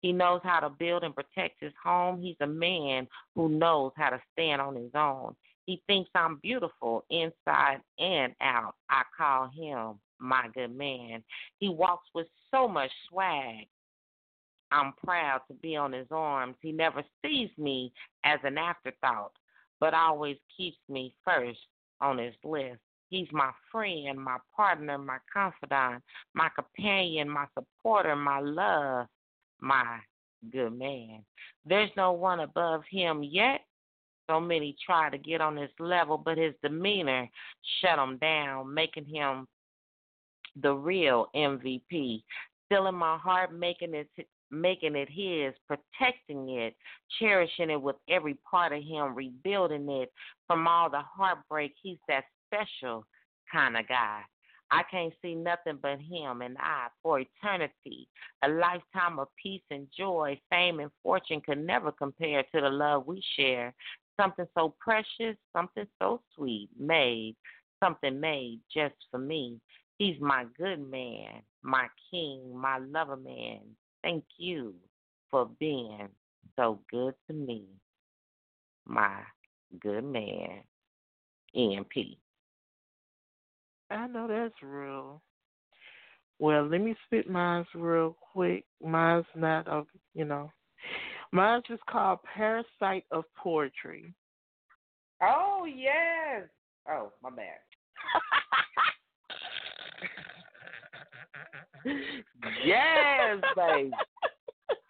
He 0.00 0.12
knows 0.12 0.40
how 0.42 0.60
to 0.60 0.70
build 0.70 1.04
and 1.04 1.14
protect 1.14 1.60
his 1.60 1.72
home. 1.82 2.22
He's 2.22 2.36
a 2.40 2.46
man 2.46 3.06
who 3.34 3.48
knows 3.50 3.92
how 3.96 4.10
to 4.10 4.20
stand 4.32 4.62
on 4.62 4.74
his 4.74 4.90
own. 4.94 5.34
He 5.66 5.82
thinks 5.86 6.10
I'm 6.14 6.38
beautiful 6.42 7.04
inside 7.10 7.80
and 7.98 8.34
out. 8.40 8.74
I 8.88 9.02
call 9.16 9.48
him 9.48 10.00
my 10.18 10.48
good 10.54 10.76
man. 10.76 11.22
He 11.58 11.68
walks 11.68 12.08
with 12.14 12.26
so 12.50 12.66
much 12.66 12.90
swag. 13.08 13.68
I'm 14.72 14.92
proud 15.04 15.40
to 15.48 15.54
be 15.54 15.76
on 15.76 15.92
his 15.92 16.06
arms. 16.10 16.56
He 16.60 16.72
never 16.72 17.02
sees 17.24 17.50
me 17.58 17.92
as 18.24 18.38
an 18.44 18.58
afterthought, 18.58 19.32
but 19.80 19.94
always 19.94 20.36
keeps 20.56 20.78
me 20.88 21.14
first 21.24 21.58
on 22.00 22.18
his 22.18 22.34
list. 22.44 22.80
He's 23.08 23.28
my 23.32 23.50
friend, 23.72 24.18
my 24.18 24.38
partner, 24.54 24.96
my 24.96 25.18
confidant, 25.32 26.02
my 26.34 26.48
companion, 26.54 27.28
my 27.28 27.46
supporter, 27.54 28.14
my 28.14 28.38
love, 28.40 29.08
my 29.60 29.98
good 30.52 30.78
man. 30.78 31.24
There's 31.66 31.90
no 31.96 32.12
one 32.12 32.40
above 32.40 32.82
him 32.88 33.22
yet. 33.24 33.62
So 34.30 34.38
many 34.38 34.76
try 34.86 35.10
to 35.10 35.18
get 35.18 35.40
on 35.40 35.56
his 35.56 35.70
level, 35.80 36.16
but 36.16 36.38
his 36.38 36.54
demeanor 36.62 37.28
shut 37.80 37.98
him 37.98 38.16
down, 38.18 38.72
making 38.72 39.06
him 39.06 39.48
the 40.62 40.72
real 40.72 41.26
MVP. 41.34 42.22
Still 42.66 42.86
in 42.86 42.94
my 42.94 43.18
heart, 43.18 43.52
making 43.52 43.94
it 43.94 44.08
making 44.50 44.96
it 44.96 45.08
his, 45.10 45.54
protecting 45.66 46.48
it, 46.50 46.74
cherishing 47.18 47.70
it 47.70 47.80
with 47.80 47.96
every 48.08 48.34
part 48.48 48.72
of 48.72 48.82
him, 48.82 49.14
rebuilding 49.14 49.88
it 49.88 50.12
from 50.46 50.66
all 50.66 50.90
the 50.90 51.00
heartbreak. 51.00 51.74
He's 51.82 51.98
that 52.08 52.24
special 52.48 53.04
kind 53.50 53.76
of 53.76 53.86
guy. 53.88 54.22
I 54.72 54.82
can't 54.88 55.12
see 55.20 55.34
nothing 55.34 55.78
but 55.82 55.98
him 56.00 56.42
and 56.42 56.56
I 56.58 56.88
for 57.02 57.20
eternity. 57.20 58.08
A 58.44 58.48
lifetime 58.48 59.18
of 59.18 59.28
peace 59.42 59.62
and 59.70 59.88
joy, 59.96 60.40
fame 60.48 60.78
and 60.78 60.90
fortune 61.02 61.40
could 61.40 61.64
never 61.64 61.90
compare 61.90 62.42
to 62.42 62.60
the 62.60 62.68
love 62.68 63.06
we 63.06 63.22
share. 63.36 63.74
Something 64.20 64.46
so 64.56 64.74
precious, 64.78 65.36
something 65.52 65.86
so 66.00 66.20
sweet, 66.36 66.68
made, 66.78 67.34
something 67.82 68.20
made 68.20 68.60
just 68.72 68.94
for 69.10 69.18
me. 69.18 69.58
He's 69.98 70.20
my 70.20 70.44
good 70.56 70.88
man, 70.88 71.42
my 71.62 71.88
king, 72.10 72.56
my 72.56 72.78
lover 72.78 73.16
man. 73.16 73.60
Thank 74.02 74.24
you 74.38 74.74
for 75.30 75.48
being 75.58 76.08
so 76.56 76.80
good 76.90 77.14
to 77.26 77.32
me, 77.32 77.64
my 78.86 79.20
good 79.80 80.04
man, 80.04 80.62
EMP. 81.54 81.92
I 83.90 84.06
know 84.06 84.26
that's 84.28 84.54
real. 84.62 85.20
Well, 86.38 86.66
let 86.66 86.80
me 86.80 86.94
spit 87.04 87.28
mine 87.28 87.66
real 87.74 88.16
quick. 88.32 88.64
Mine's 88.82 89.26
not 89.34 89.68
of 89.68 89.86
you 90.14 90.24
know. 90.24 90.50
Mine's 91.32 91.64
just 91.68 91.84
called 91.86 92.20
Parasite 92.34 93.04
of 93.10 93.24
Poetry. 93.36 94.14
Oh 95.22 95.66
yes. 95.66 96.48
Oh, 96.88 97.12
my 97.22 97.30
bad. 97.30 97.58
yes, 102.64 103.40
babe. 103.56 103.92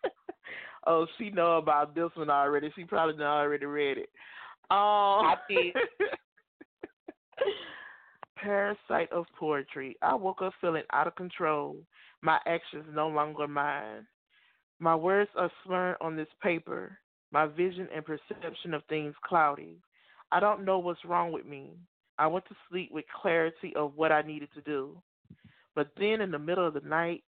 oh, 0.86 1.06
she 1.18 1.30
know 1.30 1.58
about 1.58 1.94
this 1.94 2.10
one 2.14 2.30
already. 2.30 2.72
She 2.76 2.84
probably 2.84 3.16
done 3.16 3.26
already 3.26 3.66
read 3.66 3.98
it. 3.98 4.08
Um, 4.70 5.26
I 5.26 5.34
did. 5.48 5.74
parasite 8.42 9.10
of 9.12 9.26
poetry. 9.38 9.96
I 10.02 10.14
woke 10.14 10.42
up 10.42 10.52
feeling 10.60 10.82
out 10.92 11.06
of 11.06 11.14
control. 11.14 11.76
My 12.22 12.38
actions 12.46 12.84
no 12.92 13.08
longer 13.08 13.48
mine. 13.48 14.06
My 14.78 14.96
words 14.96 15.30
are 15.36 15.50
slurred 15.64 15.96
on 16.00 16.16
this 16.16 16.28
paper. 16.42 16.98
My 17.32 17.46
vision 17.46 17.88
and 17.94 18.04
perception 18.04 18.74
of 18.74 18.82
things 18.88 19.14
cloudy. 19.24 19.76
I 20.32 20.40
don't 20.40 20.64
know 20.64 20.78
what's 20.78 21.04
wrong 21.04 21.32
with 21.32 21.46
me. 21.46 21.72
I 22.18 22.26
went 22.26 22.46
to 22.46 22.54
sleep 22.68 22.90
with 22.92 23.04
clarity 23.20 23.74
of 23.76 23.96
what 23.96 24.12
I 24.12 24.22
needed 24.22 24.48
to 24.54 24.60
do. 24.62 24.96
But 25.74 25.90
then 25.96 26.20
in 26.20 26.30
the 26.30 26.38
middle 26.38 26.66
of 26.66 26.74
the 26.74 26.80
night, 26.80 27.22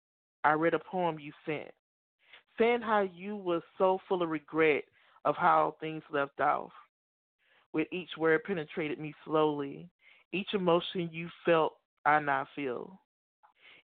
I 0.44 0.54
read 0.54 0.74
a 0.74 0.80
poem 0.80 1.20
you 1.20 1.32
sent, 1.46 1.72
saying 2.58 2.82
how 2.82 3.02
you 3.02 3.36
were 3.36 3.62
so 3.78 4.00
full 4.08 4.24
of 4.24 4.30
regret 4.30 4.84
of 5.26 5.36
how 5.36 5.76
things 5.80 6.04
left 6.12 6.40
off. 6.40 6.72
With 7.74 7.88
each 7.92 8.10
word 8.18 8.44
penetrated 8.44 9.00
me 9.00 9.14
slowly. 9.24 9.88
Each 10.34 10.54
emotion 10.54 11.10
you 11.12 11.30
felt, 11.46 11.74
I 12.06 12.20
now 12.20 12.48
feel. 12.56 13.00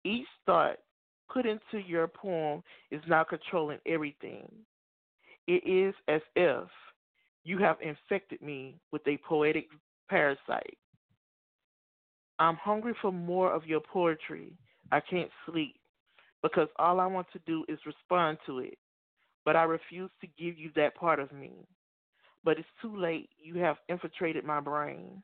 Each 0.04 0.28
thought 0.46 0.78
put 1.30 1.46
into 1.46 1.80
your 1.86 2.08
poem 2.08 2.64
is 2.90 3.02
now 3.08 3.24
controlling 3.24 3.80
everything. 3.86 4.52
It 5.48 5.64
is 5.66 5.96
as 6.08 6.22
if 6.36 6.68
you 7.44 7.58
have 7.60 7.78
infected 7.82 8.42
me 8.42 8.80
with 8.92 9.02
a 9.08 9.18
poetic 9.28 9.68
parasite. 10.10 10.78
I'm 12.42 12.56
hungry 12.56 12.96
for 13.00 13.12
more 13.12 13.54
of 13.54 13.68
your 13.68 13.82
poetry. 13.82 14.54
I 14.92 15.00
can't 15.00 15.30
sleep 15.46 15.76
because 16.42 16.68
all 16.78 17.00
I 17.00 17.06
want 17.06 17.28
to 17.34 17.40
do 17.46 17.64
is 17.70 17.78
respond 17.86 18.40
to 18.48 18.58
it. 18.62 18.80
But 19.46 19.56
I 19.56 19.62
refuse 19.62 20.10
to 20.22 20.28
give 20.40 20.58
you 20.58 20.72
that 20.76 20.96
part 20.96 21.20
of 21.20 21.32
me. 21.32 21.52
But 22.44 22.58
it's 22.58 22.68
too 22.82 23.00
late. 23.00 23.30
You 23.38 23.60
have 23.60 23.76
infiltrated 23.90 24.44
my 24.44 24.60
brain. 24.60 25.22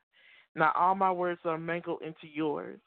Now 0.55 0.71
all 0.77 0.93
my 0.93 1.11
words 1.11 1.39
are 1.43 1.57
mangled 1.57 2.03
into 2.03 2.31
yours. 2.31 2.79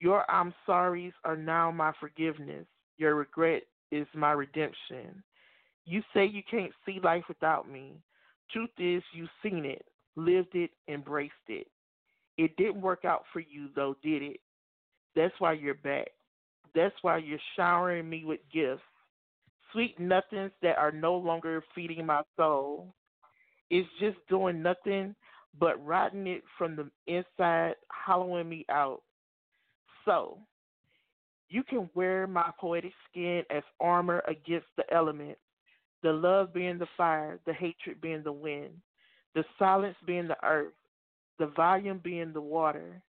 Your 0.00 0.28
I'm 0.28 0.52
sorries 0.68 1.12
are 1.24 1.36
now 1.36 1.70
my 1.70 1.92
forgiveness. 2.00 2.66
Your 2.98 3.14
regret 3.14 3.62
is 3.92 4.08
my 4.12 4.32
redemption. 4.32 5.22
You 5.84 6.02
say 6.12 6.26
you 6.26 6.42
can't 6.50 6.72
see 6.84 6.98
life 7.00 7.24
without 7.28 7.70
me. 7.70 7.92
Truth 8.50 8.70
is, 8.76 9.04
you've 9.12 9.30
seen 9.40 9.64
it, 9.64 9.84
lived 10.16 10.56
it, 10.56 10.70
embraced 10.88 11.32
it. 11.46 11.68
It 12.36 12.56
didn't 12.56 12.80
work 12.80 13.04
out 13.04 13.24
for 13.32 13.40
you, 13.40 13.68
though, 13.74 13.96
did 14.02 14.22
it? 14.22 14.40
That's 15.14 15.34
why 15.38 15.52
you're 15.52 15.74
back. 15.74 16.08
That's 16.74 16.94
why 17.02 17.18
you're 17.18 17.38
showering 17.56 18.08
me 18.08 18.24
with 18.24 18.40
gifts. 18.52 18.82
Sweet 19.72 19.98
nothings 19.98 20.50
that 20.62 20.76
are 20.78 20.92
no 20.92 21.16
longer 21.16 21.62
feeding 21.74 22.06
my 22.06 22.22
soul. 22.36 22.94
It's 23.70 23.88
just 24.00 24.16
doing 24.28 24.62
nothing 24.62 25.14
but 25.58 25.84
rotting 25.84 26.26
it 26.26 26.42
from 26.58 26.76
the 26.76 26.90
inside, 27.06 27.74
hollowing 27.88 28.48
me 28.48 28.64
out. 28.68 29.02
So, 30.04 30.38
you 31.48 31.62
can 31.62 31.88
wear 31.94 32.26
my 32.26 32.50
poetic 32.58 32.92
skin 33.10 33.42
as 33.50 33.62
armor 33.80 34.22
against 34.26 34.66
the 34.76 34.92
elements, 34.92 35.40
the 36.02 36.12
love 36.12 36.52
being 36.52 36.78
the 36.78 36.88
fire, 36.96 37.38
the 37.46 37.52
hatred 37.52 38.00
being 38.00 38.22
the 38.24 38.32
wind, 38.32 38.72
the 39.34 39.44
silence 39.58 39.96
being 40.06 40.28
the 40.28 40.36
earth, 40.44 40.72
the 41.38 41.46
volume 41.46 42.00
being 42.02 42.32
the 42.32 42.40
water. 42.40 43.02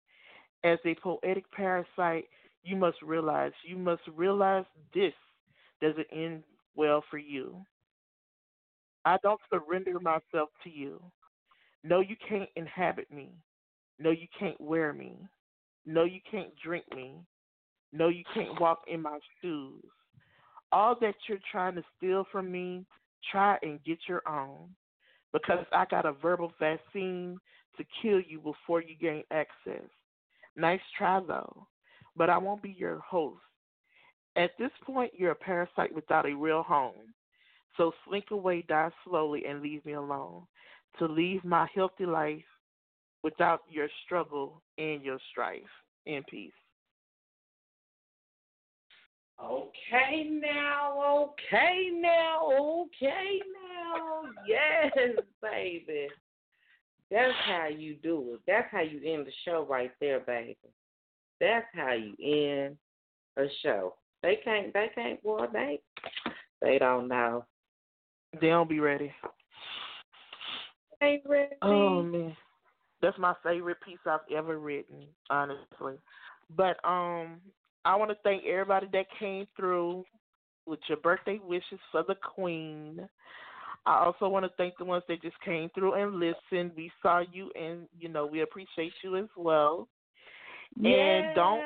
As 0.62 0.78
a 0.86 0.94
poetic 0.94 1.50
parasite, 1.52 2.24
you 2.62 2.76
must 2.76 3.00
realize, 3.02 3.52
you 3.66 3.76
must 3.76 4.02
realize 4.14 4.64
this 4.94 5.12
doesn't 5.82 6.06
end 6.10 6.42
well 6.74 7.04
for 7.10 7.18
you. 7.18 7.56
I 9.04 9.18
don't 9.22 9.40
surrender 9.50 10.00
myself 10.00 10.48
to 10.62 10.70
you. 10.70 11.00
No, 11.82 12.00
you 12.00 12.16
can't 12.26 12.48
inhabit 12.56 13.10
me. 13.12 13.28
No, 13.98 14.10
you 14.10 14.26
can't 14.38 14.58
wear 14.60 14.92
me. 14.94 15.18
No, 15.84 16.04
you 16.04 16.20
can't 16.30 16.50
drink 16.64 16.84
me. 16.94 17.16
No, 17.92 18.08
you 18.08 18.24
can't 18.32 18.58
walk 18.58 18.80
in 18.88 19.02
my 19.02 19.18
shoes. 19.40 19.84
All 20.72 20.96
that 21.00 21.14
you're 21.28 21.38
trying 21.52 21.74
to 21.74 21.84
steal 21.96 22.26
from 22.32 22.50
me, 22.50 22.86
try 23.30 23.58
and 23.62 23.84
get 23.84 23.98
your 24.08 24.22
own. 24.26 24.70
Because 25.32 25.66
I 25.72 25.84
got 25.90 26.06
a 26.06 26.12
verbal 26.12 26.52
vaccine 26.58 27.38
to 27.76 27.84
kill 28.02 28.20
you 28.20 28.38
before 28.38 28.80
you 28.82 28.96
gain 29.00 29.22
access. 29.30 29.88
Nice 30.56 30.80
try, 30.96 31.20
though, 31.20 31.66
but 32.16 32.30
I 32.30 32.38
won't 32.38 32.62
be 32.62 32.74
your 32.78 32.98
host. 33.00 33.40
At 34.36 34.50
this 34.58 34.70
point, 34.84 35.12
you're 35.16 35.32
a 35.32 35.36
parasite 35.36 35.94
without 35.94 36.26
a 36.26 36.34
real 36.34 36.62
home. 36.62 37.14
So 37.76 37.92
slink 38.06 38.26
away, 38.30 38.64
die 38.68 38.90
slowly, 39.04 39.44
and 39.46 39.62
leave 39.62 39.84
me 39.84 39.92
alone. 39.94 40.42
To 40.98 41.06
leave 41.06 41.44
my 41.44 41.68
healthy 41.74 42.06
life 42.06 42.44
without 43.22 43.62
your 43.68 43.88
struggle 44.04 44.62
and 44.78 45.02
your 45.02 45.18
strife. 45.30 45.62
In 46.06 46.22
peace. 46.30 46.52
Okay 49.42 50.28
now, 50.30 51.32
okay 51.42 51.90
now, 51.92 52.48
okay 52.52 53.40
now. 53.52 54.22
Yes, 54.46 55.16
baby. 55.42 56.08
That's 57.10 57.34
how 57.46 57.68
you 57.68 57.96
do 58.02 58.34
it. 58.34 58.40
That's 58.46 58.68
how 58.70 58.80
you 58.80 59.00
end 59.04 59.26
the 59.26 59.32
show 59.44 59.66
right 59.68 59.92
there, 60.00 60.20
baby. 60.20 60.56
That's 61.40 61.66
how 61.74 61.92
you 61.92 62.14
end 62.22 62.76
a 63.36 63.46
show. 63.62 63.94
They 64.22 64.38
can't 64.42 64.72
they 64.72 64.90
can't 64.94 65.22
boy 65.22 65.46
they 65.52 65.80
they 66.62 66.78
don't 66.78 67.08
know. 67.08 67.44
They 68.40 68.48
don't 68.48 68.68
be 68.68 68.80
ready. 68.80 69.12
Ain't 71.02 71.22
ready. 71.26 71.54
Oh 71.62 72.02
man. 72.02 72.36
That's 73.02 73.18
my 73.18 73.34
favorite 73.42 73.76
piece 73.84 73.98
I've 74.06 74.20
ever 74.34 74.58
written, 74.58 75.04
honestly. 75.28 75.94
But 76.56 76.82
um 76.84 77.40
I 77.84 77.96
want 77.96 78.10
to 78.10 78.16
thank 78.24 78.44
everybody 78.44 78.88
that 78.92 79.06
came 79.18 79.46
through 79.56 80.04
with 80.66 80.80
your 80.88 80.98
birthday 80.98 81.38
wishes 81.44 81.78
for 81.92 82.02
the 82.06 82.14
queen. 82.14 83.06
I 83.86 84.04
also 84.04 84.28
want 84.28 84.44
to 84.46 84.52
thank 84.56 84.78
the 84.78 84.84
ones 84.84 85.04
that 85.08 85.22
just 85.22 85.38
came 85.44 85.68
through 85.74 85.94
and 85.94 86.14
listened. 86.14 86.72
We 86.76 86.90
saw 87.02 87.22
you 87.32 87.50
and 87.54 87.86
you 87.98 88.08
know, 88.08 88.26
we 88.26 88.42
appreciate 88.42 88.92
you 89.02 89.16
as 89.16 89.28
well. 89.36 89.88
Yes. 90.76 90.96
And 90.98 91.34
don't 91.34 91.62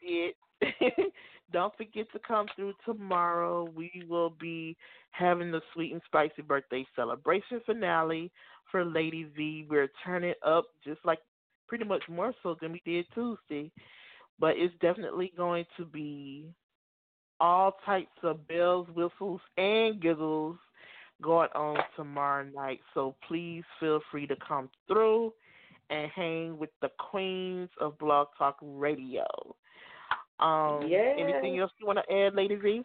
forget 0.00 1.04
don't 1.52 1.76
forget 1.76 2.06
to 2.12 2.18
come 2.26 2.46
through 2.54 2.74
tomorrow. 2.84 3.68
We 3.74 4.04
will 4.08 4.30
be 4.30 4.76
having 5.12 5.50
the 5.50 5.60
sweet 5.72 5.92
and 5.92 6.02
spicy 6.06 6.42
birthday 6.42 6.86
celebration 6.94 7.60
finale 7.64 8.30
for 8.70 8.84
Lady 8.84 9.28
V. 9.36 9.66
We're 9.68 9.90
turning 10.04 10.34
up 10.44 10.66
just 10.84 11.00
like 11.04 11.20
pretty 11.68 11.84
much 11.84 12.02
more 12.08 12.34
so 12.42 12.56
than 12.60 12.72
we 12.72 12.82
did 12.84 13.06
Tuesday. 13.14 13.70
But 14.38 14.54
it's 14.56 14.74
definitely 14.80 15.32
going 15.36 15.64
to 15.76 15.84
be 15.84 16.46
all 17.40 17.76
types 17.86 18.18
of 18.22 18.46
bells, 18.48 18.88
whistles, 18.94 19.40
and 19.56 20.00
giggles 20.00 20.58
going 21.24 21.48
on 21.54 21.78
tomorrow 21.96 22.44
night. 22.54 22.80
So 22.92 23.16
please 23.26 23.64
feel 23.80 24.00
free 24.10 24.26
to 24.26 24.36
come 24.46 24.68
through 24.86 25.32
and 25.90 26.10
hang 26.14 26.58
with 26.58 26.70
the 26.82 26.90
queens 26.98 27.70
of 27.80 27.98
Blog 27.98 28.28
Talk 28.38 28.58
Radio. 28.62 29.24
Um, 30.40 30.86
Yes. 30.86 31.16
Anything 31.18 31.58
else 31.58 31.72
you 31.80 31.86
want 31.86 31.98
to 32.06 32.14
add, 32.14 32.34
Lady 32.34 32.56
V? 32.56 32.84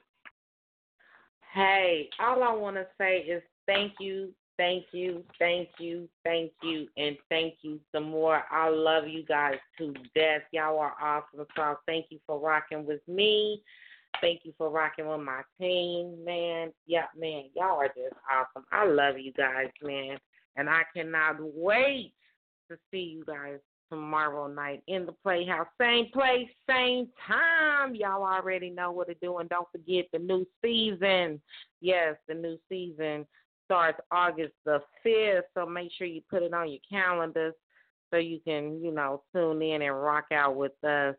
Hey, 1.53 2.09
all 2.19 2.43
I 2.43 2.53
want 2.53 2.75
to 2.75 2.85
say 2.99 3.19
is 3.19 3.41
thank 3.65 3.93
you, 3.99 4.29
thank 4.55 4.85
you, 4.91 5.23
thank 5.39 5.69
you, 5.79 6.07
thank 6.23 6.51
you, 6.61 6.87
and 6.95 7.17
thank 7.27 7.55
you 7.61 7.79
some 7.91 8.03
more. 8.03 8.43
I 8.51 8.69
love 8.69 9.07
you 9.07 9.23
guys 9.23 9.55
to 9.79 9.93
death. 10.15 10.43
Y'all 10.51 10.77
are 10.77 10.93
awesome. 11.01 11.47
So 11.55 11.75
thank 11.87 12.05
you 12.09 12.19
for 12.27 12.39
rocking 12.39 12.85
with 12.85 13.01
me. 13.07 13.63
Thank 14.21 14.41
you 14.43 14.53
for 14.57 14.69
rocking 14.69 15.07
with 15.07 15.21
my 15.21 15.41
team, 15.59 16.23
man. 16.25 16.71
Yeah, 16.85 17.05
man, 17.17 17.45
y'all 17.55 17.79
are 17.79 17.87
just 17.87 18.15
awesome. 18.31 18.65
I 18.71 18.85
love 18.85 19.17
you 19.17 19.31
guys, 19.33 19.69
man. 19.81 20.17
And 20.55 20.69
I 20.69 20.81
cannot 20.95 21.37
wait 21.39 22.13
to 22.69 22.77
see 22.91 22.99
you 23.17 23.23
guys 23.25 23.59
tomorrow 23.89 24.47
night 24.47 24.83
in 24.87 25.05
the 25.05 25.13
Playhouse. 25.23 25.67
Same 25.79 26.07
place, 26.13 26.47
same 26.69 27.07
time. 27.27 27.95
Y'all 27.95 28.23
already 28.23 28.69
know 28.69 28.91
what 28.91 29.07
to 29.07 29.15
do. 29.15 29.37
And 29.37 29.49
don't 29.49 29.67
forget 29.71 30.05
the 30.13 30.19
new 30.19 30.45
season. 30.63 31.41
Yes, 31.81 32.15
the 32.27 32.35
new 32.35 32.57
season 32.69 33.25
starts 33.65 33.99
August 34.11 34.53
the 34.65 34.81
5th. 35.05 35.41
So 35.53 35.65
make 35.65 35.91
sure 35.97 36.07
you 36.07 36.21
put 36.29 36.43
it 36.43 36.53
on 36.53 36.69
your 36.69 36.79
calendars 36.89 37.53
so 38.11 38.17
you 38.17 38.39
can, 38.45 38.83
you 38.83 38.91
know, 38.91 39.23
tune 39.33 39.61
in 39.61 39.81
and 39.81 40.01
rock 40.01 40.25
out 40.31 40.55
with 40.55 40.83
us, 40.83 41.15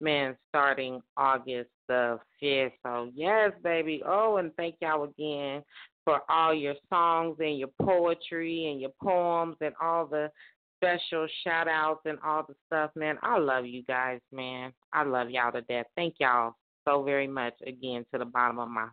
man, 0.00 0.36
starting 0.48 1.00
August 1.16 1.70
the 1.92 2.18
5th. 2.42 2.72
So, 2.82 3.10
yes, 3.14 3.52
baby. 3.62 4.02
Oh, 4.06 4.38
and 4.38 4.54
thank 4.56 4.76
y'all 4.80 5.04
again 5.04 5.62
for 6.04 6.20
all 6.28 6.54
your 6.54 6.74
songs 6.88 7.36
and 7.38 7.58
your 7.58 7.70
poetry 7.80 8.70
and 8.70 8.80
your 8.80 8.92
poems 9.02 9.56
and 9.60 9.74
all 9.80 10.06
the 10.06 10.30
special 10.78 11.26
shout 11.44 11.68
outs 11.68 12.00
and 12.06 12.18
all 12.24 12.44
the 12.48 12.54
stuff, 12.66 12.90
man. 12.96 13.16
I 13.22 13.38
love 13.38 13.66
you 13.66 13.84
guys, 13.84 14.20
man. 14.32 14.72
I 14.92 15.04
love 15.04 15.30
y'all 15.30 15.52
to 15.52 15.60
death. 15.62 15.86
Thank 15.94 16.14
y'all 16.18 16.54
so 16.86 17.02
very 17.02 17.28
much 17.28 17.54
again 17.66 18.04
to 18.12 18.18
the 18.18 18.24
bottom 18.24 18.58
of 18.58 18.68
my 18.68 18.88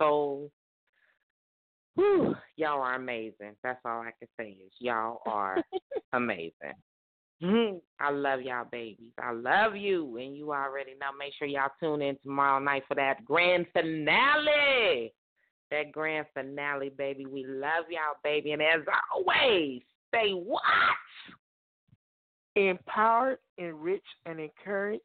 soul. 0.00 0.50
Whew, 1.96 2.34
y'all 2.56 2.82
are 2.82 2.94
amazing. 2.94 3.56
That's 3.62 3.80
all 3.84 4.00
I 4.00 4.12
can 4.18 4.28
say 4.38 4.50
is 4.50 4.72
y'all 4.78 5.20
are 5.26 5.62
amazing. 6.12 6.74
Mm-hmm. 7.42 7.78
I 8.00 8.10
love 8.10 8.40
y'all 8.40 8.66
babies. 8.70 9.12
I 9.22 9.32
love 9.32 9.76
you. 9.76 10.16
And 10.16 10.36
you 10.36 10.52
already 10.52 10.92
know. 10.92 11.08
Make 11.18 11.34
sure 11.38 11.46
y'all 11.46 11.70
tune 11.80 12.02
in 12.02 12.16
tomorrow 12.22 12.58
night 12.58 12.84
for 12.88 12.94
that 12.94 13.24
grand 13.24 13.66
finale. 13.72 15.12
That 15.70 15.92
grand 15.92 16.26
finale, 16.32 16.90
baby. 16.90 17.26
We 17.26 17.44
love 17.44 17.84
y'all, 17.90 18.16
baby. 18.22 18.52
And 18.52 18.62
as 18.62 18.80
always, 19.14 19.82
stay 20.08 20.30
what? 20.30 20.62
Empowered, 22.54 23.38
enriched, 23.58 24.04
and 24.24 24.40
encouraged 24.40 25.02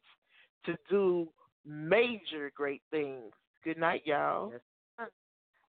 to 0.64 0.76
do 0.88 1.28
major 1.66 2.50
great 2.54 2.82
things. 2.90 3.32
Good 3.64 3.78
night, 3.78 4.02
y'all. 4.06 4.52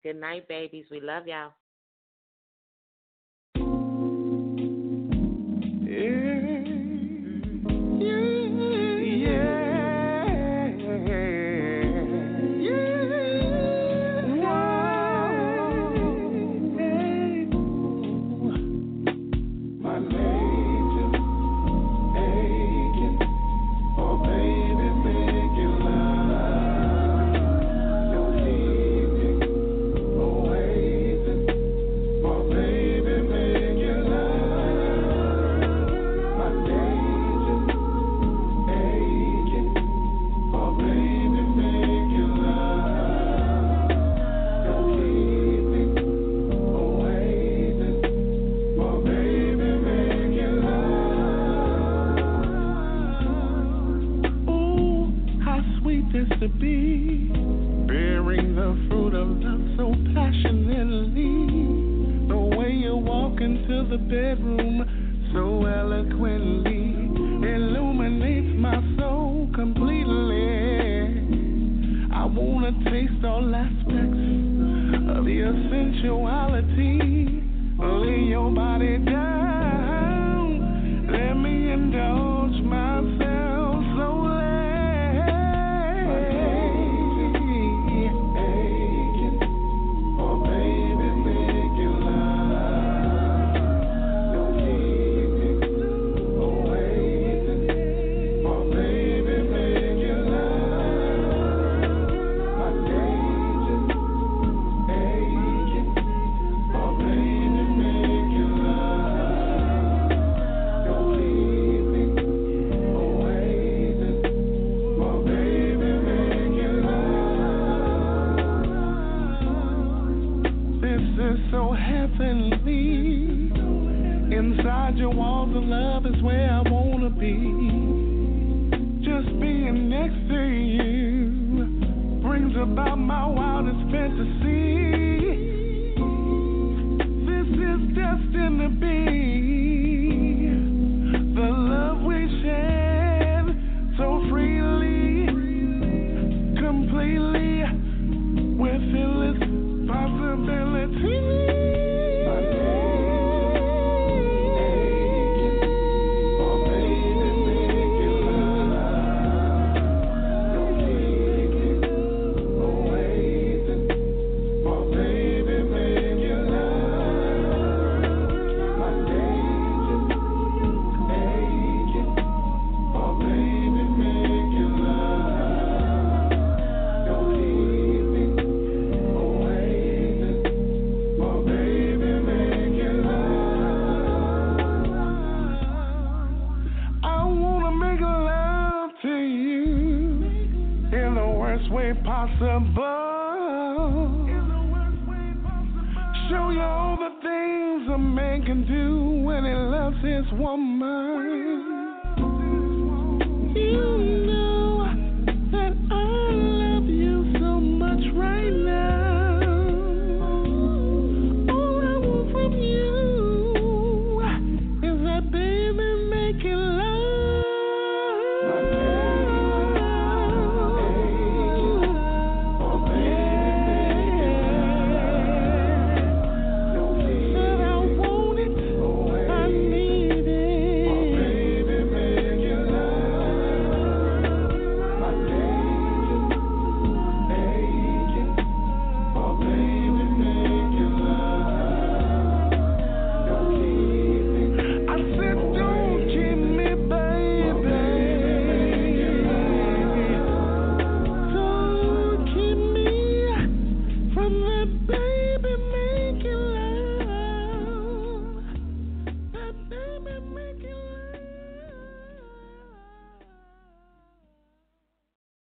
Good 0.03 0.17
night, 0.17 0.49
babies. 0.49 0.87
We 0.91 1.01
love 1.01 1.27
y'all. 1.27 1.53